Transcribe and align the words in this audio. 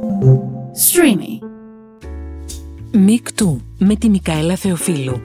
Streamy. 0.00 1.46
Μικτού 2.92 3.60
με 3.78 3.96
τη 3.96 4.08
Μικαέλα 4.08 4.56
Θεοφίλου. 4.56 5.20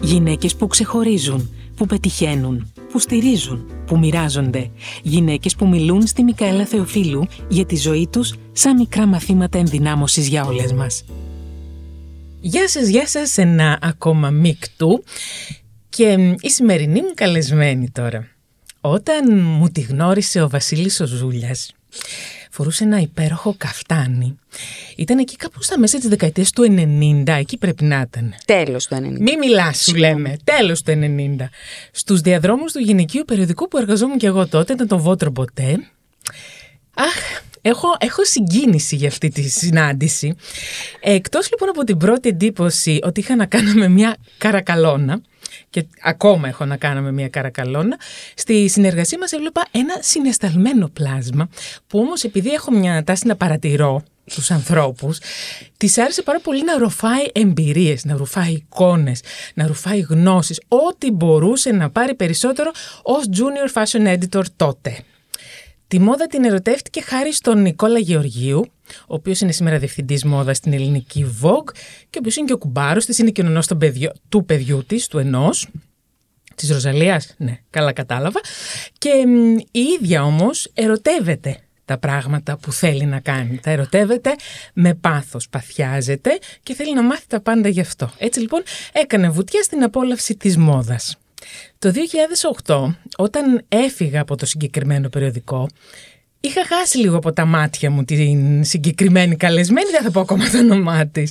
Γυναίκες 0.00 0.56
που 0.56 0.66
ξεχωρίζουν, 0.66 1.54
που 1.76 1.86
πετυχαίνουν, 1.86 2.72
που 2.92 2.98
στηρίζουν, 2.98 3.70
που 3.86 3.98
μοιράζονται. 3.98 4.70
Γυναίκες 5.02 5.56
που 5.56 5.68
μιλούν 5.68 6.06
στη 6.06 6.22
Μικαέλα 6.22 6.64
Θεοφίλου 6.64 7.26
για 7.48 7.66
τη 7.66 7.76
ζωή 7.76 8.08
τους 8.12 8.34
σαν 8.52 8.76
μικρά 8.76 9.06
μαθήματα 9.06 9.58
ενδυνάμωσης 9.58 10.28
για 10.28 10.44
όλες 10.44 10.72
μας. 10.72 11.04
Γεια 12.40 12.68
σας, 12.68 12.88
γεια 12.88 13.06
σας, 13.06 13.38
ένα 13.38 13.78
ακόμα 13.82 14.30
μικτού 14.30 15.04
και 15.88 16.36
η 16.40 16.50
σημερινή 16.50 17.00
μου 17.02 17.12
καλεσμένη 17.14 17.90
τώρα. 17.90 18.28
Όταν 18.80 19.40
μου 19.42 19.68
τη 19.68 19.80
γνώρισε 19.80 20.42
ο 20.42 20.48
Βασίλης 20.48 21.00
ο 21.00 21.06
Ζούλιας, 21.06 21.72
φορούσε 22.58 22.84
ένα 22.84 23.00
υπέροχο 23.00 23.54
καφτάνι. 23.58 24.38
Ήταν 24.96 25.18
εκεί 25.18 25.36
κάπου 25.36 25.62
στα 25.62 25.78
μέσα 25.78 25.98
της 25.98 26.08
δεκαετίας 26.08 26.50
του 26.50 26.62
90, 27.26 27.32
εκεί 27.38 27.56
πρέπει 27.56 27.84
να 27.84 28.00
ήταν. 28.00 28.34
Τέλος 28.44 28.86
του 28.86 28.94
90. 28.94 28.98
Μη 29.20 29.36
μιλάς, 29.36 29.82
σου 29.82 29.94
λέμε. 29.94 30.36
Τέλος 30.44 30.82
του 30.82 30.92
90. 30.92 31.48
Στους 31.92 32.20
διαδρόμους 32.20 32.72
του 32.72 32.78
γυναικείου 32.78 33.24
περιοδικού 33.26 33.68
που 33.68 33.78
εργαζόμουν 33.78 34.18
και 34.18 34.26
εγώ 34.26 34.46
τότε, 34.46 34.72
ήταν 34.72 34.86
το 34.86 34.98
Βότρο 34.98 35.30
Ποτέ. 35.30 35.86
Αχ, 36.94 37.42
έχω, 37.62 37.88
έχω 37.98 38.24
συγκίνηση 38.24 38.96
για 38.96 39.08
αυτή 39.08 39.28
τη 39.28 39.42
συνάντηση. 39.48 40.34
Εκτός 41.00 41.50
λοιπόν 41.50 41.68
από 41.68 41.84
την 41.84 41.96
πρώτη 41.96 42.28
εντύπωση 42.28 42.98
ότι 43.02 43.20
είχα 43.20 43.36
να 43.36 43.46
κάνω 43.46 43.72
με 43.72 43.88
μια 43.88 44.16
καρακαλώνα, 44.38 45.20
και 45.70 45.86
ακόμα 46.02 46.48
έχω 46.48 46.64
να 46.64 46.76
κάνω 46.76 47.00
με 47.00 47.12
μια 47.12 47.28
καρακαλώνα, 47.28 47.96
στη 48.34 48.68
συνεργασία 48.68 49.18
μας 49.18 49.32
έβλεπα 49.32 49.66
ένα 49.70 49.94
συναισθαλμένο 50.00 50.88
πλάσμα, 50.88 51.48
που 51.86 51.98
όμως 51.98 52.24
επειδή 52.24 52.50
έχω 52.50 52.70
μια 52.70 53.04
τάση 53.04 53.26
να 53.26 53.36
παρατηρώ 53.36 54.02
τους 54.34 54.50
ανθρώπους, 54.50 55.18
της 55.76 55.98
άρεσε 55.98 56.22
πάρα 56.22 56.40
πολύ 56.40 56.64
να 56.64 56.78
ρουφάει 56.78 57.24
εμπειρίες, 57.32 58.04
να 58.04 58.16
ρουφάει 58.16 58.52
εικόνες, 58.52 59.20
να 59.54 59.66
ρουφάει 59.66 60.00
γνώσεις, 60.00 60.60
ό,τι 60.68 61.10
μπορούσε 61.10 61.70
να 61.70 61.90
πάρει 61.90 62.14
περισσότερο 62.14 62.70
ως 63.02 63.24
junior 63.36 63.82
fashion 63.82 64.18
editor 64.18 64.42
τότε. 64.56 64.98
Τη 65.88 65.98
μόδα 65.98 66.26
την 66.26 66.44
ερωτεύτηκε 66.44 67.00
χάρη 67.00 67.32
στον 67.32 67.62
Νικόλα 67.62 67.98
Γεωργίου, 67.98 68.72
ο 69.00 69.14
οποίος 69.14 69.40
είναι 69.40 69.52
σήμερα 69.52 69.78
διευθυντής 69.78 70.24
μόδα 70.24 70.54
στην 70.54 70.72
ελληνική 70.72 71.26
Vogue 71.42 71.72
και 72.10 72.16
ο 72.16 72.18
οποίος 72.18 72.36
είναι 72.36 72.46
και 72.46 72.52
ο 72.52 72.58
κουμπάρος 72.58 73.04
της, 73.04 73.18
είναι 73.18 73.30
και 73.30 73.42
ο 73.42 73.62
του 74.28 74.44
παιδιού 74.44 74.84
της, 74.86 75.06
του 75.06 75.18
ενός. 75.18 75.68
Της 76.54 76.70
Ροζαλίας, 76.70 77.34
ναι, 77.38 77.58
καλά 77.70 77.92
κατάλαβα. 77.92 78.40
Και 78.98 79.10
η 79.70 79.80
ίδια 79.80 80.24
όμως 80.24 80.70
ερωτεύεται 80.74 81.58
τα 81.88 81.98
πράγματα 81.98 82.56
που 82.56 82.72
θέλει 82.72 83.04
να 83.04 83.20
κάνει. 83.20 83.58
Τα 83.58 83.70
ερωτεύεται 83.70 84.34
με 84.74 84.94
πάθος, 84.94 85.48
παθιάζεται 85.48 86.38
και 86.62 86.74
θέλει 86.74 86.94
να 86.94 87.02
μάθει 87.02 87.26
τα 87.26 87.40
πάντα 87.40 87.68
γι' 87.68 87.80
αυτό. 87.80 88.10
Έτσι 88.18 88.40
λοιπόν 88.40 88.62
έκανε 88.92 89.28
βουτιά 89.28 89.62
στην 89.62 89.82
απόλαυση 89.82 90.36
της 90.36 90.56
μόδας. 90.56 91.16
Το 91.78 91.92
2008, 92.64 92.94
όταν 93.16 93.64
έφυγα 93.68 94.20
από 94.20 94.36
το 94.36 94.46
συγκεκριμένο 94.46 95.08
περιοδικό, 95.08 95.68
είχα 96.40 96.66
χάσει 96.66 96.98
λίγο 96.98 97.16
από 97.16 97.32
τα 97.32 97.44
μάτια 97.44 97.90
μου 97.90 98.04
την 98.04 98.64
συγκεκριμένη 98.64 99.36
καλεσμένη, 99.36 99.90
δεν 99.90 100.02
θα 100.02 100.10
πω 100.10 100.20
ακόμα 100.20 100.50
το 100.50 100.58
όνομά 100.58 101.06
της. 101.06 101.30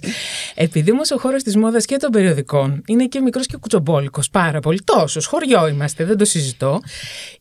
Επειδή 0.55 0.91
όμως 0.91 1.11
ο 1.11 1.17
χώρος 1.17 1.43
της 1.43 1.55
μόδας 1.55 1.85
και 1.85 1.97
των 1.97 2.11
περιοδικών 2.11 2.81
είναι 2.87 3.05
και 3.05 3.21
μικρός 3.21 3.45
και 3.45 3.57
κουτσομπόλικος, 3.57 4.29
πάρα 4.29 4.59
πολύ, 4.59 4.81
τόσος, 4.83 5.25
χωριό 5.25 5.67
είμαστε, 5.67 6.05
δεν 6.05 6.17
το 6.17 6.25
συζητώ. 6.25 6.81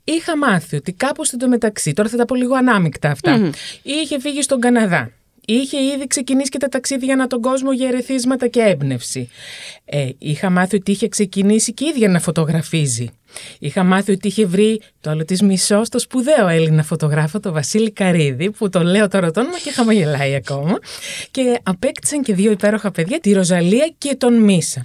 Είχα 0.05 0.37
μάθει 0.37 0.77
ότι 0.77 0.93
κάπου 0.93 1.25
στο 1.25 1.49
μεταξύ, 1.49 1.93
τώρα 1.93 2.09
θα 2.09 2.17
τα 2.17 2.25
πω 2.25 2.35
λίγο 2.35 2.55
ανάμεικτα 2.55 3.11
αυτά, 3.11 3.51
είχε 3.83 4.21
φύγει 4.21 4.43
στον 4.43 4.61
Καναδά. 4.61 5.11
Είχε 5.49 5.83
ήδη 5.83 6.07
ξεκινήσει 6.07 6.51
και 6.51 6.59
τα 6.59 6.69
ταξίδια 6.69 7.15
ανά 7.15 7.27
τον 7.27 7.41
κόσμο 7.41 7.73
για 7.73 7.89
ερεθίσματα 7.89 8.47
και 8.49 8.61
έμπνευση. 8.61 9.29
Ε, 9.85 10.09
είχα 10.19 10.51
μάθει 10.51 10.77
ότι 10.77 10.91
είχε 10.91 11.09
ξεκινήσει 11.09 11.73
και 11.73 11.85
η 11.85 11.89
ίδια 11.89 12.09
να 12.09 12.21
φωτογραφίζει. 12.21 13.11
Είχα 13.59 13.85
μάθει 13.85 14.13
ότι 14.13 14.29
είχε 14.29 14.47
βρει 14.47 14.81
το 15.01 15.11
άλλο 15.11 15.25
της 15.25 15.43
μισό 15.43 15.85
στο 15.85 15.99
σπουδαίο 15.99 16.49
Έλληνα 16.49 16.83
φωτογράφο, 16.83 17.41
το 17.41 17.53
Βασίλη 17.53 17.91
Καρίδη, 17.91 18.51
που 18.51 18.69
το 18.69 18.83
λέω 18.83 19.09
τώρα 19.09 19.31
το 19.31 19.41
όνομα 19.41 19.59
και 19.59 19.71
χαμογελάει 19.71 20.35
ακόμα. 20.35 20.79
Και 21.31 21.59
απέκτησαν 21.63 22.23
και 22.23 22.35
δύο 22.35 22.51
υπέροχα 22.51 22.91
παιδιά, 22.91 23.21
τη 23.21 23.33
Ροζαλία 23.33 23.93
και 23.99 24.15
τον 24.15 24.35
Μίσα. 24.35 24.81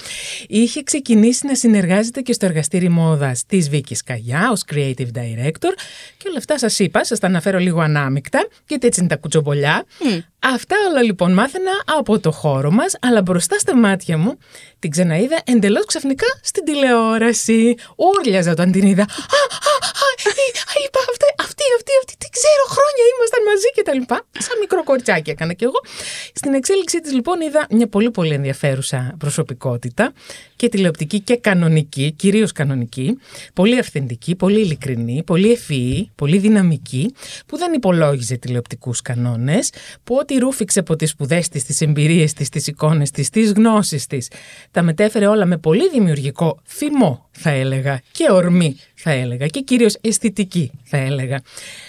Είχε 0.48 0.84
ξεκινήσει 0.84 1.48
να 1.48 1.56
συνεργάζεται 1.56 2.22
και 2.22 2.34
στο 2.34 2.46
εργαστήρι 2.46 2.90
μόδας 2.90 3.46
της 3.46 3.70
Βίκης 3.70 4.04
Καγιά 4.04 4.50
ως 4.52 4.64
creative 4.74 5.12
director. 5.14 5.74
Και 6.18 6.28
όλα 6.28 6.38
αυτά 6.38 6.58
σας 6.58 6.80
είπα, 6.80 7.04
σας 7.04 7.20
τα 7.20 7.28
αναφέρω 7.28 7.58
λίγο 7.58 7.80
ανάμεικτα, 7.80 8.48
γιατί 8.68 8.88
έτσι 8.88 9.00
είναι 9.00 9.10
τα 9.10 9.16
κουτσομπολιά. 9.16 9.86
Αυτά 10.44 10.76
όλα 10.90 11.02
λοιπόν 11.02 11.34
μάθαινα 11.34 11.72
από 11.86 12.20
το 12.20 12.32
χώρο 12.32 12.72
μας, 12.72 12.96
αλλά 13.02 13.22
μπροστά 13.22 13.60
στα 13.60 13.76
μάτια 13.76 14.18
μου 14.18 14.38
την 14.80 14.90
ξαναείδα 14.90 15.42
εντελώς 15.44 15.86
ξαφνικά 15.86 16.26
στην 16.42 16.64
τηλεόραση. 16.64 17.76
Ούρλιαζα 17.96 18.52
όταν 18.52 18.72
την 18.72 18.88
είδα. 18.88 19.04
Α, 19.04 19.06
α, 19.06 19.74
α, 19.88 20.10
είπα 20.86 21.00
αυτή, 21.10 21.26
αυτή, 21.62 21.76
αυτή, 21.80 21.92
αυτή, 22.02 22.14
τι 22.22 22.28
ξέρω, 22.38 22.64
χρόνια 22.76 23.04
ήμασταν 23.14 23.42
μαζί 23.50 23.70
και 23.76 23.84
τα 23.88 23.94
λοιπά. 23.94 24.18
Σαν 24.46 24.56
μικρό 24.60 24.84
κοριτσάκι 24.84 25.30
έκανα 25.30 25.54
κι 25.54 25.64
εγώ. 25.64 25.80
Στην 26.34 26.54
εξέλιξή 26.54 27.00
της 27.02 27.12
λοιπόν 27.14 27.42
είδα 27.42 27.68
μια 27.70 27.88
πολύ 27.88 28.12
πολύ 28.12 28.34
ενδιαφέρουσα 28.34 29.16
προσωπικότητα 29.18 30.14
και 30.56 30.70
τηλεοπτική 30.70 31.20
και 31.20 31.36
κανονική, 31.38 32.12
κυρίως 32.12 32.52
κανονική, 32.52 33.18
πολύ 33.54 33.80
αυθεντική, 33.80 34.36
πολύ 34.36 34.60
ειλικρινή, 34.60 35.24
πολύ 35.26 35.52
ευφυή, 35.52 36.12
πολύ 36.16 36.38
δυναμική, 36.38 37.14
που 37.46 37.58
δεν 37.58 37.74
υπολόγιζε 37.74 38.36
τηλεοπτικούς 38.36 39.02
κανόνες, 39.02 39.70
που 40.04 40.16
ό,τι 40.16 40.38
ρούφηξε 40.38 40.80
από 40.80 40.96
τις 40.96 41.10
σπουδές 41.10 41.48
της, 41.50 41.64
τις 41.64 41.82
εμπειρίες 41.82 42.34
της, 42.34 42.50
τις 42.50 42.68
εικόνες 42.68 43.12
της, 43.12 43.30
τις 43.30 43.52
γνώσεις 43.52 44.08
της, 44.08 44.28
τα 44.72 44.82
μετέφερε 44.82 45.28
όλα 45.28 45.46
με 45.46 45.58
πολύ 45.58 45.90
δημιουργικό 45.90 46.60
θυμό, 46.66 47.30
θα 47.32 47.50
έλεγα, 47.50 48.02
και 48.12 48.32
ορμή, 48.32 48.78
θα 49.04 49.12
έλεγα, 49.12 49.48
και 49.48 49.60
κυρίως 49.60 49.98
αισθητική, 50.02 50.72
θα 50.84 50.98
έλεγα, 50.98 51.42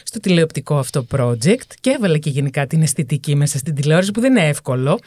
στο 0.02 0.20
τηλεοπτικό 0.20 0.78
αυτό 0.78 1.06
project 1.16 1.66
και 1.80 1.90
έβαλε 1.90 2.18
και 2.18 2.30
γενικά 2.30 2.66
την 2.66 2.82
αισθητική 2.82 3.34
μέσα 3.34 3.58
στην 3.58 3.74
τηλεόραση 3.74 4.10
που 4.10 4.20
δεν 4.20 4.30
είναι 4.36 4.46
εύκολο. 4.46 4.98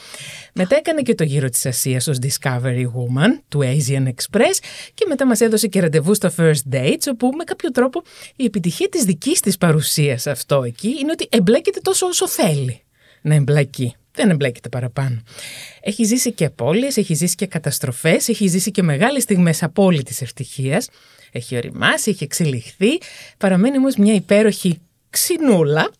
Μετά 0.53 0.75
έκανε 0.75 1.01
και 1.01 1.15
το 1.15 1.23
γύρο 1.23 1.49
της 1.49 1.65
Ασίας 1.65 2.07
ως 2.07 2.17
Discovery 2.21 2.83
Woman 2.83 3.39
του 3.47 3.59
Asian 3.63 4.07
Express 4.07 4.57
και 4.93 5.05
μετά 5.07 5.25
μας 5.25 5.41
έδωσε 5.41 5.67
και 5.67 5.79
ραντεβού 5.79 6.13
στο 6.15 6.31
First 6.37 6.73
Dates 6.73 7.07
όπου 7.11 7.31
με 7.37 7.43
κάποιο 7.43 7.71
τρόπο 7.71 8.01
η 8.35 8.45
επιτυχία 8.45 8.89
της 8.89 9.03
δικής 9.03 9.39
της 9.39 9.57
παρουσίας 9.57 10.27
αυτό 10.27 10.63
εκεί 10.63 10.87
είναι 10.87 11.11
ότι 11.11 11.27
εμπλέκεται 11.31 11.79
τόσο 11.83 12.05
όσο 12.05 12.27
θέλει 12.27 12.81
να 13.21 13.35
εμπλακεί 13.35 13.95
δεν 14.15 14.29
εμπλέκεται 14.29 14.69
παραπάνω. 14.69 15.21
Έχει 15.81 16.03
ζήσει 16.03 16.31
και 16.31 16.45
απώλειες, 16.45 16.97
έχει 16.97 17.13
ζήσει 17.13 17.35
και 17.35 17.45
καταστροφές, 17.45 18.27
έχει 18.27 18.47
ζήσει 18.47 18.71
και 18.71 18.83
μεγάλες 18.83 19.23
στιγμές 19.23 19.63
απόλυτης 19.63 20.21
ευτυχίας. 20.21 20.89
Έχει 21.35 21.55
οριμάσει, 21.57 22.09
έχει 22.09 22.23
εξελιχθεί. 22.23 22.97
Παραμένει 23.37 23.77
όμως 23.77 23.95
μια 23.95 24.13
υπέροχη 24.13 24.81
ξινούλα, 25.09 25.91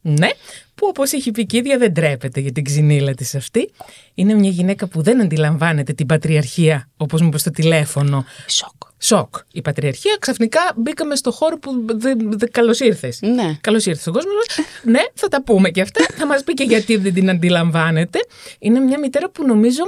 ναι, 0.00 0.28
που 0.74 0.86
όπως 0.86 1.12
έχει 1.12 1.30
πει 1.30 1.46
και 1.46 1.56
ίδια 1.56 1.78
δεν 1.78 1.94
τρέπεται 1.94 2.40
για 2.40 2.52
την 2.52 2.64
ξυνήλα 2.64 3.14
της 3.14 3.34
αυτή. 3.34 3.70
Είναι 4.14 4.34
μια 4.34 4.50
γυναίκα 4.50 4.86
που 4.86 5.02
δεν 5.02 5.20
αντιλαμβάνεται 5.20 5.92
την 5.92 6.06
πατριαρχία, 6.06 6.88
όπως 6.96 7.20
μου 7.20 7.26
είπε 7.26 7.38
στο 7.38 7.50
τηλέφωνο. 7.50 8.24
Σοκ. 8.46 8.90
Σοκ. 8.98 9.34
Η 9.52 9.62
πατριαρχία 9.62 10.16
ξαφνικά 10.20 10.60
μπήκαμε 10.76 11.16
στο 11.16 11.30
χώρο 11.30 11.58
που 11.58 11.84
δεν 11.86 12.38
δε, 12.38 12.46
καλώς 12.46 12.80
ήρθες. 12.80 13.18
Ναι. 13.20 13.56
Καλώς 13.60 13.86
ήρθες 13.86 14.00
στον 14.00 14.12
κόσμος. 14.12 14.46
ναι, 14.82 15.00
θα 15.14 15.28
τα 15.28 15.42
πούμε 15.42 15.70
και 15.70 15.80
αυτά. 15.80 16.06
θα 16.16 16.26
μας 16.26 16.44
πει 16.44 16.54
και 16.54 16.64
γιατί 16.64 16.96
δεν 16.96 17.14
την 17.14 17.30
αντιλαμβάνεται. 17.30 18.18
Είναι 18.58 18.80
μια 18.80 18.98
μητέρα 18.98 19.30
που 19.30 19.46
νομίζω 19.46 19.82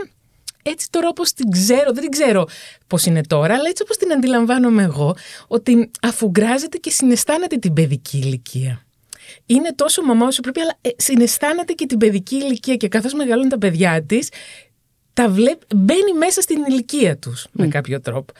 έτσι 0.67 0.87
τώρα 0.91 1.09
όπως 1.09 1.33
την 1.33 1.51
ξέρω, 1.51 1.93
δεν 1.93 2.03
την 2.03 2.11
ξέρω 2.11 2.47
πώς 2.87 3.05
είναι 3.07 3.21
τώρα, 3.21 3.55
αλλά 3.55 3.69
έτσι 3.69 3.83
όπως 3.83 3.97
την 3.97 4.13
αντιλαμβάνομαι 4.13 4.83
εγώ, 4.83 5.17
ότι 5.47 5.91
αφουγκράζεται 6.03 6.79
και 6.79 6.91
συναισθάνεται 6.91 7.57
την 7.57 7.73
παιδική 7.73 8.17
ηλικία 8.17 8.85
είναι 9.47 9.73
τόσο 9.75 10.03
μαμά 10.03 10.27
όσο 10.27 10.41
πρέπει, 10.41 10.61
αλλά 10.61 10.79
ε, 10.81 10.89
συναισθάνεται 10.97 11.73
και 11.73 11.87
την 11.87 11.99
παιδική 11.99 12.37
ηλικία 12.37 12.77
και 12.77 12.89
καθώς 12.89 13.15
μεγαλώνουν 13.15 13.49
τα 13.49 13.59
παιδιά 13.59 14.03
της, 14.03 14.28
τα 15.13 15.28
βλέπ, 15.28 15.61
μπαίνει 15.75 16.13
μέσα 16.19 16.41
στην 16.41 16.65
ηλικία 16.69 17.17
τους 17.17 17.47
με 17.53 17.69
κάποιο 17.69 18.01
τρόπο. 18.01 18.33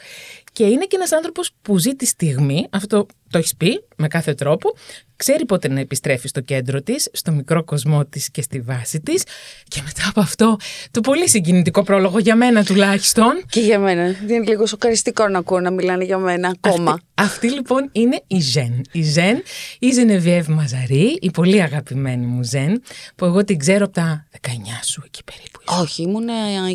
Και 0.53 0.65
είναι 0.65 0.85
και 0.85 0.95
ένας 0.95 1.11
άνθρωπος 1.11 1.51
που 1.61 1.77
ζει 1.77 1.95
τη 1.95 2.05
στιγμή, 2.05 2.67
αυτό 2.69 3.05
το 3.35 3.41
έχεις 3.41 3.55
πει 3.55 3.85
με 3.95 4.07
κάθε 4.07 4.33
τρόπο, 4.33 4.73
ξέρει 5.15 5.45
πότε 5.45 5.67
να 5.67 5.79
επιστρέφει 5.79 6.27
στο 6.27 6.41
κέντρο 6.41 6.81
της, 6.81 7.09
στο 7.13 7.31
μικρό 7.31 7.63
κοσμό 7.63 8.05
της 8.05 8.31
και 8.31 8.41
στη 8.41 8.59
βάση 8.59 8.99
της 9.01 9.23
και 9.67 9.81
μετά 9.85 10.01
από 10.09 10.19
αυτό 10.19 10.57
το 10.91 11.01
πολύ 11.01 11.29
συγκινητικό 11.29 11.83
πρόλογο 11.83 12.19
για 12.19 12.35
μένα 12.35 12.63
τουλάχιστον. 12.63 13.43
Και 13.49 13.59
για 13.59 13.79
μένα. 13.79 14.03
Είναι 14.03 14.39
λίγο 14.39 14.65
σοκαριστικό 14.65 15.27
να 15.27 15.37
ακούω 15.37 15.59
να 15.59 15.71
μιλάνε 15.71 16.03
για 16.03 16.17
μένα 16.17 16.55
ακόμα. 16.63 16.91
Αυτή, 16.91 17.05
αυτή 17.15 17.51
λοιπόν 17.51 17.89
είναι 17.91 18.21
η 18.27 18.39
Ζεν. 18.39 18.81
Η 18.91 19.01
Ζεν, 19.01 19.43
η 19.79 19.91
Ζενεβιέβ 19.91 20.47
Μαζαρή, 20.47 21.17
η 21.21 21.31
πολύ 21.31 21.61
αγαπημένη 21.61 22.25
μου 22.25 22.43
Ζεν, 22.43 22.81
που 23.15 23.25
εγώ 23.25 23.43
την 23.43 23.57
ξέρω 23.57 23.85
από 23.85 23.93
τα 23.93 24.27
19 24.41 24.47
σου 24.83 25.01
εκεί 25.05 25.23
περίπου. 25.23 25.81
Όχι, 25.81 26.01
ήμουν 26.01 26.27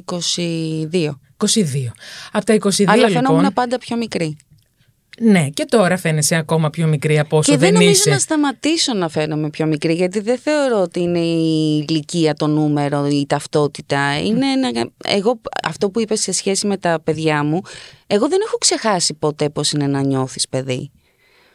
22. 0.05 1.11
22. 1.37 1.93
Από 2.33 2.45
τα 2.45 2.55
22 2.55 2.85
Αλλά 2.87 3.09
λοιπόν... 3.09 3.23
φαινόμουν 3.23 3.53
πάντα 3.53 3.79
πιο 3.79 3.97
μικρή. 3.97 4.37
Ναι, 5.23 5.49
και 5.49 5.65
τώρα 5.65 5.97
φαίνεσαι 5.97 6.35
ακόμα 6.37 6.71
πιο 6.71 6.87
μικρή 6.87 7.19
από 7.19 7.37
όσο 7.37 7.53
και 7.53 7.59
δεν, 7.59 7.69
δεν, 7.71 7.79
νομίζω 7.81 8.01
είσαι. 8.01 8.11
να 8.11 8.19
σταματήσω 8.19 8.95
να 8.95 9.09
φαίνομαι 9.09 9.51
πιο 9.51 9.67
μικρή, 9.67 9.93
γιατί 9.93 10.21
δεν 10.21 10.39
θεωρώ 10.39 10.81
ότι 10.81 11.01
είναι 11.01 11.19
η 11.19 11.85
ηλικία 11.89 12.35
το 12.35 12.47
νούμερο, 12.47 13.07
η 13.07 13.27
ταυτότητα. 13.29 14.19
Είναι 14.21 14.47
ένα, 14.53 14.89
εγώ, 15.05 15.41
αυτό 15.65 15.91
που 15.91 16.01
είπες 16.01 16.21
σε 16.21 16.33
σχέση 16.33 16.67
με 16.67 16.77
τα 16.77 17.01
παιδιά 17.05 17.45
μου, 17.45 17.61
εγώ 18.07 18.29
δεν 18.29 18.39
έχω 18.47 18.57
ξεχάσει 18.59 19.15
ποτέ 19.15 19.49
πώς 19.49 19.73
είναι 19.73 19.87
να 19.87 20.01
νιώθεις 20.03 20.49
παιδί. 20.49 20.91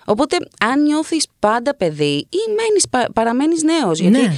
Οπότε, 0.06 0.38
αν 0.60 0.82
νιώθεις 0.84 1.28
πάντα 1.40 1.76
παιδί 1.76 2.16
ή 2.30 2.38
μένεις, 2.48 2.88
πα- 2.90 3.10
παραμένεις 3.14 3.64
νέος, 3.64 4.00
γιατί 4.00 4.18
Ναι. 4.22 4.34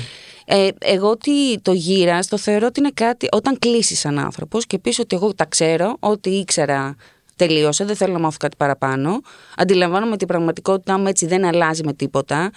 ε, 0.45 0.67
εγώ 0.79 1.09
ότι 1.09 1.59
το 1.61 1.71
γύρα 1.73 2.19
το 2.29 2.37
θεωρώ 2.37 2.65
ότι 2.67 2.79
είναι 2.79 2.91
κάτι 2.93 3.27
όταν 3.31 3.59
κλείσεις 3.59 3.99
σαν 3.99 4.19
άνθρωπος 4.19 4.65
και 4.67 4.79
πεις 4.79 4.99
ότι 4.99 5.15
εγώ 5.15 5.33
τα 5.33 5.45
ξέρω, 5.45 5.95
ότι 5.99 6.29
ήξερα 6.29 6.95
τελείωσε, 7.37 7.85
δεν 7.85 7.95
θέλω 7.95 8.13
να 8.13 8.19
μάθω 8.19 8.37
κάτι 8.39 8.55
παραπάνω. 8.57 9.21
Αντιλαμβάνομαι 9.57 10.17
την 10.17 10.27
πραγματικότητά 10.27 10.97
μου 10.97 11.07
έτσι 11.07 11.25
δεν 11.25 11.45
αλλάζει 11.45 11.83
με 11.83 11.93
τίποτα. 11.93 12.51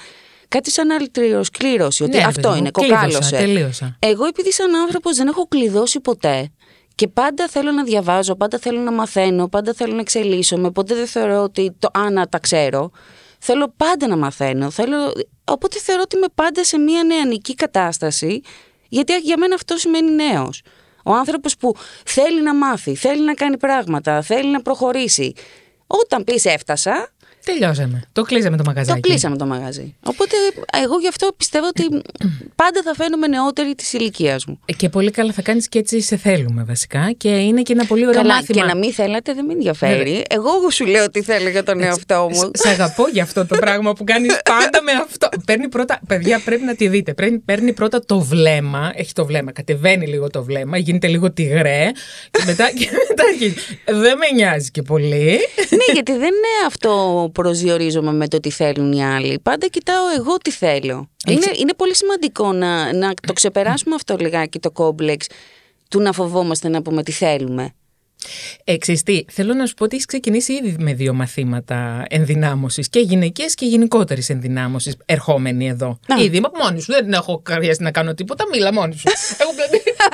Κάτι 0.49 0.71
σαν 0.71 0.91
αλτριοσκλήρωση, 0.91 2.03
ότι 2.03 2.13
Ναι, 2.13 2.19
ρε 2.19 2.25
αυτό 2.25 2.41
παιδί 2.41 2.53
μου, 2.53 2.59
είναι, 2.59 2.71
κλείδωσα, 2.71 3.05
κοκάλωσε. 3.05 3.37
τελείωσα. 3.37 3.97
Εγώ 3.99 4.25
επειδή 4.25 4.53
σαν 4.53 4.75
άνθρωπος 4.75 5.17
δεν 5.17 5.29
έχω 5.29 5.47
κλειδώσει 5.49 6.01
ποτέ 6.01 6.51
και 6.95 7.09
πάντα 7.09 7.49
θέλω 7.49 7.71
να 7.73 7.85
διαβάζω, 7.85 8.35
πάντα 8.35 8.59
θέλω 8.59 8.81
να 8.81 8.93
μαθαίνω, 8.93 9.49
πάντα 9.49 9.73
θέλω 9.73 9.95
να 9.95 10.01
εξελίσσομαι, 10.01 10.71
ποτέ 10.71 10.95
δεν 10.95 11.07
θεωρώ 11.07 11.43
ότι 11.43 11.77
το 11.79 11.89
άνα 11.93 12.27
τα 12.27 12.39
ξέρω. 12.39 12.91
Θέλω 13.39 13.73
πάντα 13.77 14.07
να 14.07 14.17
μαθαίνω, 14.17 14.71
θέλω... 14.71 14.97
οπότε 15.45 15.79
θεωρώ 15.79 16.03
ότι 16.05 16.17
είμαι 16.17 16.27
πάντα 16.35 16.65
σε 16.65 16.79
μια 16.79 17.05
νεανική 17.05 17.55
κατάσταση, 17.55 18.41
γιατί 18.89 19.17
για 19.17 19.39
μένα 19.39 19.55
αυτό 19.55 19.77
σημαίνει 19.77 20.11
νέος. 20.11 20.63
Ο 21.05 21.13
άνθρωπος 21.13 21.57
που 21.57 21.75
θέλει 22.05 22.43
να 22.43 22.55
μάθει, 22.55 22.95
θέλει 22.95 23.25
να 23.25 23.35
κάνει 23.35 23.57
πράγματα, 23.57 24.23
θέλει 24.23 24.51
να 24.51 24.63
προχωρήσει. 24.63 25.33
Όταν 25.87 26.25
πεις 26.25 26.45
έφτασα, 26.45 27.13
Τελειώσαμε. 27.45 28.03
Το 28.13 28.23
κλείσαμε 28.23 28.57
το 28.57 28.63
το 28.63 28.69
μαγαζάκι. 28.71 29.01
κλείσαμε 29.01 29.37
το 29.37 29.47
μαγαζί. 29.47 29.95
Οπότε 30.03 30.37
εγώ 30.85 30.99
γι' 31.01 31.09
αυτό 31.09 31.31
πιστεύω 31.37 31.67
ότι 31.67 31.83
πάντα 32.55 32.81
θα 32.85 32.95
φαίνομαι 32.95 33.27
νεότερη 33.27 33.75
της 33.75 33.93
ηλικίας 33.93 34.45
μου. 34.47 34.61
Ε, 34.65 34.73
Και 34.73 34.89
πολύ 34.89 35.11
καλά 35.11 35.33
θα 35.33 35.43
κάνεις 35.43 35.69
και 35.69 35.79
έτσι 35.79 36.01
σε 36.01 36.17
θέλουμε 36.17 36.65
βασικά 36.65 37.13
και 37.17 37.29
είναι 37.29 37.63
και 37.63 37.73
ένα 37.73 37.85
πολύ 37.87 38.07
ωραίο 38.07 38.21
Καλά, 38.23 38.35
μάθημα. 38.35 38.61
και 38.61 38.67
να 38.67 38.77
μην 38.77 38.93
θέλατε 38.93 39.35
δεν 39.35 39.45
με 39.45 39.53
ενδιαφέρει. 39.53 40.25
Εγώ 40.31 40.51
σου 40.71 40.87
λέω 40.87 41.11
τι 41.11 41.23
θέλω 41.23 41.49
για 41.49 41.63
τον 41.63 41.83
εαυτό 41.83 42.29
μου. 42.33 42.51
Σ' 42.55 42.67
αγαπώ 42.67 43.09
για 43.13 43.23
αυτό 43.23 43.47
το 43.47 43.57
πράγμα 43.59 43.93
που 43.93 44.05
κάνεις 44.05 44.41
πάντα 44.45 44.83
με 44.83 44.93
αυτό. 44.93 45.29
Παίρνει 45.47 45.69
πρώτα, 45.69 46.01
παιδιά 46.07 46.41
πρέπει 46.45 46.65
να 46.65 46.75
τη 46.75 46.89
δείτε, 46.89 47.15
παίρνει, 47.15 47.39
παίρνει 47.39 47.73
πρώτα 47.73 48.05
το 48.05 48.21
βλέμμα, 48.21 48.93
έχει 48.95 49.13
το 49.13 49.27
βλέμμα, 49.27 49.53
κατεβαίνει 49.53 50.07
λίγο 50.07 50.31
το 50.31 50.45
βλέμμα, 50.45 50.79
γίνεται 50.79 51.07
λίγο 51.07 51.33
τυγρέ 51.33 51.91
και 52.31 52.43
μετά, 52.47 52.71
και 52.79 52.89
μετά 53.09 53.23
αρχίζει. 53.33 53.55
Δεν 53.85 54.17
με 54.17 54.27
νοιάζει 54.35 54.71
και 54.71 54.83
πολύ. 54.83 55.39
ναι, 55.71 55.93
γιατί 55.93 56.13
δεν 56.13 56.21
είναι 56.21 56.67
αυτό 56.67 57.30
προσδιορίζομαι 57.31 58.13
με 58.13 58.29
το 58.29 58.41
τι 58.41 58.51
θέλουν 58.51 58.93
οι 58.93 59.05
άλλοι. 59.05 59.39
Πάντα 59.43 59.67
κοιτάω 59.67 60.05
εγώ 60.19 60.37
τι 60.37 60.51
θέλω. 60.51 61.09
Έχεις- 61.27 61.47
Είναι, 61.47 61.55
είναι 61.59 61.75
πολύ 61.75 61.97
σημαντικό 61.97 62.53
να, 62.53 62.93
να 62.97 63.13
το 63.27 63.33
ξεπεράσουμε 63.33 63.95
αυτό 63.95 64.17
λιγάκι 64.21 64.59
το 64.59 64.71
κόμπλεξ 64.71 65.27
του 65.89 66.01
να 66.01 66.13
φοβόμαστε 66.13 66.69
να 66.69 66.83
πούμε 66.83 67.03
τι 67.03 67.13
θέλουμε. 67.13 67.71
Ε, 68.65 68.77
ξέρεις 68.77 69.03
τι, 69.03 69.25
θέλω 69.31 69.55
να 69.55 69.67
σου 69.67 69.75
πω 69.75 69.85
ότι 69.85 69.95
έχεις 69.95 70.07
ξεκινήσει 70.07 70.53
ήδη 70.53 70.77
με 70.79 70.95
δύο 70.95 71.15
μαθήματα 71.15 72.05
ενδυνάμωσης 72.09 72.89
και 72.89 72.99
γυναικές 73.01 73.55
και 73.55 73.67
γενικότερης 73.67 74.29
ενδυνάμωσης 74.29 74.97
ερχόμενοι 75.05 75.69
εδώ. 75.69 75.87
Α. 75.89 76.23
Ήδη 76.23 76.41
μόνη 76.63 76.81
σου, 76.81 76.93
δεν 76.93 77.13
έχω 77.13 77.43
χρειαστεί 77.49 77.83
να 77.83 77.91
κάνω 77.91 78.15
τίποτα, 78.15 78.45
μίλα 78.53 78.73
μόνη 78.73 78.95
σου. 78.97 79.03
Έχω 79.41 79.53
πλέον 79.55 79.71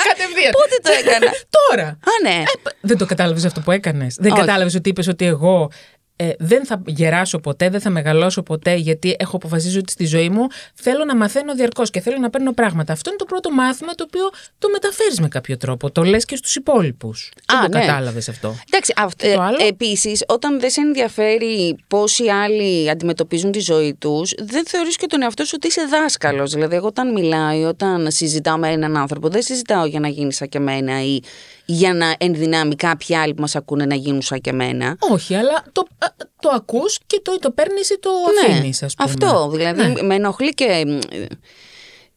κατευθείαν. 0.09 0.53
Πότε 0.53 0.77
το 0.83 0.91
έκανα; 1.01 1.33
Τώρα. 1.69 1.87
Α, 1.89 2.13
ναι. 2.23 2.43
Ε, 2.43 2.71
δεν 2.81 2.99
το 2.99 3.07
κατάλαβες 3.07 3.45
αυτό 3.45 3.61
που 3.61 3.71
έκανες. 3.71 4.15
Δεν 4.21 4.33
Όχι. 4.33 4.41
κατάλαβες 4.41 4.75
ότι 4.75 4.89
είπες 4.89 5.09
ότι 5.09 5.25
εγώ 5.25 5.71
ε, 6.17 6.31
δεν 6.39 6.67
θα 6.67 6.83
γεράσω 6.87 7.39
ποτέ, 7.39 7.69
δεν 7.71 7.81
θα 7.81 7.91
μεγαλώσω 7.91 8.43
ποτέ, 8.43 8.75
γιατί 8.75 9.17
έχω 9.19 9.37
αποφασίσει 9.37 9.79
ότι 9.79 9.93
στη 9.93 10.07
ζωή 10.07 10.29
μου 10.29 10.47
θέλω 10.75 11.05
να 11.05 11.17
μαθαίνω 11.17 11.55
διαρκώς 11.55 11.91
και 11.91 12.01
θέλω 12.01 12.17
να 12.19 12.31
παίρνω 12.31 12.53
πράγματα. 12.53 12.93
Αυτό 12.93 13.11
είναι 13.11 13.19
το 13.19 13.25
πρώτο 13.25 13.51
μάθημα 13.51 13.93
το 13.95 14.05
οποίο 14.09 14.31
το 14.59 14.69
μεταφέρεις 14.69 15.21
με 15.21 15.29
κάποιο 15.29 15.57
τρόπο. 15.57 15.91
Το 15.91 16.03
λες 16.03 16.25
και 16.25 16.37
στους 16.37 16.55
υπόλοιπους. 16.55 17.33
Δεν 17.47 17.59
Α, 17.59 17.69
το 17.69 17.79
ναι. 17.79 17.87
κατάλαβες 17.87 18.29
αυτό. 18.29 18.55
Εντάξει, 18.71 18.93
αυ- 18.97 19.23
Το 19.35 19.41
άλλο; 19.41 19.57
ε, 19.61 19.67
επίσης, 19.67 20.25
όταν 20.29 20.61
δεν 20.61 20.71
σε 20.71 20.81
ενδιαφέρει 20.81 21.77
πώς 21.89 22.19
οι 22.19 22.29
άλλοι 22.29 22.91
αντιμετωπίζουν 22.91 23.51
τη 23.53 23.59
ζωή 23.61 23.95
τους, 23.95 24.33
δεν 24.39 24.67
θεωρείς 24.67 24.97
και 24.97 25.07
τον 25.07 25.23
εαυτό 25.23 25.45
σου 25.45 25.53
ότι 25.57 25.67
είσαι 25.67 25.83
δάσκαλος. 25.91 26.53
Δηλαδή, 26.53 26.75
εγώ 26.77 26.87
όταν 26.87 27.13
μιλάω 27.13 27.61
ή 27.61 27.63
όταν 27.65 28.11
συζητάω 28.11 28.57
με 28.57 28.69
έναν 28.69 28.97
άνθρωπο, 28.97 29.29
δεν 29.29 29.43
συζητάω 29.43 29.85
για 29.85 30.01
να 30.01 30.09
γίνεις 30.09 30.37
σαν 30.37 30.49
και 30.49 30.59
εμένα 30.59 31.05
ή 31.05 31.21
για 31.67 31.95
να 31.95 32.15
ενδυνάμει 32.19 32.75
κάποιοι 32.75 33.17
άλλοι 33.17 33.35
που 33.35 33.41
μας 33.41 33.57
ακούνε 33.57 33.85
να 33.87 33.95
γίνουν 33.95 34.23
σαν 34.23 34.41
και 34.41 34.51
εμένα. 34.51 34.97
Όχι, 34.99 35.35
αλλά 35.35 35.65
το, 35.73 35.83
α, 35.99 36.07
το 36.41 36.49
ακούς 36.55 36.99
και 37.07 37.21
το, 37.23 37.39
το 37.39 37.51
παίρνεις 37.51 37.91
ή 37.91 37.99
το 37.99 38.11
αφήνεις, 38.51 38.83
ας 38.83 38.95
πούμε. 38.95 39.15
Ναι, 39.19 39.27
αυτό. 39.27 39.49
Δηλαδή, 39.51 39.83
Ναι. 39.83 40.03
με 40.03 40.15
ενοχλεί 40.15 40.55
και 40.55 40.85
μ, 40.87 40.99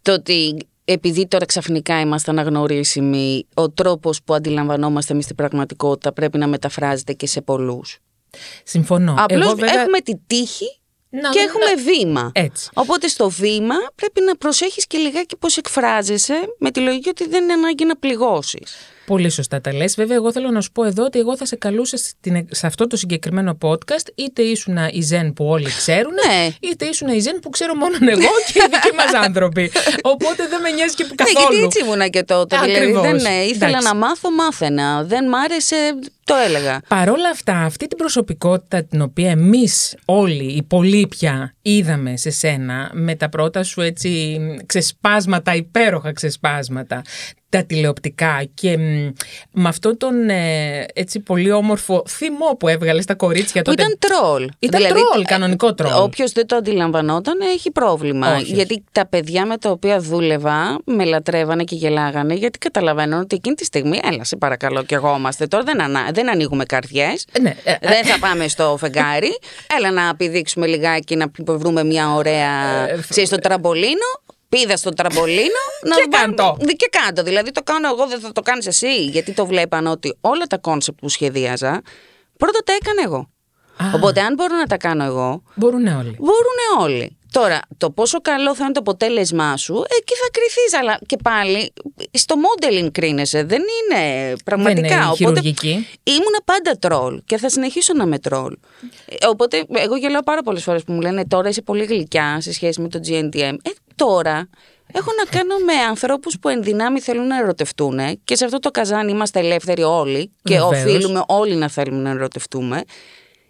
το 0.01 0.13
ότι 0.13 0.57
επειδή 0.86 1.28
τώρα 1.28 1.46
ξαφνικά 1.46 2.00
είμαστε 2.00 2.31
αναγνωρίσιμοι, 2.31 3.48
ο 3.54 3.69
τρόπος 3.69 4.24
που 4.24 4.34
αντιλαμβανόμαστε 4.34 5.13
εμείς 5.13 5.25
την 5.25 5.36
πραγματικότητα 5.36 6.13
πρέπει 6.13 6.38
να 6.38 6.48
μεταφράζεται 6.48 7.13
και 7.13 7.28
σε 7.28 7.42
πολλούς. 7.42 7.98
Συμφωνώ. 8.63 9.16
Απλώς 9.18 9.46
Εγώ, 9.46 9.56
βέβαια, 9.56 9.81
έχουμε 9.81 10.00
τη 10.00 10.13
τύχη 10.28 10.80
να- 11.10 11.30
και 11.30 11.40
να- 11.40 11.44
έχουμε 11.44 11.92
βήμα. 11.92 12.31
Έτσι. 12.34 12.69
Οπότε 12.74 13.07
στο 13.07 13.30
βήμα 13.30 13.75
πρέπει 13.96 14.22
να 14.22 14.36
προσέχεις 14.36 14.88
και 14.88 14.98
λιγάκι 14.98 15.36
πώς 15.38 15.57
εκφράζεσαι 15.57 16.34
με 16.60 16.72
τη 16.72 16.80
λογική 16.80 17.10
ότι 17.10 17.28
δεν 17.28 17.44
είναι 17.44 17.54
ανάγκη 17.54 17.86
να 17.86 17.96
πληγώσεις. 17.98 18.75
Πολύ 19.09 19.29
σωστά 19.29 19.61
τα 19.61 19.73
λες. 19.73 19.95
Βέβαια, 19.95 20.15
εγώ 20.15 20.31
θέλω 20.31 20.50
να 20.51 20.61
σου 20.61 20.71
πω 20.71 20.83
εδώ 20.83 21.03
ότι 21.03 21.19
εγώ 21.19 21.38
θα 21.38 21.45
σε 21.45 21.56
καλούσα 21.56 21.97
στην- 21.97 22.47
σε 22.51 22.67
αυτό 22.67 22.88
το 22.88 22.95
συγκεκριμένο 22.97 23.57
podcast 23.61 24.07
είτε 24.15 24.41
ήσουν 24.41 24.77
η 24.91 25.01
Ζεν 25.01 25.33
που 25.33 25.45
όλοι 25.45 25.65
ξέρουν, 25.77 26.13
Ναι. 26.27 26.50
είτε 26.59 26.85
ήσουν 26.85 27.07
η 27.07 27.19
Ζεν 27.19 27.39
που 27.39 27.50
ξέρω 27.50 27.75
μόνο 27.75 27.95
εγώ 28.01 28.19
και 28.53 28.59
οι 28.59 28.67
δικοί 28.71 28.95
μας 28.95 29.13
άνθρωποι. 29.25 29.71
Οπότε 30.01 30.47
δεν 30.47 30.61
με 30.61 30.69
νοιάζει 30.69 30.95
και 30.95 31.03
που 31.06 31.15
Ναι, 31.19 31.23
καθόλου. 31.33 31.53
γιατί 31.56 31.63
έτσι 31.65 31.79
ήμουνα 31.85 32.07
και 32.07 32.23
τότε. 32.23 32.56
Ε, 32.56 32.59
δηλαδή, 32.59 32.79
ακριβώς. 32.79 33.01
δεν, 33.01 33.15
ναι, 33.21 33.44
ήθελα 33.44 33.67
Εντάξει. 33.67 33.88
να 33.88 33.95
μάθω, 33.95 34.31
μάθαινα. 34.31 35.03
Δεν 35.03 35.27
μ' 35.29 35.35
άρεσε, 35.35 35.75
το 36.29 36.35
έλεγα. 36.47 36.81
Παρόλα 36.87 37.29
αυτά, 37.29 37.53
αυτή 37.53 37.87
την 37.87 37.97
προσωπικότητα 37.97 38.83
την 38.83 39.01
οποία 39.01 39.29
εμείς 39.29 39.95
όλοι, 40.05 40.43
οι 40.43 40.63
πολλοί 40.63 41.07
πια, 41.07 41.53
είδαμε 41.61 42.17
σε 42.17 42.29
σένα 42.29 42.89
με 42.93 43.15
τα 43.15 43.29
πρώτα 43.29 43.63
σου 43.63 43.81
έτσι 43.81 44.39
ξεσπάσματα, 44.65 45.55
υπέροχα 45.55 46.13
ξεσπάσματα, 46.13 47.01
τα 47.49 47.63
τηλεοπτικά 47.63 48.43
και 48.53 48.77
μ, 48.77 49.11
με 49.51 49.67
αυτό 49.67 49.97
τον 49.97 50.29
ε, 50.29 50.85
έτσι 50.93 51.19
πολύ 51.19 51.51
όμορφο 51.51 52.03
θυμό 52.07 52.55
που 52.59 52.67
έβγαλες 52.67 53.03
στα 53.03 53.15
κορίτσια 53.15 53.61
Που 53.61 53.69
τότε. 53.69 53.81
ήταν 53.81 53.97
τρόλ. 53.99 54.49
Ήταν 54.59 54.81
τρόλ, 54.81 55.23
κανονικό 55.25 55.73
τρόλ. 55.73 55.91
Όποιος 55.95 56.31
δεν 56.31 56.47
το 56.47 56.55
αντιλαμβανόταν 56.55 57.39
έχει 57.41 57.71
πρόβλημα. 57.71 58.31
Όχι, 58.31 58.41
όχι. 58.41 58.53
γιατί 58.53 58.83
τα 58.91 59.07
παιδιά 59.07 59.45
με 59.45 59.57
τα 59.57 59.69
οποία 59.69 59.99
δούλευα 59.99 60.77
με 60.85 61.05
λατρεύανε 61.05 61.63
και 61.63 61.75
γελάγανε, 61.75 62.33
γιατί 62.33 62.57
καταλαβαίνω 62.57 63.19
ότι 63.19 63.36
εκείνη 63.36 63.55
τη 63.55 63.65
στιγμή, 63.65 64.00
έλα 64.12 64.24
σε 64.24 64.36
παρακαλώ 64.36 64.83
κι 64.83 64.93
εγώ 64.93 65.15
είμαστε 65.17 65.48
τώρα, 65.48 65.63
δεν, 65.63 65.81
ανα... 65.81 66.09
δεν 66.19 66.29
ανοίγουμε 66.29 66.65
καρδιές. 66.65 67.25
Ε, 67.31 67.39
ναι, 67.39 67.55
ε, 67.63 67.75
δεν 67.81 68.05
θα 68.05 68.19
πάμε 68.19 68.47
στο 68.47 68.77
φεγγάρι. 68.79 69.39
Έλα 69.77 69.91
να 69.91 70.15
πηδήξουμε 70.15 70.67
λιγάκι, 70.67 71.15
να 71.15 71.31
βρούμε 71.47 71.83
μια 71.83 72.13
ωραία. 72.13 72.89
Ε, 72.89 72.99
ξέρεις, 73.09 73.29
στο 73.29 73.38
τραμπολίνο. 73.39 74.09
Πήδα 74.49 74.77
στο 74.77 74.89
τραμπολίνο. 74.93 75.61
να 75.83 75.95
Και 75.95 76.05
βάλουμε- 76.11 76.38
κάντο. 76.38 76.57
Δι- 76.59 76.75
Και 76.77 76.89
κάντο. 77.03 77.23
Δηλαδή 77.23 77.51
το 77.51 77.61
κάνω 77.63 77.88
εγώ, 77.89 78.07
δεν 78.07 78.19
θα 78.19 78.31
το 78.31 78.41
κάνεις 78.41 78.67
εσύ. 78.67 79.05
Γιατί 79.05 79.31
το 79.31 79.45
βλέπαν 79.45 79.88
ότι 79.88 80.17
όλα 80.21 80.45
τα 80.45 80.57
concept 80.58 81.00
που 80.99 81.09
σχεδίαζα, 81.09 81.81
πρώτα 82.38 82.59
τα 82.65 82.73
έκανα 82.81 83.01
εγώ. 83.05 83.29
Α. 83.77 83.85
Οπότε, 83.95 84.21
αν 84.21 84.33
μπορώ 84.33 84.55
να 84.55 84.65
τα 84.65 84.77
κάνω 84.77 85.03
εγώ, 85.03 85.43
Μπορούν 85.55 85.88
όλοι. 85.88 86.15
μπορούν 86.19 86.57
όλοι. 86.79 87.17
Τώρα, 87.31 87.59
το 87.77 87.91
πόσο 87.91 88.21
καλό 88.21 88.55
θα 88.55 88.63
είναι 88.63 88.74
το 88.74 88.79
αποτέλεσμά 88.79 89.57
σου, 89.57 89.74
εκεί 89.74 90.13
θα 90.15 90.27
κριθεί. 90.31 90.77
Αλλά 90.79 91.00
και 91.05 91.17
πάλι 91.24 91.74
στο 92.12 92.36
modeling 92.36 92.91
κρίνεσαι. 92.91 93.43
Δεν 93.43 93.62
είναι 93.62 94.33
πραγματικά. 94.45 94.81
Δεν 94.88 94.91
είναι 94.98 95.05
Οπότε 95.05 95.15
χειρουργική. 95.15 95.88
ήμουνα 96.03 96.39
πάντα 96.45 96.77
τρόλ 96.79 97.21
και 97.25 97.38
θα 97.38 97.50
συνεχίσω 97.50 97.93
να 97.93 98.03
είμαι 98.03 98.19
τρόλ. 98.19 98.55
Ε, 99.05 99.27
Οπότε, 99.27 99.65
εγώ 99.75 99.95
γελάω 99.95 100.24
πάρα 100.24 100.41
πολλές 100.41 100.63
φορές 100.63 100.83
που 100.83 100.91
μου 100.93 101.01
λένε 101.01 101.25
τώρα 101.27 101.50
είσαι 101.50 101.62
πολύ 101.62 101.86
γλυκιά 101.86 102.38
σε 102.41 102.53
σχέση 102.53 102.81
με 102.81 102.88
το 102.89 103.00
GNTM. 103.07 103.55
Ε, 103.63 103.69
τώρα 103.95 104.50
έχω 104.93 105.12
να 105.17 105.38
κάνω 105.38 105.55
με 105.65 105.74
ανθρώπους 105.74 106.39
που 106.39 106.50
εν 106.50 106.63
δυνάμει 106.63 107.00
θέλουν 107.00 107.27
να 107.27 107.38
ερωτευτούν 107.38 108.00
και 108.24 108.36
σε 108.36 108.45
αυτό 108.45 108.59
το 108.59 108.71
καζάνι 108.71 109.12
είμαστε 109.12 109.39
ελεύθεροι 109.39 109.83
όλοι 109.83 110.31
και 110.43 110.59
Βεβαίως. 110.59 110.83
οφείλουμε 110.83 111.24
όλοι 111.27 111.55
να 111.55 111.69
θέλουμε 111.69 112.01
να 112.01 112.09
ερωτευτούμε. 112.09 112.83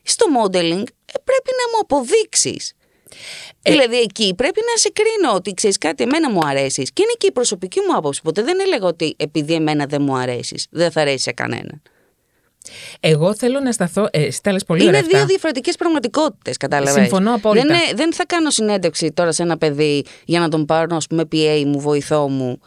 Στο 0.03 0.25
modeling 0.41 0.83
ε, 1.05 1.19
πρέπει 1.23 1.51
να 1.59 1.65
μου 1.71 1.79
αποδείξεις. 1.81 2.73
Δηλαδή 3.61 3.97
εκεί 3.99 4.33
πρέπει 4.35 4.59
να 4.71 4.77
σε 4.77 4.89
κρίνω 4.93 5.35
ότι 5.35 5.53
ξέρεις 5.53 5.77
κάτι, 5.77 6.03
εμένα 6.03 6.29
μου 6.31 6.39
αρέσεις. 6.45 6.91
Και 6.93 7.01
είναι 7.01 7.13
και 7.17 7.27
η 7.27 7.31
προσωπική 7.31 7.79
μου 7.79 7.95
άποψη. 7.97 8.21
Ποτέ 8.21 8.43
δεν 8.43 8.59
έλεγα 8.59 8.87
ότι 8.87 9.13
επειδή 9.17 9.53
εμένα 9.53 9.85
δεν 9.85 10.01
μου 10.01 10.15
αρέσεις, 10.17 10.67
δεν 10.69 10.91
θα 10.91 11.01
αρέσει 11.01 11.23
σε 11.23 11.31
κανέναν. 11.31 11.81
Εγώ 12.99 13.35
θέλω 13.35 13.59
να 13.59 13.71
σταθώ. 13.71 14.07
Ε, 14.11 14.31
στέλνες 14.31 14.63
πολύ 14.63 14.79
είναι 14.79 14.89
ωραία 14.89 15.01
αυτά. 15.01 15.17
δύο 15.17 15.25
διαφορετικές 15.27 15.75
πραγματικότητες, 15.75 16.57
κατάλαβε. 16.57 16.99
Συμφωνώ 17.01 17.33
απόλυτα. 17.33 17.65
Δεν, 17.67 17.75
είναι- 17.75 17.93
δεν 17.95 18.13
θα 18.13 18.25
κάνω 18.25 18.49
συνέντευξη 18.49 19.11
τώρα 19.11 19.31
σε 19.31 19.43
ένα 19.43 19.57
παιδί 19.57 20.05
για 20.25 20.39
να 20.39 20.49
τον 20.49 20.65
πάρω, 20.65 20.95
ας 20.95 21.07
πούμε, 21.07 21.23
PA 21.31 21.63
μου, 21.65 21.79
βοηθό 21.79 22.27
μου. 22.29 22.59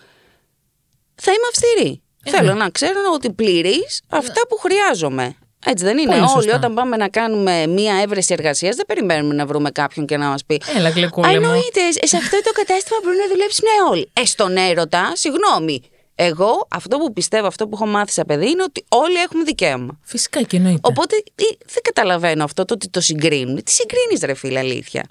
Θα 1.15 1.31
είμαι 1.33 1.47
αυστηρή. 1.51 2.03
Ε, 2.25 2.31
Θέλω 2.31 2.53
ναι. 2.53 2.59
να 2.59 2.71
ξέρω 2.71 3.01
ότι 3.15 3.33
πληρείς 3.33 4.03
αυτά 4.09 4.47
που 4.49 4.57
χρειάζομαι. 4.57 5.37
Έτσι 5.67 5.85
δεν 5.85 5.99
είναι. 5.99 6.11
Πολύ 6.11 6.21
Όλοι 6.21 6.31
σωστά. 6.31 6.57
όταν 6.57 6.75
πάμε 6.75 6.97
να 6.97 7.09
κάνουμε 7.09 7.67
μία 7.67 7.95
έβρεση 8.03 8.33
εργασίας, 8.33 8.77
δεν 8.77 8.87
περιμένουμε 8.87 9.35
να 9.35 9.47
βρούμε 9.47 9.71
κάποιον 9.71 10.07
και 10.07 10.17
να 10.17 10.27
μας 10.27 10.45
πει. 10.45 10.61
Έλα, 10.77 10.89
γλυκούλα 10.89 11.29
μου. 11.29 11.35
Εννοείται, 11.35 11.81
σε 12.07 12.17
αυτό 12.17 12.41
το 12.43 12.51
κατάστημα 12.53 12.99
μπορούν 13.03 13.19
να 13.19 13.29
δουλέψουν 13.29 13.65
όλοι. 13.91 14.11
Ε, 14.13 14.25
στον 14.25 14.57
έρωτα, 14.57 15.13
συγγνώμη. 15.15 15.83
Εγώ 16.15 16.67
αυτό 16.71 16.99
που 16.99 17.13
πιστεύω, 17.13 17.47
αυτό 17.47 17.69
που 17.69 17.75
έχω 17.75 17.87
μάθει 17.87 18.13
σαν 18.13 18.25
παιδί 18.27 18.51
είναι 18.51 18.63
ότι 18.63 18.85
όλοι 18.89 19.17
έχουμε 19.17 19.43
δικαίωμα. 19.45 19.99
Φυσικά 20.03 20.43
και 20.43 20.57
εννοείται. 20.57 20.81
Οπότε 20.83 21.17
ε, 21.17 21.45
δεν 21.67 21.83
καταλαβαίνω 21.83 22.45
αυτό 22.45 22.65
το 22.65 22.75
ότι 22.75 22.89
το 22.89 23.01
συγκρίνουν. 23.01 23.63
Τι 23.63 23.71
συγκρίνεις, 23.71 24.21
ρε 24.23 24.35
φίλε, 24.35 24.59
αλήθεια; 24.59 25.05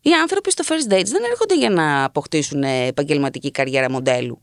Οι 0.00 0.10
άνθρωποι 0.12 0.50
στο 0.50 0.64
first 0.68 0.92
dates 0.92 1.06
δεν 1.06 1.22
έρχονται 1.30 1.56
για 1.56 1.70
να 1.70 2.04
αποκτήσουν 2.04 2.62
ε, 2.62 2.86
επαγγελματική 2.86 3.50
καριέρα 3.50 3.90
μοντέλου. 3.90 4.40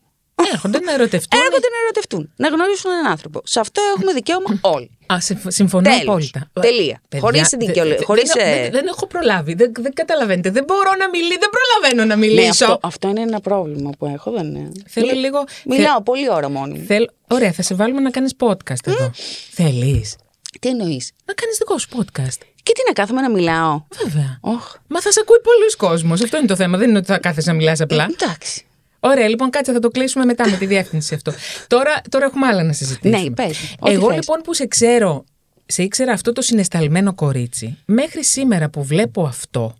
Έρχονται 0.52 0.78
να 0.80 0.92
ερωτευτούν. 0.92 1.40
Έρχονται 1.40 1.68
να 1.74 1.78
ερωτευτούν, 1.84 2.32
να 2.36 2.48
γνωρίσουν 2.48 2.90
έναν 2.90 3.06
άνθρωπο. 3.06 3.40
Σε 3.44 3.60
αυτό 3.60 3.80
έχουμε 3.96 4.12
δικαίωμα 4.12 4.58
όλοι. 4.60 4.90
Α, 5.12 5.20
συμφ- 5.20 5.50
συμφωνώ 5.50 5.82
Τέλος. 5.90 6.02
απόλυτα. 6.02 6.50
Τελεία. 6.60 7.00
Παιδιά, 7.08 7.26
Χωρίς 7.26 7.48
δε- 7.48 7.56
δικαιολο- 7.66 7.96
δε- 7.96 8.04
χωρίς, 8.04 8.32
δεν, 8.32 8.46
ε, 8.48 8.60
δεν- 8.62 8.70
δεν 8.70 8.86
έχω 8.86 9.06
προλάβει. 9.06 9.54
Δεν, 9.54 9.72
δεν 9.78 9.92
καταλαβαίνετε. 9.94 10.50
Δεν 10.50 10.64
μπορώ 10.64 10.90
να 10.98 11.08
μιλήσω. 11.08 11.38
Δεν 11.40 11.48
προλαβαίνω 11.56 12.04
να 12.04 12.16
μιλήσω. 12.16 12.66
Ναι, 12.66 12.72
αυτό, 12.72 12.78
αυτό 12.82 13.08
είναι 13.08 13.20
ένα 13.20 13.40
πρόβλημα 13.40 13.90
που 13.98 14.06
έχω, 14.06 14.30
δεν 14.30 14.46
είναι. 14.54 14.72
Θέλω 14.86 15.06
Μιλ- 15.06 15.18
λίγο- 15.18 15.44
Μιλάω 15.64 16.02
πολλή 16.02 16.30
ώρα 16.30 16.48
μόνη 16.48 16.78
μου. 16.78 16.84
Θέλω... 16.86 17.06
Ωραία, 17.28 17.52
θα 17.52 17.62
σε 17.62 17.74
βάλουμε 17.74 18.00
να 18.00 18.10
κάνεις 18.10 18.32
podcast 18.40 18.86
εδώ. 18.86 19.10
Θέλεις; 19.50 20.16
Τι 20.60 20.68
εννοείς; 20.68 21.10
να 21.24 21.34
κάνεις 21.34 21.56
δικό 21.58 21.78
σου 21.78 21.88
podcast. 21.96 22.38
Και 22.62 22.72
τι 22.72 22.80
να 22.86 22.92
κάθομαι 22.92 23.20
να 23.20 23.30
μιλάω; 23.30 23.82
Βέβαια. 24.04 24.38
Όχ. 24.40 24.74
Μα 24.86 25.00
θα 25.00 25.12
σε 25.12 25.20
ακούει 25.22 25.40
πολλού 25.40 25.90
κόσμος. 25.92 26.22
Αυτό 26.22 26.36
είναι 26.36 26.46
το 26.46 26.56
θέμα. 26.56 26.78
Δεν 26.78 26.88
είναι 26.88 26.98
ότι 26.98 27.06
θα 27.06 27.18
κάθεσαι 27.18 27.50
να 27.50 27.56
μιλάς 27.56 27.80
απλά. 27.80 28.02
Ε, 28.02 28.24
εντάξει. 28.24 28.64
Ωραία, 29.04 29.28
λοιπόν, 29.28 29.50
κάτσε, 29.50 29.72
θα 29.72 29.78
το 29.78 29.88
κλείσουμε 29.88 30.24
μετά 30.24 30.50
με 30.50 30.56
τη 30.56 30.66
διεύθυνση 30.66 31.14
αυτό. 31.14 31.32
τώρα, 31.66 32.00
τώρα 32.08 32.24
έχουμε 32.24 32.46
άλλα 32.46 32.62
να 32.62 32.72
συζητήσουμε. 32.72 33.22
Ναι, 33.22 33.30
πες 33.30 33.58
μου, 33.58 33.68
ό,τι 33.78 33.92
Εγώ 33.92 34.06
θες. 34.06 34.16
λοιπόν 34.16 34.40
που 34.44 34.54
σε 34.54 34.66
ξέρω, 34.66 35.24
σε 35.66 35.82
ήξερα 35.82 36.12
αυτό 36.12 36.32
το 36.32 36.42
συνεσταλμένο 36.42 37.14
κορίτσι, 37.14 37.78
μέχρι 37.84 38.24
σήμερα 38.24 38.68
που 38.70 38.84
βλέπω 38.84 39.24
αυτό, 39.24 39.74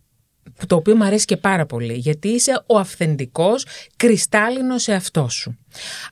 που 0.59 0.67
το 0.67 0.77
οποίο 0.77 0.97
μου 0.97 1.05
αρέσει 1.05 1.25
και 1.25 1.37
πάρα 1.37 1.67
πολύ, 1.67 1.95
γιατί 1.95 2.29
είσαι 2.29 2.63
ο 2.67 2.79
αυθεντικός, 2.79 3.67
κρυστάλλινος 3.97 4.89
εαυτός 4.89 5.35
σου. 5.35 5.59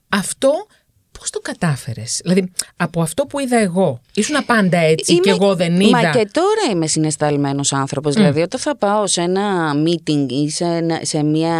Αυτό 0.08 0.66
πώς 1.20 1.30
το 1.30 1.38
κατάφερες, 1.38 2.20
δηλαδή 2.24 2.52
από 2.76 3.00
αυτό 3.02 3.24
που 3.26 3.38
είδα 3.38 3.58
εγώ, 3.58 4.00
ήσουν 4.14 4.44
πάντα 4.46 4.78
έτσι 4.78 5.18
και 5.20 5.30
εγώ 5.30 5.54
δεν 5.54 5.80
είδα; 5.80 5.90
Μα 5.90 6.10
και 6.10 6.28
τώρα 6.32 6.72
είμαι 6.72 6.86
συναισθαλμένο 6.86 7.60
άνθρωπος. 7.70 8.14
Δηλαδή, 8.14 8.40
όταν 8.40 8.60
θα 8.60 8.76
πάω 8.76 9.06
σε 9.06 9.20
ένα 9.20 9.72
meeting 9.86 10.26
ή 10.28 10.50
σε, 10.50 10.64
ένα- 10.64 11.00
σε 11.02 11.22
μια. 11.22 11.54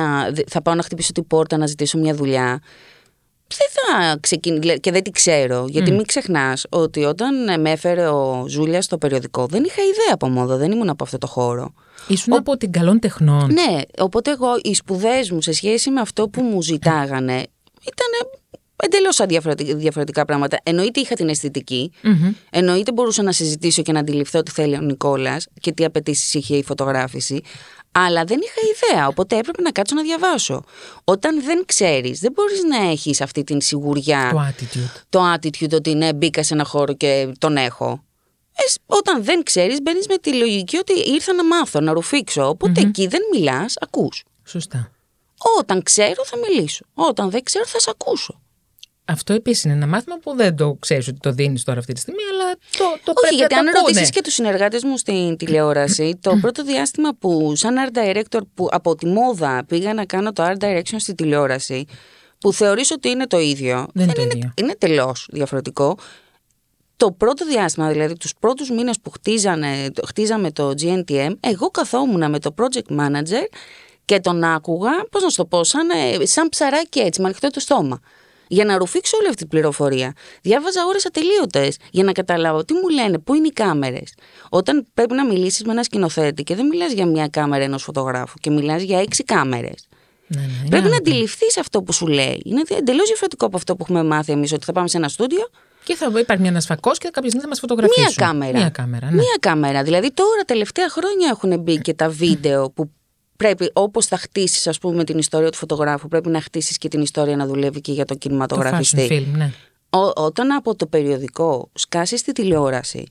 θα 0.49 0.63
πάω 0.63 0.75
να 0.75 0.83
χτυπήσω 0.83 1.13
την 1.13 1.27
πόρτα 1.27 1.57
να 1.57 1.67
ζητήσω 1.67 1.99
μια 1.99 2.15
δουλειά. 2.15 2.63
Δεν 3.57 3.69
θα 3.71 4.17
ξεκινήσω 4.21 4.77
και 4.77 4.91
δεν 4.91 5.03
τη 5.03 5.11
ξέρω. 5.11 5.67
Γιατί 5.69 5.91
μην 5.91 6.07
ξεχνάς 6.07 6.67
ότι 6.69 7.05
όταν 7.05 7.61
με 7.61 7.71
έφερε 7.71 8.09
ο 8.09 8.45
Ζούλιας 8.49 8.85
στο 8.85 8.99
περιοδικό, 8.99 9.47
δεν 9.47 9.65
είχα 9.65 9.83
ιδέα 9.83 10.13
από 10.13 10.29
μόδα, 10.29 10.57
δεν 10.57 10.71
ήμουν 10.73 10.89
από 10.89 11.05
αυτό 11.05 11.19
το 11.19 11.27
χώρο. 11.27 11.73
Ήσουν 12.09 12.33
από 12.33 12.57
την 12.57 12.73
καλών 12.73 12.99
τεχνών. 12.99 13.53
Ναι, 13.53 13.81
οπότε 13.99 14.31
εγώ 14.31 14.49
οι 14.63 14.75
σπουδές 14.75 15.31
μου 15.31 15.43
σε 15.43 15.53
σχέση 15.53 15.91
με 15.91 16.01
αυτό 16.01 16.29
που 16.29 16.43
μου 16.43 16.63
ζητάγανε 16.63 17.35
ήταν 17.83 18.40
εντελώς 18.83 19.21
διαφορετικά, 19.27 19.75
διαφορετικά 19.75 20.25
πράγματα. 20.25 20.59
Εννοείται 20.63 21.01
είχα 21.01 21.15
την 21.15 21.29
αισθητική, 21.29 21.93
εννοείται 22.51 22.93
μπορούσα 22.93 23.23
να 23.23 23.33
συζητήσω 23.33 23.83
και 23.83 23.93
να 23.93 23.99
αντιληφθώ 24.01 24.43
τι 24.43 24.51
θέλει 24.51 24.75
ο 24.77 24.81
Νικόλας 24.81 25.47
και 25.61 25.73
τι 25.73 25.85
απαιτήσεις 25.85 26.35
είχε 26.35 26.57
η 26.57 26.63
φωτογράφηση. 26.65 27.41
Αλλά 27.93 28.25
δεν 28.25 28.39
είχα 28.43 28.91
ιδέα, 28.95 29.07
οπότε 29.09 29.37
έπρεπε 29.39 29.63
να 29.63 29.71
κάτσω 29.71 29.95
να 29.95 30.03
διαβάσω. 30.03 30.63
Όταν 31.05 31.43
δεν 31.43 31.63
ξέρεις, 31.67 32.21
δεν 32.21 32.33
μπορείς 32.33 32.63
να 32.65 32.91
έχεις 32.91 33.21
αυτή 33.21 33.45
την 33.45 33.61
σιγουριά, 33.61 34.31
Το 34.33 34.41
attitude. 34.49 35.03
το 35.09 35.33
attitude 35.33 35.73
ότι 35.73 35.95
ναι, 35.95 36.13
μπήκα 36.15 36.43
σε 36.43 36.55
ένα 36.55 36.65
χώρο 36.65 36.95
και 36.95 37.33
τον 37.39 37.57
έχω. 37.57 38.05
Ε, 38.57 38.69
σ- 38.69 38.81
όταν 38.87 39.25
δεν 39.25 39.43
ξέρεις, 39.43 39.83
μπαίνεις 39.83 40.07
με 40.07 40.17
τη 40.19 40.35
λογική 40.35 40.77
ότι 40.77 40.93
ήρθα 40.93 41.33
να 41.35 41.45
μάθω, 41.45 41.81
να 41.81 41.93
ρουφήξω. 41.93 42.49
Οπότε 42.49 42.81
εκεί 42.81 43.07
δεν 43.07 43.21
μιλάς, 43.35 43.75
ακούς. 43.81 44.25
Σωστά. 44.45 44.91
Όταν 45.59 45.83
ξέρω, 45.83 46.25
θα 46.25 46.37
μιλήσω. 46.39 46.85
Όταν 46.95 47.31
δεν 47.31 47.43
ξέρω, 47.43 47.67
θα 47.67 47.79
σε 47.81 47.91
ακούσω. 47.91 48.41
Αυτό 49.13 49.33
επίσης 49.33 49.65
είναι 49.65 49.73
ένα 49.73 49.87
μάθημα 49.87 50.17
που 50.23 50.35
δεν 50.37 50.57
το 50.57 50.77
ξέρεις 50.81 51.09
ότι 51.09 51.19
το 51.21 51.33
δίνεις 51.33 51.65
τώρα 51.65 51.79
αυτή 51.79 51.93
τη 51.93 52.01
στιγμή, 52.01 52.21
αλλά 52.33 52.53
το, 52.55 52.85
το 53.05 53.13
Όχι, 53.15 53.21
πρέπει 53.21 53.35
γιατί 53.35 53.55
να 53.55 53.61
αν 53.61 53.67
το 53.67 53.71
ακούνε. 53.71 53.87
ρωτήσεις 53.93 54.11
και 54.11 54.21
τους 54.23 54.33
συνεργάτες 54.35 54.85
μου 54.85 54.97
στην 54.97 55.37
τηλεόραση, 55.37 56.17
το 56.23 56.37
πρώτο 56.41 56.63
διάστημα 56.65 57.11
που, 57.19 57.53
σαν 57.57 57.75
art 57.79 57.99
director, 57.99 58.41
που 58.55 58.69
από 58.71 58.95
τη 58.95 59.07
μόδα 59.07 59.65
πήγα 59.69 59.95
να 59.95 60.05
κάνω 60.05 60.33
το 60.33 60.43
art 60.47 60.65
direction 60.65 60.95
στη 60.97 61.15
τηλεόραση, 61.15 61.85
που 62.39 62.53
θεωρείς 62.53 62.91
ότι 62.91 63.09
είναι 63.09 63.27
το 63.27 63.39
ίδιο. 63.39 63.87
Δεν 63.95 64.05
είναι 64.05 64.13
το 64.13 64.23
είναι, 64.23 64.33
ίδιο. 64.37 64.53
είναι 64.57 64.75
τελώς 64.79 65.29
διαφορετικό. 65.33 65.97
Το 66.97 67.13
πρώτο 67.13 67.47
διάστημα, 67.47 67.89
δηλαδή 67.91 68.17
τους 68.17 68.33
πρώτους 68.41 68.71
μήνες 68.71 69.01
που 69.03 69.11
χτίζανε, 69.11 69.91
το- 69.93 70.07
χτίζαμε 70.07 70.51
το 70.51 70.75
GNTM, 70.83 71.31
εγώ 71.41 71.71
καθόμουν 71.71 72.31
με 72.31 72.39
το 72.39 72.55
project 72.59 72.99
manager 73.01 73.45
και 74.05 74.21
τον 74.21 74.45
άκουγα, 74.45 74.91
πώς 75.11 75.23
να 75.23 75.29
σου 75.29 75.37
το 75.37 75.45
πω, 75.45 75.65
σαν, 75.65 75.89
ε, 75.91 76.27
σαν 76.27 76.49
ψαράκι 76.49 76.99
έτσι, 77.01 77.21
με 77.21 77.27
ανοιχτό 77.27 77.49
το 77.51 77.61
στόμα. 77.61 78.01
Για 78.53 78.65
να 78.65 78.79
ρουφήξω 78.79 79.17
όλη 79.17 79.27
αυτή 79.27 79.39
την 79.39 79.49
πληροφορία. 79.49 80.13
Διάβαζα 80.43 80.87
ώρες 80.87 81.07
ατελείωτες 81.07 81.77
για 81.91 82.05
να 82.05 82.13
καταλάβω 82.13 82.65
τι 82.65 82.75
μου 82.75 82.89
λένε, 82.89 83.19
πού 83.19 83.35
είναι 83.35 83.47
οι 83.47 83.53
κάμερες. 83.53 84.15
Όταν 84.49 84.87
πρέπει 84.95 85.15
να 85.15 85.27
μιλήσεις 85.27 85.65
με 85.65 85.73
ένα 85.73 85.83
σκηνοθέτη 85.83 86.43
και 86.43 86.55
δεν 86.55 86.67
μιλάς 86.67 86.93
για 86.93 87.07
μια 87.07 87.29
κάμερα 87.29 87.65
ενός 87.65 87.83
φωτογράφου 87.83 88.39
και 88.41 88.51
μιλάς 88.51 88.83
για 88.83 89.01
έξι 89.01 89.25
κάμερες. 89.25 89.89
Ναι, 90.27 90.41
ναι, 90.41 90.47
είναι 90.47 90.69
Πρέπει 90.69 90.83
να 90.83 90.89
άλλο. 90.89 90.97
αντιληφθείς 90.97 91.57
αυτό 91.59 91.83
που 91.83 91.93
σου 91.93 92.07
λέει. 92.07 92.43
Είναι 92.45 92.63
εντελώς 92.79 93.07
διαφορετικό 93.07 93.47
από 93.47 93.57
αυτό 93.57 93.77
που 93.77 93.83
έχουμε 93.89 94.05
μάθει 94.05 94.33
εμείς, 94.33 94.53
ότι 94.53 94.65
θα 94.65 94.73
πάμε 94.73 94.89
σε 94.89 94.97
ένα 94.97 95.09
στούντιο 95.09 95.49
Και 95.85 95.95
θα 95.95 96.13
υπάρχει 96.21 96.47
ένα 96.47 96.61
φακό 96.61 96.91
και 96.91 97.09
κάποια 97.13 97.23
στιγμή 97.31 97.41
θα 97.41 97.49
μας 97.49 97.59
φωτογραφίσουν. 97.59 98.03
Μία 98.03 98.27
κάμερα. 98.27 98.59
Μία 98.59 98.69
κάμερα, 98.69 99.07
ναι. 99.07 99.15
Μία 99.15 99.37
κάμερα. 99.41 99.83
Δηλαδή 99.83 100.13
τώρα 100.13 100.43
τελευταία 100.47 100.89
χρόνια 100.89 101.29
έχουν 101.33 101.61
μπει 101.61 101.81
και 101.81 101.95
τα 101.95 102.09
βίντεο 102.09 102.71
που 102.71 102.91
πρέπει 103.41 103.71
όπως 103.73 104.07
θα 104.07 104.17
χτίσεις 104.17 104.67
ας 104.67 104.79
πούμε 104.79 105.05
την 105.05 105.19
ιστορία 105.19 105.51
του 105.51 105.57
φωτογράφου 105.57 106.09
πρέπει 106.09 106.29
να 106.29 106.41
χτίσεις 106.41 106.79
και 106.79 106.89
την 106.89 107.01
ιστορία 107.01 107.37
να 107.37 107.47
δουλεύει 107.47 107.81
και 107.81 107.93
για 107.93 108.05
τον 108.05 108.19
Το 108.19 108.25
fashion 108.25 108.29
κινηματογραφιστή. 108.29 109.09
film, 109.11 109.37
ναι. 109.37 109.53
Ό- 109.91 110.13
όταν 110.25 110.53
από 110.53 110.75
το 110.75 110.87
περιοδικό 110.87 111.71
σκάσεις 111.75 112.21
στη 112.21 112.33
τηλεόραση 112.33 113.07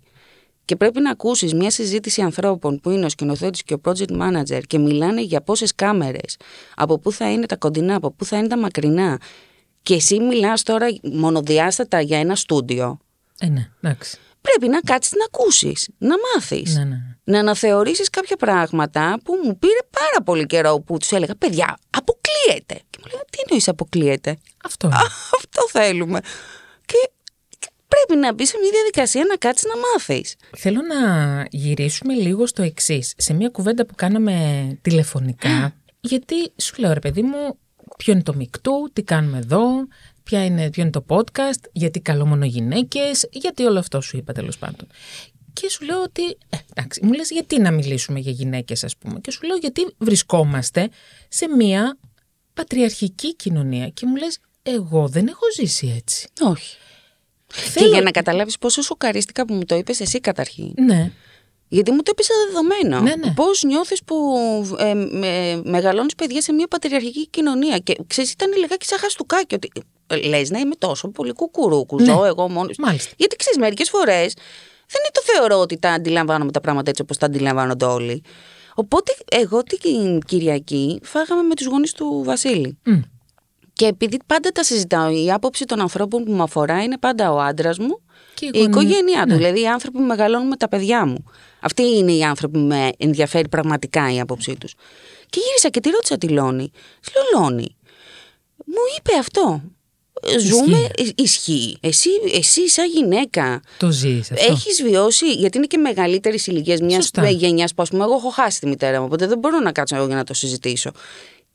και 0.66 0.76
πρέπει 0.76 1.00
να 1.02 1.12
ακούσεις 1.12 1.54
μια 1.54 1.70
συζήτηση 1.72 2.22
ανθρώπων 2.22 2.80
που 2.80 2.90
είναι 2.90 3.06
ο 3.06 3.10
σκηνοθέτης 3.10 3.64
και 3.64 3.74
ο 3.74 3.82
project 3.86 4.12
manager 4.22 4.60
και 4.68 4.78
μιλάνε 4.78 5.22
για 5.22 5.42
πόσες 5.42 5.76
κάμερες, 5.76 6.38
από 6.76 7.00
πού 7.00 7.12
θα 7.12 7.32
είναι 7.32 7.46
τα 7.46 7.56
κοντινά, 7.56 7.96
από 7.96 8.12
πού 8.12 8.26
θα 8.26 8.38
είναι 8.38 8.48
τα 8.48 8.58
μακρινά 8.58 9.20
και 9.82 9.94
εσύ 9.94 10.20
μιλάς 10.20 10.64
τώρα 10.64 10.88
μονοδιάστατα 11.14 12.02
για 12.02 12.20
ένα 12.20 12.36
στούντιο, 12.36 13.00
Ε, 13.40 13.48
ναι, 13.48 13.70
εντάξει. 13.82 14.18
Πρέπει 14.52 14.72
να 14.72 14.80
κάτσεις 14.80 15.14
να 15.14 15.26
ακούσεις, 15.26 15.90
να 15.98 16.16
μάθεις. 16.18 16.76
Ναι, 16.76 16.84
ναι. 16.84 16.98
Να 17.24 17.40
αναθεωρήσεις 17.40 18.10
κάποια 18.10 18.36
πράγματα 18.36 19.20
που 19.24 19.34
μου 19.44 19.58
πήρε 19.58 19.80
πάρα 19.92 20.24
πολύ 20.24 20.46
καιρό 20.46 20.80
που 20.80 20.98
τους 20.98 21.12
έλεγα 21.12 21.36
«Παιδιά, 21.36 21.78
αποκλείεται». 21.90 22.74
Και 22.90 22.98
μου 23.00 23.06
λέγανε 23.06 23.26
«Τι 23.30 23.38
εννοείς 23.46 23.68
αποκλείεται». 23.68 24.38
Αυτό. 24.64 24.88
Α, 24.88 25.02
αυτό 25.38 25.62
θέλουμε. 25.70 26.20
Και 26.86 27.12
και 27.60 27.68
πρέπει 27.88 28.22
να 28.22 28.34
μπεις 28.34 28.50
σε 28.50 28.58
μια 28.62 28.70
διαδικασία 28.72 29.26
να 29.26 29.36
κάτσεις 29.36 29.66
να 29.66 29.76
μάθεις. 29.78 30.36
Θέλω 30.58 30.80
να 30.82 31.02
γυρίσουμε 31.50 32.14
λίγο 32.14 32.48
στο 32.48 32.62
εξής. 32.62 33.14
Σε 33.18 33.34
μια 33.34 33.50
κουβέντα 33.50 33.86
που 33.86 33.96
κάναμε 33.96 34.34
τηλεφωνικά, 34.82 35.76
γιατί 36.00 36.36
σου 36.56 36.74
λέω 36.78 36.94
ρε 36.94 37.00
παιδί 37.00 37.22
μου, 37.22 37.58
ποιο 37.98 38.14
είναι 38.14 38.24
το 38.24 38.36
μεικτού, 38.36 38.90
τι 38.94 39.04
κάνουμε 39.04 39.38
εδώ, 39.38 39.62
ποια 40.30 40.46
είναι, 40.46 40.70
ποιο 40.70 40.82
είναι 40.82 40.92
το 40.92 41.06
podcast, 41.08 41.62
γιατί 41.72 42.00
καλό 42.00 42.26
μόνο 42.26 42.46
γυναίκες, 42.46 43.28
γιατί 43.32 43.64
όλο 43.64 43.80
αυτό 43.80 44.02
σου 44.02 44.18
είπα 44.18 44.34
τέλος 44.34 44.58
πάντων. 44.58 44.88
Και 45.54 45.70
σου 45.70 45.86
λέω 45.86 46.02
ότι, 46.02 46.24
ε, 46.50 46.58
εντάξει, 46.76 47.06
μου 47.06 47.14
λες 47.14 47.30
γιατί 47.30 47.60
να 47.60 47.72
μιλήσουμε 47.72 48.20
για 48.20 48.32
γυναίκες 48.32 48.84
ας 48.84 48.98
πούμε. 48.98 49.20
Και 49.20 49.32
σου 49.32 49.40
λέω 49.48 49.56
γιατί 49.58 49.88
βρισκόμαστε 49.98 50.90
σε 51.30 51.48
μια 51.48 51.98
πατριαρχική 52.54 53.36
κοινωνία. 53.36 53.88
Και 53.90 54.06
μου 54.06 54.16
λες, 54.16 54.40
εγώ 54.64 55.08
δεν 55.08 55.28
έχω 55.28 55.42
ζήσει 55.56 55.94
έτσι. 55.98 56.28
Όχι. 56.42 56.78
Θέλω- 57.48 57.86
Και 57.88 57.92
για 57.94 58.02
να 58.02 58.12
καταλάβεις 58.12 58.58
πόσο 58.58 58.82
σοκαρίστηκα 58.82 59.46
που 59.46 59.54
μου 59.54 59.66
το 59.66 59.76
είπες 59.76 60.00
εσύ 60.00 60.20
καταρχήν. 60.20 60.74
Ναι, 60.78 61.12
Γιατί 61.70 61.92
μου 61.92 62.02
το 62.04 62.12
είπες 62.12 62.28
δεδομένο. 62.46 63.02
Ναι, 63.02 63.16
ναι. 63.16 63.34
Πώς 63.34 63.64
νιώθεις 63.64 64.04
που 64.04 64.16
ε, 64.78 64.94
με, 64.94 65.62
μεγαλώνεις 65.64 66.16
παιδιά 66.16 66.42
σε 66.42 66.54
μια 66.54 66.68
πατριαρχική 66.68 67.28
κοινωνία. 67.28 67.78
Και 67.78 67.96
ξέρεις, 68.08 68.32
ήταν 68.32 68.54
λιγάκι 68.58 68.86
σαν 68.86 69.00
χαστούκάκι. 69.00 69.56
Ότι 69.56 69.72
ε, 70.08 70.16
λες 70.18 70.50
να 70.50 70.60
είμαι 70.60 70.76
τόσο 70.76 71.08
πολύ 71.08 71.34
κουκουρούκου. 71.34 72.00
Ζω 72.04 72.26
εγώ 72.26 72.50
μόνος. 72.50 72.78
Ναι. 72.78 72.86
Μάλιστα. 72.86 73.12
Γιατί 73.18 73.36
ξέρεις, 73.36 73.60
μερικές 73.60 73.90
φορές 73.90 74.34
δεν 74.88 75.02
είναι 75.02 75.12
το 75.12 75.22
θεωρώ 75.26 75.60
ότι 75.60 75.78
τα 75.78 75.92
αντιλαμβάνομαι 75.92 76.52
τα 76.52 76.62
πράγματα 76.62 76.90
έτσι 76.90 77.02
όπως 77.02 77.18
τα 77.18 77.26
αντιλαμβάνονται 77.26 77.86
όλοι. 77.86 78.24
Οπότε 78.76 79.14
εγώ 79.32 79.64
την 79.64 80.20
Κυριακή 80.20 81.00
φάγαμε 81.04 81.42
με 81.42 81.56
τους 81.56 81.66
γονείς 81.66 81.92
του 81.92 82.22
Βασίλη. 82.26 82.78
Μμ. 82.84 83.00
Και 83.74 83.86
επειδή 83.86 84.18
πάντα 84.26 84.50
τα 84.52 84.64
συζητάω, 84.64 85.10
η 85.10 85.32
άποψη 85.32 85.66
των 85.66 85.80
ανθρώπων 85.80 86.24
που 86.24 86.32
με 86.32 86.44
αφορά 86.44 86.84
είναι 86.84 86.98
πάντα 86.98 87.32
ο 87.32 87.40
άντρας 87.40 87.78
μου, 87.78 88.02
Και 88.40 88.46
η 88.46 88.50
η 88.54 88.58
γονεί- 88.58 88.76
οικογένειά 88.76 89.22
του, 89.22 89.28
ναι. 89.30 89.36
δηλαδή 89.36 89.62
οι 89.62 89.68
άνθρωποι 89.68 89.98
που 89.98 90.04
μεγαλώνουν 90.04 90.48
με 90.48 90.56
τα 90.56 90.68
παιδιά 90.68 91.06
μου. 91.06 91.24
Αυτοί 91.60 91.84
είναι 91.84 92.12
οι 92.12 92.24
άνθρωποι 92.24 92.58
που 92.60 92.66
με 92.66 92.90
ενδιαφέρει 92.98 93.48
πραγματικά 93.48 94.14
η 94.14 94.20
άποψή 94.20 94.56
τους. 94.60 94.74
Και 95.30 95.40
γύρισα 95.46 95.70
και 95.70 95.80
τη 95.80 95.90
ρώτησα 95.90 96.18
τη 96.18 96.28
Λόνη. 96.28 96.72
Της 97.02 97.12
λέω, 97.14 97.42
Λόνη, 97.42 97.76
μου 98.66 98.84
είπε 98.98 99.12
αυτό. 99.20 99.62
ζούμε, 100.40 100.88
ισχύει. 101.16 101.78
Εσύ, 101.82 102.10
εσύ 102.34 102.70
σαν 102.70 102.90
γυναίκα 102.90 103.62
Το 103.78 103.92
ζεις 103.92 104.32
αυτό. 104.32 104.52
έχεις 104.52 104.84
βιώσει, 104.84 105.32
γιατί 105.32 105.58
είναι 105.58 105.68
και 105.68 105.78
μεγαλύτερης 105.78 106.48
ηλικίας 106.48 106.80
μιας 106.80 107.04
Σωστά. 107.04 107.30
γενιάς 107.30 107.74
που 107.74 107.82
ας 107.82 107.90
πούμε, 107.90 108.04
εγώ 108.04 108.14
έχω 108.14 108.30
χάσει 108.30 108.60
τη 108.60 108.68
μητέρα 108.68 109.00
μου, 109.00 109.06
οπότε 109.06 109.28
δεν 109.28 109.38
μπορώ 109.40 109.60
να 109.60 109.72
κάτσω 109.72 109.96
εγώ 109.96 110.06
για 110.06 110.16
να 110.16 110.24
το 110.24 110.34
συζητήσω. 110.34 110.92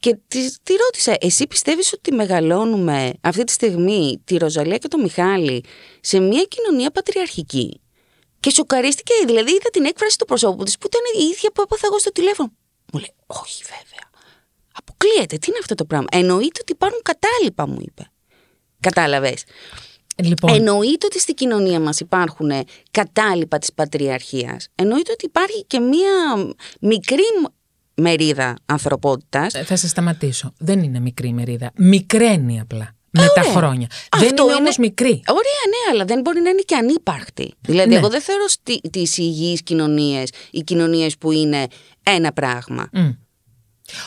Και 0.04 0.18
τη, 0.28 0.60
τη 0.62 0.74
ρώτησα, 0.74 1.16
εσύ 1.20 1.46
πιστεύεις 1.46 1.92
ότι 1.92 2.12
μεγαλώνουμε 2.12 3.12
αυτή 3.20 3.44
τη 3.44 3.52
στιγμή 3.52 4.20
τη 4.24 4.36
Ροζαλία 4.36 4.78
και 4.78 4.88
το 4.88 4.98
Μιχάλη 4.98 5.64
σε 6.00 6.18
μια 6.18 6.44
κοινωνία 6.44 6.90
πατριαρχική; 6.90 7.80
Και 8.40 8.50
σοκαρίστηκε, 8.50 9.12
δηλαδή 9.26 9.50
είδα 9.50 9.70
την 9.72 9.84
έκφραση 9.84 10.18
του 10.18 10.24
προσώπου 10.24 10.64
της 10.64 10.78
που 10.78 10.86
ήταν 10.86 11.22
η 11.22 11.24
ίδια 11.24 11.50
που 11.54 11.62
έπαθα 11.62 11.86
εγώ 11.86 11.98
στο 11.98 12.12
τηλέφωνο. 12.12 12.52
Μου 12.92 12.98
λέει, 12.98 13.14
όχι 13.26 13.62
βέβαια. 13.62 14.10
Αποκλείεται, 14.72 15.36
τι 15.36 15.46
είναι 15.48 15.58
αυτό 15.60 15.74
το 15.74 15.84
πράγμα; 15.84 16.06
Εννοείται 16.12 16.58
ότι 16.60 16.72
υπάρχουν 16.72 17.00
κατάλοιπα, 17.02 17.66
μου 17.66 17.78
είπε. 17.80 18.10
Κατάλαβες. 18.80 19.44
Λοιπόν, 20.22 20.54
Εννοείται 20.54 21.06
ότι 21.06 21.20
στην 21.20 21.34
κοινωνία 21.34 21.80
μας 21.80 22.00
υπάρχουν 22.00 22.50
κατάλοιπα 22.90 23.58
της 23.58 23.72
πατριαρχίας. 23.72 24.68
Εννοείται 24.74 25.12
ότι 25.12 25.24
υπάρχει 25.24 25.64
και 25.64 25.78
μία 25.78 26.54
μικρή 26.80 27.22
μερίδα 27.94 28.56
ανθρωπότητας. 28.66 29.54
ε, 29.54 29.62
θα 29.64 29.76
σε 29.76 29.88
σταματήσω. 29.88 30.52
Δεν 30.58 30.82
είναι 30.82 31.00
μικρή 31.00 31.28
η 31.28 31.32
μερίδα. 31.32 31.70
Μικραίνει 31.76 32.60
απλά. 32.60 32.94
Με 33.10 33.26
τα 33.34 33.40
ωραία. 33.40 33.52
χρόνια. 33.52 33.86
Αυτό 34.10 34.18
δεν 34.26 34.28
είναι, 34.36 34.42
είναι- 34.42 34.52
όμως 34.54 34.76
μικρή. 34.78 35.22
Ωραία, 35.26 35.62
ναι, 35.68 35.92
αλλά 35.92 36.04
δεν 36.04 36.20
μπορεί 36.20 36.40
να 36.40 36.48
είναι 36.50 36.62
και 36.64 36.74
ανύπαρκτη. 36.76 37.54
Δηλαδή, 37.60 37.88
Ναι. 37.88 37.96
εγώ 37.96 38.08
δεν 38.08 38.20
θεωρώ 38.20 38.48
στι, 38.48 38.80
τις 38.80 39.18
υγιείς 39.18 39.62
κοινωνίες, 39.62 40.30
οι 40.50 40.60
κοινωνίες 40.62 41.18
που 41.18 41.32
είναι 41.32 41.66
ένα 42.02 42.32
πράγμα. 42.32 42.88
Μμ. 42.92 43.10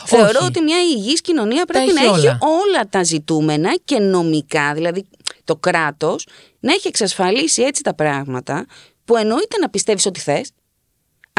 Θεωρώ 0.06 0.28
Όχι. 0.38 0.44
ότι 0.46 0.60
μια 0.60 0.76
υγιής 0.82 1.20
κοινωνία 1.20 1.64
πρέπει 1.64 1.84
έχει 1.84 1.94
να 1.94 2.00
έχει 2.00 2.10
όλα. 2.26 2.38
όλα 2.40 2.88
τα 2.90 3.02
ζητούμενα 3.02 3.76
και 3.84 3.98
νομικά, 3.98 4.74
δηλαδή 4.74 5.04
το 5.44 5.56
κράτος 5.56 6.26
να 6.60 6.72
έχει 6.72 6.86
εξασφαλίσει 6.88 7.62
έτσι 7.62 7.82
τα 7.82 7.94
πράγματα 7.94 8.66
που 9.04 9.16
εννοείται 9.16 9.58
να 9.58 9.68
πιστεύεις 9.68 10.06
ότι 10.06 10.20
θες, 10.20 10.50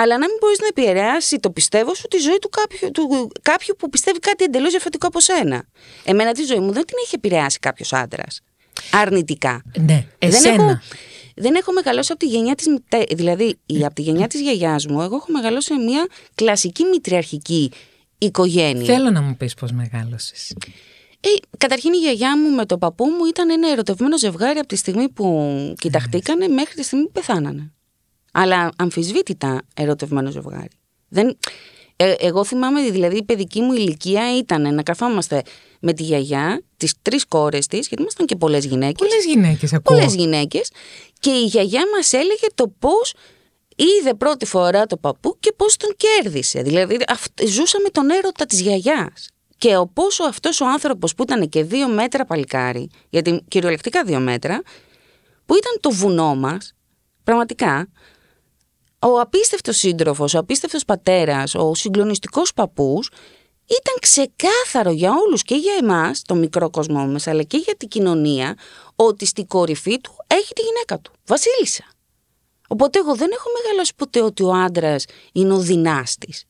αλλά 0.02 0.18
να 0.18 0.28
μην 0.28 0.38
μπορείς 0.40 0.60
να 0.60 0.68
επηρεάσει 0.68 1.40
το 1.40 1.50
πιστεύω 1.52 1.94
σου 1.96 2.08
τη 2.08 2.18
ζωή 2.18 2.38
του 2.42 2.50
κάποιου, 2.50 2.92
του, 2.92 3.32
κάποιου 3.42 3.76
που 3.78 3.90
πιστεύει 3.90 4.20
κάτι 4.20 4.44
εντελώς 4.44 4.70
διαφορετικό 4.70 5.08
από 5.08 5.20
σένα. 5.20 5.66
Εμένα 6.04 6.32
τη 6.32 6.44
ζωή 6.44 6.60
μου 6.60 6.72
δεν 6.72 6.86
την 6.86 6.96
έχει 7.06 7.16
επηρεάσει 7.16 7.60
κάποιος 7.60 7.94
άντρας. 7.94 8.42
Αρνητικά. 8.92 9.62
Ναι, 9.78 10.06
Δεν 10.20 10.30
εσένα. 10.30 10.54
έχω, 10.64 10.80
δεν 11.36 11.56
έχω 11.56 11.72
μεγαλώσει 11.74 12.12
από 12.12 12.20
τη 12.20 12.26
γενιά 12.28 12.56
της 12.56 12.68
μητέ... 12.68 13.04
Δηλαδή, 13.16 13.58
η- 13.66 13.86
από 13.86 13.94
τη 13.96 14.02
γενιά 14.02 14.28
της 14.28 14.42
γιαγιάς 14.42 14.86
μου, 14.88 15.02
εγώ 15.02 15.16
έχω 15.16 15.26
μεγαλώσει 15.32 15.68
σε 15.74 15.80
μια 15.80 16.08
κλασική 16.36 16.84
μητριαρχική 16.84 17.72
οικογένεια. 18.18 18.86
Θέλω 18.96 19.10
να 19.12 19.22
μου 19.22 19.36
πεις 19.38 19.54
πώς 19.54 19.72
μεγάλωσες. 19.72 20.54
Ε, 21.22 21.28
καταρχήν 21.58 21.94
η 21.94 21.98
γιαγιά 21.98 22.38
μου 22.38 22.50
με 22.56 22.66
τον 22.66 22.80
παππού 22.80 23.06
μου 23.06 23.26
ήταν 23.26 23.50
ένα 23.50 23.70
ερωτευμένο 23.72 24.18
ζευγάρι 24.18 24.60
από 24.60 24.68
τη 24.68 24.76
στιγμή 24.76 25.10
που 25.10 25.54
κοιταχτήκανε 25.80 26.48
μέχρι 26.48 26.74
τη 26.76 26.84
στιγμή 26.84 27.04
που 27.06 27.12
πεθάνανε. 27.12 27.74
Αλλά 28.32 28.72
αμφισβήτητα 28.78 29.62
ερωτευμένο 29.74 30.32
ζευγάρι. 30.32 30.70
Δεν... 31.08 31.38
Ε, 32.02 32.14
εγώ 32.20 32.44
θυμάμαι, 32.44 32.82
δηλαδή 32.90 33.18
η 33.18 33.24
παιδική 33.24 33.62
μου 33.62 33.74
ηλικία 33.74 34.38
ήταν 34.38 34.74
να 34.74 34.84
καθόμαστε 34.84 35.42
με 35.80 35.94
τη 35.94 36.04
γιαγιά, 36.04 36.64
τις 36.78 36.94
τρεις 37.02 37.26
κόρες 37.26 37.68
της, 37.68 37.88
γιατί 37.88 38.02
ήμασταν 38.02 38.26
και 38.26 38.36
πολλές 38.36 38.66
γυναίκες. 38.66 39.08
Πολλές 39.08 39.26
γυναίκες 39.26 39.74
ακούω. 39.74 39.98
Πολλές 39.98 40.16
γυναίκες 40.16 40.72
και 41.20 41.30
η 41.30 41.46
γιαγιά 41.46 41.82
μας 41.96 42.14
έλεγε 42.14 42.48
το 42.56 42.74
πώς 42.80 43.14
είδε 43.76 44.14
πρώτη 44.14 44.46
φορά 44.46 44.86
το 44.86 44.98
παππού 44.98 45.38
και 45.40 45.54
πώς 45.56 45.78
τον 45.78 45.96
κέρδισε. 45.98 46.62
Δηλαδή 46.62 46.98
αυ- 47.08 47.48
ζούσαμε 47.48 47.90
τον 47.90 48.10
έρωτα 48.10 48.46
της 48.46 48.62
γιαγιάς. 48.62 49.30
Και 49.58 49.78
ο 49.78 49.88
πόσο 49.88 50.24
αυτός 50.24 50.62
ο 50.62 50.66
άνθρωπος 50.68 51.16
που 51.16 51.24
ήταν 51.24 51.50
και 51.50 51.64
δύο 51.64 51.88
μέτρα 51.88 52.26
παλικάρι, 52.26 52.90
γιατί 53.10 53.44
κυριολεκτικά 53.48 54.04
δύο 54.04 54.20
μέτρα, 54.20 54.62
που 55.46 55.56
ήταν 55.56 55.78
το 55.80 55.92
βουνό 55.92 56.36
μας, 56.36 56.74
πραγματικά, 57.24 57.90
ο 59.00 59.20
απίστευτος 59.20 59.78
σύντροφος, 59.78 60.34
ο 60.34 60.40
απίστευτος 60.40 60.86
πατέρας, 60.86 61.56
ο 61.56 61.76
συγκλονιστικός 61.76 62.54
παππούς, 62.54 63.10
ήταν 63.66 63.96
ξεκάθαρο 64.02 64.92
για 64.92 65.12
όλους 65.26 65.44
και 65.44 65.56
για 65.56 65.74
εμάς, 65.82 66.22
το 66.22 66.36
μικρό 66.36 66.70
κόσμο 66.70 67.08
μας, 67.08 67.28
αλλά 67.28 67.44
και 67.44 67.58
για 67.58 67.76
την 67.78 67.88
κοινωνία, 67.88 68.58
ότι 68.96 69.26
στην 69.26 69.48
κορυφή 69.48 70.00
του 70.00 70.12
έχει 70.28 70.54
τη 70.54 70.62
γυναίκα 70.62 71.00
του, 71.00 71.12
βασίλισσα. 71.26 71.84
Οπότε 72.68 73.00
εγώ 73.00 73.16
δεν 73.16 73.30
έχω 73.34 73.50
μεγαλώσει 73.62 73.96
ποτέ 73.96 74.22
ότι 74.22 74.44
ο 74.44 74.52
άντρας 74.54 75.06
είναι 75.32 75.54
ο 75.54 75.60
δυνάστης. 75.60 76.44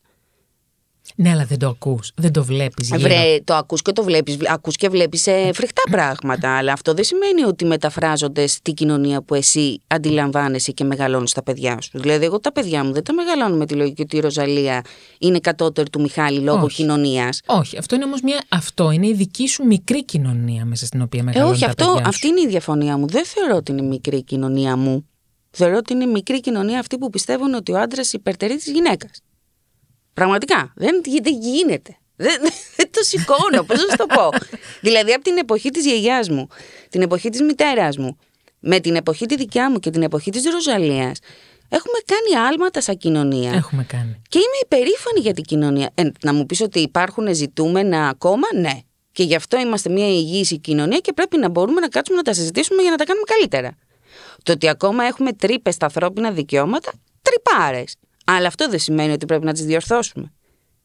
Ναι, 1.16 1.30
αλλά 1.30 1.46
δεν 1.46 1.60
το 1.60 1.68
ακούς, 1.68 2.12
δεν 2.16 2.32
το 2.32 2.44
βλέπεις 2.44 2.88
γύρω. 2.88 3.00
Βρε, 3.02 3.40
το 3.44 3.54
ακούς 3.54 3.82
και 3.82 3.92
το 3.92 4.04
βλέπεις, 4.04 4.38
ακούς 4.48 4.76
και 4.76 4.90
βλέπεις 4.90 5.28
ε, 5.28 5.52
φρικτά 5.54 5.82
πράγματα, 5.96 6.58
αλλά 6.58 6.74
αυτό 6.74 6.94
δεν 6.94 7.04
σημαίνει 7.04 7.44
ότι 7.44 7.66
μεταφράζονται 7.66 8.48
στη 8.48 8.74
κοινωνία 8.74 9.22
που 9.22 9.36
εσύ 9.36 9.80
αντιλαμβάνεσαι 9.88 10.72
και 10.72 10.84
μεγαλώνεις 10.84 11.34
τα 11.34 11.44
παιδιά 11.44 11.82
σου. 11.82 12.00
Δηλαδή, 12.00 12.26
εγώ 12.26 12.40
τα 12.40 12.52
παιδιά 12.52 12.84
μου 12.84 12.94
δεν 12.94 13.04
τα 13.04 13.14
μεγαλώνω 13.14 13.56
με 13.56 13.66
τη 13.66 13.74
λογική 13.74 14.02
ότι 14.02 14.18
η 14.18 14.20
Ροζαλία 14.20 14.82
είναι 15.20 15.40
κατώτερη 15.40 15.90
του 15.90 16.02
Μιχάλη 16.02 16.40
λόγω 16.40 16.64
Όχι. 16.64 16.76
κοινωνίας. 16.76 17.40
Όχι, 17.46 17.78
αυτό 17.78 17.96
είναι 17.96 18.04
όμως 18.04 18.22
μια... 18.22 18.44
Αυτό 18.50 18.92
είναι 18.92 19.08
η 19.08 19.14
δική 19.14 19.48
σου 19.48 19.66
μικρή 19.66 20.06
κοινωνία 20.06 20.66
μέσα 20.66 20.86
στην 20.86 21.02
οποία 21.02 21.20
Ε, 21.20 21.24
μεγαλώνουν 21.24 21.52
όχι, 21.54 21.64
τα 21.64 21.68
αυτό, 21.70 21.84
παιδιά 21.86 22.02
σου. 22.04 22.10
αυτή 22.10 22.28
είναι 22.28 22.42
η 22.42 22.48
διαφωνία 22.48 22.98
μου. 22.98 23.08
Δεν 23.08 23.26
θεωρώ 23.26 23.56
ότι 23.56 23.72
είναι 23.72 23.82
μικρή 23.82 24.18
η 24.18 24.24
κοινωνία 24.24 24.76
μου. 24.76 25.06
Θεωρώ 25.52 25.78
ότι 25.78 25.94
είναι 25.94 26.06
μικρή 26.06 26.40
κοινωνία 26.40 26.80
αυτή 26.80 26.98
που 26.98 27.10
πιστεύουν 27.10 27.54
ότι 27.54 27.72
ο 27.72 27.80
άντρας 27.80 28.14
υπερτερεί 28.14 28.56
της 28.56 28.72
γυναίκας. 28.72 29.10
Πραγματικά. 30.20 30.74
Δεν, 30.76 31.02
δεν 31.24 31.34
γίνεται. 31.42 31.98
Δεν, 32.16 32.42
δεν 32.78 32.90
το 32.92 33.04
σηκώνω. 33.04 33.64
Πώς 33.64 33.78
να 33.78 33.90
σου 33.90 33.98
το 33.98 34.06
πω. 34.06 34.30
δηλαδή, 34.82 35.14
από 35.14 35.24
την 35.24 35.38
εποχή 35.38 35.70
της 35.70 35.86
γιαγιάς 35.86 36.30
μου, 36.30 36.48
την 36.90 37.02
εποχή 37.02 37.30
της 37.30 37.42
μητέρας 37.42 37.98
μου, 37.98 38.18
με 38.60 38.80
την 38.80 38.96
εποχή 38.96 39.26
τη 39.26 39.36
δικιά 39.36 39.72
μου 39.72 39.80
και 39.80 39.90
την 39.90 40.04
εποχή 40.04 40.32
της 40.32 40.44
Ροζαλίας, 40.52 41.20
έχουμε 41.70 42.00
κάνει 42.06 42.48
άλματα 42.48 42.82
σαν 42.82 42.98
κοινωνία. 42.98 43.52
Έχουμε 43.52 43.84
κάνει. 43.84 44.22
Και 44.30 44.38
είμαι 44.38 44.60
υπερήφανη 44.64 45.20
για 45.20 45.34
την 45.34 45.44
κοινωνία. 45.44 45.90
Ε, 45.94 46.04
να 46.22 46.34
μου 46.34 46.46
πεις 46.46 46.62
ότι 46.62 46.80
υπάρχουν 46.80 47.36
ζητούμενα 47.36 48.08
ακόμα, 48.08 48.48
ναι. 48.56 48.80
Και 49.12 49.24
γι' 49.24 49.36
αυτό 49.36 49.60
είμαστε 49.60 49.90
μια 49.90 50.08
υγιής 50.08 50.58
κοινωνία 50.62 51.00
και 51.00 51.14
πρέπει 51.14 51.38
να 51.38 51.50
μπορούμε 51.50 51.80
να 51.80 51.88
κάτσουμε 51.88 52.18
να 52.18 52.24
τα 52.24 52.34
συζητήσουμε 52.34 52.82
για 52.82 52.92
να 52.92 52.98
τα 52.98 53.04
κάνουμε 53.04 53.26
καλύτερα. 53.26 53.78
Το 54.44 54.52
ότι 54.52 54.70
ακόμα 54.70 55.04
έχουμε 55.04 55.34
τρύπες 55.34 55.74
στα 55.74 55.86
ανθρώπινα 55.86 56.32
δικαιώματα, 56.32 56.92
τρυπάρες. 57.22 57.96
Αλλά 58.38 58.48
αυτό 58.48 58.70
δεν 58.70 58.80
σημαίνει 58.80 59.12
ότι 59.12 59.26
πρέπει 59.26 59.46
να 59.46 59.54
τις 59.54 59.66
διορθώσουμε. 59.66 60.32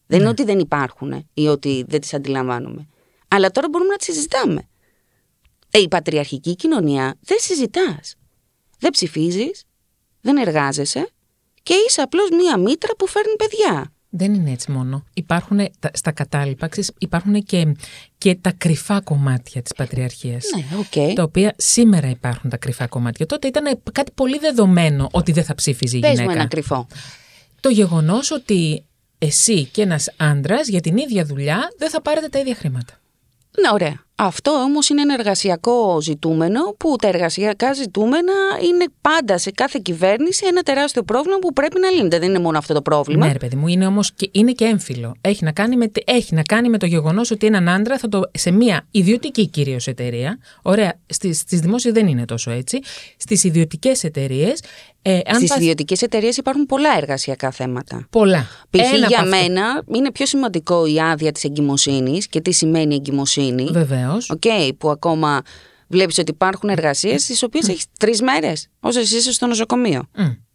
Δεν 0.07 0.19
είναι 0.19 0.29
ότι 0.29 0.43
δεν 0.43 0.59
υπάρχουν 0.59 1.29
ή 1.33 1.47
ότι 1.47 1.85
δεν 1.87 2.01
τις 2.01 2.13
αντιλαμβάνουμε. 2.13 2.87
Αλλά 3.27 3.51
τώρα 3.51 3.67
μπορούμε 3.71 3.89
να 3.91 3.97
τις 3.97 4.05
συζητάμε. 4.05 4.67
Ε, 5.71 5.79
η 5.79 5.87
πατριαρχική 5.87 6.55
κοινωνία 6.55 7.15
δεν 7.21 7.37
συζητάς. 7.39 8.15
Δεν 8.79 8.91
ψηφίζεις, 8.91 9.63
δεν 10.21 10.37
εργάζεσαι 10.37 11.09
και 11.63 11.73
είσαι 11.87 12.01
απλώς 12.01 12.29
μία 12.29 12.57
μήτρα 12.57 12.95
που 12.97 13.07
φέρνει 13.07 13.35
παιδιά. 13.35 13.89
Δεν 14.09 14.33
είναι 14.33 14.51
έτσι 14.51 14.71
μόνο. 14.71 15.03
Υπάρχουν 15.13 15.57
τα- 15.79 15.91
στα 15.93 16.11
κατάλοιπα, 16.11 16.67
ξέρεις, 16.67 16.91
υπάρχουν 16.97 17.43
και, 17.43 17.75
και 18.17 18.35
τα 18.35 18.51
κρυφά 18.51 19.01
κομμάτια 19.01 19.61
της 19.61 19.73
πατριαρχίας. 19.73 20.43
Ναι, 20.55 20.77
οκ. 20.79 21.15
Τα 21.15 21.23
οποία 21.23 21.53
σήμερα 21.57 22.09
υπάρχουν 22.09 22.49
τα 22.49 22.57
κρυφά 22.57 22.87
κομμάτια. 22.87 23.25
Τότε 23.25 23.47
ήταν 23.47 23.81
κάτι 23.91 24.11
πολύ 24.15 24.37
δεδομένο 24.39 25.07
ότι 25.11 25.31
δεν 25.31 25.43
θα 25.43 25.55
ψήφιζε 25.55 25.97
η 25.97 25.99
Πες 25.99 26.09
μου 26.09 26.15
γυναίκα. 26.15 26.33
ένα 26.39 26.47
κρυφό. 26.47 26.87
Το 27.65 27.71
γεγονός 27.71 28.31
ότι 28.31 28.85
εσύ 29.17 29.65
και 29.65 29.81
ένας 29.81 30.13
άντρας 30.17 30.67
για 30.67 30.81
την 30.81 30.97
ίδια 30.97 31.25
δουλειά 31.25 31.73
δεν 31.77 31.89
θα 31.89 32.01
πάρετε 32.01 32.27
τα 32.27 32.39
ίδια 32.39 32.55
χρήματα. 32.55 32.93
Ναι, 33.61 33.69
ωραία. 33.73 34.04
Αυτό 34.17 34.51
όμως 34.51 34.89
είναι 34.89 35.01
ένα 35.01 35.13
εργασιακό 35.13 36.01
ζητούμενο 36.01 36.59
που 36.77 36.95
τα 37.01 37.07
εργασιακά 37.07 37.73
ζητούμενα 37.73 38.33
είναι 38.63 38.85
πάντα 39.01 39.37
σε 39.37 39.51
κάθε 39.51 39.79
κυβέρνηση 39.83 40.45
ένα 40.49 40.61
τεράστιο 40.61 41.03
πρόβλημα 41.03 41.37
που 41.41 41.53
πρέπει 41.53 41.79
να 41.79 41.89
λύνεται. 41.89 42.19
Δεν 42.19 42.29
είναι 42.29 42.39
μόνο 42.39 42.57
αυτό 42.57 42.73
το 42.73 42.81
πρόβλημα. 42.81 43.25
Ναι, 43.25 43.31
ρε 43.31 43.37
παιδί 43.37 43.55
μου, 43.55 43.67
είναι 43.67 43.85
όμως 43.87 44.13
και, 44.13 44.29
είναι 44.31 44.51
και 44.51 44.65
έμφυλο. 44.65 45.15
Έχει 45.21 45.43
να 45.43 45.51
κάνει 45.51 45.75
με, 45.75 45.91
έχει 46.05 46.33
να 46.35 46.41
κάνει 46.41 46.69
με 46.69 46.77
το 46.77 46.85
γεγονός 46.85 47.31
ότι 47.31 47.45
έναν 47.45 47.69
άντρα 47.69 47.97
θα 47.97 48.07
το, 48.09 48.21
σε 48.33 48.51
μια 48.51 48.87
ιδιωτική 48.91 49.47
κυρίως 49.47 49.87
εταιρεία. 49.87 50.37
Ωραία, 50.61 50.99
στι 51.09 51.33
στις 51.33 51.59
δημόσιες 51.59 51.93
δεν 51.93 52.07
είναι 52.07 52.25
τόσο 52.25 52.51
έτσι. 52.51 52.79
Στις 53.17 53.43
ιδιωτικές 53.43 54.03
εταιρείες. 54.03 54.59
Ε, 55.07 55.19
αν 55.25 55.35
Στις 55.35 55.49
πας- 55.49 55.57
ιδιωτικές 55.59 56.01
εταιρείες 56.01 56.37
υπάρχουν 56.37 56.65
πολλά 56.65 56.89
εργασιακά 56.97 57.51
θέματα. 57.51 58.07
Πολλά. 58.09 58.47
Π.χ. 58.69 58.79
Ένα 58.93 59.07
για 59.07 59.19
από 59.19 59.29
αυτά- 59.29 59.41
μένα 59.47 59.83
είναι 59.93 60.11
πιο 60.11 60.25
σημαντικό 60.25 60.85
η 60.85 60.99
άδεια 60.99 61.31
της 61.31 61.43
εγκυμοσύνης 61.43 62.27
και 62.27 62.41
τι 62.41 62.51
σημαίνει 62.51 62.95
εγκυμοσύνη. 62.95 63.63
Βεβαίως. 64.05 64.29
Οκ, 64.29 64.73
που 64.77 64.89
ακόμα 64.89 65.41
βλέπεις 65.87 66.17
ότι 66.17 66.31
υπάρχουν 66.31 66.69
εργασίες 66.69 67.23
στις 67.23 67.45
οποίες 67.45 67.67
έχεις 67.67 67.85
τρεις 67.99 68.21
μέρες 68.21 68.67
όσο 68.79 68.99
εσύ 68.99 69.15
είσαι 69.17 69.31
στο 69.31 69.45
νοσοκομείο. 69.47 70.03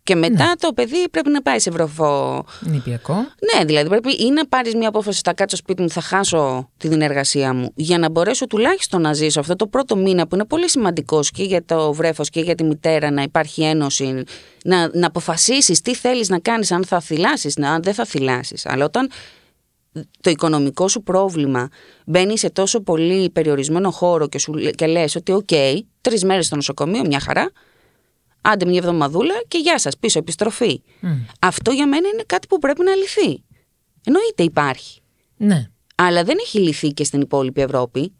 Και 0.02 0.14
μετά 0.14 0.44
Ναι. 0.46 0.56
το 0.58 0.72
παιδί 0.72 1.08
πρέπει 1.10 1.30
να 1.30 1.42
πάει 1.42 1.58
σε 1.58 1.70
βρεφο. 1.70 2.44
Νηπιακό. 2.60 3.14
Ναι, 3.14 3.64
δηλαδή 3.64 3.88
πρέπει 3.88 4.12
ή 4.12 4.30
να 4.30 4.46
πάρεις 4.46 4.74
μια 4.74 4.88
απόφαση, 4.88 5.20
θα 5.24 5.34
κάτσω 5.34 5.56
σπίτι 5.56 5.82
μου, 5.82 5.90
θα 5.90 6.00
χάσω 6.00 6.70
την 6.76 7.00
εργασία 7.02 7.54
μου, 7.54 7.72
για 7.74 7.98
να 7.98 8.10
μπορέσω 8.10 8.46
τουλάχιστον 8.46 9.00
να 9.00 9.12
ζήσω 9.12 9.40
αυτό 9.40 9.56
το 9.56 9.66
πρώτο 9.66 9.96
μήνα 9.96 10.26
που 10.26 10.34
είναι 10.34 10.44
πολύ 10.44 10.68
σημαντικός 10.70 11.30
και 11.30 11.42
για 11.42 11.64
το 11.64 11.92
βρέφος 11.92 12.30
και 12.30 12.40
για 12.40 12.54
τη 12.54 12.64
μητέρα 12.64 13.10
να 13.10 13.22
υπάρχει 13.22 13.62
ένωση, 13.62 14.22
να, 14.64 14.90
να 14.92 15.06
αποφασίσεις 15.06 15.80
τι 15.80 15.94
θέλεις 15.94 16.28
να 16.28 16.38
κάνεις, 16.38 16.72
αν 16.72 16.84
θα 16.84 17.00
θηλάσεις, 17.00 17.58
αν 17.58 17.82
δεν 17.82 17.94
θα 17.94 18.04
θηλάσεις. 18.04 18.66
Αλλά 18.66 18.84
όταν 18.84 19.10
το 20.20 20.30
οικονομικό 20.30 20.88
σου 20.88 21.02
πρόβλημα 21.02 21.68
μπαίνει 22.06 22.38
σε 22.38 22.50
τόσο 22.50 22.80
πολύ 22.80 23.30
περιορισμένο 23.30 23.90
χώρο 23.90 24.28
και, 24.28 24.38
σου, 24.38 24.54
λέ- 24.54 24.74
και 24.74 24.86
λες 24.86 25.14
ότι 25.14 25.32
οκ, 25.32 25.48
τρεις 26.00 26.24
μέρες 26.24 26.46
στο 26.46 26.56
νοσοκομείο, 26.56 27.02
μια 27.06 27.20
χαρά, 27.20 27.50
άντε 28.40 28.64
μια 28.64 28.78
εβδομαδούλα 28.78 29.34
και 29.48 29.58
γεια 29.58 29.78
σας, 29.78 29.98
πίσω 29.98 30.18
επιστροφή. 30.18 30.82
Αυτό 31.40 31.70
για 31.70 31.86
μένα 31.86 32.08
είναι 32.08 32.22
κάτι 32.26 32.46
που 32.46 32.58
πρέπει 32.58 32.82
να 32.84 32.94
λυθεί. 32.94 33.44
Εννοείται 34.04 34.42
υπάρχει. 34.42 35.00
Ναι. 35.36 35.68
Αλλά 35.94 36.24
δεν 36.24 36.36
έχει 36.40 36.58
λυθεί 36.58 36.88
και 36.88 37.04
στην 37.04 37.20
υπόλοιπη 37.20 37.60
Ευρώπη. 37.60 38.14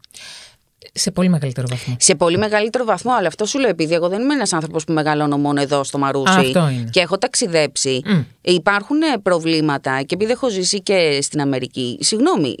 Σε 0.93 1.11
πολύ 1.11 1.29
μεγαλύτερο 1.29 1.67
βαθμό. 1.69 1.95
Σε 1.99 2.15
πολύ 2.15 2.37
μεγαλύτερο 2.37 2.85
βαθμό, 2.85 3.11
αλλά 3.13 3.27
αυτό 3.27 3.45
σου 3.45 3.59
λέω 3.59 3.69
επειδή 3.69 3.93
εγώ 3.93 4.09
δεν 4.09 4.21
είμαι 4.21 4.33
ένας 4.33 4.53
άνθρωπος 4.53 4.83
που 4.83 4.93
μεγαλώνω 4.93 5.37
μόνο 5.37 5.61
εδώ 5.61 5.83
στο 5.83 5.97
Μαρούσι. 5.97 6.33
Αυτό 6.37 6.69
είναι. 6.69 6.89
Και 6.89 6.99
έχω 6.99 7.17
ταξιδέψει. 7.17 8.01
Μμ. 8.05 8.21
Υπάρχουν 8.41 9.01
ε, 9.01 9.17
προβλήματα 9.23 10.01
και 10.01 10.15
επειδή 10.15 10.31
έχω 10.31 10.49
ζήσει 10.49 10.81
και 10.81 11.19
στην 11.21 11.41
Αμερική. 11.41 11.97
Συγγνώμη. 12.01 12.55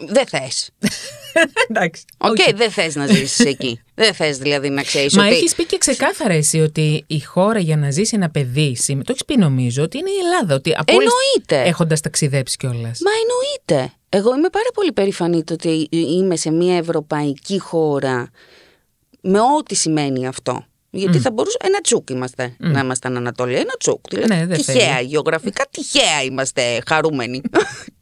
Ε, 0.00 0.04
Δεν 0.12 0.26
θες. 0.26 0.70
Εντάξει. 1.68 2.04
Οκ, 2.18 2.36
δεν 2.56 2.70
θες 2.70 2.94
να 2.94 3.06
ζήσεις 3.06 3.38
εκεί. 3.38 3.80
δεν 3.94 4.14
θες 4.14 4.38
δηλαδή 4.38 4.68
να 4.68 4.82
ξέρεις 4.82 5.16
Μα 5.16 5.24
ότι. 5.26 5.34
έχεις 5.34 5.54
πει 5.54 5.64
και 5.64 5.78
ξεκάθαρα 5.78 6.32
εσύ 6.34 6.60
ότι 6.60 7.04
η 7.06 7.20
χώρα 7.20 7.58
για 7.58 7.76
να 7.76 7.90
ζήσει 7.90 8.12
ένα 8.16 8.30
παιδί 8.30 8.76
σήμερα. 8.76 9.04
Το 9.04 9.12
έχεις 9.12 9.24
πει 9.24 9.36
νομίζω 9.36 9.82
ότι 9.82 9.98
είναι 9.98 10.10
η 10.10 10.16
Ελλάδα. 10.24 10.54
Ότι 10.54 10.72
από 10.76 10.94
όλες- 10.94 11.08
Εννοείται. 11.36 11.68
Έχοντας 11.68 12.00
ταξιδέψει 12.00 12.56
κιόλας. 12.56 13.00
Μα 13.00 13.10
εννοείται. 13.22 13.92
Εγώ 14.08 14.34
είμαι 14.34 14.48
πάρα 14.48 14.68
πολύ 14.74 14.92
περήφανη 14.92 15.44
το 15.44 15.52
ότι 15.54 15.88
είμαι 15.90 16.36
σε 16.36 16.50
μια 16.50 16.76
ευρωπαϊκή 16.76 17.58
χώρα 17.58 18.30
με 19.20 19.40
ό,τι 19.40 19.74
σημαίνει 19.74 20.26
αυτό. 20.26 20.64
Γιατί 20.90 21.18
θα 21.18 21.30
μπορούσε. 21.30 21.56
Ένα 21.64 21.80
τσούκ 21.80 22.10
είμαστε 22.10 22.56
να 22.58 22.80
ήμασταν 22.80 23.16
Ανατολή. 23.16 23.54
Ένα 23.54 23.74
τσούκ. 23.78 24.00
Δηλαδή, 24.08 24.34
Ναι, 24.34 24.46
δεν 24.46 24.56
τυχαία. 24.56 24.94
θέλει. 24.94 25.06
Γεωγραφικά 25.08 25.64
τυχαία 25.70 26.22
είμαστε 26.22 26.82
χαρούμενοι. 26.86 27.40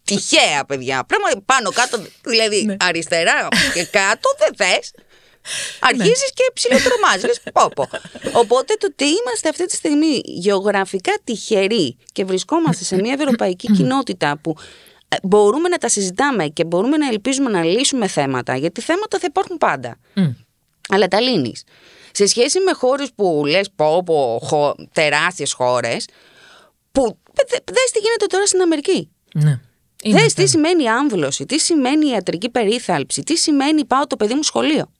τυχαία, 0.04 0.64
παιδιά. 0.64 1.04
Πρέπει 1.06 1.42
πάνω 1.46 1.70
κάτω, 1.70 1.98
δηλαδή 2.24 2.62
Ναι. 2.64 2.76
αριστερά 2.78 3.48
και 3.74 3.84
κάτω 3.84 4.28
δεν 4.38 4.54
θες. 4.56 4.90
Αρχίζεις 5.80 6.32
και 6.34 6.50
ψιλοτρομάζεις. 6.54 7.22
λες, 7.24 7.40
πω, 7.52 7.68
πω. 7.74 7.88
Οπότε 8.38 8.74
το 8.78 8.86
ότι 8.90 9.04
είμαστε 9.04 9.48
αυτή 9.48 9.66
τη 9.66 9.74
στιγμή 9.74 10.20
γεωγραφικά 10.24 11.12
τυχεροί 11.24 11.96
και 12.12 12.24
βρισκόμαστε 12.24 12.84
σε 12.84 12.96
μια 12.96 13.12
ευρωπαϊκή 13.20 13.72
κοινότητα 13.72 14.38
που 14.42 14.54
ε, 15.08 15.16
μπορούμε 15.22 15.68
να 15.68 15.78
τα 15.78 15.88
συζητάμε 15.88 16.46
και 16.46 16.64
μπορούμε 16.64 16.96
να 16.96 17.08
ελπίζουμε 17.08 17.50
να 17.50 17.62
λύσουμε 17.64 18.06
θέματα, 18.08 18.56
γιατί 18.56 18.80
θέματα 18.80 19.18
θα 19.18 19.26
υπάρχουν 19.28 19.58
πάντα. 19.58 19.98
Αλλά 20.88 21.08
τα 21.08 21.20
λύνεις. 21.20 21.62
Σε 22.12 22.26
σχέση 22.26 22.60
με 22.60 22.72
χώρες 22.72 23.08
που 23.14 23.42
λες 23.46 23.68
πω 23.76 24.02
πω 24.04 24.40
χω, 24.42 24.74
τεράστιες 24.92 25.52
χώρες, 25.52 26.06
που 26.92 27.18
δε- 27.34 27.58
δες 27.72 27.90
τι 27.92 27.98
γίνεται 27.98 28.26
τώρα 28.28 28.46
στην 28.46 28.60
Αμερική. 28.60 29.10
Ναι. 29.34 29.60
Δες 30.10 30.20
Είμαστε. 30.20 30.42
τι 30.42 30.48
σημαίνει 30.48 30.88
άμβλωση, 30.88 31.46
τι 31.46 31.58
σημαίνει 31.58 32.06
ιατρική 32.08 32.48
περίθαλψη, 32.50 33.22
τι 33.22 33.36
σημαίνει 33.36 33.84
πάω 33.84 34.06
το 34.06 34.16
παιδί 34.16 34.34
μου 34.34 34.42
σχολείο. 34.42 34.92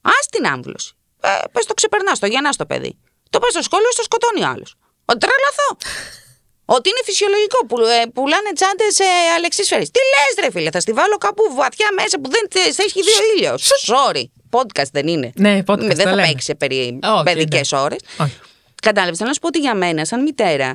Ας 0.00 0.26
την 0.30 0.46
άμβλωση. 0.46 0.92
Ε, 1.20 1.28
πες 1.52 1.64
το 1.66 1.74
ξεπερνάς, 1.74 2.18
το 2.18 2.26
γεννάς 2.26 2.56
το 2.56 2.66
παιδί. 2.66 2.98
Το 3.30 3.38
πας 3.38 3.50
στο 3.52 3.62
σχολείο, 3.62 3.90
στο 3.92 4.02
σκοτώνει 4.02 4.42
ο 4.44 4.48
άλλος. 4.48 4.74
Ότι 5.04 5.18
τρελαθώ. 5.18 5.68
Ότι 6.76 6.88
είναι 6.88 7.00
φυσιολογικό 7.04 7.66
που 7.66 7.78
ε, 7.80 8.06
πουλάνε 8.14 8.50
τσάντες 8.54 8.94
σε 8.94 9.04
αλεξίσφαιρε. 9.36 9.82
Τι 9.82 10.00
λες, 10.12 10.44
ρε 10.44 10.50
φίλε, 10.50 10.70
θα 10.70 10.80
στη 10.80 10.92
βάλω 10.92 11.16
κάπου 11.16 11.42
βαθιά 11.54 11.88
μέσα 11.96 12.20
που 12.20 12.30
δεν 12.30 12.46
θε- 12.50 12.72
θα 12.74 12.82
έχει 12.82 13.00
δύο 13.02 13.16
ήλιος. 13.36 13.70
Sorry. 13.86 14.24
Podcast 14.50 14.90
δεν 14.92 15.06
είναι. 15.08 15.32
Ναι, 15.36 15.58
podcast, 15.66 15.78
Δεν 15.78 15.96
το 15.96 16.02
θα 16.02 16.14
λέμε. 16.14 16.26
παίξει 16.26 16.44
σε 16.46 16.54
περί... 16.54 16.98
Όχι, 17.02 17.22
παιδικές 17.22 17.72
ναι. 17.72 17.78
ώρες. 17.78 17.98
Όχι. 18.18 18.38
Κατάλαβες. 18.82 19.16
Θέλω 19.16 19.28
να 19.28 19.34
σου 19.34 19.40
πω 19.40 19.46
ότι 19.46 19.58
για 19.58 19.74
μένα, 19.74 20.04
σαν 20.04 20.22
μητέρα, 20.22 20.66
ε, 20.66 20.74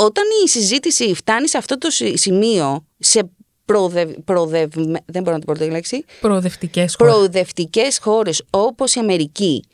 όταν 0.00 0.24
η 0.44 0.48
συζήτηση 0.48 1.14
φτάνει 1.14 1.48
σε 1.48 1.58
αυτό 1.58 1.78
το 1.78 1.90
σι- 1.90 2.18
σημείο, 2.18 2.86
σε 2.98 3.30
προοδευ... 3.64 4.10
προοδευ- 4.24 4.74
δεν 5.06 5.22
μπορώ 5.22 5.32
να 5.36 5.38
την 5.38 5.44
πω 5.44 5.52
τη 5.52 5.70
λέξη, 5.70 6.04
Προοδευτικές 6.20 6.94
χώρες. 6.98 7.14
προοδευτικές 7.14 7.98
χώρες 7.98 8.42
όπως 8.50 8.94
η 8.94 9.00
Αμερική 9.00 9.64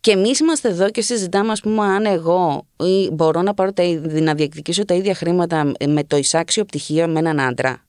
και 0.00 0.10
εμείς 0.10 0.38
είμαστε 0.38 0.68
εδώ 0.68 0.90
και 0.90 1.00
συζητάμε, 1.02 1.52
ας 1.52 1.60
πούμε, 1.60 1.84
αν 1.84 2.04
εγώ 2.06 2.66
ή 2.84 3.10
μπορώ 3.12 3.42
να, 3.42 3.54
πάρω 3.54 3.72
τα, 3.72 3.82
ίδια- 3.82 4.20
να 4.22 4.34
διεκδικήσω 4.34 4.84
τα 4.84 4.94
ίδια 4.94 5.14
χρήματα 5.14 5.72
με 5.88 6.04
το 6.04 6.16
ισάξιο 6.16 6.64
πτυχίο 6.64 7.08
με 7.08 7.18
έναν 7.18 7.40
άντρα. 7.40 7.84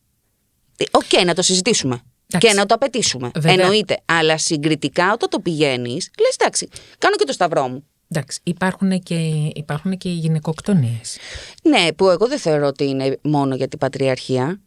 Ε, 0.77 0.83
Οκ, 0.91 1.23
να 1.25 1.33
το 1.33 1.41
συζητήσουμε. 1.41 2.01
Εντάξει. 2.33 2.47
Και 2.47 2.53
να 2.59 2.65
το 2.65 2.73
απαιτήσουμε. 2.73 3.31
Βέβαια. 3.35 3.53
Εννοείται. 3.53 3.97
Αλλά 4.05 4.37
συγκριτικά, 4.37 5.11
όταν 5.13 5.29
το 5.29 5.39
πηγαίνεις, 5.39 6.09
λες 6.19 6.35
εντάξει, 6.39 6.67
κάνω 6.97 7.15
και 7.15 7.23
το 7.25 7.33
σταυρό 7.33 7.67
μου. 7.67 7.85
Εντάξει, 8.13 8.39
υπάρχουν 8.43 8.99
και, 8.99 9.49
υπάρχουν 9.55 9.97
και 9.97 10.09
οι 10.09 10.13
γυναικοκτονίες. 10.13 11.17
Ναι, 11.63 11.93
που 11.93 12.09
εγώ 12.09 12.27
δεν 12.27 12.39
θεωρώ 12.39 12.67
ότι 12.67 12.83
είναι 12.87 13.17
μόνο 13.21 13.55
για 13.55 13.67
την 13.67 13.79
πατριαρχία. 13.79 14.61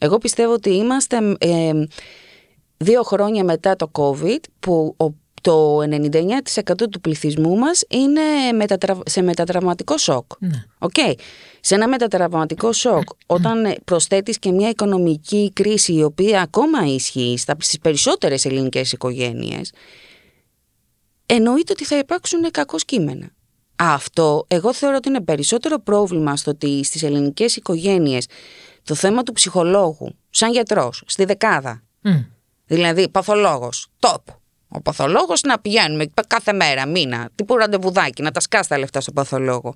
Εγώ 0.00 0.18
πιστεύω 0.18 0.52
ότι 0.52 0.70
είμαστε 0.70 1.16
ε, 1.38 1.72
δύο 2.76 3.02
χρόνια 3.02 3.44
μετά 3.44 3.76
το 3.76 3.90
COVID 3.92 4.40
που 4.60 4.94
ο, 4.98 5.06
το 5.42 5.78
99% 5.78 6.72
του 6.90 7.00
πληθυσμού 7.00 7.56
μας 7.56 7.82
είναι 7.88 8.52
μετατρα... 8.56 8.98
σε 9.06 9.22
μετατραυματικό 9.22 9.98
σοκ. 9.98 10.30
Ναι. 10.38 10.64
Οκ. 10.78 10.94
Σε 11.60 11.74
ένα 11.74 11.88
μετατραυματικό 11.88 12.72
σοκ, 12.72 13.02
όταν 13.26 13.76
προσθέτεις 13.84 14.38
και 14.38 14.52
μια 14.52 14.68
οικονομική 14.68 15.50
κρίση 15.52 15.92
η 15.94 16.02
οποία 16.02 16.40
ακόμα 16.40 16.86
ισχύει 16.86 17.34
στα- 17.38 17.56
στις 17.58 17.78
περισσότερες 17.78 18.44
ελληνικές 18.44 18.92
οικογένειες, 18.92 19.72
εννοείται 21.26 21.72
ότι 21.72 21.84
θα 21.84 21.98
υπάρξουν 21.98 22.50
κακώς 22.50 22.76
κείμενα. 22.76 23.30
Αυτό 23.76 24.44
εγώ 24.48 24.72
θεωρώ 24.74 24.96
ότι 24.96 25.08
είναι 25.08 25.20
περισσότερο 25.20 25.78
πρόβλημα 25.78 26.36
στο 26.36 26.50
ότι 26.50 26.84
στις 26.84 27.02
ελληνικές 27.02 27.56
οικογένειες 27.56 28.26
το 28.82 28.94
θέμα 28.94 29.22
του 29.22 29.32
ψυχολόγου, 29.32 30.14
σαν 30.30 30.52
γιατρός, 30.52 31.02
στη 31.06 31.24
δεκάδα, 31.24 31.82
Μμ. 32.00 32.10
δηλαδή 32.66 33.08
παθολόγος, 33.08 33.86
top. 34.00 34.22
Ο 34.68 34.80
παθολόγος 34.80 35.40
να 35.40 35.58
πηγαίνουμε 35.58 36.06
κάθε 36.26 36.52
μέρα, 36.52 36.86
μήνα, 36.86 37.28
τύπου 37.34 37.56
ραντεβουδάκι, 37.56 38.22
να 38.22 38.30
τα 38.30 38.40
σκάς 38.40 38.66
τα 38.66 38.78
λεφτά 38.78 39.00
στον 39.00 39.14
παθολόγο. 39.14 39.74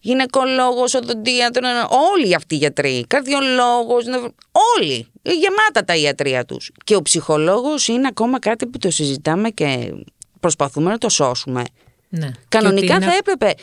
Γυναικολόγος, 0.00 0.94
οδοντίατρο, 0.94 1.68
όλοι 2.12 2.34
αυτοί 2.34 2.54
οι 2.54 2.58
γιατροί, 2.58 3.04
καρδιολόγος, 3.06 4.04
νευρο- 4.04 4.34
όλοι, 4.78 5.06
γεμάτα 5.22 5.84
τα 5.84 5.96
ιατρία 5.96 6.44
τους. 6.44 6.70
Και 6.84 6.94
ο 6.96 7.02
ψυχολόγος 7.02 7.88
είναι 7.88 8.06
ακόμα 8.06 8.38
κάτι 8.38 8.66
που 8.66 8.78
το 8.78 8.90
συζητάμε 8.90 9.50
και 9.50 9.94
προσπαθούμε 10.44 10.90
να 10.90 10.98
το 10.98 11.08
σώσουμε. 11.08 11.62
Ναι. 12.08 12.30
Κανονικά 12.48 12.86
Και 12.86 12.92
ότι 12.92 13.02
είναι- 13.02 13.10
θα 13.12 13.16
έπρεπε 13.16 13.54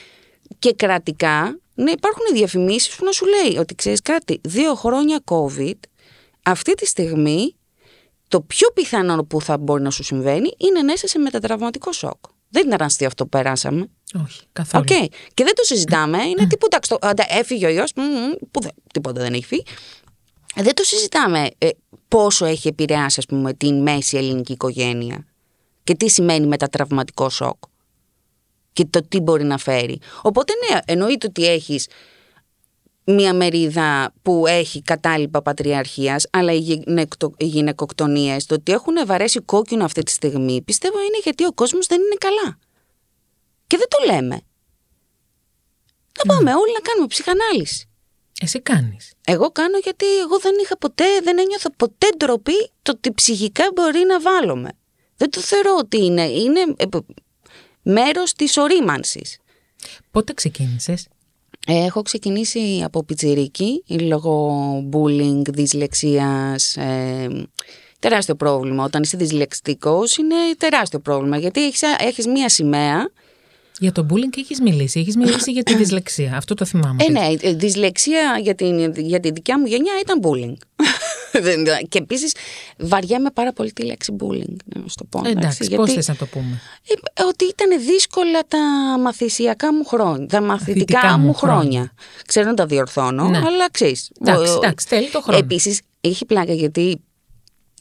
και 0.59 0.73
κρατικά 0.73 1.59
να 1.73 1.91
υπάρχουν 1.91 2.25
διαφημίσεις 2.33 2.95
που 2.95 3.05
να 3.05 3.11
σου 3.11 3.25
λέει 3.25 3.57
ότι 3.57 3.75
ξέρεις 3.75 4.01
κάτι, 4.01 4.39
δύο 4.43 4.75
χρόνια 4.75 5.23
COVID, 5.25 5.79
αυτή 6.43 6.73
τη 6.73 6.85
στιγμή 6.85 7.55
το 8.27 8.41
πιο 8.41 8.67
πιθανό 8.73 9.23
που 9.23 9.41
θα 9.41 9.57
μπορεί 9.57 9.81
να 9.81 9.89
σου 9.89 10.03
συμβαίνει 10.03 10.49
είναι 10.57 10.81
να 10.81 10.93
είσαι 10.93 11.07
σε 11.07 11.19
μετατραυματικό 11.19 11.91
σοκ. 11.91 12.23
Δεν 12.49 12.67
ήταν 12.67 12.81
αστείο 12.81 13.07
αυτό 13.07 13.23
που 13.23 13.29
περάσαμε. 13.29 13.87
Όχι, 14.25 14.41
καθόλου. 14.53 14.83
Οκ. 14.89 14.97
Και 15.33 15.43
δεν 15.43 15.55
το 15.55 15.63
συζητάμε. 15.63 16.23
Είναι 16.23 16.47
τίποτα. 16.47 16.79
στο- 16.81 16.97
αντα- 17.01 17.25
Έφυγε 17.29 17.65
ο 17.65 17.69
ιός. 17.69 17.83
Που 18.51 18.61
δεν, 18.61 18.71
τίποτα 18.93 19.21
δεν 19.21 19.33
έχει 19.33 19.45
φύγει. 19.45 19.63
Δεν 20.55 20.73
το 20.75 20.83
συζητάμε 20.83 21.49
ε, 21.57 21.69
πόσο 22.07 22.45
έχει 22.45 22.67
επηρεάσει, 22.67 23.15
ας 23.19 23.25
πούμε, 23.25 23.53
την 23.53 23.81
μέση 23.81 24.17
ελληνική 24.17 24.51
οικογένεια 24.51 25.25
και 25.91 25.97
τι 25.97 26.09
σημαίνει 26.09 26.47
μετατραυματικό 26.47 27.29
σοκ 27.29 27.57
και 28.73 28.85
το 28.85 29.01
τι 29.07 29.19
μπορεί 29.19 29.43
να 29.43 29.57
φέρει. 29.57 29.99
Οπότε, 30.21 30.53
ναι, 30.53 30.79
εννοείται 30.85 31.27
ότι 31.27 31.47
έχεις 31.47 31.87
μία 33.03 33.33
μερίδα 33.33 34.13
που 34.21 34.47
έχει 34.47 34.81
κατάλοιπα 34.81 35.41
πατριαρχίας, 35.41 36.27
αλλά 36.31 36.53
οι, 36.53 36.57
γυναικο, 36.57 37.33
οι 37.37 37.45
γυναικοκτονίες, 37.45 38.45
το 38.45 38.55
ότι 38.55 38.71
έχουν 38.71 39.05
βαρέσει 39.05 39.39
κόκκινο 39.39 39.85
αυτή 39.85 40.03
τη 40.03 40.11
στιγμή, 40.11 40.61
πιστεύω 40.61 40.97
είναι 40.97 41.19
γιατί 41.23 41.45
ο 41.45 41.51
κόσμος 41.51 41.87
δεν 41.87 42.01
είναι 42.01 42.15
καλά. 42.19 42.57
Και 43.67 43.77
δεν 43.77 43.87
το 43.89 44.13
λέμε. 44.13 44.41
Να 46.17 46.35
πάμε 46.35 46.53
όλοι 46.53 46.73
να 46.73 46.79
κάνουμε 46.79 47.07
ψυχανάλυση. 47.07 47.89
Εσύ 48.41 48.61
κάνεις. 48.61 49.13
Εγώ 49.25 49.51
κάνω 49.51 49.77
γιατί 49.77 50.05
εγώ 50.19 50.39
δεν 50.39 50.53
είχα 50.63 50.77
ποτέ, 50.77 51.05
δεν 51.23 51.39
ένιωθα 51.39 51.71
ποτέ 51.71 52.07
ντροπή 52.17 52.71
το 52.81 52.91
ότι 52.91 53.13
ψυχικά 53.13 53.63
μπορεί 53.73 53.99
να 54.07 54.19
βάλουμε. 54.19 54.69
Δεν 55.21 55.29
το 55.29 55.39
θεωρώ 55.39 55.75
ότι 55.79 56.05
είναι, 56.05 56.21
είναι 56.23 56.59
ε, 56.77 56.85
π- 56.85 57.05
μέρος 57.81 58.33
της 58.33 58.57
ορίμανσης. 58.57 59.37
Πότε 60.11 60.33
ξεκίνησες; 60.33 61.07
Ε, 61.67 61.85
Έχω 61.85 62.01
ξεκινήσει 62.01 62.81
από 62.85 63.03
πιτσιρίκι 63.03 63.83
λόγω 63.87 64.61
bullying, 64.91 65.41
δυσλεξίας, 65.49 66.77
ε, 66.77 67.27
τεράστιο 67.99 68.35
πρόβλημα. 68.35 68.83
Όταν 68.83 69.01
είσαι 69.01 69.17
δυσλεξιτικός 69.17 70.17
είναι 70.17 70.35
τεράστιο 70.57 70.99
πρόβλημα 70.99 71.37
γιατί 71.37 71.65
έχεις, 71.65 71.81
έχεις 71.99 72.27
μία 72.27 72.49
σημαία 72.49 73.11
Για 73.79 73.91
το 73.91 74.05
bullying 74.09 74.37
έχεις 74.37 74.61
μιλήσει. 74.61 74.99
Έχεις 74.99 75.15
μιλήσει 75.17 75.51
για 75.51 75.63
τη 75.63 75.75
δυσλεξία. 75.75 76.35
Αυτό 76.37 76.53
το 76.53 76.65
θυμάμαι. 76.65 77.03
Ε, 77.03 77.11
ναι, 77.11 77.33
ε, 77.41 77.53
δυσλεξία 77.53 78.37
για 78.41 78.55
την, 78.55 78.93
για 78.95 79.19
τη 79.19 79.31
δικιά 79.31 79.59
μου 79.59 79.65
γενιά 79.65 79.93
ήταν 80.01 80.19
bullying. 80.23 80.53
και 81.89 81.97
επίσης 81.97 82.35
βαριέμαι 82.77 83.29
πάρα 83.31 83.53
πολύ 83.53 83.71
τη 83.73 83.85
λέξη 83.85 84.15
bullying, 84.19 84.55
να 84.65 84.81
σου 84.87 84.95
το 84.95 85.03
πω. 85.09 85.21
Εντάξει, 85.25 85.57
γιατί- 85.63 85.75
πώς 85.75 85.93
θες 85.93 86.07
να 86.07 86.15
το 86.15 86.25
πούμε; 86.25 86.61
ε, 87.13 87.23
ότι 87.23 87.45
ήταν 87.45 87.81
δύσκολα 87.85 88.39
τα 88.47 88.59
μαθησιακά 88.99 89.73
μου 89.73 89.85
χρόνια, 89.85 90.25
τα 90.27 90.41
μαθητικά 90.41 90.97
Μαθητικά 90.97 91.17
μου 91.17 91.25
μου 91.25 91.33
χρόνια. 91.33 91.61
χρόνια. 91.61 91.91
Ξέρω 92.27 92.47
να 92.47 92.53
τα 92.53 92.65
διορθώνω, 92.65 93.29
Ναι. 93.29 93.37
αλλά 93.37 93.69
ξέρεις. 93.71 94.11
Εντάξει, 94.21 94.51
ο- 94.51 94.55
εντάξει, 94.55 94.87
θέλει 94.87 95.09
το 95.09 95.21
χρόνο. 95.21 95.37
Επίσης, 95.39 95.81
έχει 96.01 96.25
πλάκα 96.25 96.53
γιατί 96.53 97.01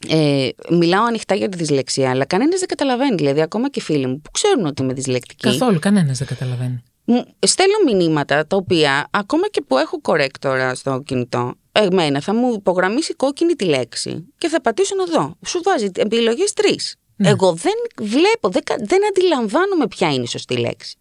ε, 0.09 0.49
μιλάω 0.69 1.03
ανοιχτά 1.05 1.35
για 1.35 1.49
τη 1.49 1.57
δυσλεξία, 1.57 2.09
αλλά 2.09 2.25
κανένας 2.25 2.59
δεν 2.59 2.67
καταλαβαίνει. 2.67 3.15
Δηλαδή, 3.15 3.41
ακόμα 3.41 3.69
και 3.69 3.81
φίλοι 3.81 4.07
μου 4.07 4.21
που 4.21 4.31
ξέρουν 4.31 4.65
ότι 4.65 4.81
είμαι 4.81 4.93
δυσλεκτική, 4.93 5.47
Καθόλου, 5.49 5.79
κανένας 5.79 6.17
δεν 6.17 6.27
καταλαβαίνει. 6.27 6.83
μου 7.05 7.25
στέλνω 7.39 7.75
μηνύματα 7.97 8.47
τα 8.47 8.55
οποία, 8.55 9.07
ακόμα 9.11 9.47
και 9.47 9.61
που 9.67 9.77
έχω 9.77 9.99
correct 10.03 10.71
στο 10.73 11.01
κινητό, 11.05 11.53
εμένα 11.71 12.21
θα 12.21 12.33
μου 12.33 12.53
υπογραμμίσει 12.53 13.13
κόκκινη 13.13 13.53
τη 13.53 13.65
λέξη 13.65 14.25
και 14.37 14.47
θα 14.47 14.61
πατήσω 14.61 14.95
να 14.95 15.05
δω. 15.05 15.35
Σου 15.45 15.61
βάζει 15.63 15.91
επιλογές 15.95 16.53
τρεις. 16.53 16.95
Ναι. 17.15 17.29
Εγώ 17.29 17.53
δεν 17.53 17.73
βλέπω, 17.99 18.49
δεν, 18.49 18.63
κα- 18.63 18.75
δεν 18.79 19.07
αντιλαμβάνομαι 19.07 19.87
ποια 19.87 20.13
είναι 20.13 20.23
η 20.23 20.27
σωστή 20.27 20.57
λέξη. 20.57 20.95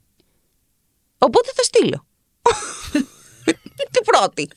Οπότε 1.18 1.50
θα 1.54 1.62
στείλω. 1.62 2.06
Την 3.90 4.04
πρώτη. 4.04 4.48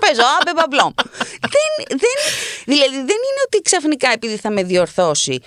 Παίζω, 0.00 0.20
άμπε 0.40 0.60
παμπλόμ. 0.60 0.92
δεν, 1.40 1.86
δεν, 1.88 2.16
δηλαδή 2.64 2.96
δεν 2.96 3.02
είναι 3.02 3.42
ότι 3.46 3.60
ξαφνικά 3.62 4.10
επειδή 4.12 4.36
θα 4.36 4.50
με 4.50 4.62
διορθώσει, 4.62 5.38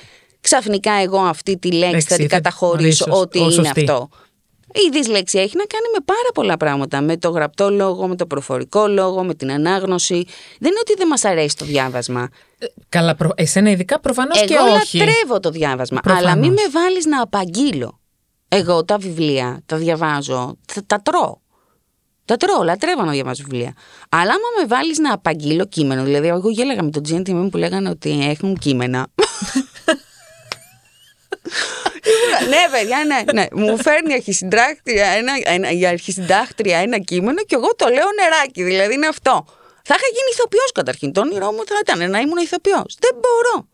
ξαφνικά 0.41 0.91
εγώ 0.91 1.19
αυτή 1.19 1.57
τη 1.57 1.71
λέξη 1.71 1.91
Λέξη 1.93 2.07
θα 2.07 2.15
την 2.15 2.29
θα 2.29 2.35
καταχωρήσω 2.35 3.05
ορίσω 3.07 3.21
ότι 3.21 3.39
ως 3.39 3.55
είναι 3.55 3.65
σωστή. 3.65 3.79
αυτό. 3.79 4.09
Η 4.73 4.89
δυσλεξία 4.91 5.41
έχει 5.41 5.57
να 5.57 5.63
κάνει 5.65 5.85
με 5.93 6.03
πάρα 6.05 6.29
πολλά 6.33 6.57
πράγματα. 6.57 7.01
Με 7.01 7.17
το 7.17 7.29
γραπτό 7.29 7.69
λόγο, 7.69 8.07
με 8.07 8.15
το 8.15 8.25
προφορικό 8.25 8.87
λόγο, 8.87 9.23
με 9.23 9.33
την 9.33 9.51
ανάγνωση. 9.51 10.25
Δεν 10.59 10.71
είναι 10.71 10.79
ότι 10.81 10.93
δεν 10.97 11.07
μας 11.07 11.25
αρέσει 11.25 11.55
το 11.55 11.65
διάβασμα. 11.65 12.29
Καλά, 12.89 13.15
προ... 13.15 13.29
εσένα 13.35 13.69
ειδικά 13.69 13.99
προφανώς 13.99 14.41
και 14.43 14.53
Εγώ 14.53 14.73
όχι. 14.73 14.97
λατρεύω 14.97 15.39
το 15.39 15.49
διάβασμα. 15.49 15.99
Προφανώς. 15.99 16.29
Αλλά 16.29 16.39
μην 16.39 16.51
με 16.51 16.69
βάλεις 16.71 17.05
να 17.05 17.21
απαγγείλω. 17.21 17.99
Εγώ 18.47 18.85
τα 18.85 18.97
βιβλία 18.97 19.61
τα 19.65 19.77
διαβάζω, 19.77 20.57
τα, 20.73 20.81
τα 20.85 21.01
τρώω. 21.01 21.37
Τα 22.25 22.37
τρώω, 22.37 22.63
λατρεύω 22.63 23.03
να 23.03 23.11
διαβάζω 23.11 23.43
βιβλία. 23.43 23.73
Αλλά 24.09 24.31
άμα 24.31 24.61
με 24.61 24.65
βάλεις 24.67 24.99
να 24.99 25.13
απαγγείλω 25.13 25.65
κείμενο, 25.65 26.03
δηλαδή 26.03 26.27
εγώ 26.27 26.49
γέλαγα 26.49 26.83
με 26.83 26.89
τον 26.89 27.03
GNTM 27.09 27.47
που 27.51 27.57
λέγανε 27.57 27.89
ότι 27.89 28.27
έχουν 28.29 28.57
κείμενα. 28.57 29.07
Ήμουνα, 32.27 32.47
ναι, 32.55 32.63
παιδιά, 32.77 32.97
ναι, 33.05 33.19
ναι. 33.41 33.45
Μου 33.63 33.77
φέρνει 33.81 34.11
η 34.11 34.13
αρχισυντάκτρια 34.13 35.05
ένα, 35.07 35.33
ένα, 35.43 35.71
η 35.71 35.85
αρχισυντάκτρια 35.85 36.77
ένα 36.77 36.99
κείμενο 36.99 37.43
και 37.43 37.55
εγώ 37.55 37.75
το 37.75 37.87
λέω 37.87 38.07
νεράκι. 38.21 38.63
Δηλαδή 38.63 38.93
είναι 38.93 39.07
αυτό. 39.07 39.45
Θα 39.83 39.95
είχα 39.97 40.07
γίνει 40.07 40.29
ηθοποιός 40.33 40.71
καταρχήν. 40.73 41.11
Το 41.11 41.21
όνειρό 41.21 41.51
μου 41.51 41.63
θα 41.67 41.75
ήταν 41.81 42.09
να 42.09 42.19
ήμουν 42.19 42.37
ηθοποιός. 42.37 42.97
Δεν 42.99 43.11
μπορώ. 43.13 43.67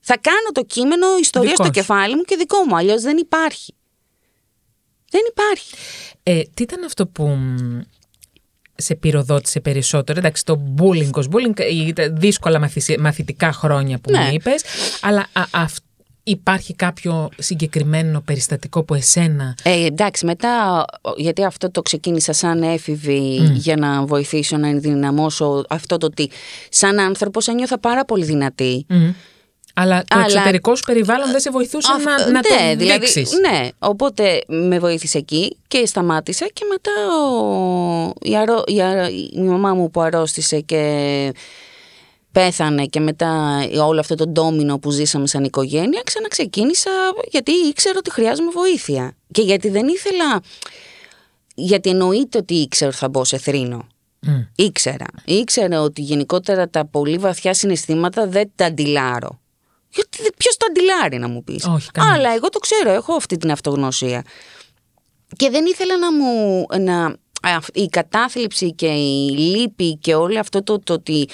Θα 0.00 0.16
κάνω 0.18 0.48
το 0.52 0.62
κείμενο 0.62 1.06
ιστορία 1.20 1.50
Δικό 1.50 1.62
στο 1.64 1.72
σου. 1.72 1.80
κεφάλι 1.80 2.14
μου 2.16 2.22
και 2.22 2.36
δικό 2.36 2.58
μου. 2.68 2.76
Αλλιώς 2.76 3.02
δεν 3.02 3.16
υπάρχει. 3.16 3.74
Δεν 5.10 5.20
υπάρχει. 5.30 5.74
Ε, 6.22 6.42
τι 6.54 6.62
ήταν 6.62 6.84
αυτό 6.84 7.06
που 7.06 7.24
μ, 7.26 7.80
σε 8.76 8.94
πυροδότησε 8.94 9.60
περισσότερο; 9.60 10.18
Εντάξει, 10.18 10.44
το 10.44 10.60
bullying 10.78 11.10
ως 11.12 11.28
bullying, 11.30 11.60
ή 11.72 11.92
τα 11.92 12.10
δύσκολα 12.10 12.58
μαθησι- 12.58 12.98
μαθητικά 12.98 13.52
χρόνια 13.52 13.98
που 13.98 14.10
Ναι. 14.10 14.18
μου 14.18 14.28
είπες, 14.32 14.62
αλλά 15.00 15.26
α, 15.32 15.42
αυ- 15.50 15.84
υπάρχει 16.28 16.74
κάποιο 16.74 17.28
συγκεκριμένο 17.38 18.20
περιστατικό 18.20 18.82
που 18.82 18.94
εσένα... 18.94 19.54
Ε, 19.62 19.84
εντάξει, 19.86 20.24
μετά, 20.26 20.84
γιατί 21.16 21.44
αυτό 21.44 21.70
το 21.70 21.82
ξεκίνησα 21.82 22.32
σαν 22.32 22.62
έφηβη 22.62 23.50
για 23.54 23.76
να 23.76 24.04
βοηθήσω 24.04 24.56
να 24.56 24.68
ενδυναμώσω 24.68 25.64
αυτό 25.68 25.96
το 25.96 26.06
ότι 26.06 26.30
σαν 26.68 26.98
άνθρωπος 26.98 27.48
ένιωθα 27.48 27.78
πάρα 27.78 28.04
πολύ 28.04 28.24
δυνατή. 28.24 28.86
Μμ. 28.88 29.08
Αλλά 29.78 29.98
το 29.98 30.16
Αλλά- 30.16 30.24
εξωτερικό 30.24 30.76
σου 30.76 30.82
περιβάλλον 30.86 31.30
δεν 31.30 31.40
σε 31.40 31.50
βοηθούσε 31.50 31.88
Αυτό- 31.96 32.10
να, 32.10 32.18
να 32.18 32.30
ναι, 32.30 32.40
το 32.40 32.76
δηλαδή, 32.78 32.98
δείξεις. 32.98 33.30
Ναι, 33.32 33.68
οπότε 33.78 34.40
με 34.46 34.78
βοήθησε 34.78 35.18
εκεί 35.18 35.56
και 35.68 35.86
σταμάτησα 35.86 36.46
και 36.52 36.62
μετά 36.70 36.90
ο, 37.22 38.12
η, 38.20 38.36
αρώ, 38.36 38.62
η, 38.66 38.82
αρώ- 38.82 39.10
η 39.32 39.40
μαμά 39.40 39.74
μου 39.74 39.90
που 39.90 40.00
αρρώστησε 40.00 40.60
και 40.60 41.32
πέθανε 42.36 42.86
και 42.86 43.00
μετά 43.00 43.60
όλο 43.82 44.00
αυτό 44.00 44.14
το 44.14 44.26
ντόμινο 44.26 44.78
που 44.78 44.90
ζήσαμε 44.90 45.26
σαν 45.26 45.44
οικογένεια 45.44 46.02
ξαναξεκίνησα 46.04 46.90
γιατί 47.30 47.50
ήξερα 47.52 47.98
ότι 47.98 48.10
χρειάζομαι 48.10 48.50
βοήθεια 48.50 49.16
και 49.32 49.42
γιατί 49.42 49.68
δεν 49.68 49.88
ήθελα 49.88 50.40
γιατί 51.54 51.90
εννοείται 51.90 52.38
ότι 52.38 52.54
ήξερα 52.54 52.90
ότι 52.90 52.98
θα 52.98 53.08
μπω 53.08 53.24
σε 53.24 53.38
θρήνο 53.38 53.86
Μμ. 54.20 54.40
Ήξερα. 54.56 55.06
Ήξερα 55.24 55.80
ότι 55.80 56.02
γενικότερα 56.02 56.68
τα 56.68 56.86
πολύ 56.86 57.18
βαθιά 57.18 57.54
συναισθήματα 57.54 58.26
δεν 58.26 58.50
τα 58.54 58.64
αντιλάρω. 58.66 59.40
Γιατί 59.94 60.18
ποιος 60.36 60.56
το 60.56 60.66
αντιλάρει 60.70 61.18
να 61.18 61.28
μου 61.28 61.44
πεις; 61.44 61.64
Όχι, 61.64 61.90
κανένας. 61.90 62.18
Αλλά 62.18 62.34
εγώ 62.34 62.48
το 62.48 62.58
ξέρω, 62.58 62.90
έχω 62.90 63.12
αυτή 63.12 63.36
την 63.36 63.50
αυτογνωσία. 63.50 64.24
Και 65.36 65.50
δεν 65.50 65.66
ήθελα 65.66 65.98
να 65.98 66.12
μου. 66.12 66.66
Να, 66.78 67.04
α, 67.50 67.58
η 67.72 67.86
κατάθλιψη 67.86 68.72
και 68.72 68.86
η 68.86 69.30
λύπη 69.30 69.96
και 69.96 70.14
όλο 70.14 70.38
αυτό 70.38 70.62
το, 70.62 70.78
το 70.78 70.92
ότι 70.92 71.28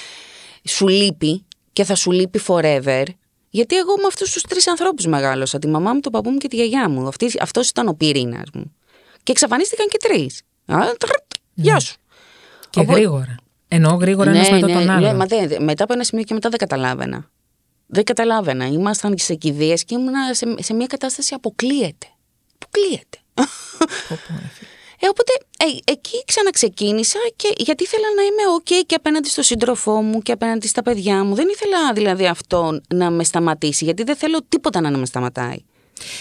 σου 0.68 0.88
λείπει 0.88 1.44
και 1.72 1.84
θα 1.84 1.94
σου 1.94 2.10
λείπει 2.10 2.40
forever. 2.46 3.04
Γιατί 3.50 3.76
εγώ 3.76 3.96
με 3.96 4.06
αυτούς 4.06 4.32
τους 4.32 4.42
τρεις 4.42 4.68
ανθρώπους 4.68 5.06
μεγάλωσα. 5.06 5.58
Τη 5.58 5.68
μαμά 5.68 5.92
μου, 5.92 6.00
τον 6.00 6.12
παππού 6.12 6.30
μου 6.30 6.38
και 6.38 6.48
τη 6.48 6.56
γιαγιά 6.56 6.88
μου. 6.88 7.08
Αυτός 7.40 7.68
ήταν 7.68 7.88
ο 7.88 7.94
πυρήνας 7.94 8.48
μου. 8.54 8.72
Και 9.22 9.32
εξαφανίστηκαν 9.32 9.86
και 9.88 9.96
τρεις. 10.00 10.42
Γεια 11.54 11.78
σου. 11.80 11.96
Και 12.70 12.80
Οπότε- 12.80 12.98
γρήγορα. 12.98 13.34
Εννοώ 13.68 13.94
γρήγορα 13.94 14.30
ένας 14.30 14.50
μετά 14.50 14.66
τον 14.66 14.90
άλλο. 14.90 15.06
ναι, 15.06 15.14
μα 15.14 15.24
δεν- 15.26 15.48
δεν- 15.48 15.62
μετά 15.62 15.84
από 15.84 15.92
ένα 15.92 16.04
σημείο 16.04 16.24
και 16.24 16.34
μετά 16.34 16.48
δεν 16.48 16.58
καταλάβαινα. 16.58 17.30
Δεν 17.86 18.04
καταλάβαινα. 18.04 18.66
Ήμασταν 18.66 19.14
σε 19.18 19.34
κηδείες 19.34 19.84
και 19.84 19.94
ήμουν 19.94 20.14
σε, 20.32 20.54
σε 20.62 20.74
μια 20.74 20.86
κατάσταση 20.86 21.34
αποκλείεται. 21.34 22.06
Αποκλείεται. 22.58 23.18
Πω, 25.06 25.12
πω, 25.16 25.22
ρε 25.22 25.32
φίλε. 25.32 25.66
Ε, 25.68 25.68
οπότε 25.68 25.84
ε, 25.86 25.92
εκεί 25.92 26.24
ξαναξεκίνησα 26.26 27.18
και 27.36 27.52
γιατί 27.56 27.82
ήθελα 27.84 28.06
να 28.16 28.22
είμαι 28.22 28.42
ok 28.58 28.84
και 28.86 28.94
απέναντι 28.94 29.28
στο 29.28 29.42
σύντροφό 29.42 30.02
μου 30.02 30.20
και 30.20 30.32
απέναντι 30.32 30.66
στα 30.68 30.82
παιδιά 30.82 31.24
μου. 31.24 31.34
Δεν 31.34 31.48
ήθελα 31.48 31.92
δηλαδή 31.92 32.26
αυτό 32.26 32.80
να 32.94 33.10
με 33.10 33.24
σταματήσει, 33.24 33.84
γιατί 33.84 34.02
δεν 34.02 34.16
θέλω 34.16 34.38
τίποτα 34.48 34.80
να 34.80 34.90
με 34.98 35.06
σταματάει. 35.06 35.56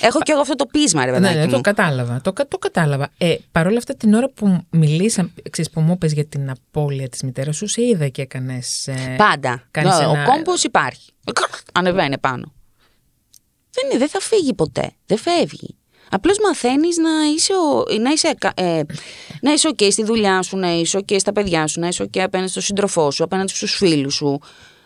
Έχω 0.02 0.20
και 0.20 0.32
εγώ 0.32 0.42
αυτό 0.42 0.56
το 0.56 0.66
πείσμα, 0.66 1.06
ρε 1.06 1.12
Ναι, 1.12 1.18
παιδάκι 1.18 1.38
ναι, 1.38 1.48
το 1.48 1.56
μου. 1.56 1.62
κατάλαβα. 1.62 2.22
Το, 2.22 2.34
κα- 2.34 2.48
το 2.48 2.58
κατάλαβα. 2.58 3.10
Ε, 3.18 3.36
Παρ' 3.52 3.68
όλα 3.68 3.78
αυτά, 3.78 3.96
την 3.96 4.14
ώρα 4.14 4.30
που 4.30 4.66
μιλήσαμε, 4.70 5.32
ξέρεις, 5.50 5.72
που 5.72 5.82
μου 5.82 5.92
είπες 5.94 6.14
για 6.14 6.26
την 6.26 6.50
απώλεια 6.50 7.10
της 7.10 7.22
μητέρας 7.24 7.56
σου, 7.56 7.68
σε 7.68 7.82
είδα 7.86 8.08
και 8.08 8.22
έκανες... 8.22 8.88
Ε, 8.88 9.16
Πάντα. 9.18 9.68
κάνεις 9.72 9.98
Ναι, 9.98 10.04
ένα- 10.04 10.22
Ο 10.24 10.32
κόμπος 10.32 10.64
υπάρχει. 10.64 11.12
Ανεβαίνει 11.74 12.18
πάνω. 12.18 12.54
Δεν, 13.72 13.90
είναι, 13.90 13.98
δεν 14.00 14.10
θα 14.10 14.20
φύγει 14.20 14.54
ποτέ. 14.54 14.92
Δεν 15.06 15.18
φεύγει. 15.18 15.76
Απλώς 16.12 16.38
μαθαίνεις 16.44 16.98
να 16.98 17.10
είσαι, 17.36 17.54
ο, 17.54 18.00
να 18.02 18.10
είσαι, 18.12 18.34
κα- 18.38 18.54
ε, 18.56 18.82
να 19.42 19.52
είσαι 19.54 19.70
ok 19.78 19.92
στη 19.92 20.04
δουλειά 20.04 20.42
σου, 20.42 20.58
να 20.58 20.72
είσαι 20.74 21.00
ok 21.08 21.16
στα 21.20 21.32
παιδιά 21.32 21.68
σου, 21.68 21.80
να 21.80 21.88
είσαι 21.88 22.04
ok 22.04 22.20
απέναντι 22.20 22.50
στον 22.50 22.62
σύντροφό 22.64 23.12
σου, 23.12 23.24
απέναντι 23.24 23.52
στους 23.54 23.76
φίλους 23.76 24.14
σου. 24.14 24.40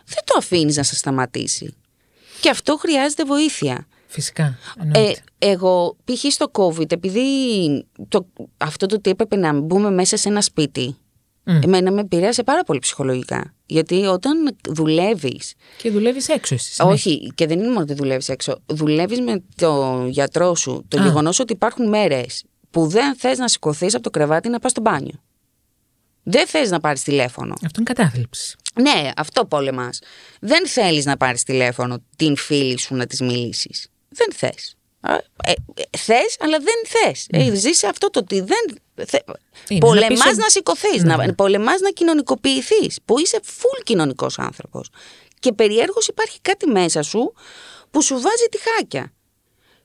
Δεν 0.04 0.22
το 0.24 0.34
αφήνεις 0.38 0.76
να 0.76 0.82
σε 0.82 0.94
σταματήσει. 0.94 1.74
Και 2.40 2.50
αυτό 2.50 2.76
χρειάζεται 2.76 3.24
βοήθεια. 3.24 3.86
Φυσικά. 4.06 4.42
Ε, 4.44 4.82
εννοείται. 4.82 5.20
εγώ, 5.38 5.96
π.χ. 6.04 6.32
στο 6.32 6.50
COVID, 6.52 6.92
επειδή 6.92 7.22
το, 8.08 8.26
αυτό 8.56 8.86
το 8.86 8.94
ότι 8.94 9.10
έπρεπε 9.10 9.36
να 9.36 9.52
μπούμε 9.60 9.90
μέσα 9.90 10.16
σε 10.16 10.28
ένα 10.28 10.40
σπίτι, 10.40 10.96
Μμ. 11.48 11.60
εμένα 11.62 11.92
με 11.92 12.00
επηρέασε 12.00 12.42
πάρα 12.42 12.62
πολύ 12.62 12.78
ψυχολογικά. 12.78 13.54
Γιατί 13.66 14.06
όταν 14.06 14.56
δουλεύει. 14.68 15.40
Και 15.76 15.90
δουλεύεις 15.90 16.28
έξω 16.28 16.54
εσύ. 16.54 16.72
συνέχεια. 16.72 16.94
Όχι, 16.94 17.32
και 17.34 17.46
δεν 17.46 17.58
είναι 17.58 17.68
μόνο 17.68 17.80
ότι 17.80 17.94
δουλεύεις 17.94 18.28
έξω. 18.28 18.58
Δουλεύεις 18.66 19.20
με 19.20 19.42
το 19.56 20.04
γιατρό 20.08 20.54
σου. 20.54 20.84
Το 20.88 21.00
Α. 21.00 21.02
γεγονός 21.02 21.38
ότι 21.38 21.52
υπάρχουν 21.52 21.88
μέρες 21.88 22.44
που 22.70 22.86
δεν 22.86 23.16
θες 23.16 23.38
να 23.38 23.48
σηκωθείς 23.48 23.94
από 23.94 24.02
το 24.02 24.10
κρεβάτι 24.10 24.48
να 24.48 24.58
πας 24.58 24.70
στο 24.70 24.80
μπάνιο. 24.80 25.22
Δεν 26.22 26.46
θες 26.46 26.70
να 26.70 26.80
πάρεις 26.80 27.02
τηλέφωνο. 27.02 27.52
Αυτό 27.52 27.80
είναι 27.80 27.92
κατάθλιψη. 27.92 28.56
Ναι, 28.80 29.10
αυτό 29.16 29.44
πόλεμας. 29.44 29.98
Δεν 30.40 30.66
θέλεις 30.68 31.04
να 31.04 31.16
πάρεις 31.16 31.42
τηλέφωνο 31.42 31.98
την 32.16 32.36
φίλη 32.36 32.78
σου 32.78 32.94
να 32.94 33.06
της 33.06 33.20
μιλήσεις. 33.20 33.88
Δεν 34.08 34.28
θες. 34.34 34.75
Ε, 35.44 35.52
θες, 35.98 36.36
αλλά 36.40 36.58
δεν 36.58 36.74
θες. 36.86 37.26
Ε, 37.30 37.54
ζεις 37.54 37.78
σε 37.78 37.86
αυτό 37.86 38.10
το 38.10 38.18
ότι 38.18 38.40
δεν. 38.40 38.78
Θε... 39.06 39.18
Είναι 39.68 39.80
Πολεμά 39.80 40.08
να 40.08 40.14
πεις 40.24 40.36
να 40.36 40.42
ότι- 40.42 40.50
σηκωθείς, 40.52 41.02
Ναι, 41.02 41.16
να 41.16 41.26
ναι. 41.26 41.32
πολεμάς 41.32 41.80
να 41.80 41.90
κοινωνικοποιηθείς. 41.90 42.98
Που 43.04 43.18
είσαι 43.18 43.40
full 43.44 43.82
κοινωνικός 43.84 44.38
άνθρωπος. 44.38 44.88
Και 45.40 45.52
περιέργως 45.52 46.06
υπάρχει 46.08 46.40
κάτι 46.40 46.66
μέσα 46.66 47.02
σου 47.02 47.32
που 47.90 48.02
σου 48.02 48.14
βάζει 48.14 48.46
τη 48.50 48.58
χάκια. 48.58 49.12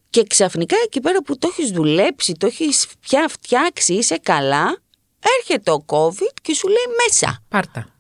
Και 0.10 0.24
ξαφνικά 0.24 0.76
εκεί 0.84 1.00
πέρα 1.00 1.22
που 1.24 1.38
το 1.38 1.48
έχεις 1.52 1.72
δουλέψει, 1.72 2.34
το 2.34 2.46
έχεις 2.46 2.86
πια 3.00 3.28
φτιάξει, 3.30 3.94
είσαι 3.94 4.18
καλά, 4.18 4.78
έρχεται 5.40 5.72
ο 5.72 5.86
COVID 5.88 6.34
και 6.42 6.54
σου 6.54 6.68
λέει 6.68 6.96
μέσα. 7.08 7.44
Πάρτα. 7.50 7.96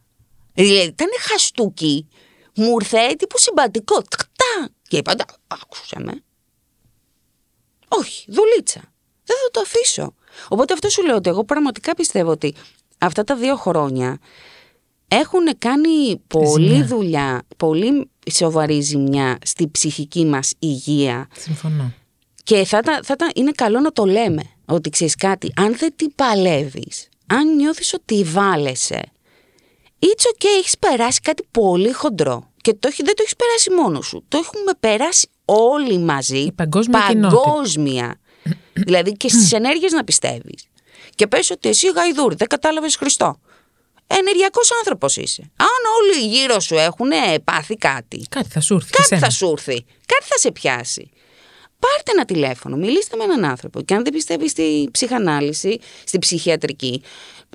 Δηλαδή 0.53 0.81
ήταν 0.87 1.07
χαστούκι, 1.19 2.07
μου 2.55 2.75
ήρθε 2.79 3.13
τύπου 3.17 3.37
συμπατικό. 3.39 4.01
Τκτά. 4.01 4.69
Και 4.87 4.97
είπα, 4.97 5.15
«Ντα, 5.15 5.25
άκουσε 5.47 5.99
με. 5.99 6.23
Όχι, 7.99 8.25
δουλίτσα. 8.27 8.79
Δεν 9.23 9.37
θα 9.43 9.51
το 9.51 9.59
αφήσω. 9.61 10.13
Οπότε 10.49 10.73
αυτό 10.73 10.89
σου 10.89 11.05
λέω 11.05 11.15
ότι 11.15 11.29
εγώ 11.29 11.43
πραγματικά 11.43 11.95
πιστεύω 11.95 12.31
ότι 12.31 12.53
αυτά 12.97 13.23
τα 13.23 13.35
δύο 13.35 13.55
χρόνια 13.55 14.17
έχουν 15.07 15.57
κάνει 15.57 16.17
πολύ 16.27 16.65
Ζημιά. 16.67 16.85
δουλειά, 16.85 17.41
πολύ 17.57 18.09
σοβαρή 18.31 18.81
ζημιά 18.81 19.37
στη 19.45 19.67
ψυχική 19.67 20.25
μας 20.25 20.53
υγεία 20.59 21.27
Συμφωνώ. 21.37 21.91
και 22.43 22.65
θα, 22.65 22.81
τα- 22.81 22.99
θα, 23.03 23.15
τα- 23.15 23.31
είναι 23.35 23.51
καλό 23.51 23.79
να 23.79 23.91
το 23.91 24.05
λέμε 24.05 24.41
ότι 24.65 24.89
ξέρεις 24.89 25.15
κάτι, 25.15 25.51
αν 25.55 25.75
δεν 25.77 25.93
την 25.95 26.15
παλεύεις, 26.15 27.09
αν 27.27 27.55
νιώθεις 27.55 27.93
ότι 27.93 28.23
βάλεσαι, 28.23 29.11
it's 29.99 30.23
okay, 30.35 30.47
έχεις 30.59 30.77
περάσει 30.77 31.19
κάτι 31.19 31.43
πολύ 31.51 31.91
χοντρό 31.91 32.51
και 32.61 32.73
το, 32.73 32.87
έχει- 32.87 33.03
δεν 33.03 33.15
το 33.15 33.21
έχεις 33.21 33.35
περάσει 33.35 33.71
μόνος 33.71 34.07
σου, 34.07 34.23
το 34.27 34.37
έχουμε 34.37 34.71
περάσει 34.79 35.27
όλοι 35.55 35.97
μαζί, 35.97 36.37
Η 36.37 36.51
παγκόσμια 36.51 37.05
κοινότητα. 37.07 37.41
παγκόσμια. 37.43 38.19
δηλαδή 38.87 39.11
και 39.11 39.29
στις 39.29 39.51
ενέργειες 39.51 39.91
να 39.91 40.03
πιστεύεις. 40.03 40.65
Και 41.15 41.27
πες 41.27 41.49
ότι 41.51 41.69
εσύ 41.69 41.87
γαϊδούρη, 41.95 42.35
δεν 42.35 42.47
κατάλαβες 42.47 42.95
Χριστό. 42.95 43.35
Ενεργειακός 44.07 44.69
άνθρωπος 44.79 45.17
είσαι. 45.17 45.51
Αν 45.55 45.67
όλοι 46.01 46.27
γύρω 46.35 46.59
σου 46.59 46.75
έχουν 46.75 47.09
πάθει 47.43 47.75
κάτι, 47.75 48.25
Κάτι 48.29 48.49
θα 48.49 48.59
σου 48.59 48.73
έρθει. 48.73 48.85
και 48.89 48.95
Κάτι 48.95 49.07
σένα. 49.07 49.21
θα 49.21 49.29
σου 49.29 49.49
έρθει. 49.51 49.85
Κάτι 50.05 50.23
θα 50.25 50.37
σε 50.37 50.51
πιάσει. 50.51 51.09
Πάρτε 51.79 52.11
ένα 52.11 52.25
τηλέφωνο, 52.25 52.75
μιλήστε 52.75 53.17
με 53.17 53.23
έναν 53.23 53.45
άνθρωπο. 53.45 53.81
Και 53.81 53.93
αν 53.93 54.03
δεν 54.03 54.13
πιστεύεις 54.13 54.51
στη 54.51 54.89
ψυχανάλυση, 54.91 55.79
στη 56.05 56.19
ψυχιατρική, 56.19 57.01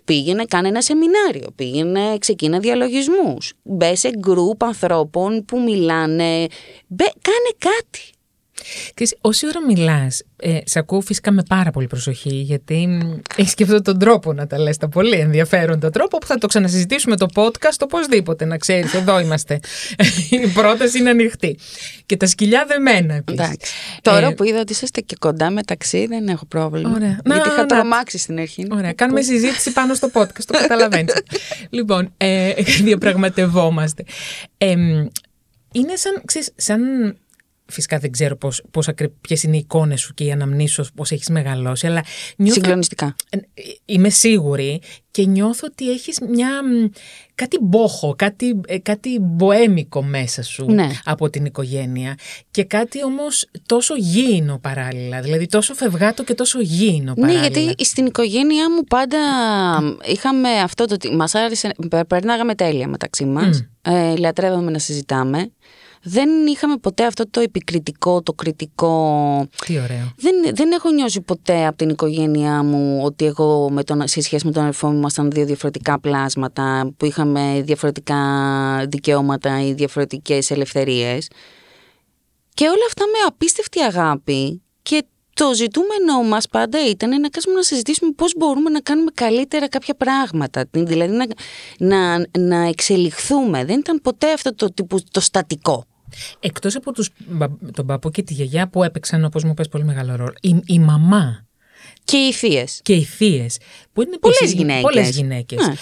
πήγαινε, 0.07 0.45
κάνε 0.45 0.69
ένα 0.69 0.83
σεμινάριο. 0.83 1.49
Πήγαινε, 1.55 2.19
ξεκίνα 2.19 2.59
διαλογισμούς. 2.59 3.53
Μπε 3.63 3.95
σε 3.95 4.11
γκρουπ 4.19 4.65
ανθρώπων 4.65 5.45
που 5.45 5.61
μιλάνε. 5.61 6.47
Μπε, 6.87 7.05
κάνε 7.21 7.51
κάτι. 7.59 8.16
Ξέρεις, 8.95 9.17
όση 9.21 9.47
ώρα 9.47 9.67
μιλάς, 9.67 10.23
ε, 10.37 10.59
σε 10.65 10.79
ακούω 10.79 11.01
φυσικά 11.01 11.31
με 11.31 11.43
πάρα 11.49 11.71
πολύ 11.71 11.87
προσοχή, 11.87 12.35
γιατί 12.35 12.99
έχεις 13.37 13.55
και 13.55 13.63
αυτόν 13.63 13.83
τον 13.83 13.99
τρόπο 13.99 14.33
να 14.33 14.47
τα 14.47 14.59
λες, 14.59 14.77
τα 14.77 14.89
πολύ 14.89 15.17
ενδιαφέροντα 15.19 15.91
τρόπο 15.91 16.19
που 16.19 16.27
θα 16.27 16.39
το 16.39 16.47
ξανασυζητήσουμε 16.47 17.17
το 17.17 17.27
podcast 17.35 17.79
οπωσδήποτε, 17.81 18.45
να 18.45 18.57
ξέρεις, 18.57 18.95
εδώ 18.95 19.21
είμαστε. 19.21 19.61
Η 20.45 20.47
πρόταση 20.49 20.99
είναι 20.99 21.11
ανοιχτή. 21.11 21.59
Και 22.07 22.17
τα 22.17 22.27
σκυλιά 22.27 22.65
δεμένα 22.69 23.15
επίσης. 23.15 23.41
Εντάξει. 23.41 23.73
Τώρα 24.03 24.27
Ε, 24.27 24.31
που 24.31 24.45
είδα 24.45 24.61
ότι 24.61 24.73
είσαστε 24.73 25.01
και 25.01 25.17
κοντά 25.19 25.51
μεταξύ, 25.51 26.07
δεν 26.07 26.29
έχω 26.29 26.47
πρόβλημα. 26.47 26.91
Ωραία. 26.95 27.09
Γιατί 27.09 27.29
Να, 27.29 27.35
είχα 27.37 27.57
να. 27.57 27.67
τρομάξει 27.67 28.19
στην 28.19 28.39
αρχή. 28.39 28.67
Ωραία, 28.71 28.93
κάνουμε 28.93 29.21
συζήτηση 29.23 29.73
πάνω 29.73 29.95
στο 29.95 30.11
podcast, 30.13 30.45
το 30.47 30.59
καταλαβαίνεις. 30.59 31.15
λοιπόν, 31.71 32.13
ε, 32.17 32.53
διαπραγματευόμαστε. 32.85 34.05
Ε, 34.59 34.71
είναι 35.73 35.97
σαν, 35.97 36.23
ξέρεις, 36.25 36.51
σαν, 36.57 36.81
φυσικά 37.67 37.99
δεν 37.99 38.11
ξέρω 38.13 38.37
πώς, 38.37 38.63
πώς 38.71 38.89
ακρι, 38.89 39.09
ποιες 39.21 39.43
είναι 39.43 39.57
οι 39.57 39.59
εικόνες 39.59 40.01
σου 40.01 40.15
και 40.15 40.25
οι 40.25 40.33
αναμνήσεις 40.33 40.75
σου, 40.87 40.93
πώς 40.95 41.11
έχεις 41.11 41.29
μεγαλώσει, 41.29 41.87
αλλά 41.87 42.03
νιώθω, 42.37 42.55
Συγκλονιστικά. 42.61 43.15
ε, 43.31 43.39
είμαι 43.85 44.09
σίγουρη 44.09 44.81
και 45.11 45.27
νιώθω 45.27 45.67
ότι 45.71 45.91
έχεις 45.91 46.19
μια, 46.29 46.49
μ, 46.65 46.89
κάτι 47.35 47.59
μπόχο, 47.63 48.15
κάτι, 48.19 48.61
ε, 48.67 48.79
κάτι 48.79 49.19
μποέμικο 49.21 50.03
μέσα 50.03 50.43
σου 50.43 50.65
Ναι. 50.71 50.89
από 51.05 51.31
την 51.31 51.45
οικογένεια 51.45 52.15
και 52.51 52.65
κάτι 52.65 53.05
όμως 53.05 53.49
τόσο 53.67 53.95
γήινο 53.97 54.59
παράλληλα, 54.63 55.21
δηλαδή 55.21 55.47
τόσο 55.47 55.75
φευγάτο 55.75 56.25
και 56.25 56.35
τόσο 56.35 56.61
γήινο 56.61 57.13
Ναι, 57.17 57.27
παράλληλα. 57.27 57.49
γιατί 57.61 57.85
στην 57.85 58.07
οικογένειά 58.07 58.71
μου 58.71 58.85
πάντα 58.85 59.19
είχαμε 60.13 60.49
αυτό 60.49 60.85
το 60.85 60.95
ότι 60.95 61.15
μας 61.17 61.35
άρεσε, 61.35 61.71
πε- 61.91 62.05
περνάγαμε 62.05 62.55
τέλεια 62.55 62.89
μεταξύ 62.89 63.25
μας, 63.25 63.67
ε, 63.83 64.17
λατρεύαμε 64.17 64.71
να 64.71 64.79
συζητάμε. 64.79 65.51
Δεν 66.09 66.47
είχαμε 66.47 66.77
ποτέ 66.77 67.07
αυτό 67.07 67.29
το 67.31 67.41
επικριτικό, 67.41 68.23
το 68.23 68.33
κριτικό. 68.33 69.47
Τι 69.67 69.79
ωραίο. 69.79 70.13
Δεν, 70.17 70.35
δεν 70.55 70.73
έχω 70.73 70.91
νιώσει 70.91 71.21
ποτέ 71.21 71.67
από 71.67 71.77
την 71.77 71.89
οικογένειά 71.89 72.63
μου 72.63 73.01
ότι 73.05 73.25
εγώ 73.25 73.71
με 73.71 73.83
τον, 73.83 74.09
σε 74.09 74.21
σχέση 74.21 74.47
με 74.47 74.53
τον 74.53 74.63
αδερφό 74.63 74.89
μου 74.89 74.97
ήμασταν 74.97 75.31
δύο 75.31 75.45
διαφορετικά 75.45 76.01
πλάσματα 76.01 76.93
που 76.97 77.05
είχαμε 77.05 77.63
διαφορετικά 77.65 78.17
δικαιώματα 78.89 79.63
ή 79.63 79.73
διαφορετικές 79.73 80.51
ελευθερίες. 80.51 81.31
Και 82.55 82.65
όλα 82.65 82.85
αυτά 82.87 83.05
με 83.07 83.19
απίστευτη 83.27 83.81
αγάπη 83.81 84.63
και 84.83 85.05
το 85.35 85.55
ζητούμενο 85.55 86.23
μας 86.29 86.49
πάντα 86.49 86.89
ήταν 86.89 87.21
να 87.21 87.29
κάτσουμε 87.29 87.55
να 87.55 87.63
συζητήσουμε 87.63 88.11
πώς 88.17 88.33
μπορούμε 88.37 88.71
να 88.71 88.81
κάνουμε 88.81 89.11
καλύτερα 89.15 89.69
κάποια 89.69 89.95
πράγματα. 89.95 90.65
Δηλαδή 90.71 91.13
να, 91.13 91.27
να, 91.79 92.27
να 92.39 92.69
εξελιχθούμε. 92.69 93.65
Δεν 93.65 93.79
ήταν 93.79 94.01
ποτέ 94.03 94.33
αυτό 94.33 94.55
το, 94.55 94.73
τύπου, 94.73 94.99
το 95.11 95.21
στατικό. 95.21 95.85
Εκτός 96.41 96.77
από 96.77 96.93
τους, 96.93 97.11
μπα- 97.29 97.57
τον 97.73 97.87
παππού 97.87 98.11
και 98.11 98.23
τη 98.23 98.33
γιαγιά 98.35 98.69
που 98.69 98.83
έπαιξαν, 98.83 99.25
όπως 99.25 99.45
μου 99.45 99.55
πες, 99.55 99.69
πολύ 99.69 99.85
μεγάλο 99.85 100.17
ρόλο, 100.17 100.33
η, 100.41 100.61
η 100.67 100.79
μαμά 100.79 101.47
Και 102.05 102.17
οι 102.17 102.33
θείες. 102.33 102.81
και 102.83 102.93
οι 102.95 103.03
θείες, 103.05 103.59
που 103.93 104.03
είναι 104.03 104.17
Πολλές 104.19 104.39
επίσης 104.39 104.57
γυναίκες. 104.59 104.83
πολλές 104.83 105.11
γυναίκες. 105.17 105.67
Ναι. 105.67 105.75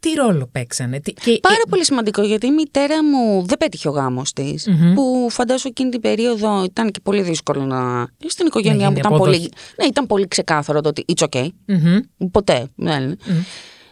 Τι 0.00 0.12
ρόλο 0.14 0.46
παίξανε. 0.52 1.00
Τι, 1.00 1.12
και, 1.12 1.38
Πάρα 1.42 1.54
και- 1.54 1.68
πολύ 1.68 1.84
σημαντικό 1.84 2.22
γιατί 2.22 2.46
η 2.46 2.50
μητέρα 2.50 3.04
μου 3.04 3.46
δεν 3.46 3.58
πέτυχε 3.58 3.88
ο 3.88 3.90
γάμος 3.90 4.32
της 4.32 4.68
που 4.94 5.26
φαντάζομαι 5.30 5.68
εκείνη 5.68 5.90
την 5.90 6.00
περίοδο 6.00 6.64
ήταν 6.64 6.90
και 6.90 7.00
πολύ 7.02 7.22
δύσκολο 7.22 7.64
να... 7.64 8.08
Στην 8.26 8.46
οικογένειά 8.46 8.76
γίνει 8.88 8.90
μου 8.92 8.98
ήταν 8.98 9.12
απόδοση. 9.14 9.38
πολύ... 9.38 9.50
Ναι, 9.78 9.86
ήταν 9.86 10.06
πολύ 10.06 10.28
ξεκάθαρο 10.28 10.80
το 10.80 10.88
ότι 10.88 11.04
it's 11.16 11.26
okay. 11.28 11.46
Μμμ. 11.66 11.98
Ποτέ. 12.30 12.68
δεν. 12.74 13.18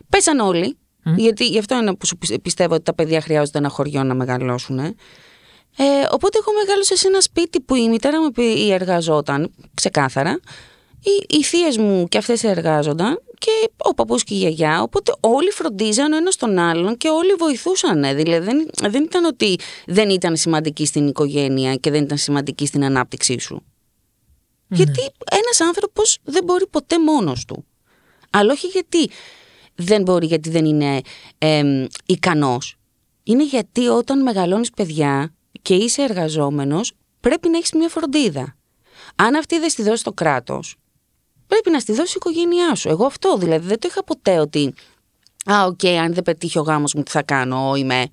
Πέσαν 0.09 0.39
όλοι, 0.39 0.77
γιατί 1.17 1.47
γι' 1.47 1.59
αυτό 1.59 1.77
είναι 1.77 1.95
που 1.95 2.07
σου 2.07 2.17
πι- 2.19 2.41
πιστεύω 2.41 2.75
ότι 2.75 2.83
τα 2.83 2.95
παιδιά 2.95 3.21
χρειάζονται 3.21 3.59
ένα 3.59 3.69
χωριό 3.69 4.03
να 4.03 4.15
μεγαλώσουν. 4.15 4.79
Ε, 5.77 5.85
οπότε 6.11 6.39
εγώ 6.39 6.53
μεγάλωσα 6.65 6.97
σε 6.97 7.07
ένα 7.07 7.21
σπίτι 7.21 7.61
που 7.61 7.75
η 7.75 7.89
μητέρα 7.89 8.21
μου 8.23 8.31
πι- 8.31 8.71
εργαζόταν, 8.71 9.53
ξεκάθαρα. 9.75 10.41
Οι, 11.03 11.37
οι 11.37 11.43
θείες 11.43 11.77
μου 11.77 12.09
και 12.09 12.19
αυτές 12.19 12.45
εργάζονταν 12.45 13.23
και 13.39 13.71
ο 13.77 13.95
παππούς 13.95 14.25
και 14.25 14.35
η 14.35 14.37
γιαγιά, 14.37 14.83
οπότε 14.83 15.15
όλοι 15.21 15.51
φροντίζαν 15.51 16.13
ο 16.13 16.17
ένας 16.17 16.37
τον 16.37 16.59
άλλον 16.59 16.97
και 16.97 17.09
όλοι 17.09 17.33
βοηθούσαν. 17.39 18.03
Δηλαδή 18.03 18.39
δεν, 18.39 18.71
δεν 18.91 19.03
ήταν 19.05 19.25
ότι 19.25 19.59
δεν 19.87 20.11
ήταν 20.11 20.37
σημαντική 20.37 20.87
στην 20.87 21.07
οικογένεια 21.07 21.75
και 21.75 21.91
δεν 21.91 22.03
ήταν 22.03 22.19
σημαντική 22.19 22.67
στην 22.67 22.85
ανάπτυξή 22.85 23.39
σου. 23.39 23.63
Γιατί 24.69 25.01
ένας 25.31 25.61
άνθρωπος 25.61 26.19
δεν 26.23 26.45
μπορεί 26.45 26.67
ποτέ 26.67 26.99
μόνος 26.99 27.45
του. 27.45 27.65
Αλλά 28.31 28.53
όχι 28.53 28.67
γιατί 28.67 29.11
δεν 29.75 30.03
μπορεί, 30.03 30.27
γιατί 30.27 30.51
δεν 30.51 30.65
είναι 30.65 31.01
εμ, 31.39 31.87
ικανός. 32.07 32.77
Είναι 33.23 33.45
γιατί 33.45 33.87
όταν 33.87 34.23
μεγαλώνεις 34.23 34.71
παιδιά 34.71 35.35
και 35.63 35.75
είσαι 35.75 36.03
εργαζόμενος, 36.03 36.93
πρέπει 37.21 37.49
να 37.49 37.57
έχεις 37.57 37.73
μια 37.73 37.89
φροντίδα. 37.89 38.57
Αν 39.17 39.35
αυτή 39.35 39.59
δεν 39.59 39.71
στη 39.71 39.83
δώσει 39.83 40.05
το 40.05 40.13
κράτος, 40.13 40.77
πρέπει 41.47 41.71
να 41.71 41.79
στη 41.81 41.93
δώσει 41.93 42.13
η 42.13 42.17
οικογένειά 42.17 42.75
σου. 42.75 42.89
Εγώ 42.89 43.07
αυτό 43.07 43.37
δηλαδή 43.37 43.67
δεν 43.67 43.79
το 43.79 43.89
είχα 43.91 44.05
ποτέ 44.05 44.39
ότι 44.39 44.75
«Α, 45.53 45.65
οκ, 45.65 45.85
αν 45.85 46.15
δεν 46.15 46.23
πετύχει 46.23 46.59
ο 46.59 46.63
γάμος 46.63 46.95
μου 46.95 47.03
τι 47.03 47.11
θα 47.11 47.23
κάνω, 47.23 47.75
είμαι». 47.77 48.07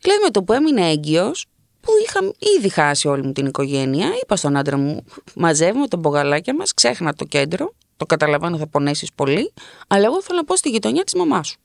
Δηλαδή 0.00 0.22
με 0.24 0.30
το 0.30 0.42
που 0.42 0.52
έμεινα 0.52 0.90
έγκυος, 0.90 1.46
που 1.80 1.90
είχα 2.06 2.20
ήδη 2.58 2.68
χάσει 2.68 3.08
όλη 3.08 3.22
μου 3.22 3.32
την 3.32 3.46
οικογένεια, 3.46 4.08
είπα 4.22 4.36
στον 4.36 4.56
άντρα 4.56 4.76
μου, 4.76 5.04
μαζεύουμε 5.34 5.88
τα 5.88 5.96
μπογαλάκια 5.96 6.54
μας, 6.54 6.74
ξέχνα 6.74 7.14
το 7.14 7.24
κέντρο, 7.24 7.74
το 7.96 8.06
καταλαβαίνω 8.06 8.56
θα 8.58 8.66
πονέσεις 8.66 9.12
πολύ, 9.14 9.52
αλλά 9.86 10.04
εγώ 10.04 10.22
θέλω 10.22 10.38
να 10.38 10.44
πάω 10.44 10.56
στη 10.56 10.68
γειτονιά 10.70 11.04
της 11.04 11.14
μαμάς 11.14 11.48
σου. 11.48 11.58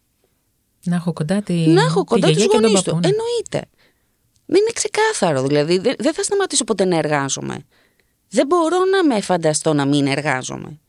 Να 0.85 0.95
έχω 0.95 1.13
κοντά 1.13 1.41
τη, 1.41 1.53
Να 1.53 1.81
έχω 1.83 1.99
τη 1.99 2.05
κοντά 2.05 2.27
τους 2.27 2.35
γιαγιά 2.35 2.55
και 2.55 2.61
τον 2.61 2.65
γονείς 2.65 2.81
του. 2.81 2.91
παππού. 2.91 3.07
ναι. 3.07 3.07
Εννοείται. 3.07 3.69
Δεν 4.45 4.61
είναι 4.61 4.71
ξεκάθαρο, 4.73 5.47
δηλαδή 5.47 5.77
δεν, 5.77 5.95
δεν 5.99 6.13
θα 6.13 6.23
σταματήσω 6.23 6.63
ποτέ 6.63 6.85
να 6.85 6.97
εργάζομαι. 6.97 7.65
Δεν 8.29 8.47
μπορώ 8.47 8.77
να 8.85 9.03
με 9.05 9.21
φανταστώ 9.21 9.73
να 9.73 9.85
μην 9.85 10.07
εργάζομαι. 10.07 10.79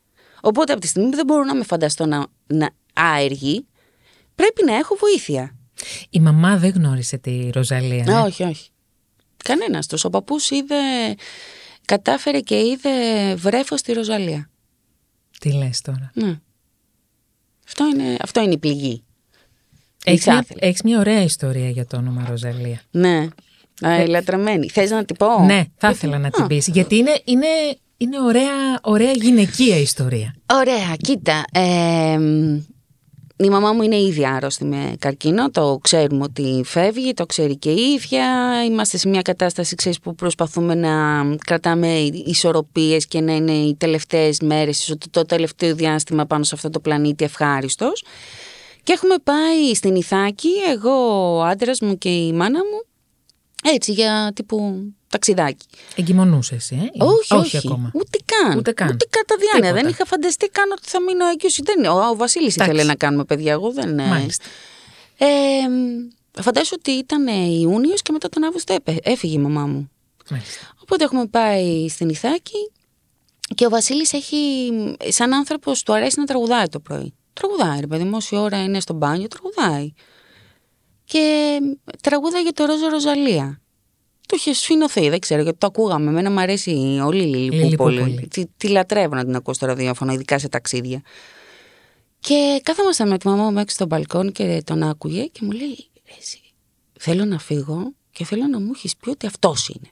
Οπότε 0.41 0.71
από 0.71 0.81
τη 0.81 0.87
στιγμή 0.87 1.09
που 1.09 1.15
δεν 1.15 1.25
μπορώ 1.25 1.43
να 1.43 1.55
με 1.55 1.63
φανταστώ 1.63 2.05
να, 2.05 2.25
να 2.47 2.69
άεργη, 2.93 3.67
πρέπει 4.35 4.65
να 4.65 4.75
έχω 4.75 4.95
βοήθεια. 4.95 5.55
Η 6.09 6.19
μαμά 6.19 6.57
δεν 6.57 6.69
γνώρισε 6.69 7.17
τη 7.17 7.49
Ροζαλία. 7.53 8.03
ναι; 8.03 8.19
Όχι, 8.19 8.43
όχι. 8.43 8.69
Κανένας 9.37 9.87
τους. 9.87 10.03
Ο 10.03 10.09
παππούς 10.09 10.49
είδε. 10.49 10.75
Κατάφερε 11.85 12.39
και 12.39 12.55
είδε 12.59 12.89
βρέφος 13.35 13.79
στη 13.79 13.93
Ροζαλία. 13.93 14.49
Τι 15.39 15.53
λες 15.53 15.81
τώρα; 15.81 16.11
Ναι. 16.13 16.39
Αυτό 17.67 17.85
είναι, 17.87 18.17
αυτό 18.21 18.41
είναι 18.41 18.53
η 18.53 18.57
πληγή. 18.57 19.03
Έχεις 20.05 20.25
μια, 20.25 20.39
Ήθελε. 20.43 20.59
έχεις 20.67 20.81
μια 20.81 20.99
ωραία 20.99 21.21
ιστορία 21.21 21.69
για 21.69 21.85
το 21.85 21.97
όνομα 21.97 22.25
Ροζαλία. 22.29 22.81
Ναι. 22.91 23.27
Α, 23.81 24.03
η 24.03 24.07
λατρεμένη. 24.07 24.69
Θες 24.69 24.89
να 24.89 25.05
την 25.05 25.15
πω; 25.15 25.43
Ναι, 25.45 25.63
θα 25.77 25.89
ήθελα 25.89 26.17
να 26.17 26.29
την 26.29 26.47
πεις. 26.47 26.67
Γιατί 26.67 26.95
είναι, 26.95 27.21
είναι, 27.23 27.47
είναι 27.97 28.21
ωραία, 28.21 28.79
ωραία 28.81 29.11
γυναικεία 29.11 29.77
ιστορία. 29.77 30.35
Ωραία, 30.53 30.95
κοίτα. 30.97 31.43
ε, 31.51 32.17
μ, 32.17 32.57
η 33.37 33.49
μαμά 33.49 33.71
μου 33.71 33.81
είναι 33.81 33.99
ήδη 33.99 34.25
άρρωστη 34.25 34.65
με 34.65 34.95
καρκίνο, 34.99 35.49
το 35.49 35.79
ξέρουμε 35.81 36.23
ότι 36.23 36.61
φεύγει, 36.65 37.13
το 37.13 37.25
ξέρει 37.25 37.57
και 37.57 37.69
η 37.71 37.81
ίδια. 37.95 38.25
Είμαστε 38.69 38.97
σε 38.97 39.09
μια 39.09 39.21
κατάσταση 39.21 39.75
ξέρεις, 39.75 39.99
που 39.99 40.15
προσπαθούμε 40.15 40.75
να 40.75 40.91
κρατάμε 41.45 41.87
ισορροπίες 42.25 43.05
και 43.07 43.21
να 43.21 43.35
είναι 43.35 43.51
οι 43.51 43.75
τελευταίες 43.75 44.39
μέρες, 44.39 44.85
το, 44.85 44.97
το 45.11 45.25
τελευταίο 45.25 45.75
διάστημα 45.75 46.25
πάνω 46.25 46.43
σε 46.43 46.55
αυτό 46.55 46.69
το 46.69 46.79
πλανήτη 46.79 47.23
ευχάριστος. 47.23 48.03
Και 48.83 48.93
έχουμε 48.93 49.15
πάει 49.23 49.73
στην 49.73 49.95
Ιθάκη, 49.95 50.49
εγώ, 50.73 50.91
ο 51.37 51.43
άντρας 51.43 51.79
μου 51.81 51.97
και 51.97 52.09
η 52.09 52.33
μάνα 52.33 52.59
μου, 52.59 52.85
έτσι 53.73 53.91
για 53.91 54.31
τύπου 54.35 54.83
ταξιδάκι. 55.09 55.65
Εγκυμονούσε 55.95 56.55
εσύ, 56.55 56.75
ε; 56.99 57.03
Όχι, 57.03 57.33
όχι, 57.33 57.57
ακόμα. 57.57 57.91
Ούτε 57.93 58.17
καν. 58.25 58.57
Ούτε 58.57 58.71
καν. 58.71 58.87
Ούτε 58.87 59.05
κατά 59.09 59.35
διάνοια. 59.39 59.61
Τίποτα. 59.61 59.81
Δεν 59.81 59.91
είχα 59.91 60.05
φανταστεί 60.05 60.47
καν 60.47 60.71
ότι 60.71 60.87
θα 60.89 61.01
μείνω 61.01 61.25
έγκυος. 61.27 61.59
Δεν, 61.63 61.85
ο, 61.85 61.99
ο 62.09 62.15
Βασίλης 62.15 62.53
Εντάξει. 62.53 62.73
ήθελε 62.73 62.87
να 62.87 62.95
κάνουμε 62.95 63.23
παιδιά. 63.25 63.51
Εγώ 63.51 63.71
δεν. 63.71 63.99
ε, 63.99 64.05
Μάλιστα. 64.07 64.45
Ε, 65.17 65.25
φαντάζομαι 66.41 66.75
ότι 66.79 66.91
ήταν 66.91 67.27
Ιούνιος 67.61 68.01
και 68.01 68.11
μετά 68.11 68.29
τον 68.29 68.43
Αύγουστο 68.43 68.73
έπε- 68.73 69.07
έφυγε 69.07 69.33
η 69.35 69.41
μαμά 69.41 69.65
μου. 69.65 69.89
Μάλιστα. 70.29 70.59
Οπότε 70.81 71.03
έχουμε 71.03 71.25
πάει 71.27 71.87
στην 71.89 72.09
Ιθάκη 72.09 72.71
και 73.55 73.65
ο 73.65 73.69
Βασίλης 73.69 74.13
έχει, 74.13 74.71
σαν 75.07 75.33
άνθρωπος 75.33 75.83
του 75.83 75.93
αρέσει 75.93 76.19
να 76.19 76.25
τραγουδάει 76.25 76.65
το 76.67 76.79
πρωί. 76.79 77.13
Τραγουδάει 77.33 77.79
ρε 77.79 77.87
παιδί 77.87 78.03
μου, 78.03 78.11
όση 78.15 78.35
ώρα 78.35 78.63
είναι 78.63 78.79
στο 78.79 78.93
μπάνιο, 78.93 79.27
τραγουδάει. 79.27 79.93
Και 81.05 81.59
τραγούδαγε 82.01 82.51
το 82.51 82.65
Ρόζο 82.65 82.87
Ροζαλία. 82.87 83.61
Το 84.27 84.35
είχε 84.37 84.53
σφινωθεί, 84.53 85.09
δεν 85.09 85.19
ξέρω 85.19 85.41
γιατί 85.41 85.57
το 85.57 85.67
ακούγαμε. 85.67 86.09
Εμένα 86.09 86.31
μου 86.31 86.39
αρέσει 86.39 86.99
όλη 87.03 87.23
η 87.23 87.25
Λίλη 87.25 87.49
Λιλιπούπολη. 87.49 87.99
Πούπολη. 87.99 88.27
Τη, 88.27 88.45
τη 88.57 88.67
λατρεύω 88.67 89.15
να 89.15 89.25
την 89.25 89.35
ακούω 89.35 89.53
στο 89.53 89.65
ραδιόφωνο, 89.65 90.13
ειδικά 90.13 90.39
σε 90.39 90.49
ταξίδια. 90.49 91.01
Και 92.19 92.59
κάθομασταν 92.63 93.07
με 93.07 93.17
τη 93.17 93.27
μαμά 93.27 93.51
μου 93.51 93.59
έξω 93.59 93.75
στο 93.75 93.85
μπαλκόν 93.85 94.31
και 94.31 94.61
τον 94.65 94.83
άκουγε 94.83 95.25
και 95.25 95.39
μου 95.43 95.51
λέει: 95.51 95.89
«Ρε 96.07 96.15
εσύ, 96.19 96.39
Θέλω 96.99 97.25
να 97.25 97.39
φύγω 97.39 97.93
και 98.11 98.25
θέλω 98.25 98.47
να 98.47 98.59
μου 98.59 98.71
έχεις 98.75 98.95
πει 98.97 99.09
ότι 99.09 99.25
αυτός 99.25 99.67
είναι. 99.69 99.89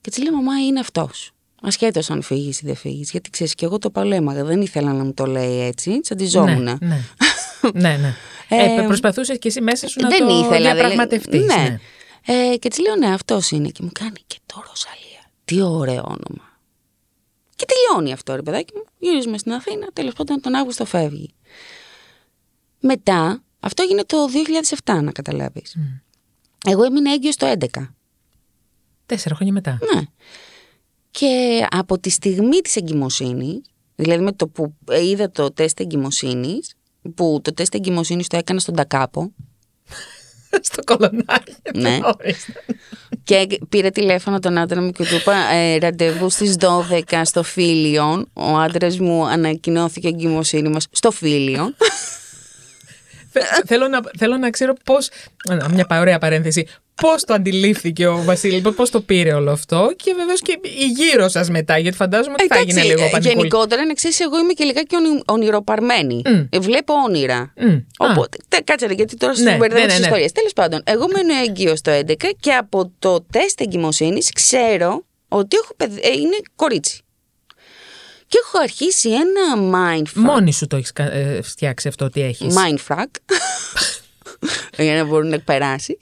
Και 0.00 0.10
της 0.10 0.22
λέω: 0.22 0.32
Μαμά, 0.32 0.66
είναι 0.66 0.80
αυτός. 0.80 1.32
Ασχέτως 1.62 2.10
αν 2.10 2.22
φύγεις 2.22 2.60
ή 2.60 2.66
δεν 2.66 2.76
φύγεις. 2.76 3.10
Γιατί 3.10 3.30
ξέρεις, 3.30 3.54
και 3.54 3.64
εγώ 3.64 3.78
το 3.78 3.90
παλέμαγα. 3.90 4.44
Δεν 4.44 4.60
ήθελα 4.60 4.92
να 4.92 5.04
μου 5.04 5.14
το 5.14 5.26
λέει 5.26 5.60
έτσι. 5.60 6.00
Τσαντιζόμουν. 6.00 6.62
Ναι, 6.62 6.76
ναι. 6.80 7.00
ναι, 7.74 7.96
ναι. 7.96 8.14
Ε, 8.48 8.80
ε, 8.80 8.86
Προσπαθούσες 8.86 9.38
και 9.38 9.48
εσύ 9.48 9.60
μέσα 9.60 9.88
σου 9.88 10.00
να 10.00 10.08
δεν 10.08 10.26
το 10.26 10.38
ήθελα. 10.38 10.72
διαπραγματευτείς. 10.72 11.44
Ναι. 11.44 11.78
Ε, 12.26 12.56
και 12.56 12.68
της 12.68 12.78
λέω: 12.78 12.96
Ναι, 12.96 13.12
αυτός 13.12 13.50
είναι. 13.50 13.68
Και 13.68 13.82
μου 13.82 13.90
κάνει 13.92 14.18
και 14.26 14.36
το 14.46 14.64
Ροζαλία. 14.68 15.30
Τι 15.44 15.60
ωραίο 15.62 16.02
όνομα. 16.04 16.60
Και 17.56 17.64
τελειώνει 17.66 18.12
αυτό, 18.12 18.34
ρε 18.34 18.42
παιδάκι 18.42 18.72
μου. 18.76 18.84
Γυρίζουμε 18.98 19.38
στην 19.38 19.52
Αθήνα. 19.52 19.86
Τέλος 19.92 20.12
πάντων, 20.14 20.40
τον 20.40 20.54
Αύγουστο 20.54 20.84
φεύγει. 20.84 21.34
Μετά, 22.80 23.42
αυτό 23.60 23.82
έγινε 23.82 24.04
το 24.04 24.16
2007, 24.84 25.02
να 25.02 25.12
καταλάβεις. 25.12 25.76
Εγώ 26.66 26.82
έμεινα 26.84 27.12
έγκυος 27.12 27.36
το 27.36 27.46
11. 27.46 27.94
Τέσσερα 29.06 29.34
χρόνια 29.34 29.52
μετά. 29.54 29.78
Ναι. 29.94 30.00
Και 31.10 31.66
από 31.70 31.98
τη 31.98 32.10
στιγμή 32.10 32.60
της 32.60 32.76
εγκυμοσύνης, 32.76 33.60
δηλαδή 33.94 34.22
με 34.22 34.32
το 34.32 34.48
που 34.48 34.74
είδα 35.02 35.30
το 35.30 35.52
τεστ 35.52 35.80
εγκυμοσύνης, 35.80 36.74
που 37.14 37.40
το 37.44 37.54
τεστ 37.54 37.74
εγκυμοσύνης 37.74 38.26
το 38.26 38.36
έκανα 38.36 38.60
στον 38.60 38.74
Τακάπο 38.74 39.32
Στο 40.62 40.82
κολονάκι. 40.84 41.54
Ναι. 41.74 41.98
Ορίστε. 42.02 42.52
και 43.24 43.46
πήρε 43.68 43.90
τηλέφωνο 43.90 44.38
τον 44.38 44.58
άντρα 44.58 44.80
μου 44.82 44.90
και 44.90 45.04
του 45.04 45.14
είπα 45.14 45.34
ε, 45.52 45.78
ραντεβού 45.78 46.30
στις 46.30 46.56
12 46.60 47.20
στο 47.24 47.42
Φίλιον. 47.42 48.28
Ο 48.32 48.56
άντρας 48.56 48.98
μου 48.98 49.26
ανακοινώθηκε 49.26 50.06
η 50.08 50.10
εγκυμοσύνη 50.14 50.68
μας 50.68 50.86
στο 50.90 51.10
Φίλιον. 51.10 51.74
Θε- 53.32 53.66
θέλω, 53.66 53.88
να, 53.88 54.00
θέλω 54.18 54.36
να 54.36 54.50
ξέρω 54.50 54.74
πώς. 54.84 55.08
Μια 55.70 55.86
πα- 55.86 56.00
ωραία 56.00 56.18
παρένθεση. 56.18 56.66
Πώς 57.00 57.24
το 57.24 57.34
αντιλήφθηκε 57.34 58.06
ο 58.06 58.22
Βασίλη, 58.22 58.60
πώς 58.60 58.90
το 58.90 59.00
πήρε 59.00 59.32
όλο 59.32 59.50
αυτό 59.50 59.92
και 59.96 60.14
βεβαίως 60.16 60.40
και 60.40 60.58
η 60.62 60.86
γύρω 60.86 61.28
σας 61.28 61.50
μετά, 61.50 61.78
γιατί 61.78 61.96
φαντάζομαι 61.96 62.34
ότι 62.38 62.46
θα 62.46 62.58
έγινε 62.58 62.82
λίγο 62.82 63.04
ε, 63.04 63.08
πανικούλ. 63.08 63.36
γενικότερα, 63.36 63.84
να 63.84 63.92
ξέρεις, 63.92 64.20
εγώ 64.20 64.38
είμαι 64.38 64.52
και 64.52 64.64
λιγάκι 64.64 64.94
ονει- 64.96 65.22
ονειροπαρμένη. 65.26 66.22
Μμ. 66.26 66.44
Ε, 66.50 66.58
Βλέπω 66.58 66.94
όνειρα. 67.08 67.52
Μμ. 67.56 67.68
Α. 67.68 68.10
Οπότε, 68.10 68.38
τε, 68.48 68.58
κάτσε 68.64 68.86
ρε, 68.86 68.92
γιατί 68.94 69.16
τώρα 69.16 69.32
Ναι, 69.38 69.50
σου 69.50 69.56
μπερδεύω 69.56 69.74
ναι, 69.80 69.86
τις 69.86 69.92
ναι, 69.92 69.98
ναι. 69.98 70.04
ιστορίες. 70.04 70.32
Τέλος 70.32 70.52
πάντων, 70.52 70.80
εγώ 70.84 71.06
μένω 71.12 71.34
έγκυο 71.42 71.74
το 71.82 71.90
11 71.90 72.14
και 72.40 72.52
από 72.52 72.92
το 72.98 73.20
τεστ 73.32 73.60
εγκυμοσύνης 73.60 74.30
ξέρω 74.32 75.04
ότι 75.28 75.56
έχω 75.62 75.74
παιδ- 75.76 76.04
ε, 76.04 76.08
είναι 76.12 76.36
κορίτσι. 76.56 77.00
Και 78.26 78.38
έχω 78.44 78.58
αρχίσει 78.62 79.08
ένα 79.10 79.70
mindfuck. 79.78 80.12
Μόνη 80.14 80.52
σου 80.52 80.66
το 80.66 80.76
έχεις 80.76 80.92
φτιάξει 81.42 81.88
αυτό 81.88 82.04
ότι 82.04 82.22
έχεις. 82.22 82.54
Mindfuck. 82.56 83.06
για 84.84 84.94
να 84.94 85.04
μπορούν 85.04 85.28
να 85.28 85.40
περάσει. 85.40 85.98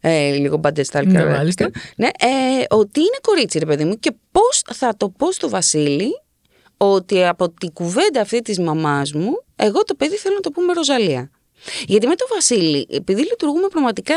Ε, 0.00 0.30
λίγο 0.34 0.56
μπαντεστάλ 0.56 1.06
Ναι, 1.06 1.12
καρότικα. 1.12 1.36
μάλιστα. 1.38 1.70
Ναι, 1.96 2.06
ε, 2.06 2.64
ότι 2.68 3.00
είναι 3.00 3.18
κορίτσι, 3.22 3.58
ρε 3.58 3.66
παιδί 3.66 3.84
μου, 3.84 3.98
και 3.98 4.12
πώς 4.32 4.62
θα 4.74 4.96
το 4.96 5.08
πω 5.08 5.32
στο 5.32 5.48
Βασίλη 5.48 6.10
ότι 6.76 7.24
από 7.26 7.50
την 7.50 7.72
κουβέντα 7.72 8.20
αυτή 8.20 8.40
της 8.42 8.58
μαμάς 8.58 9.12
μου, 9.12 9.42
εγώ 9.56 9.82
το 9.84 9.94
παιδί 9.94 10.16
θέλω 10.16 10.34
να 10.34 10.40
το 10.40 10.50
πούμε 10.50 10.72
Ροζαλία. 10.72 11.30
Γιατί 11.86 12.06
με 12.06 12.14
το 12.14 12.26
Βασίλη, 12.34 12.86
επειδή 12.90 13.20
λειτουργούμε 13.22 13.68
πραγματικά 13.68 14.14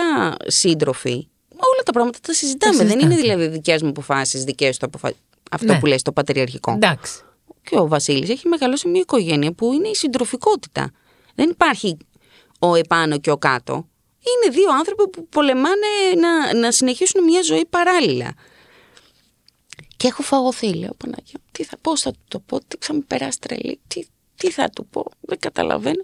σύντροφοι, 0.48 1.28
όλα 1.50 1.84
τα 1.86 1.92
πράγματα 1.92 2.20
τα 2.22 2.34
συζητάμε. 2.34 2.76
Δεν 2.84 2.86
είναι 3.00 3.02
συζητάτε. 3.14 3.22
δηλαδή 3.22 3.48
δικέ 3.48 3.76
μου 3.82 3.90
αποφάσεις, 3.90 4.44
δικέ 4.44 4.70
του 4.70 4.86
αποφάσει. 4.86 5.16
Αυτό 5.52 5.74
Ναι. 5.74 5.80
που 5.80 5.86
λες, 5.86 6.02
το 6.02 6.12
πατριαρχικό. 6.12 6.72
Εντάξει. 6.72 7.22
Και 7.64 7.78
ο 7.80 7.88
Βασίλης 7.88 8.30
έχει 8.30 8.48
μεγαλώσει 8.48 8.88
μια 8.88 9.02
οικογένεια 9.02 9.54
που 9.54 9.74
είναι 9.74 9.88
η 9.88 9.96
συντροφικότητα. 9.96 10.92
Δεν 11.36 11.50
υπάρχει 11.50 11.98
ο 12.60 12.76
επάνω 12.76 13.18
και 13.20 13.32
ο 13.32 13.38
κάτω. 13.38 13.88
Είναι 14.22 14.56
δύο 14.56 14.72
άνθρωποι 14.72 15.10
που 15.10 15.28
πολεμάνε 15.28 15.88
να, 16.18 16.54
να 16.54 16.72
συνεχίσουν 16.72 17.24
μια 17.24 17.42
ζωή 17.42 17.66
παράλληλα. 17.66 18.34
Και 19.98 20.08
έχω 20.08 20.22
φαγωθεί, 20.22 20.74
λέω 20.74 20.94
Παναγία. 20.98 21.40
Τι 21.52 21.64
θα, 21.64 21.78
πώς 21.82 22.02
θα 22.02 22.12
του 22.12 22.20
το 22.28 22.40
πω, 22.40 22.60
τι 22.60 22.78
θα 22.80 22.94
με 22.94 23.02
περάσει 23.08 23.40
τρελή, 23.40 23.80
τι, 23.88 24.06
τι 24.36 24.52
θα 24.52 24.70
του 24.70 24.86
πω, 24.86 25.06
δεν 25.20 25.40
καταλαβαίνω. 25.40 26.04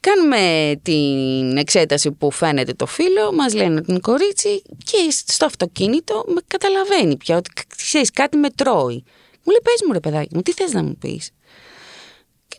Κάνουμε 0.00 0.74
την 0.82 1.56
εξέταση 1.56 2.12
που 2.12 2.30
φαίνεται 2.30 2.72
το 2.72 2.86
φίλο, 2.86 3.32
μας 3.32 3.54
λένε 3.54 3.82
την 3.82 4.00
κορίτσι 4.00 4.62
και 4.84 5.10
στο 5.10 5.44
αυτοκίνητο 5.44 6.24
με 6.26 6.40
καταλαβαίνει 6.46 7.16
πια 7.16 7.36
ότι 7.36 7.50
ξέρεις 7.76 8.10
κάτι 8.10 8.36
με 8.36 8.50
τρώει. 8.50 9.04
Μου 9.42 9.52
λέει 9.52 9.60
πες 9.62 9.82
μου 9.86 9.92
ρε 9.92 10.00
παιδάκι 10.00 10.34
μου, 10.34 10.42
τι 10.42 10.52
θες 10.52 10.72
να 10.72 10.82
μου 10.82 10.96
πεις; 10.96 11.30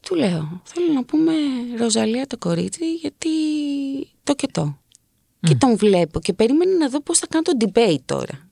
Και 0.08 0.14
του 0.14 0.20
λέω, 0.20 0.62
θέλω 0.64 0.94
να 0.94 1.04
πούμε 1.04 1.34
Ροζαλία 1.78 2.28
το 2.28 2.38
κορίτσι 2.38 2.94
γιατί 2.96 3.30
το 4.24 4.34
και 4.36 4.48
το. 4.52 4.78
Και 5.40 5.56
τον 5.56 5.78
βλέπω 5.78 6.20
και 6.20 6.34
περίμενε 6.34 6.74
να 6.76 6.90
δω 6.90 7.02
πώς 7.02 7.20
θα 7.20 7.28
κάνω 7.30 7.42
το 7.44 7.52
debate 7.66 8.02
τώρα. 8.06 8.50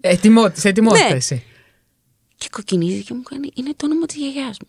Ετοιμότητα, 0.00 0.60
σε 0.60 0.68
ετοιμότητα 0.74 1.08
Ναι. 1.08 1.14
εσύ. 1.14 1.44
Και 2.36 2.48
κοκκινίζει 2.50 3.02
και 3.02 3.14
μου 3.14 3.22
κάνει, 3.22 3.50
είναι 3.54 3.72
το 3.76 3.86
όνομα 3.86 4.06
της 4.06 4.16
γιαγιάς 4.16 4.56
μου. 4.60 4.68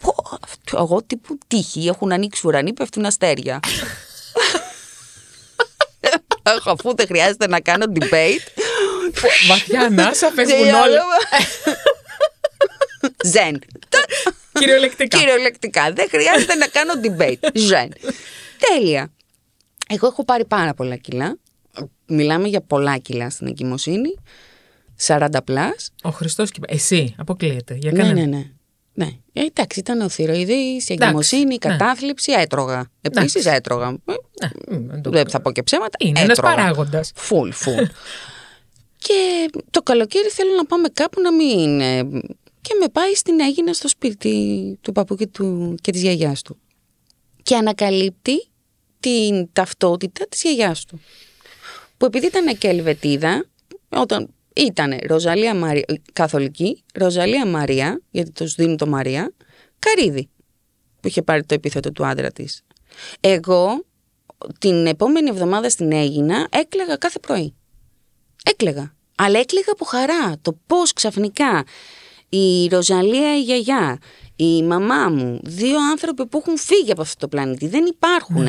Πω, 0.00 0.14
αυτό, 0.42 0.76
εγώ 0.78 1.02
τύπου 1.02 1.38
τύχη, 1.46 1.86
έχουν 1.86 2.12
ανοίξει 2.12 2.46
ουρανοί, 2.46 2.72
πέφτουν 2.72 3.04
αστέρια. 3.04 3.60
Έχω, 6.42 6.70
Αφού 6.70 6.94
δεν 6.94 7.06
χρειάζεται 7.06 7.46
να 7.48 7.60
κάνω 7.60 7.84
debate. 8.00 8.46
Βαθιά 9.48 9.80
ανάσα, 9.80 10.30
φεύγουν 10.34 10.56
Και 10.56 10.62
όλα. 10.64 10.82
όλα. 10.82 11.02
Ζεν. 13.32 13.58
Κυριολεκτικά. 14.58 15.18
Κυριολεκτικά. 15.18 15.92
Δεν 15.92 16.08
χρειάζεται 16.10 16.54
να 16.54 16.66
κάνω 16.66 16.92
debate. 17.02 17.48
Ζεν. 17.68 17.92
Τέλεια. 18.58 19.12
Εγώ 19.88 20.06
έχω 20.06 20.24
πάρει 20.24 20.44
πάρα 20.44 20.74
πολλά 20.74 20.96
κιλά. 20.96 21.38
Μιλάμε 22.06 22.48
για 22.48 22.60
πολλά 22.60 22.98
κιλά 22.98 23.30
στην 23.30 23.46
εγκυμοσύνη. 23.46 24.14
40 25.06 25.28
πλάς. 25.44 25.90
Ο 26.02 26.10
Χριστός 26.10 26.50
και. 26.50 26.60
Εσύ, 26.68 27.14
αποκλείεται. 27.18 27.74
Για 27.74 27.92
Ναι, 27.92 27.98
κανένα. 27.98 28.20
ναι, 28.26 28.36
ναι. 28.36 28.44
Ναι. 28.98 29.08
Ε, 29.32 29.40
εντάξει, 29.44 29.78
ήταν 29.78 30.00
ο 30.00 30.08
θηροειδής, 30.08 30.88
η 30.88 30.96
εγκυμοσύνη, 31.00 31.42
η 31.42 31.46
ναι. 31.46 31.56
κατάθλιψη, 31.76 32.32
έτρωγα. 32.32 32.90
Επίσης 33.00 33.46
έτρωγα. 33.46 33.86
Ε, 33.86 34.12
Ναι, 34.70 34.78
μ, 34.78 34.86
δεν 34.90 35.02
το- 35.02 35.10
Δεν 35.10 35.28
θα 35.28 35.40
πω 35.40 35.52
και 35.52 35.62
ψέματα. 35.62 35.96
Είναι 36.00 36.20
ένας 36.20 36.38
έτρωγα. 36.38 36.54
παράγοντας. 36.54 37.12
Φουλ, 37.14 37.50
φουλ. 37.50 37.82
και 39.06 39.50
το 39.70 39.82
καλοκαίρι 39.82 40.28
θέλω 40.28 40.54
να 40.56 40.64
πάμε 40.64 40.88
κάπου 40.92 41.20
να 41.20 41.32
μην... 41.32 41.80
ε, 42.66 42.72
Και 42.72 42.76
με 42.80 42.88
πάει 42.88 43.14
στην 43.14 43.40
Έγινα 43.40 43.72
στο 43.72 43.88
σπίτι 43.88 44.78
του 44.80 44.92
παππού 44.92 45.14
και, 45.14 45.26
του, 45.26 45.74
και 45.80 45.92
της 45.92 46.00
γιαγιάς 46.02 46.42
του. 46.42 46.58
Και 47.42 47.56
ανακαλύπτει 47.56 48.48
την 49.00 49.52
ταυτότητα 49.52 50.26
της 50.28 50.42
γιαγιάς 50.42 50.84
του. 50.84 51.00
Που 51.96 52.06
επειδή 52.06 52.26
ήταν 52.26 52.58
και 52.58 52.68
Ελβετίδα, 52.68 53.46
όταν 53.88 54.34
ήταν 54.54 54.98
Ροζαλία 55.06 55.54
Μαρία, 55.54 55.84
καθολική, 56.12 56.84
Ροζαλία 56.94 57.46
Μαρία, 57.46 58.02
γιατί 58.10 58.30
τους 58.30 58.54
δίνουν 58.54 58.76
το 58.76 58.86
Μαρία, 58.86 59.32
Καρίδη, 59.78 60.28
που 61.00 61.08
είχε 61.08 61.22
πάρει 61.22 61.44
το 61.44 61.54
επίθετο 61.54 61.92
του 61.92 62.06
άντρα 62.06 62.30
της. 62.30 62.62
Εγώ 63.20 63.84
την 64.58 64.86
επόμενη 64.86 65.28
εβδομάδα 65.28 65.70
στην 65.70 65.92
Έγινα 65.92 66.48
έκλαιγα 66.50 66.96
κάθε 66.96 67.18
πρωί. 67.18 67.54
Έκλαιγα. 68.44 68.94
Αλλά 69.16 69.38
έκλαιγα 69.38 69.72
από 69.72 69.84
χαρά. 69.84 70.38
Το 70.42 70.58
πώς 70.66 70.92
ξαφνικά 70.92 71.64
η 72.28 72.66
Ροζαλία 72.66 73.36
η 73.36 73.42
γιαγιά, 73.42 73.98
η 74.36 74.62
μαμά 74.62 75.08
μου, 75.08 75.40
δύο 75.42 75.76
άνθρωποι 75.90 76.26
που 76.26 76.38
έχουν 76.38 76.58
φύγει 76.58 76.90
από 76.90 77.00
αυτό 77.00 77.16
το 77.18 77.28
πλανήτη, 77.28 77.68
δεν 77.68 77.84
υπάρχουν. 77.84 78.46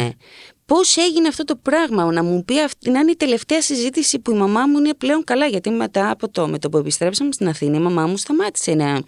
Πώς 0.66 0.98
έγινε 0.98 1.28
αυτό 1.28 1.44
το 1.44 1.56
πράγμα, 1.56 2.12
να 2.12 2.24
μου 2.24 2.46
πει 2.46 2.62
αυτή, 2.62 2.90
να 2.90 3.00
είναι 3.00 3.12
η 3.12 3.16
τελευταία 3.16 3.62
συζήτηση 3.62 4.20
που 4.20 4.32
η 4.32 4.34
μαμά 4.34 4.68
μου 4.68 4.78
είναι 4.78 4.94
πλέον 4.94 5.24
καλά, 5.24 5.46
γιατί 5.46 5.70
μετά 5.70 6.10
από 6.10 6.30
το, 6.30 6.48
με 6.48 6.60
το 6.60 6.70
που 6.70 6.78
επιστρέψαμε 6.78 7.32
στην 7.32 7.48
Αθήνα, 7.48 7.78
η 7.78 7.82
μαμά 7.82 8.08
μου 8.08 8.18
σταμάτησε 8.18 8.74
να 8.74 9.02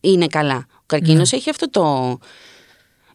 είναι 0.00 0.26
καλά. 0.26 0.66
Ο 0.70 0.84
καρκίνος 0.86 1.32
έχει 1.32 1.50
αυτό 1.50 1.70
το... 1.70 2.18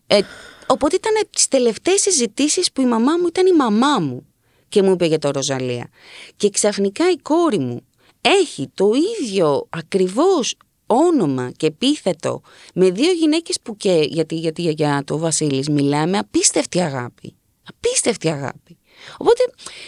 Ε, 0.08 0.20
οπότε 0.68 0.96
ήταν 0.96 1.14
τις 1.30 1.48
τελευταίες 1.48 2.02
συζητήσεις 2.02 2.72
που 2.72 2.82
η 2.82 2.86
μαμά 2.86 3.18
μου 3.18 3.28
ήταν 3.28 3.46
η 3.46 3.54
μαμά 3.54 4.00
μου 4.00 4.26
και 4.70 4.84
μου 4.84 4.92
είπε 4.92 5.06
για 5.06 5.20
το 5.20 5.32
Ροζαλία. 5.32 5.90
Και 6.36 6.50
ξαφνικά 6.50 7.12
η 7.12 7.18
κόρη 7.18 7.60
μου 7.60 7.82
έχει 8.22 8.72
το 8.74 8.92
ίδιο 9.20 9.68
ακριβώς 9.70 10.56
όνομα 10.92 11.52
και 11.58 11.66
επίθετο 11.66 12.42
με 12.74 12.90
δύο 12.90 13.12
γυναίκες 13.12 13.60
που 13.64 13.78
και 13.78 14.06
γιατί, 14.10 14.36
γιατί 14.36 14.62
για 14.62 15.04
το 15.06 15.18
Βασίλης 15.18 15.70
μιλάμε 15.70 16.18
απίστευτη 16.18 16.82
αγάπη. 16.82 17.36
Απίστευτη 17.64 18.30
αγάπη. 18.30 18.78
Οπότε, 19.18 19.44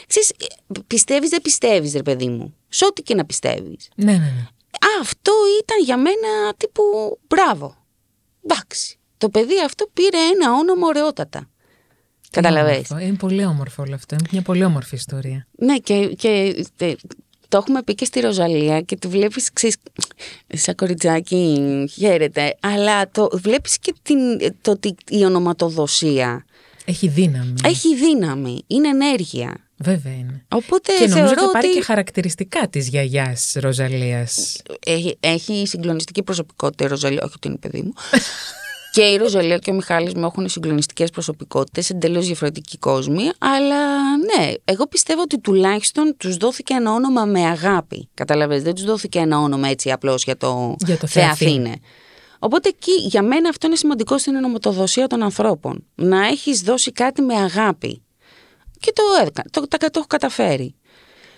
ξέρεις, 0.08 0.32
πιστεύεις 0.88 1.30
δεν 1.30 1.42
πιστεύεις 1.42 1.94
ρε 1.94 2.02
παιδί 2.04 2.28
μου. 2.28 2.56
Σε 2.68 2.86
ό,τι 2.86 3.02
και 3.02 3.16
να 3.16 3.26
πιστεύεις. 3.26 3.90
Ναι, 3.96 4.12
ναι, 4.12 4.18
ναι. 4.18 4.48
Αυτό 5.02 5.32
ήταν 5.64 5.84
για 5.84 5.98
μένα 5.98 6.54
τύπου 6.58 6.84
μπράβο. 7.28 7.76
Εντάξει. 8.44 9.00
Το 9.18 9.30
παιδί 9.30 9.62
αυτό 9.66 9.86
πήρε 9.94 10.18
ένα 10.18 10.54
όνομα 10.54 10.88
ωραιότατα. 10.88 11.50
Καταλαβες. 12.32 12.76
Όμορφο. 12.76 12.98
Είναι 13.08 13.18
πολύ 13.18 13.46
όμορφο 13.46 13.84
όλο 13.84 13.96
αυτό. 13.96 14.16
Είναι 14.16 14.28
μια 14.32 14.42
πολύ 14.42 14.64
όμορφη 14.64 14.96
ιστορία. 14.96 15.48
Ναι, 15.58 15.78
και, 15.78 16.06
και 16.08 16.66
τε- 16.76 17.00
το 17.52 17.58
έχουμε 17.58 17.84
πει 17.84 17.96
και 17.96 18.06
στη 18.06 18.20
Ροζαλία 18.20 18.82
και 18.82 18.96
τη 18.96 19.08
βλέπεις, 19.08 19.54
ξέρεις, 19.54 19.76
σαν 20.54 20.76
κοριτσάκι 20.76 21.60
χαίρεται, 21.94 22.56
αλλά 22.60 23.12
το 23.12 23.30
βλέπεις 23.34 23.80
και 23.80 23.94
την, 24.02 24.18
το 24.62 24.72
ότι 24.72 24.96
η 25.10 25.26
ονοματοδοσία 25.26 26.46
Έχει 26.86 27.08
δύναμη. 27.08 27.54
έχει 27.64 27.96
δύναμη, 27.96 28.64
είναι 28.68 28.88
ενέργεια. 28.88 29.56
Βέβαια 29.78 30.14
είναι. 30.14 30.46
Οπότε 30.50 30.92
και 30.94 31.08
νομίζω 31.08 31.16
θεωρώ 31.16 31.42
ότι 31.44 31.52
πάρει 31.54 31.68
ότι 31.68 31.76
και 31.78 31.84
χαρακτηριστικά 31.84 32.68
της 32.68 32.88
γιαγιάς 32.88 33.54
Ροζαλίας. 33.56 34.62
έχει, 34.86 35.18
έχει 35.20 35.64
συγκλονιστική 35.68 36.24
προσωπικότητα 36.24 36.84
η 36.86 36.88
Ροζαλία, 36.88 37.22
όχι 37.24 37.34
ότι 37.36 37.48
είναι 37.48 37.58
παιδί 37.58 37.82
μου. 37.82 37.94
και 38.92 39.02
η 39.02 39.18
Ροζαλία 39.18 39.58
και 39.58 39.72
ο 39.72 39.74
Μιχάλης 39.74 40.14
μου 40.14 40.26
έχουν 40.26 40.50
συγκλονιστικές 40.50 41.10
προσωπικότητες, 41.10 41.90
εντελώς 41.90 42.26
διαφορετικοί 42.26 42.78
κόσμοι, 42.78 43.24
αλλά 43.40 44.18
ναι, 44.18 44.52
εγώ 44.64 44.88
πιστεύω 44.88 45.22
ότι 45.22 45.40
τουλάχιστον 45.40 46.16
τους 46.18 46.38
δόθηκε 46.38 46.74
ένα 46.74 46.92
όνομα 46.94 47.26
με 47.26 47.46
αγάπη. 47.46 48.10
Καταλαβες, 48.14 48.64
δεν 48.64 48.74
τους 48.76 48.84
δόθηκε 48.84 49.20
ένα 49.20 49.40
όνομα 49.40 49.68
έτσι 49.68 49.92
απλώς 49.92 50.24
για 50.24 50.38
το, 50.38 50.76
Για 50.86 50.98
το 50.98 51.08
Θεαθήνε. 51.08 51.52
Θεαθήνε. 51.52 51.76
Οπότε 52.40 52.70
εκεί 52.70 52.92
για 53.08 53.22
μένα 53.22 53.50
αυτό 53.50 53.68
είναι 53.68 53.76
σημαντικό 53.76 54.18
στην 54.18 54.36
ονοματοδοσία 54.36 55.08
των 55.08 55.24
ανθρώπων. 55.24 55.86
Να 55.96 56.28
έχεις 56.28 56.62
δώσει 56.62 56.92
κάτι 56.92 57.22
με 57.22 57.34
αγάπη. 57.36 58.02
Και 58.80 58.94
το, 58.96 59.04
έκα- 59.26 59.46
το, 59.50 59.68
τα, 59.68 59.78
το 59.78 59.90
έχω 59.96 60.08
καταφέρει. 60.08 60.76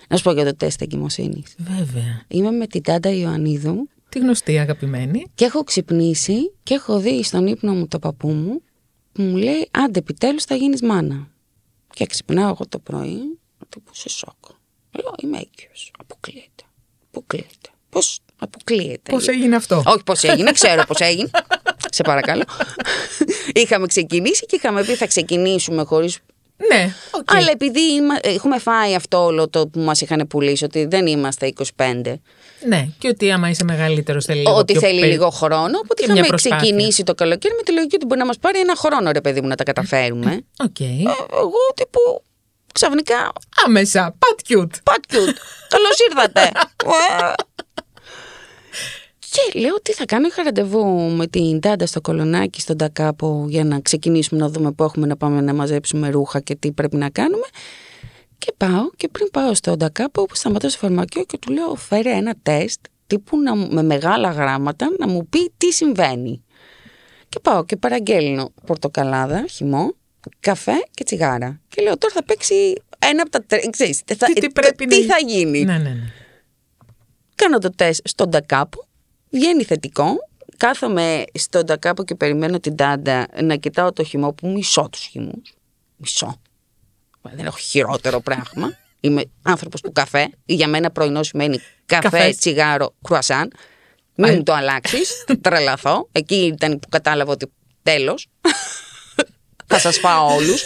Να 0.10 0.18
σου 0.18 0.24
πω 0.24 0.32
για 0.32 0.46
το 0.46 0.56
τεστ 0.56 0.82
εγκυμοσύνης. 0.82 1.56
Βέβαια. 1.58 2.22
Είμαι 2.28 2.52
με 2.52 2.68
την 2.68 2.84
Τάντα 2.84 3.10
Ιωαννίδου 3.10 3.90
Τη 4.14 4.20
γνωστή 4.20 4.60
αγαπημένη. 4.60 5.26
και 5.36 5.46
έχω 5.46 5.64
ξυπνήσει 5.64 6.54
και 6.64 6.74
έχω 6.74 7.00
δει 7.00 7.24
στον 7.24 7.48
ύπνο 7.48 7.74
μου 7.74 7.88
το 7.88 8.00
παππού 8.00 8.28
μου 8.30 8.62
που 9.12 9.22
μου 9.22 9.36
λέει 9.38 9.70
άντε 9.72 10.00
επιτέλους 10.00 10.44
θα 10.44 10.56
γίνεις 10.56 10.82
μάνα. 10.82 11.28
Και 11.94 12.06
ξυπνάω 12.06 12.48
εγώ 12.50 12.68
το 12.70 12.80
πρωί, 12.80 13.40
του 13.70 13.82
πω 13.82 13.92
σε 13.94 14.10
σοκ. 14.10 14.46
Λέω 14.92 15.14
είμαι 15.24 15.38
έγκυος. 15.38 15.92
Αποκλείεται. 16.00 16.64
Αποκλείεται. 17.08 17.70
Πώς 17.90 18.20
αποκλείεται; 18.40 19.12
Πώς 19.12 19.28
έγινε 19.28 19.56
αυτό; 19.56 19.84
Όχι 19.86 20.04
πώς 20.04 20.24
έγινε, 20.24 20.52
ξέρω 20.52 20.84
πώς 20.88 21.00
έγινε. 21.00 21.30
σε 21.92 22.04
παρακαλώ. 22.04 22.44
είχαμε 23.54 23.88
ξεκινήσει 23.88 24.46
και 24.46 24.56
είχαμε 24.56 24.84
πει 24.84 24.96
θα 24.96 25.08
ξεκινήσουμε 25.08 25.84
χωρίς 25.84 26.20
Ναι, 26.70 26.94
οκ. 27.12 27.34
αλλά 27.36 27.52
επειδή 27.52 27.80
είμα- 27.82 28.20
έχουμε 28.22 28.60
φάει 28.60 28.96
αυτό 28.96 29.24
όλο 29.24 29.50
το 29.50 29.68
που 29.68 29.80
μας 29.80 30.02
είχαν 30.02 30.28
πουλήσει, 30.30 30.64
ότι 30.64 30.86
δεν 30.86 31.08
είμαστε 31.08 31.54
25, 31.76 32.20
Ναι, 32.68 32.88
και 33.00 33.08
ότι 33.08 33.32
άμα 33.32 33.50
είσαι 33.50 33.64
μεγαλύτερος 33.64 34.26
θέλει 34.26 34.40
λίγο 34.40 34.56
ότι 34.56 34.72
πιο 34.74 34.82
θέλει 34.82 35.00
περι- 35.00 35.12
λίγο 35.12 35.30
χρόνο, 35.30 35.78
οπότε 35.84 36.02
και 36.02 36.06
μια 36.06 36.14
είχαμε 36.14 36.28
προσπάθεια. 36.28 36.58
ξεκινήσει 36.58 37.04
το 37.04 37.16
καλοκαίρι 37.16 37.56
με 37.56 37.62
τη 37.64 37.72
λογική 37.74 37.96
ότι 37.96 38.06
μπορεί 38.06 38.20
να 38.20 38.26
μας 38.26 38.38
πάρει 38.38 38.60
ένα 38.60 38.76
χρόνο, 38.76 39.12
ρε 39.12 39.22
παιδί 39.22 39.42
μου, 39.42 39.48
να 39.48 39.56
τα 39.56 39.64
καταφέρουμε. 39.64 40.42
Οκ. 40.64 40.80
Ε, 40.80 40.86
Εγώ 41.34 41.60
τύπου 41.76 42.00
ξαφνικά, 42.74 43.32
Άμεσα. 43.66 44.02
Πατ 44.20 44.40
κιούτ. 44.48 44.78
πατ 44.84 45.01
κιούτ, 45.01 45.36
καλώς 45.68 45.98
ήρθατε. 46.10 46.42
Ε. 47.22 47.34
Και 49.30 49.60
λέω 49.60 49.82
τι 49.82 49.94
θα 49.94 50.06
κάνω, 50.06 50.28
είχα 50.28 50.44
ραντεβού 50.44 50.86
με 51.10 51.28
την 51.28 51.60
Τάντα 51.60 51.86
στο 51.86 52.02
κολονάκι 52.02 52.62
στον 52.62 52.78
Τακάπο 52.78 53.46
για 53.50 53.64
να 53.64 53.80
ξεκινήσουμε 53.80 54.42
να 54.42 54.50
δούμε 54.50 54.72
που 54.72 54.84
έχουμε 54.84 55.08
να 55.08 55.18
πάμε 55.18 55.42
να 55.42 55.54
μαζέψουμε 55.54 56.10
ρούχα 56.10 56.40
και 56.40 56.56
τι 56.56 56.72
πρέπει 56.72 56.96
να 56.96 57.10
κάνουμε. 57.10 57.46
Και 58.46 58.54
πάω 58.58 58.90
και 58.96 59.08
πριν 59.08 59.30
πάω 59.32 59.54
στον 59.54 59.78
Τακάπο 59.78 60.22
όπου 60.22 60.36
σταματάω 60.36 60.70
στο 60.70 60.80
φαρμακείο 60.80 61.24
και 61.24 61.38
του 61.38 61.52
λέω 61.52 61.76
φέρε 61.76 62.10
ένα 62.12 62.34
τεστ 62.44 62.80
τύπου 63.08 63.40
να, 63.42 63.56
μου- 63.56 63.72
με 63.74 63.84
μεγάλα 63.84 64.32
γράμματα 64.32 64.96
να 65.00 65.08
μου 65.08 65.28
πει 65.28 65.52
τι 65.58 65.72
συμβαίνει. 65.72 66.44
Και 67.30 67.40
πάω 67.40 67.66
και 67.66 67.76
παραγγέλνω 67.78 68.54
πορτοκαλάδα, 68.66 69.46
χυμό, 69.50 69.94
καφέ 70.40 70.74
και 70.92 71.04
τσιγάρα. 71.04 71.60
Και 71.68 71.82
λέω 71.82 71.98
τώρα 71.98 72.14
θα 72.14 72.24
παίξει 72.24 72.74
ένα 73.00 73.22
από 73.22 73.32
τα 73.32 73.44
τρία. 73.44 73.70
Ξέρεις, 73.70 74.02
θα, 74.06 74.26
Τι- 74.26 74.34
τι 74.34 74.46
ε, 74.46 74.50
πρέπει 74.54 74.86
τι 74.86 75.00
να- 75.06 75.14
θα 75.16 75.18
γίνει; 75.28 75.64
Ναι, 75.64 75.78
ναι, 75.78 75.90
ναι. 75.90 76.12
Κάνω 77.36 77.58
το 77.58 77.70
τεστ 77.76 78.08
στον 78.08 78.30
Τακάπο, 78.30 78.86
βγαίνει 79.30 79.64
θετικό. 79.64 80.16
Κάθομαι 80.58 81.24
στον 81.34 81.66
Τακάπο 81.66 82.04
και 82.04 82.16
περιμένω 82.16 82.60
την 82.60 82.76
Τάντα 82.76 83.28
να 83.42 83.56
κοιτάω 83.56 83.92
το 83.94 84.04
χυμό 84.04 84.34
που 84.34 84.48
μισώ 84.50 84.90
τους 84.92 85.02
χυμούς. 85.02 85.54
Μισώ. 85.98 86.42
Δεν 87.32 87.46
έχω 87.46 87.58
χειρότερο 87.58 88.20
πράγμα. 88.22 88.78
Είμαι 89.00 89.24
άνθρωπος 89.42 89.82
του 89.82 89.92
καφέ. 89.92 90.30
Για 90.46 90.68
μένα 90.68 90.92
πρωινό 90.92 91.24
σημαίνει 91.24 91.60
καφέ, 91.86 92.10
Καφές. 92.10 92.38
τσιγάρο, 92.38 92.96
κρουασάν. 93.02 93.52
Μην 94.16 94.34
μου 94.34 94.44
το 94.44 94.54
αλλάξεις. 94.54 95.12
θα 95.28 95.40
τρελαθώ. 95.40 96.10
Εκεί 96.12 96.36
ήταν 96.36 96.80
που 96.80 96.90
κατάλαβα 96.90 97.32
ότι 97.32 97.52
τέλος. 97.84 98.28
θα 99.68 99.80
σας 99.80 99.98
φάω 99.98 100.36
όλους. 100.36 100.62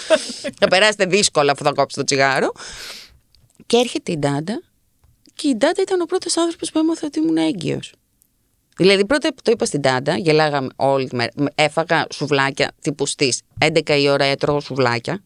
θα 0.60 0.68
περάσετε 0.68 1.04
δύσκολα 1.04 1.52
αφού 1.52 1.64
θα 1.64 1.72
κόψετε 1.72 2.00
το 2.00 2.04
τσιγάρο. 2.04 2.52
Και 3.66 3.76
έρχεται 3.76 4.12
η 4.12 4.18
Ντάντα 4.18 4.62
και 5.34 5.48
η 5.48 5.56
Ντάντα 5.56 5.82
ήταν 5.82 6.00
ο 6.00 6.04
πρώτος 6.04 6.36
άνθρωπος 6.36 6.70
που 6.70 6.78
έμαθα 6.78 7.06
ότι 7.06 7.18
ήμουν 7.18 7.36
έγκυος. 7.36 7.92
Δηλαδή, 8.76 9.06
πρώτα 9.06 9.28
που 9.28 9.42
το 9.42 9.50
είπα 9.50 9.64
στην 9.64 9.80
Τάντα, 9.80 10.16
γελάγαμε 10.16 10.68
όλη 10.76 11.08
τη 11.08 11.16
μέρα. 11.16 11.30
Έφαγα 11.54 12.06
σουβλάκια 12.12 12.72
τύπου 12.80 13.06
στις 13.06 13.40
11 13.58 13.90
η 14.00 14.08
ώρα 14.08 14.24
έτρωγα 14.24 14.60
σουβλάκια. 14.60 15.22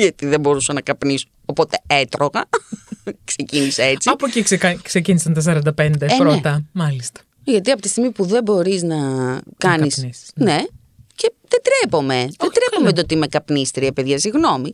Γιατί 0.00 0.26
δεν 0.26 0.40
μπορούσα 0.40 0.72
να 0.72 0.80
καπνίσω. 0.80 1.26
Οπότε 1.44 1.78
έτρωγα. 1.86 2.48
Ξεκίνησε 3.24 3.82
έτσι. 3.82 4.10
Από 4.10 4.26
εκεί 4.26 4.42
ξεκα... 4.42 4.74
ξεκίνησαν 4.82 5.32
τα 5.32 5.74
45 5.76 5.90
ναι. 5.98 6.16
πρώτα. 6.18 6.64
Μάλιστα. 6.72 7.20
Γιατί 7.44 7.70
από 7.70 7.82
τη 7.82 7.88
στιγμή 7.88 8.10
που 8.10 8.24
δεν 8.24 8.42
μπορείς 8.42 8.82
να 8.82 8.96
κάνει. 9.58 9.88
καπνίσεις, 9.88 10.30
Ναι. 10.34 10.58
Και 11.14 11.32
δεν 11.48 11.60
τρέπομαι. 11.62 12.14
δεν 12.14 12.50
τρέπομαι 12.52 12.78
καλά. 12.78 12.92
το 12.92 13.00
ότι 13.00 13.14
είμαι 13.14 13.26
καπνίστρια, 13.26 13.92
παιδιά. 13.92 14.18
Συγγνώμη. 14.18 14.72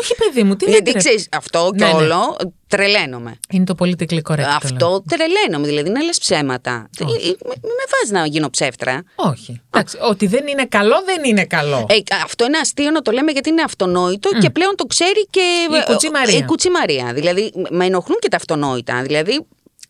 Όχι, 0.00 0.14
παιδί 0.14 0.42
μου, 0.42 0.56
τι 0.56 0.64
δεν 0.64 0.74
Γιατί 0.74 0.90
τρέπ- 0.90 0.98
ξέρεις, 1.04 1.28
αυτό 1.32 1.70
και 1.76 1.84
Ναι, 1.84 1.90
ναι. 1.92 1.96
όλο 1.98 2.36
τρελαίνομαι. 2.68 3.38
Είναι 3.50 3.64
το 3.64 3.74
politically 3.78 4.22
correct. 4.22 4.36
το 4.36 4.48
Αυτό 4.48 5.02
τρελαίνομαι, 5.08 5.66
δηλαδή 5.66 5.90
να 5.90 6.02
λες 6.02 6.18
ψέματα. 6.18 6.88
Ε, 6.98 7.02
ε, 7.04 7.06
Μην 7.06 7.36
με 7.62 7.84
βάζεις 7.92 8.10
να 8.10 8.26
γίνω 8.26 8.50
ψεύτρα; 8.50 8.92
λέω. 8.92 9.02
Όχι. 9.30 9.60
Εντάξει, 9.70 9.98
ότι 10.00 10.26
δεν 10.26 10.46
είναι 10.46 10.66
καλό, 10.66 11.02
δεν 11.04 11.24
είναι 11.24 11.44
καλό. 11.44 11.86
Ε, 11.88 11.98
αυτό 12.24 12.44
είναι 12.44 12.58
αστείο 12.58 12.90
να 12.90 13.02
το 13.02 13.10
λέμε 13.10 13.30
γιατί 13.32 13.48
είναι 13.48 13.62
αυτονόητο 13.62 14.30
και 14.38 14.50
πλέον 14.50 14.76
το 14.76 14.84
ξέρει 14.84 15.26
και 15.30 15.40
Η 15.40 15.90
κουτσιμαρία. 15.90 16.36
η 16.38 16.44
κουτσιμαρία. 16.44 17.12
Δηλαδή, 17.14 17.52
με 17.70 17.84
ενοχλούν 17.86 18.18
και 18.20 18.28
τα 18.28 18.36
αυτονόητα. 18.36 19.02
Δηλαδή, 19.02 19.46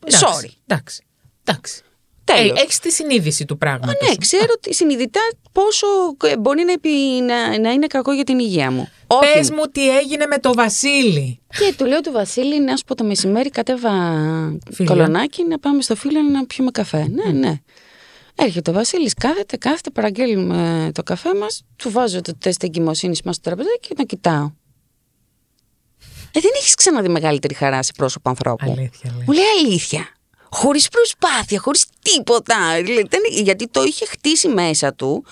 Εντάξει, 0.07 0.25
sorry. 0.29 0.51
Εντάξει. 0.67 1.03
εντάξει. 1.45 1.83
Τέλος. 2.35 2.59
Ε, 2.59 2.63
Έχεις 2.63 2.79
τη 2.79 2.91
συνείδηση 2.91 3.45
του 3.45 3.59
πράγματος. 3.59 4.09
Ναι, 4.09 4.15
ξέρω 4.17 4.47
ότι 4.57 4.75
συνειδητά 4.75 5.21
πόσο 5.53 5.87
ε, 6.25 6.37
μπορεί 6.37 6.65
να, 6.65 6.73
επι- 6.73 7.23
να, 7.27 7.59
να 7.59 7.71
είναι 7.71 7.87
κακό 7.87 8.13
για 8.13 8.25
την 8.25 8.39
υγεία 8.39 8.71
μου. 8.71 8.89
Πες 9.21 9.41
Όχι. 9.45 9.53
μου 9.53 9.63
τι 9.73 9.97
έγινε 9.99 10.27
με 10.27 10.39
το 10.39 10.55
Βασίλη. 10.55 11.41
Και 11.59 11.75
του 11.79 11.85
λέω 11.85 12.01
του 12.01 12.13
Βασίλη, 12.13 12.61
να 12.61 12.77
σου 12.77 12.85
πω 12.85 12.95
το 12.95 13.05
μεσημέρι 13.05 13.51
κατέβα 13.51 13.91
Φίλια. 14.73 14.95
κολονάκι 14.95 15.45
να 15.45 15.59
πάμε 15.59 15.83
στο 15.83 15.95
φίλο 15.97 16.23
να 16.23 16.47
πιούμε 16.47 16.71
καφέ. 16.71 17.09
Ναι, 17.09 17.33
ναι. 17.33 17.55
Έρχεται 18.35 18.71
ο 18.71 18.73
Βασίλης, 18.73 19.15
κάθεται, 19.15 19.57
κάθεται, 19.57 19.91
παραγγέλνουμε 19.91 20.91
το 20.95 21.03
καφέ 21.03 21.35
μας, 21.35 21.63
του 21.77 21.91
βάζω 21.91 22.21
το 22.21 22.33
τεστ 22.39 22.63
εγκυμοσύνης 22.63 23.23
μας 23.23 23.35
στο 23.35 23.45
τραπεζάκι 23.45 23.89
και 23.89 23.95
τον 23.95 24.07
κοιτάω. 24.07 24.51
Ε, 26.33 26.41
δεν 26.41 26.51
έχεις 26.57 26.75
ξαναδεί 26.75 27.09
μεγαλύτερη 27.09 27.55
χαρά 27.55 27.83
σε 27.83 27.93
πρόσωπο 27.97 28.29
ανθρώπου. 28.29 28.71
Αλήθεια, 28.79 29.11
λέει. 29.17 29.25
Μου 29.27 29.33
λέει 29.33 29.45
αλήθεια. 29.65 30.09
Χωρίς 30.51 30.89
προσπάθεια, 30.89 31.59
χωρίς 31.61 31.85
τίποτα. 32.03 32.57
Δηλαδή, 32.83 33.07
δεν- 33.11 33.43
γιατί 33.43 33.69
το 33.69 33.83
είχε 33.83 34.07
χτίσει 34.07 34.49
μέσα 34.49 34.95
του 34.95 35.25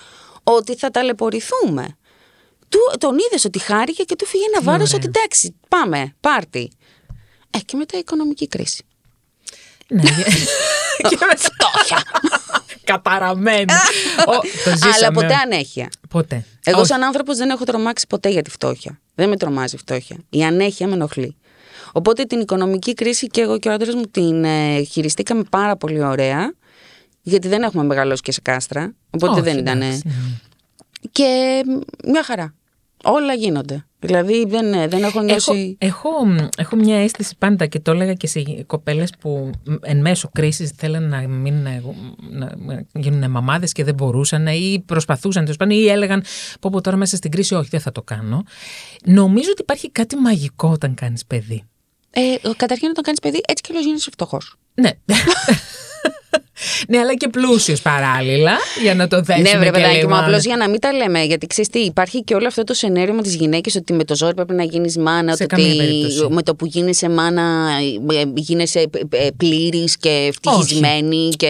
ότι 0.42 0.76
θα 0.76 0.90
ταλαιπωρηθούμε. 0.90 1.96
Του, 2.68 2.78
τον 2.98 3.16
είδες 3.18 3.44
ότι 3.44 3.58
χάρηκε 3.58 4.02
και 4.02 4.16
του 4.16 4.26
φύγε 4.26 4.44
ένα 4.54 4.62
βάρος 4.62 4.92
ωραία. 4.92 5.06
ότι 5.08 5.18
εντάξει, 5.18 5.54
πάμε, 5.68 6.14
πάρτι. 6.20 6.70
Ε, 7.50 7.58
και 7.58 7.76
μετά 7.76 7.96
η 7.96 7.98
οικονομική 8.00 8.48
κρίση. 8.48 8.84
Ναι. 9.88 10.02
και 11.08 11.16
μετά. 11.20 11.36
Φτώχεια. 11.36 12.02
Καταραμένη. 12.92 13.64
Ο, 14.26 14.32
το 14.64 14.70
ζήσαμε. 14.70 14.94
Αλλά 14.94 15.12
ποτέ 15.12 15.34
ανέχεια. 15.34 15.88
Ποτέ. 16.08 16.44
Εγώ, 16.64 16.78
Όχι. 16.78 16.86
σαν 16.88 17.02
άνθρωπος, 17.02 17.36
δεν 17.36 17.50
έχω 17.50 17.64
τρομάξει 17.64 18.06
ποτέ 18.06 18.28
για 18.28 18.42
τη 18.42 18.50
φτώχεια. 18.50 19.00
Δεν 19.14 19.28
με 19.28 19.36
τρομάζει 19.36 19.74
η 19.74 19.78
φτώχεια. 19.78 20.16
Η 20.30 20.44
ανέχεια 20.44 20.86
με 20.86 20.92
ενοχλεί. 20.94 21.36
Οπότε 21.96 22.24
την 22.24 22.40
οικονομική 22.40 22.94
κρίση 22.94 23.26
και 23.26 23.40
εγώ 23.40 23.58
και 23.58 23.68
ο 23.68 23.72
άντρας 23.72 23.94
μου 23.94 24.02
την 24.10 24.44
ε, 24.44 24.82
χειριστήκαμε 24.82 25.42
πάρα 25.50 25.76
πολύ 25.76 26.04
ωραία. 26.04 26.54
Γιατί 27.22 27.48
δεν 27.48 27.62
έχουμε 27.62 27.84
μεγαλώσει 27.84 28.22
και 28.22 28.32
σε 28.32 28.40
κάστρα. 28.40 28.94
Οπότε 29.10 29.32
Όχι, 29.32 29.40
δεν 29.40 29.58
ήταν. 29.58 29.82
εντάξει, 29.82 30.02
ναι. 30.04 30.12
Και 31.12 31.60
μια 32.04 32.22
χαρά. 32.24 32.54
Όλα 33.04 33.34
γίνονται. 33.34 33.86
Δηλαδή 33.98 34.44
δεν, 34.48 34.88
δεν 34.88 35.02
έχω 35.02 35.20
νιώσει. 35.20 35.76
Έχω, 35.80 36.08
έχω, 36.08 36.48
έχω 36.56 36.76
μια 36.76 36.96
αίσθηση 36.96 37.36
πάντα 37.38 37.66
και 37.66 37.80
το 37.80 37.90
έλεγα 37.90 38.12
και 38.12 38.26
σε 38.26 38.42
κοπέλες 38.66 39.12
που 39.20 39.50
εν 39.80 40.00
μέσω 40.00 40.30
κρίσης 40.32 40.70
θέλουν 40.70 41.08
να, 41.08 41.28
μην, 41.28 41.54
να, 41.62 42.56
να 42.56 42.84
γίνουν 42.92 43.30
μαμάδες 43.30 43.72
και 43.72 43.84
δεν 43.84 43.94
μπορούσαν 43.94 44.46
ή 44.46 44.82
προσπαθούσαν 44.86 45.42
τέλος 45.42 45.56
πάντων 45.56 45.76
ή 45.76 45.86
έλεγαν 45.86 46.22
πω, 46.60 46.70
πω 46.72 46.80
τώρα 46.80 46.96
μέσα 46.96 47.16
στην 47.16 47.30
κρίση 47.30 47.54
όχι 47.54 47.68
δεν 47.70 47.80
θα 47.80 47.92
το 47.92 48.02
κάνω. 48.02 48.42
Νομίζω 49.04 49.48
ότι 49.50 49.62
υπάρχει 49.62 49.90
κάτι 49.90 50.16
μαγικό 50.16 50.68
όταν 50.68 50.94
κάνεις 50.94 51.26
παιδί. 51.26 51.64
Ε, 52.18 52.48
καταρχήν 52.56 52.88
όταν 52.88 53.02
κάνεις 53.04 53.20
παιδί 53.20 53.40
έτσι 53.48 53.62
και 53.62 53.68
αλλιώς 53.70 53.84
γίνεσαι 53.84 54.10
φτωχός. 54.10 54.54
Ναι. 54.74 54.90
ναι, 56.88 56.98
αλλά 56.98 57.14
και 57.14 57.28
πλούσιος 57.28 57.82
παράλληλα, 57.82 58.56
για 58.82 58.94
να 58.94 59.08
το 59.08 59.20
δέσουμε 59.22 59.50
Ναι, 59.50 59.56
βρε 59.58 59.64
και 59.64 59.70
παιδάκι 59.70 59.96
λίγο. 59.96 60.08
μου, 60.08 60.16
απλώς 60.16 60.44
για 60.44 60.56
να 60.56 60.68
μην 60.68 60.80
τα 60.80 60.92
λέμε. 60.92 61.22
Γιατί 61.24 61.46
ξέρεις 61.46 61.70
τι, 61.70 61.78
υπάρχει 61.78 62.24
και 62.24 62.34
όλο 62.34 62.46
αυτό 62.46 62.64
το 62.64 62.74
σενέριο 62.74 63.14
με 63.14 63.22
τις 63.22 63.34
γυναίκες 63.34 63.74
ότι 63.74 63.92
με 63.92 64.04
το 64.04 64.16
ζόρι 64.16 64.34
πρέπει 64.34 64.54
να 64.54 64.62
γίνεις 64.62 64.96
μάνα, 64.98 65.36
Σε 65.36 65.42
ότι 65.42 65.54
καμία 65.54 65.76
περίπτωση. 65.76 66.26
με 66.30 66.42
το 66.42 66.54
που 66.54 66.66
γίνεσαι 66.66 67.08
μάνα 67.08 67.68
ε, 68.12 68.24
γίνεσαι 68.34 68.90
πλήρης 69.36 69.96
και 69.96 70.10
ευτυχισμένη. 70.28 71.28
Και 71.36 71.48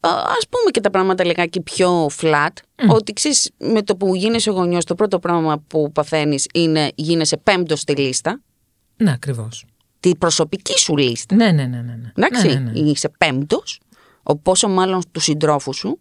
α 0.00 0.08
ας 0.10 0.46
πούμε 0.48 0.70
και 0.70 0.80
τα 0.80 0.90
πράγματα 0.90 1.24
λιγάκι 1.24 1.60
πιο 1.60 2.10
flat. 2.20 2.48
Ότι 2.88 3.12
ξέρεις, 3.12 3.50
με 3.58 3.82
το 3.82 3.96
που 3.96 4.14
γίνεσαι 4.14 4.50
γονιός, 4.50 4.84
το 4.84 4.94
πρώτο 4.94 5.18
πράγμα 5.18 5.62
που 5.66 5.92
παθαίνεις 5.92 6.46
είναι 6.54 6.90
γίνεσαι 6.94 7.36
πέμπτος 7.36 7.80
στη 7.80 7.94
λίστα. 7.96 8.40
Ναι, 8.96 9.12
ακριβώς. 9.12 9.64
Τη 10.06 10.16
προσωπική 10.16 10.78
σου 10.78 10.96
λίστα. 10.96 11.34
Ναι, 11.34 11.50
ναι, 11.50 11.64
ναι. 11.64 11.80
ναι, 11.80 11.94
ναι. 11.94 12.12
Εντάξει, 12.16 12.46
Ναι, 12.46 12.54
ναι, 12.54 12.70
ναι. 12.70 12.78
είσαι 12.90 13.08
πέμπτος, 13.08 13.80
πόσο 14.42 14.68
μάλλον 14.68 15.02
του 15.12 15.20
συντρόφου 15.20 15.72
σου, 15.74 15.98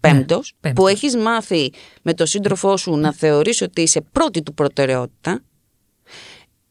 πέμπτος, 0.00 0.52
Ναι, 0.54 0.58
πέμπτος. 0.60 0.84
που 0.84 0.88
έχεις 0.88 1.16
μάθει 1.16 1.72
με 2.02 2.14
τον 2.14 2.26
σύντροφό 2.26 2.76
σου 2.76 2.96
να 2.96 3.12
θεωρείς 3.12 3.60
ότι 3.60 3.82
είσαι 3.82 4.00
πρώτη 4.00 4.42
του 4.42 4.54
προτεραιότητα. 4.54 5.40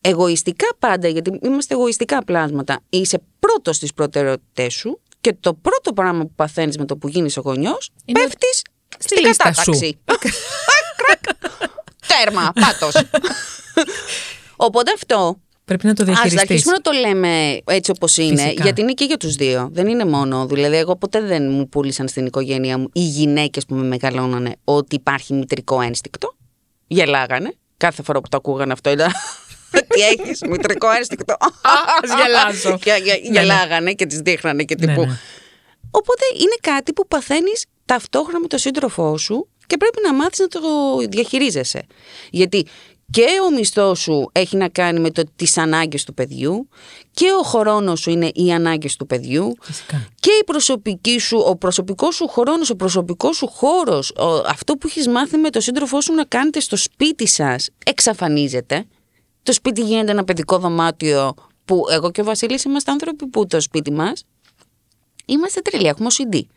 Εγωιστικά 0.01 0.67
πάντα, 0.79 1.07
γιατί 1.07 1.39
είμαστε 1.43 1.73
εγωιστικά 1.73 2.23
πλάσματα, 2.23 2.79
είσαι 2.89 3.21
πρώτος 3.39 3.75
στις 3.75 3.93
προτεραιότητές 3.93 4.73
σου 4.73 4.99
και 5.21 5.33
το 5.39 5.53
πρώτο 5.53 5.93
πράγμα 5.93 6.21
που 6.23 6.33
παθαίνεις 6.35 6.77
με 6.77 6.85
το 6.85 6.97
που 6.97 7.07
γίνεις 7.07 7.37
ο 7.37 7.41
γονιός, 7.41 7.89
Είναι 8.05 8.19
πέφτεις 8.19 8.61
στη 8.97 9.15
στην 9.15 9.25
λίστα 9.25 9.43
κατάταξη. 9.43 9.97
Κρακ. 11.05 11.23
Τέρμα, 12.07 12.51
πάτος. 12.53 12.93
Οπότε 14.67 14.91
αυτό 14.95 15.39
Πρέπει 15.65 15.85
να 15.85 15.93
το 15.93 16.01
Α 16.03 16.05
διαχειριστείς. 16.05 16.41
αρχίσουμε 16.41 16.71
να 16.73 16.79
το 16.81 16.91
λέμε 16.91 17.59
έτσι 17.65 17.91
όπως 17.91 18.17
είναι, 18.17 18.41
Φυσικά. 18.41 18.63
γιατί 18.63 18.81
είναι 18.81 18.91
και 18.93 19.05
για 19.05 19.17
τους 19.17 19.35
δύο. 19.35 19.69
Δεν 19.71 19.87
είναι 19.87 20.05
μόνο. 20.05 20.45
Δηλαδή, 20.45 20.75
εγώ 20.75 20.95
ποτέ 20.95 21.21
δεν 21.21 21.51
μου 21.51 21.69
πούλησαν 21.69 22.07
στην 22.07 22.25
οικογένεια 22.25 22.77
μου 22.77 22.89
οι 22.93 22.99
γυναίκες 23.01 23.65
που 23.65 23.75
με 23.75 23.83
μεγαλώνανε 23.83 24.55
ότι 24.63 24.95
υπάρχει 24.95 25.33
μητρικό 25.33 25.81
ένστικτο. 25.81 26.35
Γελάγανε. 26.87 27.53
Κάθε 27.77 28.03
φορά 28.03 28.21
που 28.21 28.27
το 28.29 28.37
ακούγανε 28.37 28.73
αυτό 28.73 28.89
ήταν. 28.91 29.11
Τι 29.87 30.01
έχεις, 30.01 30.41
μητρικό 30.49 30.89
ένστικτο; 30.91 31.35
ας 32.03 32.09
γελάσω. 32.23 32.77
Και- 32.77 33.01
και- 33.03 33.29
Ναι, 33.29 33.39
Γελάγανε 33.39 33.93
και 33.93 34.05
τις 34.05 34.19
δείχνανε 34.19 34.63
και 34.63 34.75
Ναι, 34.79 34.85
τύπου. 34.87 35.01
ναι. 35.05 35.17
Οπότε 35.91 36.23
είναι 36.33 36.55
κάτι 36.61 36.93
που 36.93 37.07
παθαίνεις 37.07 37.65
ταυτόχρονα 37.85 38.39
με 38.39 38.47
τον 38.47 38.59
σύντροφό 38.59 39.17
σου 39.17 39.47
και 39.67 39.77
πρέπει 39.77 39.97
να 40.05 40.13
μάθεις 40.13 40.39
να 40.39 40.47
το 40.47 40.59
διαχειρίζεσαι. 41.09 41.81
Γιατί 42.29 42.65
και 43.11 43.25
ο 43.47 43.51
μισθός 43.55 43.99
σου 43.99 44.29
έχει 44.31 44.57
να 44.57 44.69
κάνει 44.69 44.99
με 44.99 45.11
το, 45.11 45.23
τις 45.35 45.57
ανάγκες 45.57 46.03
του 46.03 46.13
παιδιού 46.13 46.67
και 47.11 47.25
ο 47.39 47.43
χρόνος 47.43 47.99
σου 47.99 48.09
είναι 48.09 48.31
οι 48.33 48.51
ανάγκες 48.53 48.95
του 48.95 49.05
παιδιού 49.05 49.53
Φυσικά. 49.61 50.07
και 50.19 50.29
η 50.41 50.43
προσωπική 50.43 51.19
σου, 51.19 51.37
ο 51.47 51.55
προσωπικός 51.55 52.15
σου 52.15 52.27
χρόνος, 52.27 52.69
ο 52.69 52.75
προσωπικός 52.75 53.35
σου 53.37 53.47
χώρος, 53.47 54.09
ο- 54.11 54.43
αυτό 54.47 54.73
που 54.73 54.87
έχεις 54.87 55.07
μάθει 55.07 55.37
με 55.37 55.49
τον 55.49 55.61
σύντροφό 55.61 56.01
σου 56.01 56.13
να 56.13 56.25
κάνετε 56.25 56.59
στο 56.59 56.75
σπίτι 56.75 57.27
σας 57.27 57.69
εξαφανίζεται. 57.85 58.85
Το 59.43 59.53
σπίτι 59.53 59.81
γίνεται 59.81 60.11
ένα 60.11 60.23
παιδικό 60.23 60.57
δωμάτιο 60.57 61.33
που 61.65 61.85
εγώ 61.91 62.11
και 62.11 62.21
ο 62.21 62.23
Βασίλης 62.23 62.63
είμαστε 62.63 62.91
άνθρωποι 62.91 63.27
που 63.27 63.47
το 63.47 63.61
σπίτι 63.61 63.91
μας 63.91 64.23
είμαστε 65.25 65.61
τρελοί, 65.61 65.87
έχουμε 65.87 66.07
OCD. 66.11 66.31
Και 66.31 66.47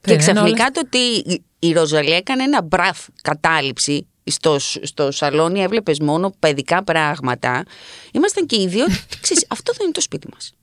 Πρέπει 0.00 0.24
να 0.24 0.30
είναι 0.30 0.40
ξαφνικά 0.40 0.70
το 0.70 0.80
ότι 0.84 0.98
η- 0.98 1.44
η 1.58 1.72
Ροζαλία 1.72 2.16
έκανε 2.16 2.42
ένα 2.42 2.62
μπραφ 2.62 3.06
κατάληψη 3.22 4.06
στο, 4.24 4.56
στο 4.82 5.10
σαλόνι, 5.10 5.60
έβλεπες 5.62 5.98
μόνο 6.00 6.34
παιδικά 6.38 6.84
πράγματα. 6.84 7.64
Ήμασταν 8.12 8.46
και 8.46 8.60
οι 8.60 8.66
δύο, 8.66 8.84
ξέρεις, 9.22 9.46
αυτό 9.48 9.72
δεν 9.72 9.82
είναι 9.84 9.92
το 9.94 10.00
σπίτι 10.00 10.28
μας. 10.32 10.54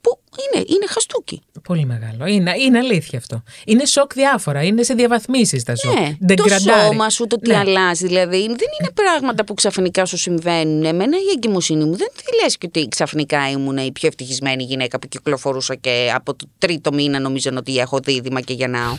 Που 0.00 0.20
είναι, 0.54 0.64
είναι 0.68 0.86
χαστούκι. 0.88 1.42
Πολύ 1.62 1.84
μεγάλο. 1.84 2.26
Είναι, 2.26 2.54
είναι 2.58 2.78
αλήθεια 2.78 3.18
αυτό. 3.18 3.42
Είναι 3.64 3.84
σοκ 3.86 4.12
διάφορα. 4.14 4.62
Είναι 4.62 4.82
σε 4.82 4.94
διαβαθμίσεις 4.94 5.62
τα 5.62 5.76
σοκ. 5.76 5.98
Ναι, 5.98 6.16
Δεν 6.20 6.36
το 6.36 6.44
γκραντάρει. 6.44 6.86
σώμα 6.86 7.10
σου, 7.10 7.26
το 7.26 7.36
τι 7.38 7.50
Ναι. 7.50 7.56
αλλάζει. 7.56 8.06
Δηλαδή, 8.06 8.38
δεν 8.38 8.48
είναι 8.80 8.90
πράγματα 8.94 9.44
που 9.44 9.54
ξαφνικά 9.54 10.04
σου 10.04 10.16
συμβαίνουν. 10.16 10.84
Εμένα 10.84 11.16
η 11.16 11.30
εγκυμοσύνη 11.34 11.84
μου 11.84 11.96
δεν 11.96 12.08
τη 12.16 12.42
λες 12.42 12.58
και 12.58 12.66
ότι 12.66 12.88
ξαφνικά 12.88 13.50
ήμουν 13.50 13.76
η 13.76 13.92
πιο 13.92 14.08
ευτυχισμένη 14.08 14.62
γυναίκα 14.64 14.98
που 14.98 15.08
κυκλοφορούσα 15.08 15.74
και 15.74 16.12
από 16.14 16.34
το 16.34 16.46
τρίτο 16.58 16.92
μήνα 16.92 17.18
νομίζω 17.20 17.50
ότι 17.56 17.78
έχω 17.78 17.98
δίδυμα 17.98 18.40
και 18.40 18.52
γεννάω. 18.52 18.98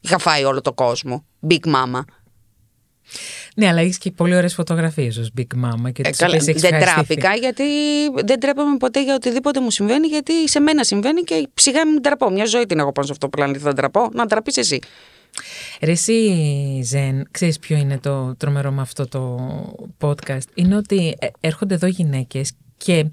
Είχα 0.00 0.18
φάει 0.18 0.44
όλο 0.44 0.60
το 0.60 0.72
κόσμο. 0.72 1.24
Big 1.48 1.66
Mama. 1.66 2.00
Ναι, 3.56 3.68
αλλά 3.68 3.80
έχεις 3.80 3.98
και 3.98 4.10
πολύ 4.10 4.36
ωραίες 4.36 4.54
φωτογραφίες 4.54 5.16
ως 5.16 5.30
Big 5.38 5.64
Mama 5.64 5.92
και 5.92 6.02
Ε, 6.04 6.10
τις 6.10 6.18
καλά, 6.18 6.32
οποίες 6.34 6.48
έχεις 6.48 6.62
δεν 6.62 6.74
ευχαριστηθεί. 6.74 7.20
τράπηκα 7.20 7.46
γιατί 7.46 7.64
δεν 8.24 8.40
τρέπαμε 8.40 8.76
ποτέ 8.76 9.02
για 9.02 9.14
οτιδήποτε 9.14 9.60
μου 9.60 9.70
συμβαίνει 9.70 10.06
γιατί 10.06 10.48
σε 10.48 10.60
μένα 10.60 10.84
συμβαίνει 10.84 11.22
και 11.22 11.48
σιγά 11.54 11.86
μην 11.86 12.02
τραπώ. 12.02 12.30
Μια 12.30 12.44
ζωή 12.46 12.66
την 12.66 12.78
έχω 12.78 12.92
πάνω 12.92 13.06
σε 13.06 13.12
αυτό 13.12 13.28
το 13.28 13.36
πλανήτη, 13.36 13.58
θα 13.58 13.72
τραπώ. 13.72 14.08
Να 14.12 14.26
τραπείς 14.26 14.56
εσύ. 14.56 14.78
Ρε 15.82 15.90
εσύ, 15.90 16.80
Ζεν, 16.84 17.28
ξέρεις 17.30 17.58
ποιο 17.58 17.76
είναι 17.76 17.98
το 17.98 18.34
τρομερό 18.36 18.70
με 18.70 18.80
αυτό 18.80 19.08
το 19.08 19.38
podcast; 20.00 20.46
Είναι 20.54 20.76
ότι 20.76 21.14
ε, 21.18 21.26
έρχονται 21.40 21.74
εδώ 21.74 21.86
γυναίκες 21.86 22.52
και 22.76 23.06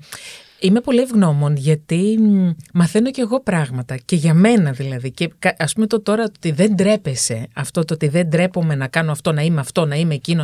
είμαι 0.61 0.81
πολύ 0.81 0.99
ευγνώμων 1.01 1.55
γιατί 1.55 2.17
μ, 2.19 2.49
μαθαίνω 2.73 3.11
και 3.11 3.21
εγώ 3.21 3.39
πράγματα 3.41 3.97
και 3.97 4.15
για 4.15 4.33
μένα 4.33 4.71
δηλαδή. 4.71 5.11
Και 5.11 5.31
κα- 5.39 5.55
ας 5.59 5.73
πούμε 5.73 5.87
το 5.87 6.01
τώρα 6.01 6.23
ότι 6.23 6.51
δεν 6.51 6.75
τρέπεσαι, 6.75 7.47
αυτό 7.55 7.85
το 7.85 7.93
ότι 7.93 8.07
δεν 8.07 8.29
τρέπομαι 8.29 8.75
να 8.75 8.87
κάνω 8.87 9.11
αυτό, 9.11 9.31
να 9.31 9.41
είμαι 9.41 9.59
αυτό, 9.59 9.85
να 9.85 9.95
είμαι 9.95 10.13
εκείνο. 10.13 10.43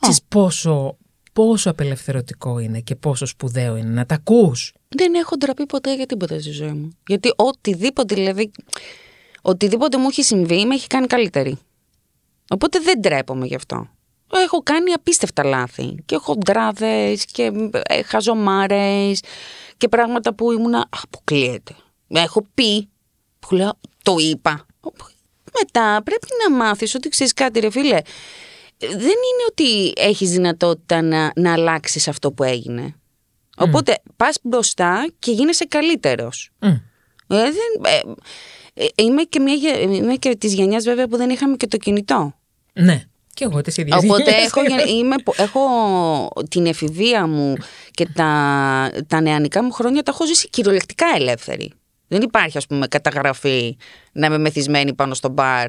Ξέρεις 0.00 0.22
πόσο, 0.28 0.96
πόσο 1.32 1.70
απελευθερωτικό 1.70 2.58
είναι 2.58 2.80
και 2.80 2.94
πόσο 2.96 3.26
σπουδαίο 3.26 3.76
είναι 3.76 3.88
να 3.90 4.06
τα 4.06 4.14
ακούς. 4.14 4.72
Δεν 4.88 5.14
έχω 5.14 5.36
ντραπεί 5.36 5.66
ποτέ 5.66 5.94
για 5.94 6.06
τίποτα 6.06 6.40
στη 6.40 6.50
ζωή 6.50 6.72
μου. 6.72 6.90
Γιατί 7.06 7.32
οτιδήποτε, 7.36 8.14
δηλαδή, 8.14 8.50
οτιδήποτε 9.42 9.98
μου 9.98 10.06
έχει 10.10 10.22
συμβεί, 10.22 10.64
με 10.64 10.74
έχει 10.74 10.86
κάνει 10.86 11.06
καλύτερη. 11.06 11.58
Οπότε 12.50 12.78
δεν 12.80 13.00
τρέπομαι 13.02 13.46
γι' 13.46 13.54
αυτό. 13.54 13.88
Έχω 14.32 14.62
κάνει 14.62 14.92
απίστευτα 14.92 15.44
λάθη. 15.44 15.94
Και 16.06 16.14
έχω 16.14 16.34
ντράδες 16.36 17.24
και 17.24 17.52
ε, 17.88 18.02
χαζομάρες 18.02 19.20
και 19.76 19.88
πράγματα 19.88 20.34
που 20.34 20.52
ήμουνα 20.52 20.88
αποκλείεται. 21.02 21.74
Έχω 22.08 22.46
πει, 22.54 22.88
που 23.38 23.54
λέω, 23.54 23.78
το 24.02 24.14
είπα. 24.18 24.66
Μετά 25.62 26.00
πρέπει 26.04 26.26
να 26.48 26.56
μάθεις 26.56 26.94
ότι 26.94 27.08
ξέρεις 27.08 27.32
κάτι 27.32 27.60
ρε 27.60 27.70
φίλε. 27.70 27.98
Δεν 28.78 28.98
είναι 29.00 29.44
ότι 29.50 29.92
έχεις 29.96 30.30
δυνατότητα 30.30 31.02
να, 31.02 31.32
να 31.36 31.52
αλλάξεις 31.52 32.08
αυτό 32.08 32.32
που 32.32 32.42
έγινε. 32.42 32.94
Οπότε 33.56 33.98
πας 34.16 34.36
μπροστά 34.42 35.06
και 35.18 35.30
γίνεσαι 35.32 35.64
καλύτερος. 35.64 36.50
Μμ. 36.60 36.66
Ε, 36.66 36.80
δεν, 37.26 37.54
ε, 37.84 38.00
ε, 38.84 38.86
είμαι, 39.02 39.22
και 39.22 39.40
μια, 39.40 39.54
γε- 39.54 39.82
είμαι 39.82 40.14
και 40.14 40.36
της 40.36 40.54
γενιάς 40.54 40.84
βέβαια 40.84 41.08
που 41.08 41.16
δεν 41.16 41.30
είχαμε 41.30 41.56
και 41.56 41.66
το 41.66 41.76
κινητό. 41.76 42.34
Ναι, 42.72 43.02
και 43.38 43.44
εγώ 43.44 43.60
τις 43.60 43.76
ίδιες 43.76 43.96
Οπότε 44.04 44.22
γενιές 44.30 44.46
έχω, 44.46 44.60
είμαι. 44.64 44.74
γεν- 44.82 44.88
είμαι, 44.88 45.16
πο- 45.24 45.34
έχω 45.36 45.60
την 46.50 46.66
εφηβεία 46.66 47.26
μου 47.26 47.54
και 47.90 48.06
τα, 48.14 48.90
τα 49.06 49.20
νεανικά 49.20 49.62
μου 49.64 49.70
χρόνια 49.72 50.02
τα 50.02 50.10
έχω 50.14 50.26
ζήσει 50.26 50.48
κυριολεκτικά 50.48 51.06
ελεύθερη. 51.16 51.72
Δεν 52.08 52.22
υπάρχει 52.22 52.56
ας 52.58 52.66
πούμε 52.66 52.86
καταγραφή 52.86 53.76
να 54.12 54.26
είμαι 54.26 54.38
μεθυσμένη 54.38 54.94
πάνω 54.94 55.14
στο 55.14 55.28
μπαρ. 55.28 55.66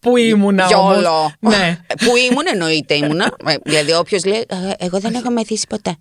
Πού 0.00 0.16
ήμουνα 0.16 0.66
όμως. 0.76 0.92
Γιόλο. 1.00 1.32
Ναι. 1.40 1.80
Που 2.04 2.16
ήμουν 2.16 2.44
εννοείται 2.52 2.94
ήμουνα. 2.94 3.34
Ε, 3.46 3.54
δηλαδή 3.64 3.92
όποιος 3.92 4.24
λέει 4.24 4.46
«Ε, 4.48 4.56
εγώ 4.78 4.98
δεν 5.00 5.14
έχω 5.14 5.30
μεθύσει 5.30 5.66
ποτέ. 5.68 5.96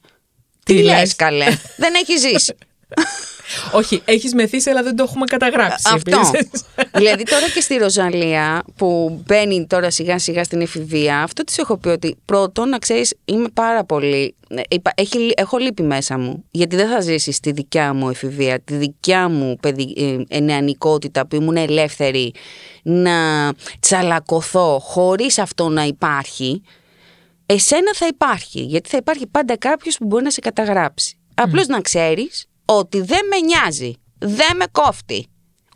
Τι 0.66 0.76
Τι 0.76 0.82
λες; 0.84 0.96
λες 1.00 1.16
καλέ; 1.16 1.46
δεν 1.78 1.94
έχει 1.94 2.18
ζήσει. 2.18 2.56
Όχι, 3.72 4.02
έχεις 4.06 4.34
μεθύσει 4.34 4.70
αλλά 4.70 4.84
δεν 4.84 4.96
το 4.96 5.04
έχουμε 5.04 5.26
καταγράψει. 5.26 5.90
Αυτό. 5.94 6.20
επίσης. 6.20 6.64
δηλαδή 6.94 7.24
τώρα 7.24 7.50
και 7.50 7.62
στη 7.62 7.78
Ροζαλία 7.78 8.64
που 8.76 9.22
μπαίνει 9.26 9.66
τώρα 9.68 9.90
σιγά 9.90 10.20
σιγά 10.20 10.44
στην 10.44 10.62
εφηβεία, 10.62 11.22
αυτό 11.22 11.44
της 11.44 11.58
έχω 11.58 11.78
πει 11.78 11.88
ότι 11.88 12.16
πρώτον 12.26 12.70
να 12.70 12.78
ξέρεις, 12.78 13.14
είμαι 13.26 13.48
πάρα 13.54 13.84
πολύ. 13.84 14.36
ε, 14.50 14.62
είπα, 14.70 14.92
Έχει, 14.96 15.32
έχω 15.36 15.58
λύπη 15.58 15.84
μέσα 15.84 16.18
μου. 16.18 16.44
Γιατί 16.52 16.76
δεν 16.76 16.90
θα 16.90 17.00
ζήσεις 17.00 17.40
τη 17.40 17.52
δικιά 17.52 17.94
μου 17.94 18.10
εφηβεία, 18.10 18.60
τη 18.60 18.76
δικιά 18.76 19.30
μου 19.30 19.56
παιδι, 19.62 20.26
ε, 20.30 20.40
νεανικότητα 20.40 21.28
που 21.28 21.36
ήμουν 21.36 21.58
ελεύθερη 21.58 22.34
να 22.84 23.50
τσαλακωθώ 23.80 24.80
χωρίς 24.80 25.38
αυτό 25.38 25.70
να 25.70 25.84
υπάρχει. 25.84 26.62
Εσένα 27.46 27.94
θα 27.94 28.08
υπάρχει, 28.08 28.62
γιατί 28.62 28.90
θα 28.90 28.98
υπάρχει 28.98 29.28
πάντα 29.28 29.58
κάποιος 29.58 29.98
που 29.98 30.06
μπορεί 30.06 30.24
να 30.24 30.32
σε 30.32 30.40
καταγράψει. 30.40 31.18
Απλώς 31.34 31.68
να 31.68 31.82
ξέρεις 31.82 32.46
ότι 32.78 33.02
δεν 33.02 33.20
με 33.30 33.40
νοιάζει, 33.40 33.94
δεν 34.20 34.56
με 34.56 34.66
κόφτει. 34.72 35.28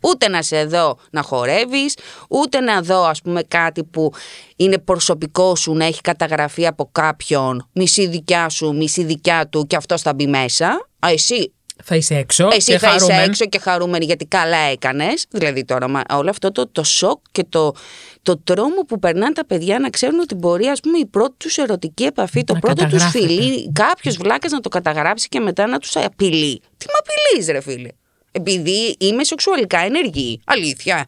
Ούτε 0.02 0.28
να 0.28 0.42
σε 0.42 0.64
δω 0.64 0.98
να 1.10 1.22
χορεύεις, 1.22 1.96
ούτε 2.28 2.60
να 2.60 2.82
δω 2.82 3.04
ας 3.04 3.22
πούμε 3.22 3.42
κάτι 3.42 3.84
που 3.84 4.12
είναι 4.56 4.78
προσωπικό 4.78 5.56
σου 5.56 5.72
να 5.74 5.84
έχει 5.84 6.00
καταγραφεί 6.00 6.66
από 6.66 6.88
κάποιον, 6.92 7.68
μισή 7.72 8.06
δικιά 8.06 8.48
σου, 8.48 8.74
μισή 8.74 9.04
δικιά 9.04 9.48
του 9.48 9.66
και 9.66 9.76
αυτό 9.76 9.98
θα 9.98 10.14
μπει 10.14 10.26
μέσα. 10.26 10.66
Α, 10.98 11.08
εσύ 11.10 11.52
Θα 11.82 11.96
είσαι 11.96 12.14
έξω 12.14 12.48
εσύ 12.52 12.72
και 12.72 12.78
θα 12.78 12.86
είσαι 12.88 12.98
χαρούμενη. 12.98 13.22
έξω 13.28 13.44
και 13.46 13.58
χαρούμενη 13.58 14.04
γιατί 14.04 14.24
καλά 14.26 14.56
έκανες. 14.56 15.26
Δηλαδή 15.30 15.64
τώρα 15.64 15.88
μα, 15.88 16.02
όλο 16.10 16.30
αυτό 16.30 16.52
το, 16.52 16.68
το 16.68 16.82
σοκ 16.84 17.20
και 17.32 17.44
το, 17.48 17.74
το 18.22 18.38
τρόμο 18.38 18.80
που 18.88 18.98
περνάνε 18.98 19.32
τα 19.32 19.46
παιδιά 19.46 19.78
να 19.78 19.90
ξέρουν 19.90 20.18
ότι 20.20 20.34
μπορεί 20.34 20.66
ας 20.66 20.80
πούμε, 20.80 20.98
η 20.98 21.06
πρώτη 21.06 21.34
τους 21.38 21.56
ερωτική 21.58 22.04
επαφή, 22.04 22.44
το 22.44 22.52
Να 22.54 22.58
πρώτο 22.58 22.82
τους 22.84 22.92
καταγράφεται. 22.92 23.26
φιλί, 23.26 23.72
κάποιος 23.72 24.16
βλάκας 24.16 24.50
να 24.52 24.60
το 24.60 24.68
καταγράψει 24.68 25.28
και 25.28 25.40
μετά 25.40 25.66
να 25.66 25.78
τους 25.78 25.96
απειλεί. 25.96 26.60
Τι 26.76 26.86
με 26.86 26.92
απειλείς, 26.98 27.48
ρε 27.48 27.60
φίλε; 27.60 27.88
Επειδή 28.32 28.96
είμαι 28.98 29.24
σεξουαλικά 29.24 29.78
ενεργή. 29.78 30.40
Αλήθεια. 30.44 31.06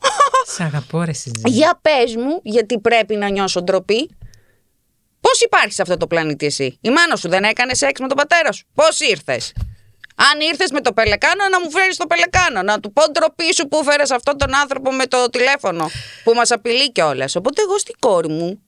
Σ' 0.54 0.60
αγαπώ 0.60 1.02
ρε 1.02 1.12
συζή. 1.12 1.42
Για 1.44 1.78
πες 1.82 2.16
μου, 2.16 2.40
γιατί 2.42 2.78
πρέπει 2.80 3.16
να 3.16 3.28
νιώσω 3.28 3.62
ντροπή. 3.62 4.10
Πώς 5.20 5.40
υπάρχει 5.40 5.72
σε 5.72 5.82
αυτό 5.82 5.96
το 5.96 6.06
πλανήτη 6.06 6.46
εσύ, 6.46 6.78
Η 6.80 6.90
μάνα 6.90 7.16
σου 7.16 7.28
δεν 7.28 7.44
έκανε 7.44 7.74
σεξ 7.74 8.00
με 8.00 8.06
τον 8.08 8.16
πατέρα 8.16 8.52
σου. 8.52 8.66
Πώς 8.74 9.00
ήρθες; 9.00 9.52
Αν 10.16 10.40
ήρθες 10.40 10.70
με 10.70 10.80
το 10.80 10.92
πελεκάνο, 10.92 11.48
να 11.50 11.60
μου 11.60 11.70
φέρεις 11.70 11.96
το 11.96 12.06
πελεκάνο. 12.06 12.62
Να 12.62 12.80
του 12.80 12.92
πω 12.92 13.02
ντροπή 13.10 13.54
σου 13.54 13.68
που 13.68 13.84
φέρες 13.84 14.10
αυτόν 14.10 14.38
τον 14.38 14.54
άνθρωπο 14.54 14.92
με 14.92 15.06
το 15.06 15.30
τηλέφωνο 15.30 15.90
που 16.24 16.32
μας 16.34 16.50
απειλεί 16.50 16.92
κιόλας. 16.92 17.36
Οπότε 17.36 17.62
εγώ 17.62 17.78
στην 17.78 17.94
κόρη 17.98 18.28
μου 18.28 18.60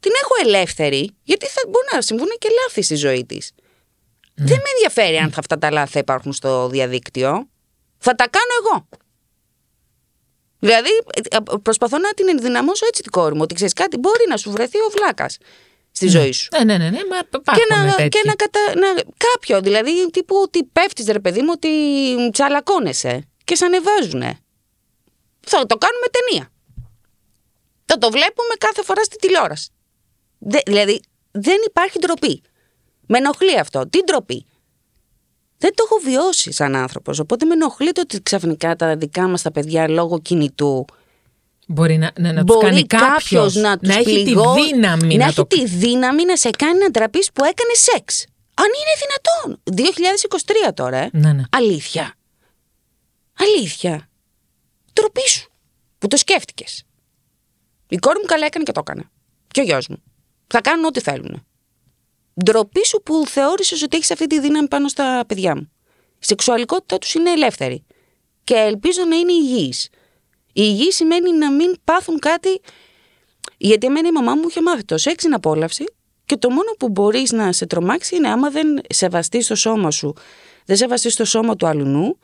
την 0.00 0.12
έχω 0.22 0.48
ελεύθερη, 0.48 1.16
γιατί 1.22 1.46
θα 1.46 1.60
μπορεί 1.68 1.86
να 1.92 2.00
συμβούν 2.02 2.28
και 2.38 2.48
λάθη 2.62 2.82
στη 2.82 2.94
ζωή 2.94 3.24
της. 3.26 3.52
Δεν 4.34 4.56
με 4.56 4.70
ενδιαφέρει 4.74 5.16
αν 5.16 5.32
θα 5.32 5.40
αυτά 5.40 5.58
τα 5.58 5.70
λάθη 5.70 5.92
θα 5.92 5.98
υπάρχουν 5.98 6.32
στο 6.32 6.68
διαδίκτυο. 6.68 7.48
Θα 7.98 8.14
τα 8.14 8.28
κάνω 8.28 8.52
εγώ. 8.64 8.88
Δηλαδή, 10.58 10.88
ε, 11.14 11.36
ε, 11.36 11.56
προσπαθώ 11.62 11.98
να 11.98 12.14
την 12.14 12.28
ενδυναμώσω 12.28 12.86
έτσι 12.86 13.02
την 13.02 13.10
κόρη 13.10 13.34
μου. 13.34 13.40
Ότι 13.42 13.54
ξέρεις 13.54 13.72
κάτι, 13.72 13.96
μπορεί 13.96 14.24
να 14.28 14.36
σου 14.36 14.50
βρεθεί 14.50 14.78
ο 14.78 14.90
βλάκας 14.90 15.38
στη 15.92 16.08
ζωή 16.08 16.32
σου. 16.32 16.48
Ναι, 16.56 16.64
ναι, 16.64 16.78
ναι, 16.78 16.90
ναι, 16.90 16.98
μα 17.10 17.20
Και 17.20 17.26
υπάρχουν 17.38 17.86
να, 17.86 17.94
τέτοιοι. 17.94 18.08
και 18.08 18.22
να, 18.26 18.34
κατα... 18.34 18.60
να 18.74 19.02
κάποιο, 19.16 19.60
δηλαδή 19.60 20.10
τύπου 20.10 20.36
ότι 20.42 20.64
πέφτεις 20.64 21.06
ρε 21.06 21.20
παιδί 21.20 21.40
μου, 21.42 21.48
ότι 21.54 21.68
τσαλακώνεσαι 22.32 23.28
και 23.44 23.54
σε 23.54 23.64
ανεβάζουνε. 23.64 24.38
Θα 25.40 25.66
το 25.66 25.76
κάνουμε 25.76 26.06
ταινία. 26.10 26.50
Θα 27.84 27.98
το 27.98 28.10
βλέπουμε 28.10 28.54
κάθε 28.58 28.82
φορά 28.82 29.02
στη 29.04 29.16
τηλεόραση. 29.16 29.68
Δε- 30.38 30.60
δηλαδή 30.66 31.00
δεν 31.30 31.56
υπάρχει 31.66 31.98
ντροπή. 31.98 32.42
Με 33.06 33.18
ενοχλεί 33.18 33.58
αυτό. 33.58 33.88
Τι 33.88 33.98
ντροπή; 34.04 34.46
Δεν 35.58 35.74
το 35.74 35.84
έχω 35.86 36.00
βιώσει 36.04 36.52
σαν 36.52 36.76
άνθρωπος, 36.76 37.18
οπότε 37.18 37.44
με 37.44 37.52
ενοχλεί 37.54 37.92
το 37.92 38.00
ότι 38.00 38.22
ξαφνικά 38.22 38.76
τα 38.76 38.96
δικά 38.96 39.28
μας 39.28 39.42
τα 39.42 39.52
παιδιά 39.52 39.88
λόγω 39.88 40.20
κινητού 40.20 40.84
Μπορεί 41.72 41.96
να, 41.96 42.10
να, 42.18 42.32
να 42.32 42.44
τους 42.44 42.56
μπορεί 42.56 42.66
κάνει 42.66 42.86
κάποιος, 42.86 43.20
κάποιος 43.22 43.54
να, 43.54 43.78
τους 43.78 43.96
έχει 43.96 44.22
πληγώ- 44.22 44.54
τη 44.54 44.62
δύναμη 44.62 45.06
να, 45.06 45.16
να, 45.16 45.24
έχει 45.24 45.34
το... 45.34 45.46
τη 45.46 45.66
δύναμη 45.66 46.24
να 46.24 46.36
σε 46.36 46.50
κάνει 46.50 46.78
να 46.78 46.90
τραπείς 46.90 47.32
που 47.32 47.44
έκανε 47.44 47.74
σεξ. 47.74 48.24
Αν 48.54 48.66
είναι 48.66 48.94
δυνατόν. 49.02 49.62
2023 50.68 50.74
τώρα, 50.74 50.96
ε. 50.96 51.08
Ναι, 51.12 51.32
ναι. 51.32 51.42
Αλήθεια. 51.50 52.14
Αλήθεια. 53.38 54.08
Τροπή 54.92 55.28
σου. 55.28 55.50
Που 55.98 56.06
το 56.06 56.16
σκέφτηκες. 56.16 56.84
Η 57.88 57.96
κόρη 57.96 58.18
μου 58.18 58.26
καλά 58.26 58.46
έκανε 58.46 58.64
και 58.64 58.72
το 58.72 58.80
έκανε. 58.86 59.10
Και 59.48 59.60
ο 59.60 59.64
γιος 59.64 59.88
μου. 59.88 60.02
Θα 60.46 60.60
κάνουν 60.60 60.84
ό,τι 60.84 61.00
θέλουν. 61.00 61.46
Ντροπή 62.44 62.86
σου 62.86 63.02
που 63.04 63.26
θεώρησες 63.26 63.82
ότι 63.82 63.96
έχεις 63.96 64.10
αυτή 64.10 64.26
τη 64.26 64.40
δύναμη 64.40 64.68
πάνω 64.68 64.88
στα 64.88 65.24
παιδιά 65.28 65.56
μου. 65.56 65.72
Η 66.18 66.24
σεξουαλικότητά 66.24 66.98
τους 66.98 67.14
είναι 67.14 67.30
ελεύθερη. 67.30 67.84
Και 68.44 68.54
ελπίζω 68.54 69.04
να 69.08 69.16
είναι 69.16 69.32
υγιής. 69.32 69.88
Η 70.52 70.62
υγιή 70.64 70.92
σημαίνει 70.92 71.32
να 71.32 71.52
μην 71.52 71.74
πάθουν 71.84 72.18
κάτι. 72.18 72.60
Γιατί 73.56 73.86
εμένα 73.86 74.08
η 74.08 74.12
μαμά 74.12 74.34
μου 74.34 74.44
είχε 74.48 74.62
μάθει 74.62 74.84
το 74.84 74.98
σεξ 74.98 75.24
είναι 75.24 75.34
απόλαυση 75.34 75.84
και 76.24 76.36
το 76.36 76.50
μόνο 76.50 76.70
που 76.78 76.88
μπορείς 76.88 77.32
να 77.32 77.52
σε 77.52 77.66
τρομάξει 77.66 78.16
είναι 78.16 78.28
άμα 78.28 78.50
δεν 78.50 78.80
σεβαστείς 78.88 79.46
το 79.46 79.54
σώμα 79.54 79.90
σου, 79.90 80.14
δεν 80.64 80.76
σεβαστείς 80.76 81.16
το 81.16 81.24
σώμα 81.24 81.56
του 81.56 81.66
αλλουνού, 81.66 82.18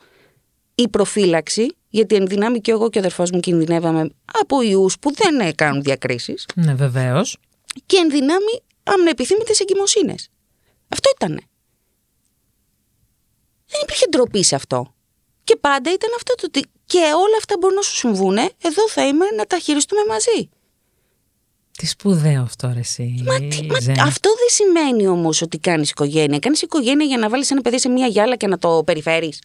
η 0.75 0.87
προφύλαξη, 0.89 1.75
γιατί 1.89 2.15
εν 2.15 2.27
δυνάμει 2.27 2.61
και 2.61 2.71
εγώ 2.71 2.89
και 2.89 2.97
ο 2.97 3.01
αδερφός 3.01 3.31
μου 3.31 3.39
κινδυνεύαμε 3.39 4.09
από 4.41 4.61
ιούς 4.61 4.99
που 4.99 5.13
δεν 5.13 5.39
ε, 5.39 5.51
κάνουν 5.53 5.81
διακρίσεις 5.81 6.45
Ναι, 6.55 6.73
βεβαίως. 6.73 7.37
και 7.85 7.97
εν 7.97 8.09
δυνάμει 8.09 8.61
αμνεπιθύμητες 8.83 9.59
εγκυμοσύνες. 9.59 10.29
Αυτό 10.87 11.09
ήτανε. 11.15 11.39
Δεν 13.67 13.79
υπήρχε 13.83 14.05
ντροπή 14.09 14.43
σε 14.43 14.55
αυτό. 14.55 14.93
Και 15.43 15.55
πάντα 15.55 15.93
ήταν 15.93 16.09
αυτό 16.15 16.35
το 16.35 16.43
ότι 16.45 16.63
και 16.87 16.97
όλα 16.97 17.37
αυτά 17.39 17.55
μπορούν 17.59 17.75
να 17.75 17.81
σου 17.81 17.95
συμβούν, 17.95 18.37
εδώ 18.37 18.89
θα 18.89 19.07
είμαι 19.07 19.25
να 19.37 19.45
τα 19.45 19.57
χειριστούμε 19.59 20.01
μαζί. 20.09 20.49
Τι 21.77 21.85
σπουδαίο 21.85 22.41
αυτό 22.41 22.71
ρε 22.73 22.79
εσύ, 22.79 23.21
Μα, 23.25 23.35
τι- 23.39 23.65
μα 23.65 23.79
Ζένα. 23.79 24.03
αυτό 24.03 24.29
δεν 24.29 24.47
σημαίνει 24.49 25.07
όμως 25.07 25.41
ότι 25.41 25.57
κάνεις 25.57 25.89
οικογένεια. 25.89 26.39
Κάνεις 26.39 26.61
οικογένεια 26.61 27.05
για 27.05 27.17
να 27.17 27.29
βάλεις 27.29 27.51
ένα 27.51 27.61
παιδί 27.61 27.79
σε 27.79 27.89
μια 27.89 28.07
γυάλα 28.07 28.35
και 28.35 28.47
να 28.47 28.57
το 28.57 28.83
περιφέρεις. 28.85 29.41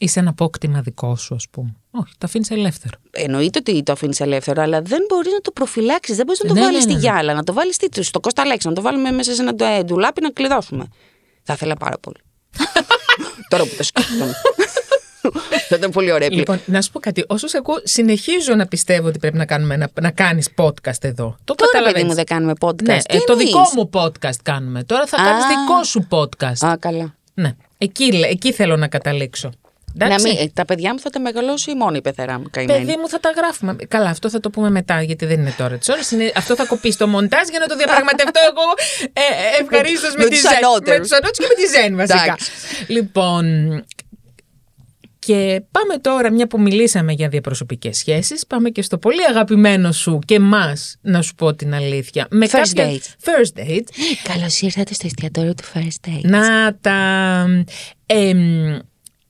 Είσαι 0.00 0.20
ένα 0.20 0.30
απόκτημα 0.30 0.80
δικό 0.80 1.16
σου, 1.16 1.34
ας 1.34 1.46
πούμε. 1.50 1.76
Όχι, 1.90 2.12
το 2.18 2.26
αφήνεις 2.26 2.50
ελεύθερο. 2.50 2.98
Εννοείται 3.10 3.58
ότι 3.58 3.82
το 3.82 3.92
αφήνεις 3.92 4.20
ελεύθερο, 4.20 4.62
αλλά 4.62 4.82
δεν 4.82 5.00
μπορείς 5.08 5.32
να 5.32 5.40
το 5.40 5.50
προφυλάξεις. 5.50 6.16
Δεν 6.16 6.24
μπορείς 6.26 6.40
να 6.42 6.48
το 6.48 6.54
Ναι, 6.54 6.60
βάλεις 6.60 6.76
ναι, 6.76 6.82
στη 6.82 6.92
ναι. 6.92 6.98
γυάλα, 6.98 7.34
να 7.34 7.42
το 7.44 7.52
βάλεις 7.52 7.76
στο 8.00 8.20
Κώστα 8.20 8.42
Αλέξη, 8.42 8.66
να 8.68 8.72
το 8.72 8.80
βάλουμε 8.80 9.10
μέσα 9.10 9.34
σε 9.34 9.42
ένα 9.42 9.54
ντου- 9.54 9.66
ε, 9.66 9.82
ντουλάπι 9.82 10.20
να 10.20 10.30
κλειδώσουμε. 10.30 10.86
Θα 11.42 11.52
ήθελα 11.52 11.74
πάρα 11.76 11.98
πολύ. 11.98 12.16
Τώρα 13.50 13.64
που 13.64 13.74
το 13.76 13.82
σκέφτομαι. 13.82 14.34
Θα 15.68 15.76
ήταν 15.76 15.90
πολύ 15.90 16.12
ωραίο. 16.12 16.28
Λοιπόν, 16.30 16.60
να 16.66 16.82
σου 16.82 16.90
πω 16.90 17.00
κάτι. 17.00 17.24
Όσο 17.28 17.46
σε 17.46 17.56
ακούω, 17.56 17.80
συνεχίζω 17.84 18.54
να 18.54 18.66
πιστεύω 18.66 19.08
ότι 19.08 19.18
πρέπει 19.18 19.36
να, 19.36 19.44
κάνουμε 19.44 19.74
ένα, 19.74 19.90
να 20.00 20.10
κάνεις 20.10 20.48
podcast 20.56 21.00
εδώ. 21.04 21.36
Το 21.44 21.54
Τώρα, 21.54 21.70
καταλαβαίνεις. 21.72 21.92
παιδί 21.92 22.04
μου, 22.06 22.14
δεν 22.14 22.24
κάνουμε 22.24 22.52
podcast. 22.60 22.82
Ναι, 22.82 22.96
Τι 22.98 23.16
ε, 23.16 23.18
το 23.18 23.32
εννοείς; 23.32 23.46
δικό 23.46 23.62
μου 23.74 23.90
podcast 23.92 24.36
κάνουμε. 24.42 24.84
Τώρα 24.84 25.06
θα 25.06 25.22
Α. 25.22 25.24
κάνεις 25.24 25.44
δικό 25.46 25.82
σου 25.84 26.08
podcast. 26.10 26.68
Α, 26.68 26.76
καλά. 26.76 27.14
Ναι, 27.34 27.52
εκεί, 27.78 28.12
λέ- 28.12 28.30
εκεί 28.30 28.52
θέλω 28.52 28.76
να 28.76 28.88
καταλήξω. 28.88 29.50
Να 29.94 30.04
Εντάξει. 30.06 30.28
μην, 30.28 30.36
ε, 30.38 30.50
τα 30.54 30.64
παιδιά 30.64 30.92
μου 30.92 31.00
θα 31.00 31.10
τα 31.10 31.20
μεγαλώσει 31.20 31.74
μόνο 31.74 31.96
η 31.96 32.00
πεθερά 32.00 32.38
μου 32.38 32.44
καημένη. 32.50 32.84
Παιδί 32.84 32.96
μου, 33.00 33.08
θα 33.08 33.20
τα 33.20 33.30
γράφουμε. 33.36 33.76
Καλά, 33.88 34.08
αυτό 34.08 34.30
θα 34.30 34.40
το 34.40 34.50
πούμε 34.50 34.70
μετά, 34.70 35.02
γιατί 35.02 35.26
δεν 35.26 35.40
είναι 35.40 35.54
τώρα 35.58 35.76
της 35.76 35.88
ώρας. 35.88 36.12
Αυτό 36.34 36.54
θα 36.54 36.64
κοπεί 36.64 36.92
στο 36.92 37.06
μοντάζ 37.06 37.48
για 37.50 37.58
να 37.58 37.66
το 37.66 37.76
διαπραγματευτώ 37.76 38.40
εγώ 38.50 38.62
ε, 39.12 39.62
ευχαρίστως 39.62 40.14
με, 40.16 40.22
με 40.22 40.28
τη 40.28 40.30
τους 40.30 40.40
Ζεν. 40.40 40.64
ανώτερους. 40.64 40.98
Με 40.98 40.98
τους 41.02 41.12
ανώτερους 41.12 41.38
και 41.38 41.46
με 41.48 41.54
τη 41.62 41.66
Ζεν, 41.70 41.96
βασικά. 41.96 42.22
Εντάξει. 42.22 42.50
λοιπόν. 42.86 43.44
Και 45.30 45.62
πάμε 45.70 45.98
τώρα, 46.00 46.32
μια 46.32 46.46
που 46.46 46.60
μιλήσαμε 46.60 47.12
για 47.12 47.28
διαπροσωπικές 47.28 47.96
σχέσεις, 47.96 48.46
πάμε 48.46 48.70
και 48.70 48.82
στο 48.82 48.98
πολύ 48.98 49.24
αγαπημένο 49.28 49.92
σου 49.92 50.18
και 50.26 50.40
μας, 50.40 50.96
να 51.00 51.22
σου 51.22 51.34
πω 51.34 51.54
την 51.54 51.74
αλήθεια. 51.74 52.26
Με 52.30 52.46
First 52.46 52.50
κάποια- 52.50 52.86
date. 52.90 53.28
First 53.28 53.60
date. 53.60 53.84
Καλώς 54.22 54.60
ήρθατε 54.60 54.94
στο 54.94 55.06
εστιατόριο 55.06 55.54
του 55.54 55.62
First 55.74 56.08
Date. 56.08 56.20
Να 56.22 56.76
τα... 56.80 57.46
εμ, 58.06 58.38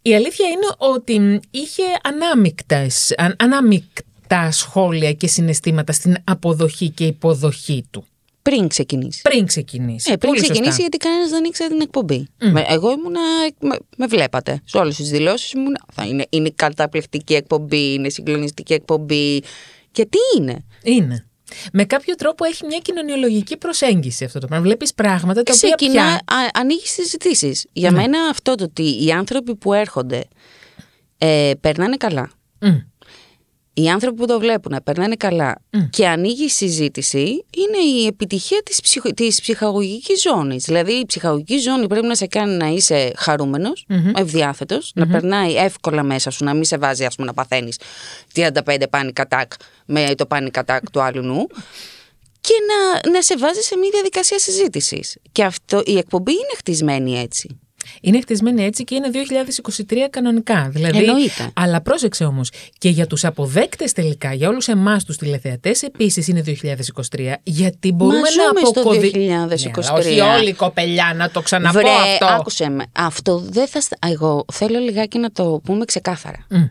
η 0.03 0.15
αλήθεια 0.15 0.47
είναι 0.49 0.67
ότι 0.79 1.41
είχε 1.51 1.83
ανάμεικτες, 2.03 3.15
αν- 3.17 3.35
ανάμεικτα 3.39 4.51
σχόλια 4.51 5.13
και 5.13 5.27
συναισθήματα 5.27 5.93
στην 5.93 6.17
αποδοχή 6.25 6.89
και 6.91 7.05
υποδοχή 7.05 7.85
του. 7.91 8.05
Πριν 8.51 8.69
ξεκινήσει. 8.69 9.21
Πριν 9.23 9.47
ξεκινήσει. 9.47 10.13
Ε, 10.13 10.17
πριν 10.17 10.31
Πολύ 10.31 10.41
ξεκινήσει, 10.43 10.65
σωστά. 10.71 10.83
γιατί 10.83 10.97
κανένας 10.97 11.31
δεν 11.31 11.45
ήξερε 11.45 11.69
την 11.69 11.81
εκπομπή. 11.81 12.27
Με- 12.39 12.65
εγώ 12.69 12.91
ήμουνα. 12.91 13.21
Με, 13.61 13.77
με 13.97 14.07
βλέπατε. 14.07 14.61
Σε 14.65 14.79
όλες 14.79 14.97
τις 14.97 15.11
δηλώσεις 15.11 15.53
ήμουνα. 15.53 15.81
Θα 15.93 16.05
είναι, 16.07 16.27
είναι 16.31 16.51
καταπληκτική 16.57 17.35
εκπομπή, 17.35 17.93
είναι 17.93 18.09
συγκλονιστική 18.09 18.73
εκπομπή. 18.73 19.43
Και 19.93 20.05
τι 20.07 20.19
είναι; 20.39 20.65
Είναι. 20.83 21.25
Με 21.73 21.85
κάποιο 21.85 22.15
τρόπο 22.15 22.45
έχει 22.45 22.67
μια 22.67 22.79
κοινωνιολογική 22.79 23.57
προσέγγιση 23.57 24.25
αυτό 24.25 24.39
το 24.39 24.47
πράγμα. 24.47 24.65
Βλέπεις 24.67 24.95
πράγματα 24.95 25.43
τα 25.43 25.53
οποία 25.57 25.75
Ξεκινά, 25.75 25.93
πια... 26.03 26.37
α, 26.37 26.49
ανοίγεις 26.55 26.91
συζητήσεις. 26.91 27.67
Για 27.73 27.93
μένα 27.93 28.19
αυτό 28.31 28.55
το 28.55 28.65
ότι 28.65 29.05
οι 29.05 29.11
άνθρωποι 29.13 29.57
που 29.57 29.73
έρχονται 29.73 30.23
ε, 31.19 31.53
περνάνε 31.61 31.97
καλά. 31.97 32.31
Μμ. 32.61 32.77
Οι 33.75 33.89
άνθρωποι 33.89 34.17
που 34.17 34.27
το 34.27 34.39
βλέπουν 34.39 34.77
περνάνε 34.85 35.15
καλά 35.15 35.63
και 35.91 36.09
ανοίγει 36.09 36.45
η 36.45 36.49
συζήτηση 36.49 37.45
είναι 37.57 37.79
η 38.01 38.07
επιτυχία 38.07 38.63
της, 38.65 38.81
ψυχο... 38.81 39.11
της 39.11 39.41
ψυχαγωγικής 39.41 40.21
ζώνης. 40.21 40.65
Δηλαδή 40.65 40.93
η 40.93 41.07
ψυχαγωγική 41.07 41.59
ζώνη 41.59 41.87
πρέπει 41.87 42.07
να 42.07 42.15
σε 42.15 42.27
κάνει 42.27 42.57
να 42.57 42.67
είσαι 42.67 43.13
χαρούμενος, 43.17 43.87
ευδιάθετος, 44.15 44.93
να 44.95 45.07
περνάει 45.07 45.55
εύκολα 45.55 46.03
μέσα 46.03 46.31
σου, 46.31 46.45
να 46.45 46.55
μην 46.55 46.65
σε 46.65 46.79
βάζει 46.79 47.05
ας 47.05 47.15
πούμε 47.15 47.27
να 47.27 47.35
παθαίνεις 47.35 47.79
35 48.35 48.51
panic 48.91 49.25
attack 49.29 49.47
με 49.87 50.15
το 50.15 50.27
panic 50.31 50.63
attack 50.65 50.81
του 50.93 51.01
άλλου 51.03 51.23
νου 51.23 51.47
και 52.41 52.55
να, 52.67 53.11
να 53.11 53.23
σε 53.23 53.37
βάζει 53.37 53.61
σε 53.61 53.77
μια 53.77 53.91
διαδικασία 53.93 54.39
συζήτησης. 54.39 55.17
Και 55.33 55.45
αυτό, 55.45 55.83
η 55.85 55.97
εκπομπή 55.99 56.33
είναι 56.33 56.55
χτισμένη 56.57 57.19
έτσι. 57.19 57.61
Είναι 58.01 58.21
χτισμένη 58.21 58.65
έτσι 58.65 58.85
και 58.85 58.95
είναι 58.95 59.11
2023 59.89 59.95
κανονικά. 60.11 60.69
Δηλαδή, 60.73 60.99
Εννοείται. 60.99 61.51
Αλλά 61.55 61.81
πρόσεξε 61.81 62.25
όμως, 62.25 62.51
και 62.79 62.89
για 62.89 63.07
τους 63.07 63.25
αποδέκτες 63.25 63.93
τελικά, 63.93 64.33
για 64.33 64.49
όλους 64.49 64.69
εμάς 64.69 65.05
τους 65.05 65.17
τηλεθεατές, 65.17 65.83
επίσης 65.83 66.29
είναι 66.29 66.41
2023. 66.41 67.37
Γιατί 67.43 67.93
μπορούμε 67.93 68.17
Μα 68.17 68.23
να 68.23 68.31
ζούμε 68.31 68.61
στο 68.67 68.81
αποκωδικάσουμε. 68.81 69.47
2023. 69.95 69.99
όχι 69.99 70.21
όλοι 70.21 70.53
κοπελιά, 70.53 71.13
να 71.17 71.31
το 71.31 71.41
ξαναπώ 71.43 71.79
Βρε, 71.79 71.89
αυτό. 72.13 72.27
άκουσε 72.27 72.69
με. 72.69 72.85
Αυτό 72.93 73.39
δεν 73.39 73.67
θα. 73.67 73.81
στα- 73.81 73.97
Εγώ 74.07 74.45
θέλω 74.53 74.79
λιγάκι 74.79 75.19
να 75.19 75.31
το 75.31 75.61
πούμε 75.65 75.85
ξεκάθαρα. 75.85 76.47
Μμ. 76.51 76.63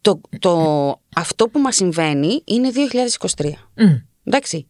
Το, 0.00 0.20
το, 0.38 0.54
αυτό 1.16 1.48
που 1.48 1.58
μας 1.58 1.76
συμβαίνει 1.76 2.42
είναι 2.44 2.70
2023. 3.36 3.50
Μμ. 3.74 3.94
Εντάξει. 4.24 4.66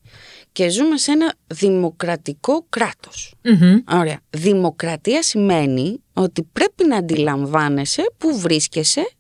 Και 0.56 0.68
ζούμε 0.68 0.98
σε 0.98 1.12
ένα 1.12 1.34
δημοκρατικό 1.46 2.66
κράτος. 2.68 3.34
Μμμ. 3.42 3.82
Ωραία. 3.92 4.20
Δημοκρατία 4.30 5.22
σημαίνει 5.22 6.02
ότι 6.12 6.42
πρέπει 6.42 6.86
να 6.86 6.96
αντιλαμβάνεσαι 6.96 8.10
πού 8.18 8.38
βρίσκεσαι 8.38 9.10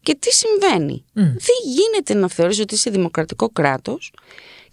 και 0.00 0.14
τι 0.14 0.32
συμβαίνει. 0.32 1.04
Μμ. 1.12 1.22
Δεν 1.22 1.56
γίνεται 1.64 2.14
να 2.14 2.28
θεωρείς 2.28 2.60
ότι 2.60 2.74
είσαι 2.74 2.90
δημοκρατικό 2.90 3.48
κράτος 3.48 4.12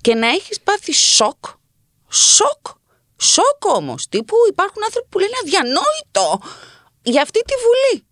και 0.01 0.14
να 0.14 0.28
έχεις 0.28 0.61
πάθει 0.61 0.93
σοκ. 0.93 1.45
Σοκ. 2.09 2.68
Σοκ 3.18 3.66
όμως. 3.76 4.07
Τύπου 4.07 4.36
υπάρχουν 4.49 4.84
άνθρωποι 4.84 5.07
που 5.09 5.20
λένε 5.20 5.34
αδιανόητο 5.43 6.47
για 7.03 7.22
αυτή 7.22 7.39
τη 7.39 7.53
Βουλή. 7.64 8.05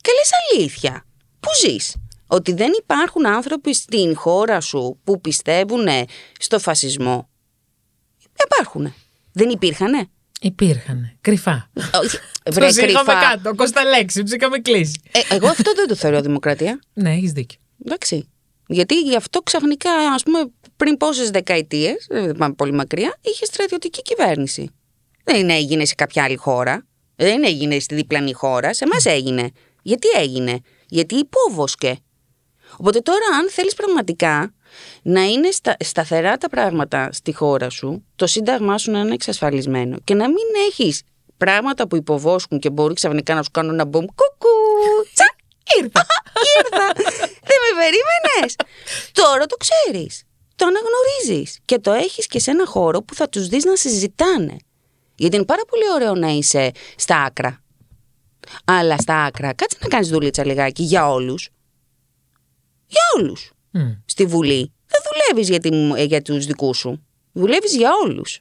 Και 0.00 0.10
λες 0.12 0.30
αλήθεια. 0.50 1.06
Πού 1.40 1.48
ζεις; 1.60 1.96
Ότι 2.26 2.52
δεν 2.52 2.72
υπάρχουν 2.78 3.26
άνθρωποι 3.26 3.74
στην 3.74 4.16
χώρα 4.16 4.60
σου 4.60 5.00
που 5.04 5.20
πιστεύουν 5.20 5.86
στο 6.38 6.58
φασισμό. 6.58 7.26
Υπάρχουν. 8.44 8.94
Δεν 9.32 9.48
υπήρχανε; 9.50 10.08
Υπήρχαν. 10.40 11.16
Κρυφά. 11.20 11.70
Όχι, 12.02 12.18
Βρε, 12.52 12.66
Τους 12.66 12.76
είχαμε 12.76 13.12
κρυφά. 13.12 13.20
κάτω. 13.30 13.54
Κώστα 13.54 13.84
λέξη, 13.84 14.22
τους 14.22 14.32
είχαμε 14.32 14.58
κλείσει. 14.58 15.00
Ε, 15.12 15.34
εγώ 15.34 15.46
αυτό 15.48 15.72
δεν 15.74 15.86
το 15.88 15.94
θεωρώ 15.94 16.20
δημοκρατία. 16.20 16.80
Ναι, 16.94 17.12
έχεις 17.12 17.32
δίκιο. 17.32 17.58
Εντάξει. 17.84 18.28
Γιατί 18.66 19.00
γι' 19.00 19.16
αυτό 19.16 19.40
ξαφνικά, 19.40 19.90
ας 19.92 20.22
πούμε, 20.22 20.38
πριν 20.76 20.96
πόσες 20.96 21.30
δεκαετίες, 21.30 22.06
δεν 22.10 22.36
πάμε 22.36 22.54
πολύ 22.54 22.72
μακριά, 22.72 23.18
είχε 23.20 23.44
στρατιωτική 23.44 24.02
κυβέρνηση. 24.02 24.70
Δεν 25.24 25.50
έγινε 25.50 25.84
σε 25.84 25.94
κάποια 25.94 26.24
άλλη 26.24 26.36
χώρα. 26.36 26.86
Δεν 27.16 27.44
έγινε 27.44 27.78
στη 27.78 27.94
διπλανή 27.94 28.32
χώρα. 28.32 28.74
Σε 28.74 28.84
εμάς 28.84 29.04
έγινε. 29.04 29.50
Γιατί 29.82 30.08
έγινε; 30.16 30.58
Γιατί 30.88 31.14
υπόβοσκε. 31.14 31.96
Οπότε 32.76 32.98
τώρα, 33.00 33.26
αν 33.40 33.50
θέλεις 33.50 33.74
πραγματικά 33.74 34.54
να 35.02 35.22
είναι 35.22 35.50
στα, 35.50 35.76
σταθερά 35.84 36.36
τα 36.36 36.48
πράγματα 36.48 37.08
στη 37.12 37.32
χώρα 37.32 37.70
σου, 37.70 38.04
το 38.16 38.26
σύνταγμά 38.26 38.78
σου 38.78 38.90
να 38.90 38.98
είναι 38.98 39.14
εξασφαλισμένο 39.14 39.96
και 40.04 40.14
να 40.14 40.28
μην 40.28 40.46
έχεις 40.68 41.02
πράγματα 41.36 41.88
που 41.88 41.96
υποβόσκουν 41.96 42.58
και 42.58 42.70
μπορεί 42.70 42.94
ξαφνικά 42.94 43.34
να 43.34 43.42
σου 43.42 43.50
κάνουν 43.50 43.72
ένα 43.72 43.84
μπομ 43.84 44.04
κουκού. 44.04 44.56
Τσα, 45.14 45.34
ήρθα. 45.80 46.06
ήρθα. 46.56 46.86
Δεν 47.48 47.58
με 47.64 47.70
περίμενες. 47.80 48.56
Τώρα 49.12 49.46
το 49.46 49.56
ξέρεις. 49.56 50.22
Το 50.56 50.66
αναγνωρίζεις. 50.66 51.58
Και 51.64 51.78
το 51.78 51.92
έχεις 51.92 52.26
και 52.26 52.38
σε 52.38 52.50
ένα 52.50 52.66
χώρο 52.66 53.02
που 53.02 53.14
θα 53.14 53.28
τους 53.28 53.48
δεις 53.48 53.64
να 53.64 53.76
συζητάνε. 53.76 54.56
Γιατί 55.14 55.36
είναι 55.36 55.44
πάρα 55.44 55.62
πολύ 55.68 55.84
ωραίο 55.94 56.14
να 56.14 56.28
είσαι 56.28 56.70
στα 56.96 57.16
άκρα. 57.16 57.62
Αλλά 58.64 58.96
στα 58.96 59.22
άκρα, 59.22 59.52
κάτσε 59.52 59.76
να 59.80 59.88
κάνεις 59.88 60.08
δουλίτσα 60.08 60.44
λιγάκι 60.44 60.82
για 60.82 61.10
όλους. 61.10 61.48
Για 62.86 63.02
όλους. 63.16 63.52
Μμ. 63.72 63.90
Στη 64.04 64.24
Βουλή. 64.26 64.72
Δεν 64.86 65.00
δουλεύεις 65.12 65.48
για, 65.48 65.58
τη- 65.60 66.00
ε, 66.02 66.04
για 66.04 66.22
τους 66.22 66.46
δικούς 66.46 66.78
σου. 66.78 67.06
Δουλεύεις 67.32 67.76
για 67.76 67.90
όλους. 68.04 68.40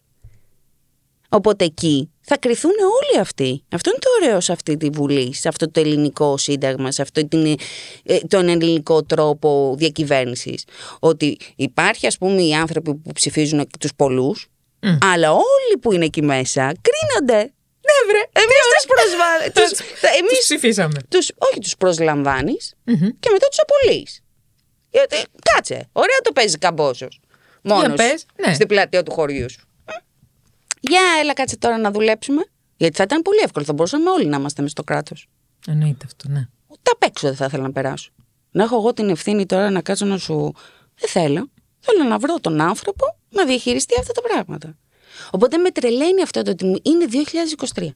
Οπότε 1.29 1.65
εκεί 1.65 2.11
θα 2.21 2.37
κρυθούν 2.37 2.71
όλοι 2.71 3.19
αυτοί. 3.19 3.63
Αυτό 3.71 3.89
είναι 3.89 3.99
το 3.99 4.09
ωραίο 4.21 4.39
σε 4.39 4.51
αυτή 4.51 4.77
τη 4.77 4.89
Βουλή, 4.89 5.33
σε 5.33 5.47
αυτό 5.47 5.71
το 5.71 5.79
ελληνικό 5.79 6.37
σύνταγμα, 6.37 6.91
σε 6.91 7.01
αυτό 7.01 7.27
την, 7.27 7.57
ε, 8.03 8.17
τον 8.27 8.47
ελληνικό 8.49 9.03
τρόπο 9.03 9.75
διακυβέρνησης. 9.77 10.63
Ότι 10.99 11.37
υπάρχει 11.55 12.07
ας 12.07 12.17
πούμε 12.17 12.41
οι 12.41 12.53
άνθρωποι 12.53 12.95
που 12.95 13.11
ψηφίζουν 13.11 13.67
τους 13.79 13.91
πολλούς, 13.95 14.47
Μμ. 14.81 14.97
αλλά 15.01 15.31
όλοι 15.31 15.77
που 15.81 15.91
είναι 15.91 16.05
εκεί 16.05 16.21
μέσα 16.21 16.61
κρίνονται. 16.81 17.39
Ναι, 17.83 18.11
βρε. 18.11 18.21
Εμείς 18.43 18.57
τους 18.75 18.85
προσβάλλουμε. 18.87 19.49
τους, 19.55 19.69
Τους 19.69 20.09
εμείς 20.19 20.39
ψηφίσαμε. 20.39 20.99
τους, 21.09 21.31
όχι 21.37 21.59
τους 21.59 21.75
προσλαμβάνεις 21.77 22.73
Μμμ. 22.83 22.95
και 23.19 23.29
μετά 23.31 23.47
τους 23.47 23.59
απολύεις. 23.59 24.21
Γιατί 24.91 25.15
κάτσε, 25.53 25.89
ωραία 25.91 26.17
το 26.23 26.31
παίζει 26.31 26.57
καμπόσος. 26.57 27.19
Μόνος 27.63 27.95
πες, 27.95 28.25
ναι. 28.45 28.53
στην 28.53 28.67
πλατεία 28.67 29.03
του 29.03 29.11
χωριού 29.11 29.49
σου. 29.51 29.61
Ε, 29.85 29.91
Για 30.79 31.01
έλα 31.21 31.33
κάτσε 31.33 31.57
τώρα 31.57 31.77
να 31.77 31.91
δουλέψουμε. 31.91 32.41
Γιατί 32.77 32.95
θα 32.95 33.03
ήταν 33.03 33.21
πολύ 33.21 33.39
εύκολο, 33.43 33.65
θα 33.65 33.73
μπορούσαμε 33.73 34.09
όλοι 34.09 34.25
να 34.25 34.37
είμαστε 34.37 34.61
μες 34.61 34.71
στο 34.71 34.83
κράτος. 34.83 35.27
Εννοείται 35.67 36.05
αυτό, 36.05 36.29
ναι. 36.29 36.47
Ούτε 36.67 36.91
απ' 36.93 37.03
έξω 37.03 37.27
δεν 37.27 37.35
θα 37.35 37.45
ήθελα 37.45 37.63
να 37.63 37.71
περάσω. 37.71 38.11
Να 38.51 38.63
έχω 38.63 38.75
εγώ 38.75 38.93
την 38.93 39.09
ευθύνη 39.09 39.45
τώρα 39.45 39.69
να 39.69 39.81
κάτσω 39.81 40.05
να 40.05 40.17
σου. 40.17 40.53
Δεν 40.95 41.09
θέλω. 41.09 41.49
Θέλω 41.79 42.03
να 42.03 42.17
βρω 42.17 42.39
τον 42.39 42.61
άνθρωπο 42.61 43.17
να 43.29 43.45
διαχειριστεί 43.45 43.95
αυτά 43.99 44.13
τα 44.13 44.21
πράγματα. 44.21 44.77
Οπότε 45.31 45.57
με 45.57 45.71
τρελαίνει 45.71 46.21
αυτό 46.21 46.41
το 46.41 46.51
ότι 46.51 46.65
μου 46.65 46.77
είναι 46.81 47.05
2023. 47.75 47.87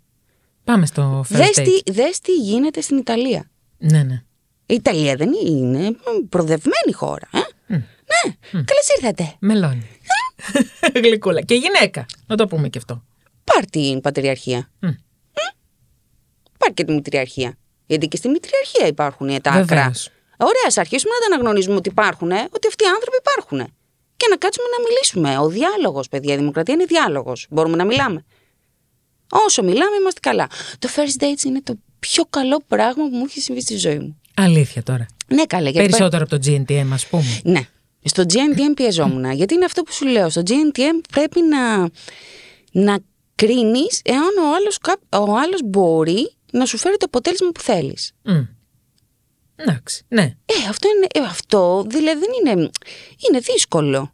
Πάμε 0.63 0.85
στο 0.85 1.25
first 1.29 1.35
Δες 1.35 1.59
date. 1.59 1.81
τι, 1.83 1.91
δες 1.91 2.19
τι 2.19 2.31
γίνεται 2.31 2.81
στην 2.81 2.97
Ιταλία. 2.97 3.49
Ναι, 3.77 4.03
ναι. 4.03 4.23
Η 4.65 4.73
Ιταλία 4.73 5.15
δεν 5.15 5.31
είναι 5.45 5.89
μ, 5.89 6.27
προδευμένη 6.29 6.93
χώρα. 6.93 7.29
Ε; 7.31 7.39
Ναι, 7.67 8.33
καλώς 8.51 8.87
ήρθατε. 8.97 9.35
Μελώνει. 9.39 9.87
Γλυκούλα. 11.03 11.41
Και 11.41 11.55
γυναίκα. 11.55 12.05
Να 12.27 12.35
το 12.35 12.47
πούμε 12.47 12.69
και 12.69 12.77
αυτό. 12.77 13.03
Πάρ 13.43 13.65
την 13.65 14.01
πατριαρχία. 14.01 14.69
Μμ. 14.79 14.87
Πάρ 16.57 16.73
και 16.73 16.83
τη 16.83 16.93
μητριαρχία. 16.93 17.57
Γιατί 17.85 18.07
και 18.07 18.17
στη 18.17 18.27
μητριαρχία 18.29 18.87
υπάρχουν 18.87 19.41
τα 19.41 19.51
άκρα. 19.51 19.63
Βεβαίως. 19.63 20.09
Ωραία, 20.37 20.63
ας 20.67 20.77
αρχίσουμε 20.77 21.13
να 21.13 21.19
τα 21.19 21.33
αναγνωρίζουμε 21.33 21.75
ότι 21.75 21.89
υπάρχουν, 21.89 22.31
ότι 22.31 22.67
αυτοί 22.67 22.83
οι 22.83 22.87
άνθρωποι 22.87 23.17
υπάρχουν. 23.19 23.73
Και 24.17 24.27
να 24.29 24.35
κάτσουμε 24.37 24.67
να 24.77 24.83
μιλήσουμε. 24.83 25.45
Ο 25.45 25.49
διάλογος, 25.49 26.09
παιδιά, 26.09 26.33
η 26.33 26.37
δημοκρατία 26.37 26.73
είναι 26.73 26.85
διάλογος. 26.85 27.47
Μπορούμε 27.49 27.75
να 27.75 27.85
μιλάμε. 27.85 28.25
Όσο 29.29 29.63
μιλάμε, 29.63 29.95
είμαστε 29.99 30.19
καλά. 30.19 30.47
Το 30.79 30.89
first 30.95 31.23
dates 31.23 31.43
είναι 31.45 31.61
το 31.61 31.75
πιο 31.99 32.23
καλό 32.29 32.61
πράγμα 32.67 33.09
που 33.09 33.15
μου 33.15 33.23
έχει 33.25 33.39
συμβεί 33.39 33.61
στη 33.61 33.77
ζωή 33.77 33.99
μου. 33.99 34.21
Αλήθεια 34.35 34.83
τώρα. 34.83 35.05
Ναι, 35.27 35.45
καλά. 35.45 35.69
Γιατί 35.69 35.87
Περισσότερο 35.89 36.23
από 36.23 36.39
το 36.39 36.51
GNTM, 36.51 36.87
ας 36.93 37.07
πούμε. 37.07 37.39
Ναι. 37.43 37.61
Στο 38.03 38.23
GNTM 38.23 38.73
πιεζόμουν. 38.75 39.31
γιατί 39.39 39.53
είναι 39.53 39.65
αυτό 39.65 39.81
που 39.83 39.91
σου 39.93 40.05
λέω. 40.05 40.29
Στο 40.29 40.41
GNTM 40.45 41.01
πρέπει 41.11 41.41
να, 41.41 41.89
να 42.71 42.97
κρίνεις 43.35 44.01
εάν 44.03 44.37
ο 44.43 44.55
άλλος, 44.55 44.77
κά- 44.77 45.01
ο 45.09 45.37
άλλος 45.37 45.61
μπορεί 45.65 46.31
να 46.51 46.65
σου 46.65 46.77
φέρει 46.77 46.97
το 46.97 47.05
αποτέλεσμα 47.05 47.49
που 47.51 47.59
θέλεις. 47.61 48.11
Μμ. 48.23 48.41
Εντάξει, 49.55 50.03
ναι. 50.07 50.21
Ε, 50.21 50.53
αυτό, 50.69 50.87
είναι, 50.95 51.07
ε, 51.25 51.29
αυτό 51.29 51.85
δηλαδή 51.87 52.19
δεν 52.19 52.29
είναι, 52.53 52.69
είναι 53.29 53.39
δύσκολο. 53.39 54.13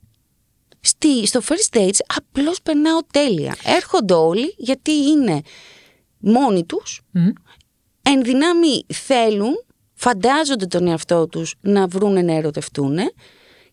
Στη, 0.82 1.28
στο 1.28 1.39
first 1.47 1.78
dates 1.78 1.97
απλώς 2.15 2.61
περνάω 2.61 2.99
τέλεια. 3.11 3.55
Έρχονται 3.63 4.13
όλοι 4.13 4.53
γιατί 4.57 4.91
είναι 4.91 5.41
μόνοι 6.17 6.63
τους, 6.65 7.01
Μμ. 7.11 7.28
εν 8.01 8.24
δυνάμει 8.24 8.86
θέλουν, 8.93 9.63
φαντάζονται 10.02 10.66
τον 10.66 10.88
εαυτό 10.88 11.28
τους 11.28 11.56
να 11.62 11.88
βρουν 11.88 12.26
να 12.26 12.34
ερωτευτούν 12.34 12.97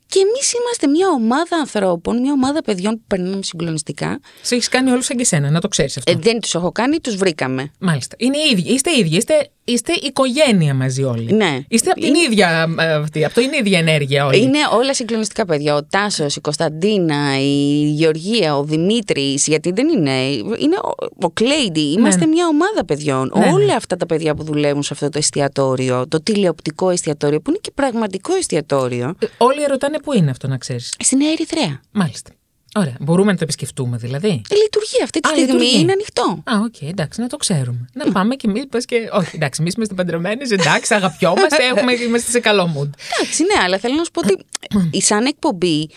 και 0.06 0.18
εμείς 0.18 0.52
είμαστε 0.52 0.86
μια 0.86 1.08
ομάδα 1.08 1.56
ανθρώπων, 1.56 2.20
μια 2.20 2.32
ομάδα 2.32 2.62
παιδιών 2.62 2.94
που 2.94 3.04
περνάμε 3.06 3.42
συγκλονιστικά. 3.42 4.20
Σε 4.42 4.54
έχεις 4.54 4.68
κάνει 4.68 4.90
όλους 4.90 5.04
σαν 5.04 5.16
και 5.16 5.24
σένα, 5.24 5.50
να 5.50 5.60
το 5.60 5.68
ξέρεις 5.68 5.96
αυτό. 5.96 6.12
Ε, 6.12 6.14
δεν 6.14 6.40
τους 6.40 6.54
έχω 6.54 6.72
κάνει, 6.72 7.00
τους 7.00 7.16
βρήκαμε. 7.16 7.70
Μάλιστα. 7.78 8.16
Είναι 8.18 8.36
οι 8.36 8.50
ίδιοι. 8.50 8.72
Είστε 8.72 8.98
ίδιοι. 8.98 9.16
Είστε, 9.16 9.50
είστε 9.72 9.92
οικογένεια 9.92 10.74
μαζί 10.74 11.02
όλοι. 11.02 11.32
Ναι. 11.32 11.58
Είστε 11.68 11.90
από 11.90 12.00
την 12.00 12.14
ίδια, 12.14 12.68
ε, 12.78 12.92
αυτή, 12.92 13.24
από 13.24 13.34
την 13.40 13.52
ίδια 13.52 13.78
ενέργεια 13.78 14.26
όλοι. 14.26 14.42
Είναι 14.42 14.58
όλα 14.72 14.94
συγκλονιστικά 14.94 15.44
παιδιά. 15.44 15.74
Ο 15.74 15.84
Τάσος, 15.84 16.36
η 16.36 16.40
Κωνσταντίνα, 16.40 17.40
η 17.40 17.90
Γεωργία, 17.90 18.56
ο 18.56 18.64
Δημήτρης. 18.64 19.46
Γιατί 19.46 19.72
δεν 19.72 19.88
είναι. 19.88 20.20
Είναι 20.58 20.76
ο, 20.82 21.06
ο 21.26 21.30
Κλέιντι. 21.30 21.80
Είμαστε 21.80 22.26
μια 22.26 22.46
ομάδα 22.46 22.84
παιδιών. 22.84 23.32
Ναι, 23.36 23.44
ναι. 23.44 23.52
Όλα 23.52 23.74
αυτά 23.76 23.96
τα 23.96 24.06
παιδιά 24.06 24.34
που 24.34 24.42
δουλεύουν 24.44 24.82
σε 24.82 24.92
αυτό 24.92 25.08
το 25.08 25.18
εστιατόριο, 25.18 26.08
το 26.08 26.22
τηλεοπτικό 26.22 26.90
εστιατόριο, 26.90 27.40
που 27.40 27.50
είναι 27.50 27.58
και 27.62 27.70
πραγματικό 27.74 28.34
εστιατόριο, 28.34 29.14
Ε, 29.18 29.26
Όλοι 29.38 29.64
ρωτάνε 29.68 29.98
πού 30.00 30.12
είναι 30.14 30.30
αυτό, 30.30 30.48
να 30.48 30.56
ξέρεις. 30.58 30.94
στην 30.98 31.18
Νέα 31.18 31.30
Ερυθρέα. 31.30 31.80
Μάλιστα. 31.92 32.30
Ωραία. 32.78 32.96
Μπορούμε 33.00 33.30
να 33.30 33.36
το 33.36 33.44
επισκεφτούμε 33.44 33.96
δηλαδή. 33.96 34.42
Λειτουργεί 34.62 35.02
αυτή 35.02 35.20
τη 35.20 35.28
Α, 35.28 35.32
στιγμή, 35.32 35.52
λειτουργεί. 35.52 35.80
είναι 35.80 35.92
ανοιχτό. 35.92 36.42
Α, 36.44 36.52
οκ, 36.64 36.82
εντάξει, 36.82 37.20
να 37.20 37.26
το 37.26 37.36
ξέρουμε. 37.36 37.88
Να 37.92 38.12
πάμε 38.12 38.34
και 38.34 38.46
εμείς. 38.48 38.84
Και... 38.84 39.08
Όχι, 39.12 39.30
εντάξει, 39.36 39.60
εμείς 39.60 39.74
είμαστε 39.74 39.94
παντρεμένοι, 39.94 40.42
εντάξει, 40.50 40.94
αγαπιόμαστε, 40.94 41.64
έχουμε, 41.74 41.92
είμαστε 41.92 42.30
σε 42.30 42.40
καλό 42.40 42.64
mood. 42.64 42.90
Εντάξει, 43.18 43.42
ναι, 43.42 43.62
αλλά 43.64 43.78
θέλω 43.78 43.94
να 43.94 44.04
σου 44.04 44.10
πω 44.10 44.20
ότι 44.20 44.44
η 44.90 45.02
σαν 45.02 45.24
εκπομπή 45.26 45.88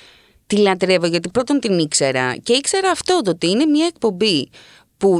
τη 0.47 0.57
λατρεύω 0.57 1.05
γιατί 1.05 1.29
πρώτον 1.29 1.59
την 1.59 1.79
ήξερα 1.79 2.35
και 2.35 2.53
ήξερα 2.53 2.89
αυτό 2.89 3.21
το 3.23 3.29
ότι 3.29 3.47
είναι 3.49 3.65
μια 3.65 3.85
εκπομπή 3.85 4.49
που 4.97 5.19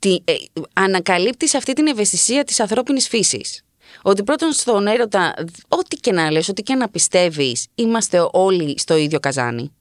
τη, 0.00 0.16
ε, 0.24 0.32
ανακαλύπτει 0.72 1.56
αυτή 1.56 1.72
την 1.72 1.86
ευαισθησία 1.86 2.44
της 2.44 2.60
ανθρώπινης 2.60 3.08
φύσης. 3.08 3.62
Ότι 4.02 4.22
πρώτον 4.22 4.52
στον 4.52 4.86
έρωτα, 4.86 5.34
ό,τι 5.68 5.96
και 5.96 6.12
να 6.12 6.30
λες, 6.30 6.48
ό,τι 6.48 6.62
και 6.62 6.74
να 6.74 6.88
πιστεύεις, 6.88 7.66
είμαστε 7.74 8.28
όλοι 8.32 8.78
στο 8.78 8.96
ίδιο 8.96 9.20
καζάνι. 9.20 9.72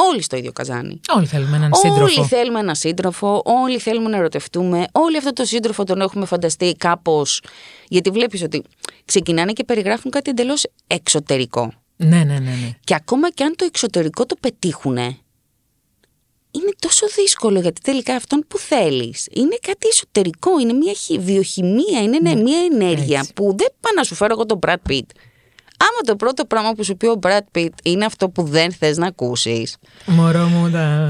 Όλοι 0.00 0.22
στο 0.22 0.36
ίδιο 0.36 0.52
καζάνι. 0.52 1.00
Όλοι 1.16 1.26
θέλουμε 1.26 1.56
έναν 1.56 1.74
σύντροφο. 1.74 2.02
Όλοι 2.04 2.26
θέλουμε 2.28 2.60
έναν 2.60 2.74
σύντροφο, 2.74 3.42
όλοι 3.44 3.78
θέλουμε 3.78 4.08
να 4.08 4.16
ερωτευτούμε. 4.16 4.84
Όλοι 4.92 5.16
αυτό 5.16 5.32
το 5.32 5.44
σύντροφο 5.44 5.84
τον 5.84 6.00
έχουμε 6.00 6.26
φανταστεί 6.26 6.74
κάπως. 6.78 7.42
Γιατί 7.88 8.10
βλέπεις 8.10 8.42
ότι 8.42 8.62
ξεκινάνε 9.04 9.52
και 9.52 9.64
περιγράφουν 9.64 10.10
κάτι 10.10 10.30
εντελώς 10.30 10.66
εξωτερικό. 10.86 11.72
Ναι, 11.96 12.16
ναι, 12.16 12.24
ναι, 12.24 12.38
ναι. 12.38 12.70
Και 12.84 12.94
ακόμα 12.94 13.30
και 13.30 13.44
αν 13.44 13.54
το 13.56 13.64
εξωτερικό 13.64 14.26
το 14.26 14.36
πετύχουνε, 14.40 15.16
είναι 16.50 16.70
τόσο 16.78 17.06
δύσκολο 17.14 17.60
γιατί 17.60 17.80
τελικά 17.80 18.14
αυτόν 18.14 18.44
που 18.48 18.58
θέλεις 18.58 19.26
είναι 19.34 19.56
κάτι 19.60 19.86
εσωτερικό, 19.90 20.60
είναι 20.60 20.72
μια 20.72 20.92
χι- 20.92 21.20
βιοχημία, 21.20 22.02
είναι 22.02 22.18
ναι, 22.18 22.34
μια 22.34 22.58
ενέργεια 22.72 23.18
έτσι. 23.18 23.32
που 23.32 23.42
δεν 23.56 23.68
πάω 23.80 23.92
να 23.96 24.02
σου 24.02 24.14
φέρω 24.14 24.32
εγώ 24.32 24.46
τον 24.46 24.58
Brad 24.66 24.90
Pitt. 24.90 25.02
Άμα 25.80 26.00
το 26.04 26.16
πρώτο 26.16 26.44
πράγμα 26.44 26.72
που 26.72 26.84
σου 26.84 26.96
πει 26.96 27.06
ο 27.06 27.18
Brad 27.22 27.58
Pitt 27.58 27.68
είναι 27.82 28.04
αυτό 28.04 28.28
που 28.28 28.42
δεν 28.42 28.72
θες 28.72 28.96
να 28.96 29.06
ακούσεις, 29.06 29.76
Μωρό 30.06 30.46
μου 30.46 30.70
τα... 30.70 31.06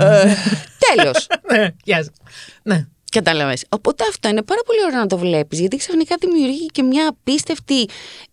τέλος. 0.94 1.26
Ναι, 1.52 1.68
γεια 1.84 1.96
σας. 1.96 2.12
Ναι. 2.62 2.86
Κατάλαβες. 3.10 3.64
Οπότε 3.68 4.04
αυτό 4.10 4.28
είναι 4.28 4.42
πάρα 4.42 4.60
πολύ 4.66 4.78
ωραίο 4.86 4.98
να 4.98 5.06
το 5.06 5.18
βλέπεις 5.18 5.60
γιατί 5.60 5.76
ξαφνικά 5.76 6.16
δημιουργεί 6.20 6.66
και 6.66 6.82
μια 6.82 7.08
απίστευτη 7.08 7.88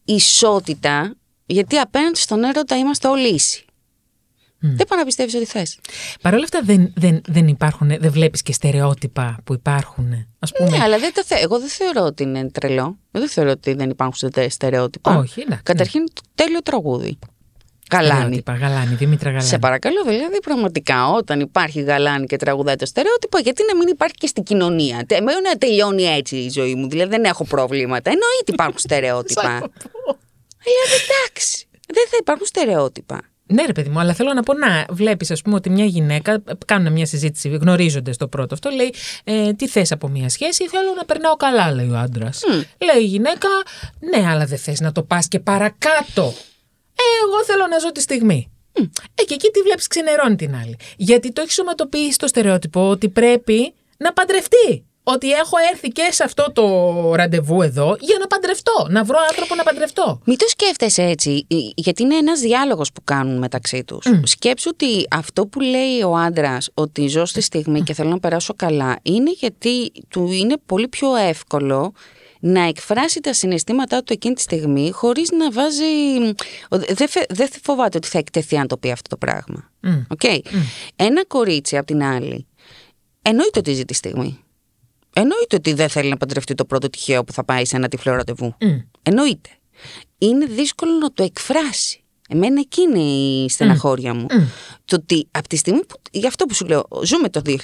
ισότητα 0.05 1.15
γιατί 1.45 1.77
απέναντι 1.77 2.19
στον 2.19 2.43
έρωτα 2.43 2.77
είμαστε 2.77 3.07
όλοι 3.07 3.27
ίσοι. 3.27 3.64
Δεν 4.75 4.87
πάω 4.87 4.99
να 4.99 5.05
πιστεύεις 5.05 5.33
ότι 5.35 5.45
θες. 5.45 5.79
Παρ' 6.21 6.33
όλα 6.33 6.43
αυτά 6.43 6.61
δεν, 6.63 6.93
δεν, 6.95 7.21
δεν 7.27 7.47
υπάρχουν, 7.47 7.87
δεν 7.87 8.11
βλέπεις 8.11 8.41
και 8.41 8.53
στερεότυπα 8.53 9.37
που 9.43 9.53
υπάρχουν. 9.53 10.27
Ας 10.39 10.51
πούμε, 10.51 10.69
Ναι, 10.69 10.83
αλλά 10.83 10.97
δεν 10.99 11.13
το 11.13 11.23
θε... 11.25 11.35
εγώ 11.41 11.59
δεν 11.59 11.69
θεωρώ 11.69 12.01
ότι 12.01 12.23
είναι 12.23 12.49
τρελό. 12.51 12.81
Εγώ 12.83 12.97
δεν 13.11 13.29
θεωρώ 13.29 13.49
ότι 13.51 13.73
δεν 13.73 13.89
υπάρχουν 13.89 14.29
στε- 14.29 14.49
στερεότυπα. 14.51 15.17
Όχι, 15.17 15.41
εντάξει, 15.41 15.63
Καταρχήν, 15.63 16.03
τέλειο 16.35 16.61
τραγούδι. 16.61 17.17
Γαλάνι. 17.91 18.13
στερεότυπα, 18.19 18.53
γαλάνι, 18.53 18.95
Δήμητρα 18.95 19.29
Γαλάνι. 19.29 19.47
Σε 19.47 19.57
παρακαλώ, 19.59 20.03
δηλαδή, 20.03 20.39
πραγματικά, 20.41 21.07
όταν 21.09 21.39
υπάρχει 21.39 21.81
γαλάνι 21.81 22.25
και 22.25 22.35
τραγουδάει 22.35 22.75
το 22.75 22.85
στερεότυπο, 22.85 23.37
γιατί 23.37 23.63
να 23.71 23.75
μην 23.77 23.87
υπάρχει 23.87 24.15
και 24.15 24.27
στην 24.27 24.43
κοινωνία; 24.43 25.05
Τε- 25.05 25.19
Εμένα 25.19 25.41
να 25.41 25.55
τελειώνει 25.57 26.03
έτσι 26.03 26.35
η 26.35 26.49
ζωή 26.49 26.75
μου. 26.75 26.89
Δηλαδή, 26.89 27.09
δεν 27.09 27.23
έχω 27.23 27.43
προβλήματα. 27.45 28.09
Εννοείται 28.09 28.51
υπάρχουν 28.53 28.79
στερεότυπα. 28.87 29.41
δηλαδή, 30.67 30.95
εντάξει. 31.07 31.67
Δεν 31.87 32.05
θα 32.09 32.17
υπάρχουν 32.19 32.45
στερεότυπα. 32.45 33.21
Ναι, 33.47 33.65
ρε 33.65 33.71
παιδί 33.71 33.89
μου, 33.89 33.99
αλλά 33.99 34.13
θέλω 34.13 34.33
να 34.33 34.43
πω 34.43 34.53
να 34.53 34.85
βλέπεις, 34.89 35.31
ας 35.31 35.41
πούμε, 35.41 35.55
ότι 35.55 35.69
μια 35.69 35.85
γυναίκα. 35.85 36.43
Κάνουν 36.65 36.91
μια 36.91 37.05
συζήτηση, 37.05 37.49
γνωρίζονται 37.49 38.11
το 38.11 38.27
πρώτο 38.27 38.53
αυτό. 38.53 38.69
Λέει, 38.69 38.93
ε, 39.23 39.53
τι 39.53 39.67
θες 39.67 39.91
από 39.91 40.07
μια 40.07 40.29
σχέση, 40.29 40.67
θέλω 40.67 40.93
να 40.97 41.05
περνάω 41.05 41.35
καλά, 41.35 41.71
λέει 41.71 41.89
ο 41.89 41.97
άντρας. 41.97 42.43
Λέει 42.77 43.03
η 43.03 43.05
γυναίκα, 43.05 43.47
ναι, 43.99 44.27
αλλά 44.29 44.45
δεν 44.45 44.57
θες 44.57 44.79
να 44.79 44.91
το 44.91 45.03
πας 45.03 45.27
και 45.27 45.39
παρακάτω. 45.39 46.33
Ε, 46.95 47.25
εγώ 47.25 47.43
θέλω 47.45 47.67
να 47.67 47.79
ζω 47.79 47.91
τη 47.91 48.01
στιγμή. 48.01 48.49
Ε, 49.15 49.23
και 49.23 49.33
εκεί 49.33 49.49
τη 49.49 49.61
βλέπεις 49.61 49.87
ξενερώνει 49.87 50.35
την 50.35 50.55
άλλη. 50.55 50.77
Γιατί 50.97 51.31
το 51.31 51.41
έχεις 51.41 51.53
σωματοποιήσει 51.53 52.17
το 52.17 52.27
στερεότυπο 52.27 52.89
ότι 52.89 53.09
πρέπει 53.09 53.73
να 53.97 54.13
παντρευτεί. 54.13 54.85
Ότι 55.07 55.31
έχω 55.31 55.55
έρθει 55.71 55.87
και 55.87 56.07
σε 56.11 56.23
αυτό 56.23 56.51
το 56.53 56.65
ραντεβού 57.15 57.61
εδώ 57.61 57.95
για 57.99 58.15
να 58.19 58.27
παντρευτώ. 58.27 58.87
Να 58.89 59.03
βρω 59.03 59.17
άνθρωπο 59.29 59.55
να 59.55 59.63
παντρευτώ. 59.63 60.19
Μην 60.25 60.37
το 60.37 60.45
σκέφτεσαι 60.47 61.03
έτσι, 61.03 61.45
ε, 61.49 61.55
γιατί 61.75 62.03
είναι 62.03 62.15
ένας 62.15 62.39
διάλογος 62.39 62.91
που 62.91 63.03
κάνουν 63.03 63.37
μεταξύ 63.37 63.83
τους. 63.83 64.05
Σκέψου 64.23 64.69
ότι 64.73 65.07
αυτό 65.11 65.47
που 65.47 65.59
λέει 65.59 66.01
ο 66.01 66.15
άντρας 66.15 66.69
ότι 66.73 67.07
ζω 67.07 67.25
στη 67.25 67.41
στιγμή 67.41 67.81
και 67.81 67.93
θέλω 67.93 68.09
να 68.09 68.19
περάσω 68.19 68.53
καλά, 68.55 68.99
είναι 69.01 69.31
γιατί 69.31 69.91
του 70.07 70.31
είναι 70.31 70.55
πολύ 70.65 70.87
πιο 70.87 71.15
εύκολο 71.15 71.93
να 72.39 72.61
εκφράσει 72.61 73.19
τα 73.19 73.33
συναισθήματά 73.33 74.03
του 74.03 74.13
εκείνη 74.13 74.35
τη 74.35 74.41
στιγμή 74.41 74.91
χωρίς 74.91 75.31
να 75.31 75.51
βάζει... 75.51 75.83
Δεν 76.69 77.07
φε- 77.09 77.33
δεν 77.33 77.49
φοβάται 77.63 77.97
ότι 77.97 78.07
θα 78.07 78.17
εκτεθεί 78.17 78.57
αν 78.57 78.67
το 78.67 78.77
πει 78.77 78.91
αυτό 78.91 79.09
το 79.09 79.17
πράγμα. 79.17 79.71
Οκ. 80.07 80.21
Ένα 80.95 81.25
κορίτσι 81.25 81.77
απ' 81.77 81.85
την 81.85 82.03
άλλη 82.03 82.47
εννοείται 83.21 83.59
ότι 83.59 83.73
ζει 83.73 83.85
τη 83.85 83.93
στιγμή. 83.93 84.39
Εννοείται 85.17 85.55
ότι 85.55 85.73
δεν 85.73 85.89
θέλει 85.89 86.09
να 86.09 86.17
παντρευτεί 86.17 86.53
το 86.55 86.65
πρώτο 86.65 86.89
τυχαίο 86.89 87.23
που 87.23 87.33
θα 87.33 87.43
πάει 87.45 87.65
σε 87.65 87.75
ένα 87.75 87.87
τυφλό 87.87 88.15
ραντεβού. 88.15 88.55
Εννοείται. 89.03 89.49
Είναι 90.17 90.45
δύσκολο 90.45 90.91
να 90.91 91.11
το 91.13 91.23
εκφράσει. 91.23 91.99
Εμένα 92.29 92.59
εκεί 92.59 92.81
είναι 92.81 92.99
η 92.99 93.49
στεναχώρια 93.49 94.13
μου. 94.13 94.25
Το 94.85 94.95
ότι 94.95 95.27
από 95.31 95.47
τη 95.47 95.55
στιγμή 95.55 95.85
που. 95.85 95.95
Γι' 96.11 96.27
αυτό 96.27 96.45
που 96.45 96.53
σου 96.53 96.65
λέω, 96.65 96.83
ζούμε 97.03 97.29
το 97.29 97.41
2023. 97.45 97.57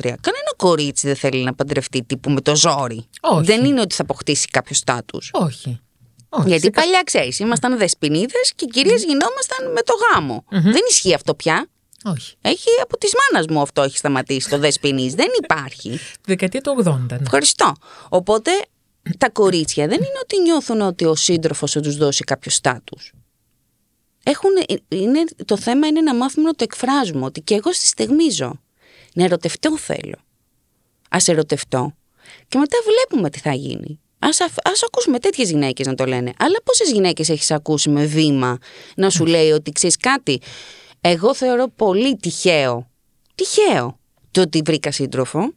Κανένα 0.00 0.52
κορίτσι 0.56 1.06
δεν 1.06 1.16
θέλει 1.16 1.42
να 1.44 1.54
παντρευτεί 1.54 2.02
τύπου 2.04 2.30
με 2.30 2.40
το 2.40 2.56
ζόρι. 2.56 3.06
Όχι. 3.20 3.44
Δεν 3.46 3.64
είναι 3.64 3.80
ότι 3.80 3.94
θα 3.94 4.02
αποκτήσει 4.02 4.46
κάποιος 4.48 4.78
στάτους. 4.78 5.30
Όχι. 5.32 5.80
Όχι. 6.28 6.48
Γιατί 6.48 6.62
σε 6.64 6.70
κα- 6.70 6.80
παλιά 6.80 7.02
ξέρεις, 7.04 7.38
ήμασταν 7.38 7.78
δεσποινίδες 7.78 8.52
και 8.54 8.64
οι 8.64 8.68
κυρίες 8.68 9.00
γινόμασταν 9.04 9.72
με 9.72 9.80
το 9.82 9.92
γάμο. 10.14 10.44
Δεν 10.70 10.82
ισχύει 10.90 11.14
αυτό 11.14 11.34
πια. 11.34 11.68
Όχι. 12.10 12.34
Έχει 12.40 12.68
από 12.82 12.98
της 12.98 13.12
μάνας 13.14 13.46
μου 13.46 13.60
αυτό 13.60 13.82
έχει 13.82 13.96
σταματήσει 13.96 14.48
το 14.48 14.58
δεσποινής. 14.58 15.14
Δεν 15.14 15.28
υπάρχει. 15.42 15.90
Τη 15.90 15.98
δεκαετία 16.26 16.60
του 16.60 16.82
80. 16.84 16.94
Ναι. 17.10 17.16
Ευχαριστώ. 17.20 17.72
Οπότε 18.08 18.50
τα 19.18 19.30
κορίτσια 19.30 19.86
δεν 19.86 19.96
είναι 19.96 20.18
ότι 20.22 20.40
νιώθουν 20.40 20.80
ότι 20.80 21.04
ο 21.04 21.14
σύντροφος 21.14 21.72
θα 21.72 21.80
τους 21.80 21.96
δώσει 21.96 22.24
κάποιο 22.24 22.50
στάτους. 22.50 23.12
Έχουν, 24.24 24.50
είναι, 24.88 25.24
το 25.44 25.56
θέμα 25.56 25.86
είναι 25.86 26.00
να 26.00 26.14
μάθουμε 26.14 26.46
να 26.46 26.52
το 26.54 26.64
εκφράζουμε, 26.64 27.24
ότι 27.24 27.40
και 27.40 27.54
εγώ 27.54 27.72
στη 27.72 27.86
στιγμή 27.86 28.30
ζω. 28.30 28.60
Να 29.14 29.24
ερωτευτώ 29.24 29.78
θέλω. 29.78 30.18
Ας 31.10 31.28
ερωτευτώ 31.28 31.94
και 32.48 32.58
μετά 32.58 32.76
βλέπουμε 32.84 33.30
τι 33.30 33.38
θα 33.38 33.52
γίνει. 33.54 34.00
Ας, 34.18 34.40
αφ- 34.40 34.68
ας 34.68 34.82
ακούσουμε 34.82 35.18
τέτοιες 35.18 35.50
γυναίκες 35.50 35.86
να 35.86 35.94
το 35.94 36.04
λένε. 36.04 36.32
Αλλά 36.38 36.62
πόσες 36.64 36.90
γυναίκες 36.90 37.28
έχεις 37.28 37.50
ακούσει 37.50 37.88
με 37.90 38.04
βήμα 38.04 38.58
να 38.96 39.10
σου 39.10 39.26
λέει 39.26 39.50
ότι 39.50 39.70
ξέρεις 39.70 39.96
κάτι. 39.96 40.40
Εγώ 41.08 41.34
θεωρώ 41.34 41.68
πολύ 41.68 42.16
τυχαίο, 42.16 42.90
τυχαίο, 43.34 43.98
το 44.30 44.40
ότι 44.40 44.62
βρήκα 44.64 44.92
σύντροφο 44.92 45.52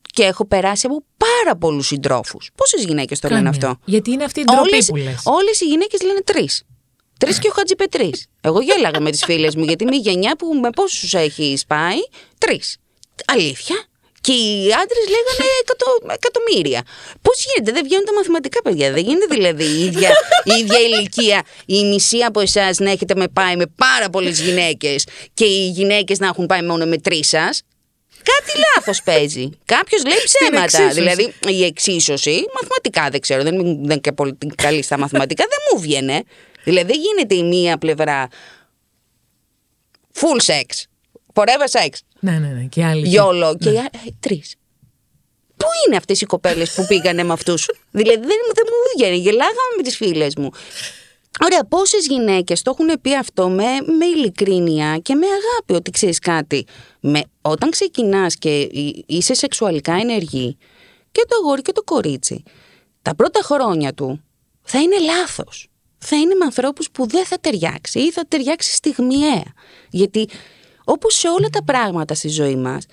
και 0.00 0.22
έχω 0.22 0.44
περάσει 0.46 0.86
από 0.86 1.04
πάρα 1.16 1.56
πολλούς 1.56 1.86
συντρόφους. 1.86 2.50
Πόσες 2.54 2.84
γυναίκες 2.84 3.18
το 3.20 3.28
λένε 3.28 3.42
Καμία. 3.42 3.68
αυτό; 3.68 3.82
Γιατί 3.84 4.10
είναι 4.10 4.24
αυτή 4.24 4.40
η 4.40 4.44
ντροπή 4.44 4.72
Όλες, 4.72 4.86
που 4.86 4.96
λες; 4.96 5.22
όλες 5.24 5.60
οι 5.60 5.64
γυναίκες 5.66 6.02
λένε 6.02 6.20
τρεις. 6.20 6.62
Τρεις 7.18 7.38
και 7.38 7.48
ο 7.48 7.52
Χατζιπετρή. 7.54 8.12
Εγώ 8.40 8.60
γέλαγα 8.60 9.00
με 9.00 9.10
τις 9.10 9.24
φίλες 9.24 9.56
μου 9.56 9.64
γιατί 9.64 9.84
είμαι 9.84 9.96
η 9.96 9.98
γενιά 9.98 10.36
που 10.36 10.54
με 10.54 10.70
πόσους 10.70 11.14
έχει 11.14 11.58
πάει. 11.66 11.96
Τρεις. 12.38 12.76
Αλήθεια. 13.24 13.76
Και 14.26 14.32
οι 14.32 14.72
άντρες 14.82 15.06
λέγανε 15.14 15.50
εκατο, 15.60 15.86
εκατομμύρια. 16.12 16.82
Πώς 17.22 17.44
γίνεται, 17.44 17.72
δεν 17.72 17.84
βγαίνουν 17.84 18.04
τα 18.04 18.14
μαθηματικά, 18.14 18.62
παιδιά. 18.62 18.92
Δεν 18.92 19.02
γίνεται 19.04 19.26
δηλαδή 19.30 19.64
η 19.64 19.84
ίδια, 19.84 20.10
η 20.44 20.52
ίδια 20.60 20.80
ηλικία, 20.80 21.42
η 21.66 21.84
μισή 21.84 22.18
από 22.18 22.40
εσάς 22.40 22.78
να 22.78 22.90
έχετε 22.90 23.14
με 23.14 23.28
πάει 23.28 23.56
με 23.56 23.66
πάρα 23.66 24.10
πολλές 24.10 24.40
γυναίκες 24.40 25.06
και 25.34 25.44
οι 25.44 25.68
γυναίκες 25.68 26.18
να 26.18 26.26
έχουν 26.26 26.46
πάει 26.46 26.62
μόνο 26.62 26.84
με 26.86 26.98
τρεις 26.98 27.28
σας. 27.28 27.62
Κάτι 28.22 28.58
λάθος 28.74 29.02
παίζει. 29.02 29.50
Κάποιος 29.64 30.04
λέει 30.04 30.16
ψέματα. 30.24 30.62
εξίσωση. 30.62 30.94
Δηλαδή 30.94 31.34
η 31.48 31.64
εξίσωση, 31.64 32.44
μαθηματικά 32.54 33.08
δεν 33.10 33.20
ξέρω, 33.20 33.42
δεν 33.42 33.54
είμαι 33.54 33.62
δεν 33.62 33.82
είναι 33.82 33.96
και 33.96 34.12
πολύ 34.12 34.38
καλή 34.54 34.82
στα 34.82 34.98
μαθηματικά, 34.98 35.44
δεν 35.48 35.58
μου 35.72 35.80
βγαίνει. 35.80 36.22
Δηλαδή 36.64 36.92
δεν 36.92 37.00
γίνεται 37.00 37.34
η 37.34 37.42
μία 37.42 37.78
πλευρά 37.78 38.28
full 40.14 40.52
sex, 40.52 40.82
forever 41.34 41.80
sex, 41.80 41.88
Ναι, 42.24 42.38
ναι, 42.38 42.48
ναι. 42.48 42.62
Και 42.62 42.80
οι 42.80 42.82
άλλοι. 42.82 43.18
YOLO 43.18 43.54
και 43.58 43.70
οι 43.70 43.78
άλλοι, 43.78 43.88
ε, 44.06 44.10
τρεις. 44.20 44.54
Πού 45.56 45.66
είναι 45.86 45.96
αυτές 45.96 46.20
οι 46.20 46.24
κοπέλες 46.26 46.74
που 46.74 46.86
πήγανε 46.86 47.22
με 47.22 47.32
αυτούς; 47.32 47.70
δηλαδή 47.90 48.20
δεν, 48.20 48.38
δεν 48.54 48.66
μου 48.68 48.90
βγαίνει, 48.96 49.16
γελάγαμε 49.16 49.74
με 49.76 49.82
τις 49.82 49.96
φίλες 49.96 50.36
μου. 50.36 50.50
Ωραία, 51.44 51.64
πόσες 51.64 52.06
γυναίκες 52.06 52.62
το 52.62 52.76
έχουν 52.78 53.00
πει 53.00 53.16
αυτό 53.16 53.48
με, 53.48 53.64
με 53.98 54.04
ειλικρίνεια 54.16 54.98
και 54.98 55.14
με 55.14 55.26
αγάπη, 55.26 55.72
ότι 55.74 55.90
ξέρεις 55.90 56.18
κάτι; 56.18 56.66
Με, 57.00 57.22
όταν 57.40 57.70
ξεκινάς 57.70 58.34
και 58.36 58.60
εί- 58.60 59.04
είσαι 59.06 59.34
σεξουαλικά 59.34 59.92
ενεργή, 59.92 60.56
και 61.12 61.24
το 61.28 61.36
αγόρι 61.42 61.62
και 61.62 61.72
το 61.72 61.82
κορίτσι, 61.82 62.42
τα 63.02 63.14
πρώτα 63.14 63.40
χρόνια 63.42 63.94
του 63.94 64.24
θα 64.62 64.80
είναι 64.80 64.98
λάθος. 64.98 65.68
Θα 65.98 66.16
είναι 66.16 66.34
με 66.34 66.44
ανθρώπους 66.44 66.90
που 66.90 67.06
δεν 67.06 67.24
θα 67.24 67.38
ταιριάξει 67.40 67.98
ή 67.98 68.12
θα 68.12 68.24
ταιριάξει 68.28 68.72
στιγμιαία. 68.74 69.44
Γιατί 69.90 70.28
όπως 70.84 71.14
σε 71.14 71.28
όλα 71.28 71.48
τα 71.48 71.64
πράγματα 71.64 72.14
στη 72.14 72.28
ζωή 72.28 72.56
μας, 72.56 72.86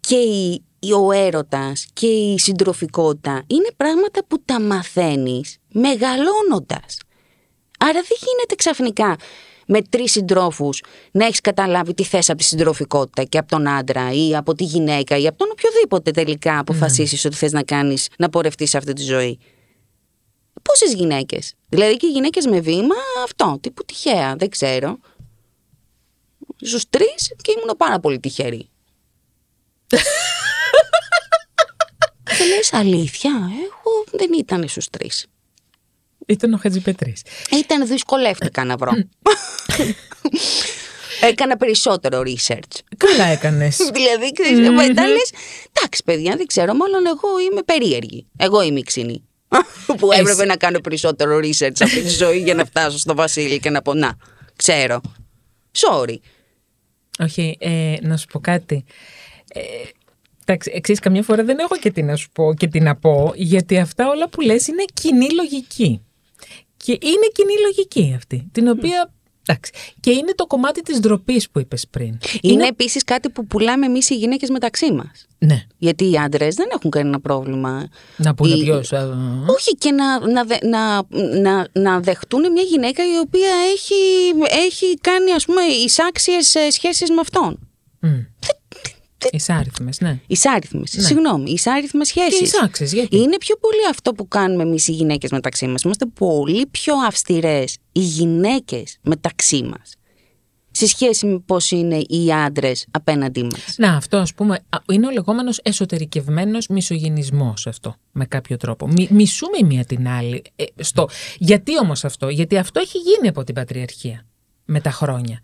και 0.00 0.16
η, 0.16 0.64
η- 0.78 0.92
ο 0.92 1.12
έρωτας 1.12 1.86
και 1.92 2.06
η 2.06 2.38
συντροφικότητα 2.38 3.42
είναι 3.46 3.68
πράγματα 3.76 4.24
που 4.24 4.42
τα 4.44 4.60
μαθαίνεις 4.60 5.56
μεγαλώνοντας. 5.72 6.98
Άρα 7.78 7.92
δεν 7.92 8.18
γίνεται 8.20 8.54
ξαφνικά 8.54 9.16
με 9.66 9.82
τρεις 9.82 10.10
συντρόφους 10.12 10.82
να 11.12 11.24
έχεις 11.26 11.40
καταλάβει 11.40 11.94
τι 11.94 12.04
θες 12.04 12.28
από 12.28 12.38
τη 12.38 12.44
συντροφικότητα 12.44 13.22
και 13.22 13.38
από 13.38 13.48
τον 13.48 13.68
άντρα 13.68 14.12
ή 14.12 14.36
από 14.36 14.54
τη 14.54 14.64
γυναίκα 14.64 15.16
ή 15.18 15.26
από 15.26 15.38
τον 15.38 15.48
οποιοδήποτε 15.52 16.10
τελικά 16.10 16.58
αποφασίσεις 16.58 17.24
ότι 17.24 17.36
θες 17.36 17.52
να 17.52 17.62
κάνεις, 17.62 18.08
να 18.18 18.28
πορευτείς 18.28 18.70
σε 18.70 18.76
αυτή 18.76 18.92
τη 18.92 19.02
ζωή. 19.02 19.38
Πόσες 20.62 20.92
γυναίκες; 20.94 21.54
Δηλαδή 21.68 21.96
και 21.96 22.06
οι 22.06 22.10
γυναίκες 22.10 22.46
με 22.46 22.60
βήμα 22.60 22.94
αυτό, 23.24 23.58
τύπου 23.60 23.84
τυχαία, 23.84 24.36
δεν 24.36 24.48
ξέρω. 24.50 24.98
Στους 26.60 26.84
τρεις 26.90 27.34
και 27.42 27.52
ήμουν 27.56 27.76
πάρα 27.76 28.00
πολύ 28.00 28.20
τυχερή. 28.20 28.68
Και 32.38 32.44
λες 32.44 32.72
αλήθεια, 32.72 33.30
εγώ 33.30 34.04
δεν 34.10 34.30
ήταν 34.38 34.68
στους 34.68 34.90
τρεις. 34.90 35.26
Ήταν 36.26 36.52
ο 36.52 36.56
Χατζηπετρή. 36.56 37.16
Ήταν 37.50 37.86
δυσκολεύτηκα 37.86 38.64
να 38.64 38.76
βρω. 38.76 38.92
Έκανα 41.20 41.56
περισσότερο 41.56 42.22
research. 42.26 42.80
Καλά 42.96 43.24
έκανες. 43.24 43.76
δηλαδή, 43.96 44.32
ξέρεις, 44.32 44.70
μετά 44.70 45.06
λες, 45.06 45.32
εντάξει 45.72 46.02
παιδιά, 46.04 46.36
δεν 46.36 46.46
ξέρω, 46.46 46.74
μάλλον 46.74 47.06
εγώ 47.06 47.38
είμαι 47.50 47.62
περίεργη. 47.62 48.26
Εγώ 48.36 48.62
είμαι 48.62 48.78
η 48.78 48.82
ξινή. 48.82 49.28
που 49.96 50.12
έπρεπε 50.12 50.44
να 50.44 50.56
κάνω 50.56 50.80
περισσότερο 50.80 51.38
research 51.38 51.80
αυτή 51.82 52.02
τη 52.02 52.08
ζωή 52.08 52.38
για 52.38 52.54
να 52.54 52.64
φτάσω 52.64 52.98
στο 52.98 53.14
Βασίλη 53.14 53.58
και 53.58 53.70
να 53.70 53.82
πω 53.82 53.94
να, 53.94 54.16
ξέρω. 54.56 55.00
Sorry. 55.78 56.16
Όχι, 57.18 57.56
ε, 57.60 57.96
να 58.00 58.16
σου 58.16 58.26
πω 58.26 58.38
κάτι. 58.38 58.84
Ε, 59.52 59.60
εντάξει, 60.44 60.70
εξής, 60.74 60.98
καμιά 60.98 61.22
φορά 61.22 61.44
δεν 61.44 61.58
έχω 61.58 61.76
και 61.76 61.90
τι 61.90 62.02
να 62.02 62.16
σου 62.16 62.30
πω 62.30 62.54
και 62.54 62.66
τι 62.66 62.80
να 62.80 62.96
πω, 62.96 63.32
γιατί 63.34 63.78
αυτά 63.78 64.08
όλα 64.08 64.28
που 64.28 64.40
λες 64.40 64.66
είναι 64.66 64.84
κοινή 64.94 65.30
λογική. 65.30 66.00
Και 66.76 66.92
είναι 66.92 67.26
κοινή 67.32 67.52
λογική 67.62 68.12
αυτή, 68.16 68.48
την 68.52 68.68
οποία 68.68 69.12
Εντάξει. 69.48 69.72
Και 70.00 70.10
είναι 70.10 70.32
το 70.34 70.46
κομμάτι 70.46 70.80
της 70.82 71.00
ντροπής 71.00 71.50
που 71.50 71.58
είπες 71.58 71.86
πριν. 71.90 72.06
Είναι, 72.06 72.18
είναι... 72.40 72.66
επίσης 72.66 73.04
κάτι 73.04 73.28
που 73.30 73.46
πουλάμε 73.46 73.86
εμείς 73.86 74.10
οι 74.10 74.14
γυναίκες 74.16 74.48
μεταξύ 74.48 74.92
μας. 74.92 75.26
Ναι. 75.38 75.62
Γιατί 75.78 76.10
οι 76.10 76.16
άντρες 76.16 76.54
δεν 76.54 76.68
έχουν 76.72 76.90
κανένα 76.90 77.20
πρόβλημα. 77.20 77.88
Να 78.16 78.34
πούνε 78.34 78.54
Οι- 78.54 78.62
ποιο. 78.62 78.76
Όχι 79.46 79.74
και 79.78 79.90
να, 79.92 80.28
να, 80.28 80.44
δε- 80.44 80.66
να, 80.68 81.02
να, 81.40 81.66
να 81.72 82.00
δεχτούν 82.00 82.52
μια 82.52 82.62
γυναίκα 82.62 83.02
η 83.04 83.18
οποία 83.18 83.50
έχει, 83.72 83.94
έχει 84.66 84.94
κάνει 85.00 85.32
ας 85.32 85.44
πούμε 85.44 85.62
εισάξιες 85.62 86.54
ε, 86.54 86.70
σχέσεις 86.70 87.08
με 87.10 87.20
αυτόν. 87.20 87.58
Εισάριθμε, 89.32 89.90
ναι. 90.00 90.20
Εισάριθμες, 90.26 90.94
συγγνώμη, 90.98 91.50
εισάριθμες 91.50 92.08
σχέσεις. 92.08 92.38
Και 92.38 92.44
εισάξεις, 92.44 92.92
γιατί; 92.92 93.16
Είναι 93.16 93.36
πιο 93.36 93.56
πολύ 93.56 93.88
αυτό 93.90 94.12
που 94.12 94.28
κάνουμε 94.28 94.62
εμείς 94.62 94.88
οι 94.88 94.92
γυναίκες 94.92 95.30
μεταξύ 95.30 95.66
μας. 95.66 95.82
Είμαστε 95.82 96.06
πολύ 96.06 96.66
πιο 96.66 96.94
αυστηρές 97.06 97.76
οι 97.92 98.00
γυναίκες 98.00 98.98
μεταξύ 99.02 99.62
μας. 99.62 99.94
Σε 100.70 100.86
σχέση 100.86 101.26
με 101.26 101.38
πώς 101.38 101.70
είναι 101.70 101.96
οι 101.96 102.32
άντρες 102.32 102.86
απέναντί 102.90 103.42
μας. 103.42 103.74
Να, 103.76 103.96
αυτό 103.96 104.16
ας 104.16 104.34
πούμε 104.34 104.54
α, 104.68 104.78
είναι 104.92 105.06
ο 105.06 105.10
λεγόμενος 105.10 105.60
εσωτερικευμένος 105.62 106.66
μισογυνισμός 106.66 107.66
αυτό 107.66 107.94
με 108.12 108.24
κάποιο 108.24 108.56
τρόπο. 108.56 108.88
Μι, 108.88 109.08
μισούμε 109.10 109.56
η 109.60 109.64
μία 109.64 109.84
την 109.84 110.08
άλλη. 110.08 110.42
Ε, 110.56 110.64
στο. 110.76 111.08
Γιατί 111.38 111.78
όμως 111.78 112.04
αυτό, 112.04 112.28
γιατί 112.28 112.56
αυτό 112.58 112.80
έχει 112.80 112.98
γίνει 112.98 113.28
από 113.28 113.44
την 113.44 113.54
πατριαρχία 113.54 114.26
με 114.64 114.80
τα 114.80 114.90
χρόνια. 114.90 115.40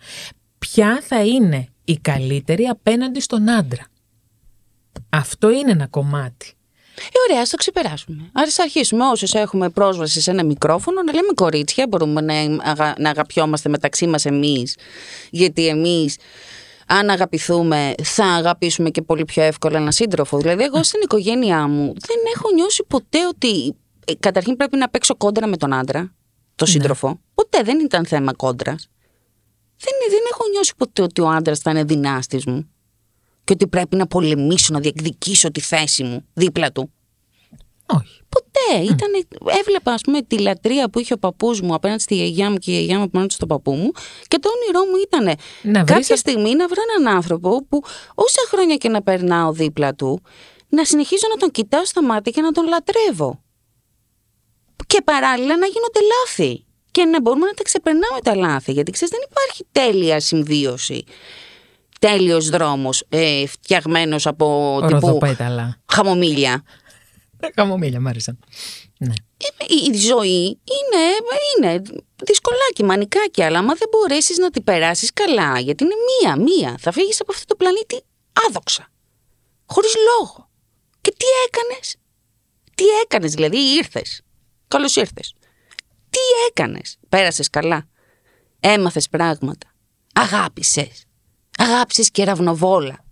Ποια 0.59 1.03
θα 1.03 1.25
είναι 1.25 1.67
η 1.85 1.97
καλύτερη 1.99 2.65
απέναντι 2.65 3.21
στον 3.21 3.51
άντρα. 3.51 3.87
Αυτό 5.09 5.51
είναι 5.51 5.71
ένα 5.71 5.87
κομμάτι. 5.87 6.53
Ε, 6.99 7.31
ωραία, 7.31 7.43
ας 7.43 7.51
το 7.51 7.57
ξεπεράσουμε. 7.57 8.31
Ας 8.33 8.59
αρχίσουμε 8.59 9.05
όσες 9.05 9.35
έχουμε 9.35 9.71
πρόσβαση 9.71 10.21
σε 10.21 10.31
ένα 10.31 10.45
μικρόφωνο 10.45 11.03
να 11.03 11.13
λέμε 11.13 11.33
κορίτσια, 11.35 11.87
μπορούμε 11.89 12.21
να, 12.21 12.35
αγα- 12.71 12.95
να 12.99 13.11
αγαπιόμαστε 13.11 13.69
μεταξύ 13.69 14.07
μας 14.07 14.25
εμείς, 14.25 14.77
γιατί 15.31 15.67
εμείς 15.67 16.17
αν 16.87 17.11
αγαπηθούμε 17.11 17.95
θα 18.03 18.25
αγαπήσουμε 18.25 18.91
και 18.91 19.03
πολύ 19.03 19.25
πιο 19.25 19.43
εύκολα 19.43 19.77
έναν 19.79 19.93
σύντροφο. 19.93 20.39
Δηλαδή 20.39 20.63
εγώ 20.63 20.83
στην 20.83 21.01
οικογένειά 21.03 21.67
μου 21.69 21.85
δεν 21.85 22.17
έχω 22.35 22.55
νιώσει 22.55 22.85
ποτέ 22.89 23.27
ότι 23.27 23.75
ε, 24.05 24.13
καταρχήν 24.21 24.57
πρέπει 24.57 24.77
να 24.77 24.89
παίξω 24.89 25.17
κόντρα 25.17 25.47
με 25.47 25.57
τον 25.57 25.73
άντρα, 25.73 26.15
τον 26.55 26.69
σύντροφο. 26.69 27.21
Ποτέ 27.35 27.63
δεν 27.63 27.81
ήταν 27.81 28.07
θέμα 28.07 28.33
κόντρας. 28.33 28.89
Δεν, 29.85 29.95
δεν 30.11 30.21
έχω 30.33 30.49
νιώσει 30.53 30.73
ποτέ 30.77 31.03
ότι 31.03 31.21
ο 31.21 31.29
άντρας 31.29 31.59
θα 31.59 31.71
είναι 31.71 31.85
δυνάστης 31.85 32.45
μου 32.47 32.71
και 33.45 33.53
ότι 33.53 33.67
πρέπει 33.67 33.97
να 33.97 34.07
πολεμήσω, 34.07 34.73
να 34.75 34.81
διεκδικήσω 34.81 35.51
τη 35.51 35.61
θέση 35.61 36.03
μου 36.05 36.25
δίπλα 36.35 36.73
του. 36.73 36.93
Όχι. 37.87 38.21
Ποτέ. 38.29 38.83
Ήτανε, 38.83 39.19
έβλεπα, 39.61 39.93
ας 39.93 40.01
πούμε, 40.01 40.23
τη 40.23 40.39
λατρεία 40.39 40.91
που 40.91 40.99
είχε 40.99 41.13
ο 41.13 41.19
παππούς 41.19 41.61
μου 41.61 41.75
απέναντι 41.75 42.03
στη 42.03 42.15
γιαγιά 42.15 42.51
μου 42.51 42.57
και 42.57 42.71
η 42.71 42.75
γιαγιά 42.75 42.99
μου 42.99 43.03
απέναντι 43.03 43.33
στον 43.33 43.49
παππού 43.49 43.73
μου 43.73 43.91
και 44.29 44.39
το 44.39 44.49
όνειρό 44.49 44.91
μου 44.91 44.97
ήταν 45.07 45.25
Να 45.63 45.85
βρεις 45.85 45.95
κάποια 45.97 46.15
α- 46.15 46.19
στιγμή 46.19 46.55
να 46.55 46.69
βρω 46.69 46.83
έναν 46.97 47.17
άνθρωπο 47.17 47.65
που 47.69 47.83
όσα 48.15 48.41
χρόνια 48.49 48.77
και 48.77 48.89
να 48.89 49.03
περνάω 49.03 49.53
δίπλα 49.53 49.95
του, 49.95 50.23
να 50.69 50.85
συνεχίζω 50.85 51.27
να 51.31 51.37
τον 51.37 51.51
κοιτάω 51.51 51.85
στα 51.85 52.03
μάτια 52.05 52.33
και 52.33 52.41
να 52.41 52.53
τον 52.53 52.69
λατρεύω. 52.69 53.43
Και 54.87 55.03
παράλληλα 55.05 55.57
να 55.57 55.67
γίνονται 55.67 56.01
λάθη. 56.13 56.65
Και 56.93 57.05
να 57.05 57.21
μπορούμε 57.21 57.47
να 57.47 57.53
τα 57.53 57.63
ξεπερνάμε 57.63 58.21
τα 58.23 58.37
λάθη. 58.37 58.73
Γιατί 58.73 58.91
ξέρεις, 58.91 59.15
δεν 59.15 59.27
υπάρχει 59.31 59.67
τέλεια 59.73 60.21
συμβίωση. 60.21 61.05
Τέλειος 62.01 62.49
δρόμος, 62.49 63.05
ε, 63.09 63.47
φτιαγμένος 63.47 64.27
από 64.27 64.79
τύπου 64.81 65.01
Ροδοπέταλα. 65.01 65.77
χαμομήλια. 65.93 66.63
Χαμομήλια, 67.55 68.01
μ' 68.01 68.07
άρεσαν. 68.07 68.39
Ναι. 68.99 69.13
Ε, 69.37 69.65
η 69.75 69.91
η 69.93 69.97
ζωή 69.97 70.45
είναι, 70.75 71.03
είναι 71.57 71.83
δυσκολάκι, 72.25 72.85
μανικάκι, 72.85 73.43
αλλά 73.43 73.59
άμα 73.59 73.75
δεν 73.75 73.89
μπορέσεις 73.91 74.39
να 74.39 74.51
την 74.51 74.65
περάσεις 74.65 75.13
καλά, 75.13 75.59
γιατί 75.61 75.85
είναι 75.85 75.95
μία, 75.95 76.37
μία, 76.37 76.77
θα 76.79 76.93
φύγεις 76.93 77.21
από 77.21 77.33
αυτό 77.33 77.45
το 77.45 77.55
πλανήτη 77.55 78.03
άδοξα, 78.49 78.89
χωρίς 79.67 79.95
λόγο. 79.95 80.49
Και 81.01 81.15
τι 81.17 81.27
έκανες, 81.47 81.97
τι 82.75 82.85
έκανες, 83.05 83.33
δηλαδή 83.33 83.59
ήρθες, 83.59 84.21
καλώς 84.69 84.97
ήρθες. 84.97 85.35
Τι 86.13 86.21
έκανες, 86.49 86.99
πέρασες 87.09 87.51
καλά, 87.51 87.89
έμαθες 88.61 89.09
πράγματα, 89.09 89.75
αγάπησες, 90.13 91.05
αγάπησες 91.59 92.11
κεραυνοβόλα. 92.11 93.05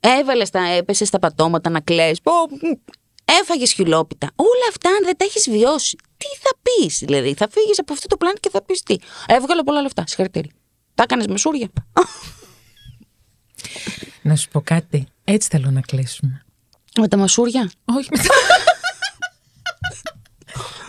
Έβαλες 0.00 0.50
τα, 0.50 0.60
έπεσες 0.60 1.08
στα 1.08 1.18
πατώματα 1.18 1.70
να 1.70 1.80
κλαις. 1.80 2.20
Πω, 2.20 2.32
μ, 2.32 2.94
Έφαγες 3.40 3.72
χιλόπιτα. 3.72 4.30
Όλα 4.36 4.66
αυτά 4.68 4.88
αν 4.88 5.04
δεν 5.04 5.16
τα 5.16 5.24
έχεις 5.24 5.50
βιώσει. 5.50 5.96
Τι 6.16 6.26
θα 6.40 6.50
πεις 6.62 6.98
δηλαδή; 6.98 7.34
Θα 7.34 7.48
φύγεις 7.50 7.78
από 7.78 7.92
αυτό 7.92 8.06
το 8.06 8.16
πλάνο 8.16 8.36
και 8.40 8.50
θα 8.50 8.62
πεις 8.62 8.82
τι. 8.82 8.96
Έβγαλα 9.26 9.64
πολλά 9.64 9.80
λεφτά. 9.80 10.04
Συγχαρητήρια. 10.06 10.52
Τα 10.94 11.02
έκανες 11.02 11.26
με 11.26 11.38
σούρια. 11.38 11.68
Να 14.22 14.36
σου 14.36 14.48
πω 14.48 14.60
κάτι. 14.60 15.06
Έτσι 15.24 15.48
θέλω 15.48 15.70
να 15.70 15.80
κλείσουμε. 15.80 16.44
με 17.00 17.08
τα 17.08 17.16
μασούρια. 17.16 17.70
Όχι 17.84 18.08
με 18.10 18.22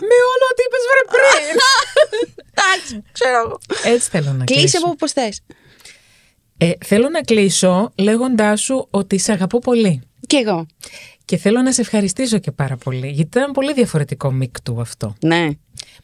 Με 0.08 0.16
όλο 0.32 0.44
ό,τι 0.50 0.62
είπες 0.66 0.84
βρε 0.90 1.02
πριν. 1.14 1.56
Εντάξει, 2.58 3.02
ξέρω 3.12 3.38
εγώ. 3.44 3.58
Έτσι 3.94 4.08
θέλω 4.10 4.32
να 4.32 4.44
κλείσω. 4.44 4.60
Κλείσε 4.60 4.76
από 4.76 4.94
πώς 4.96 5.12
θες. 5.12 5.40
Ε, 6.58 6.70
θέλω 6.84 7.08
να 7.08 7.20
κλείσω 7.20 7.92
λέγοντάς 7.96 8.60
σου 8.60 8.86
ότι 8.90 9.18
σε 9.18 9.32
αγαπώ 9.32 9.58
πολύ. 9.58 10.02
Κι 10.26 10.36
εγώ. 10.36 10.66
Και 11.24 11.36
θέλω 11.36 11.62
να 11.62 11.72
σε 11.72 11.80
ευχαριστήσω 11.80 12.38
και 12.38 12.50
πάρα 12.50 12.76
πολύ, 12.76 13.06
γιατί 13.06 13.38
ήταν 13.38 13.52
πολύ 13.52 13.72
διαφορετικό 13.72 14.32
μίκτου 14.32 14.80
αυτό. 14.80 15.14
Ναι. 15.20 15.48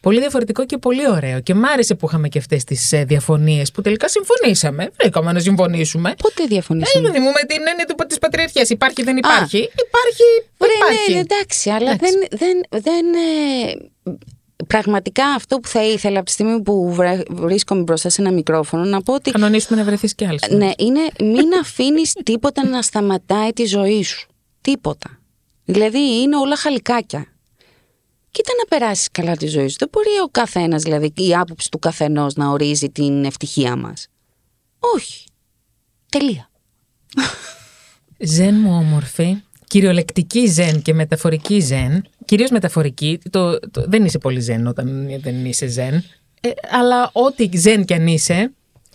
Πολύ 0.01 0.19
διαφορετικό 0.19 0.65
και 0.65 0.77
πολύ 0.77 1.09
ωραίο. 1.09 1.39
Και 1.39 1.53
μ' 1.53 1.65
άρεσε 1.65 1.95
που 1.95 2.05
είχαμε 2.07 2.27
και 2.27 2.37
αυτές 2.37 2.63
τις 2.63 2.93
διαφωνίες 3.05 3.71
που 3.71 3.81
τελικά 3.81 4.07
συμφωνήσαμε. 4.09 4.89
Βρήκαμε 4.99 5.31
να 5.31 5.39
συμφωνήσουμε. 5.39 6.13
Πότε 6.17 6.43
Ε, 6.43 6.45
διαφωνήσαμε; 6.45 7.07
παιδί 7.07 7.19
μου, 7.19 7.29
με 7.31 7.41
την 7.47 7.57
έννοια 7.67 8.05
της 8.07 8.19
πατριαρχίας. 8.19 8.69
Υπάρχει, 8.69 9.03
δεν 9.03 9.17
υπάρχει. 9.17 9.57
Υπάρχει. 9.57 10.23
Βρε, 10.57 10.69
υπάρχει. 10.81 11.13
ναι, 11.13 11.19
εντάξει, 11.19 11.69
αλλά 11.69 11.91
Εντάξει. 11.91 12.17
δεν. 12.29 12.39
δεν, 12.69 12.81
δεν 12.81 13.05
ε, 13.13 14.13
πραγματικά 14.67 15.25
αυτό 15.27 15.59
που 15.59 15.67
θα 15.67 15.83
ήθελα 15.83 16.17
από 16.17 16.25
τη 16.25 16.31
στιγμή 16.31 16.61
που 16.61 16.93
βρε- 16.93 17.21
βρίσκομαι 17.29 17.81
μπροστά 17.81 18.09
σε 18.09 18.21
ένα 18.21 18.31
μικρόφωνο 18.31 18.83
να 18.83 19.01
πω 19.01 19.13
ότι. 19.13 19.31
Κανονίσουμε 19.31 19.79
να 19.79 19.85
βρεθείς 19.85 20.15
κι 20.15 20.25
άλλος. 20.25 20.41
Ναι, 20.49 20.71
είναι 20.77 20.99
μην 21.19 21.53
αφήνεις 21.61 22.13
τίποτα 22.23 22.67
να 22.67 22.81
σταματάει 22.81 23.49
τη 23.49 23.65
ζωή 23.65 24.03
σου. 24.03 24.27
Τίποτα. 24.61 25.19
Δηλαδή 25.65 25.99
είναι 26.21 26.37
όλα 26.37 26.55
χαλικάκια. 26.55 27.25
Κοίτα 28.35 28.51
να 28.57 28.77
περάσεις 28.77 29.11
καλά 29.11 29.35
τη 29.35 29.47
ζωή 29.47 29.67
σου. 29.67 29.75
Δεν 29.79 29.89
μπορεί 29.91 30.19
ο 30.23 30.27
καθένας, 30.31 30.81
δηλαδή 30.81 31.13
η 31.15 31.35
άποψη 31.35 31.69
του 31.71 31.79
καθενός 31.79 32.35
να 32.35 32.49
ορίζει 32.49 32.89
την 32.89 33.25
ευτυχία 33.25 33.75
μας. 33.75 34.07
Όχι. 34.79 35.23
Τελεία. 36.11 36.49
Ζεν 38.19 38.55
μου 38.55 38.71
όμορφη. 38.77 39.35
Κυριολεκτική 39.67 40.45
ζεν 40.45 40.81
και 40.81 40.93
μεταφορική 40.93 41.59
ζεν. 41.59 42.03
Κυρίως 42.25 42.49
μεταφορική. 42.49 43.19
Το, 43.29 43.59
το, 43.59 43.83
δεν 43.87 44.05
είσαι 44.05 44.17
πολύ 44.17 44.39
ζεν 44.39 44.67
όταν 44.67 45.07
δεν 45.21 45.45
είσαι 45.45 45.67
ζεν. 45.67 45.93
Ε, 46.41 46.49
αλλά 46.71 47.09
ό,τι 47.13 47.49
ζεν 47.57 47.85
κι 47.85 47.93
αν 47.93 48.07
είσαι, 48.07 48.53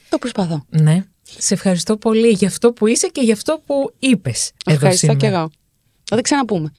Το 0.09 0.19
προσπαθώ. 0.19 0.65
ναι. 0.69 1.05
Σε 1.39 1.55
ευχαριστώ 1.55 1.97
πολύ 1.97 2.29
για 2.29 2.49
αυτό 2.49 2.73
που 2.73 2.87
είσαι 2.87 3.09
και 3.09 3.21
για 3.21 3.35
αυτό 3.35 3.63
που 3.67 3.95
είπες 3.99 4.53
εδώ 4.67 4.75
Ευχαριστώ 4.75 5.07
σήμερα. 5.07 5.19
και 5.19 5.27
εγώ. 5.37 5.51
Θα 6.05 6.17
τα 6.17 6.23
ξαναπούμε. 6.23 6.73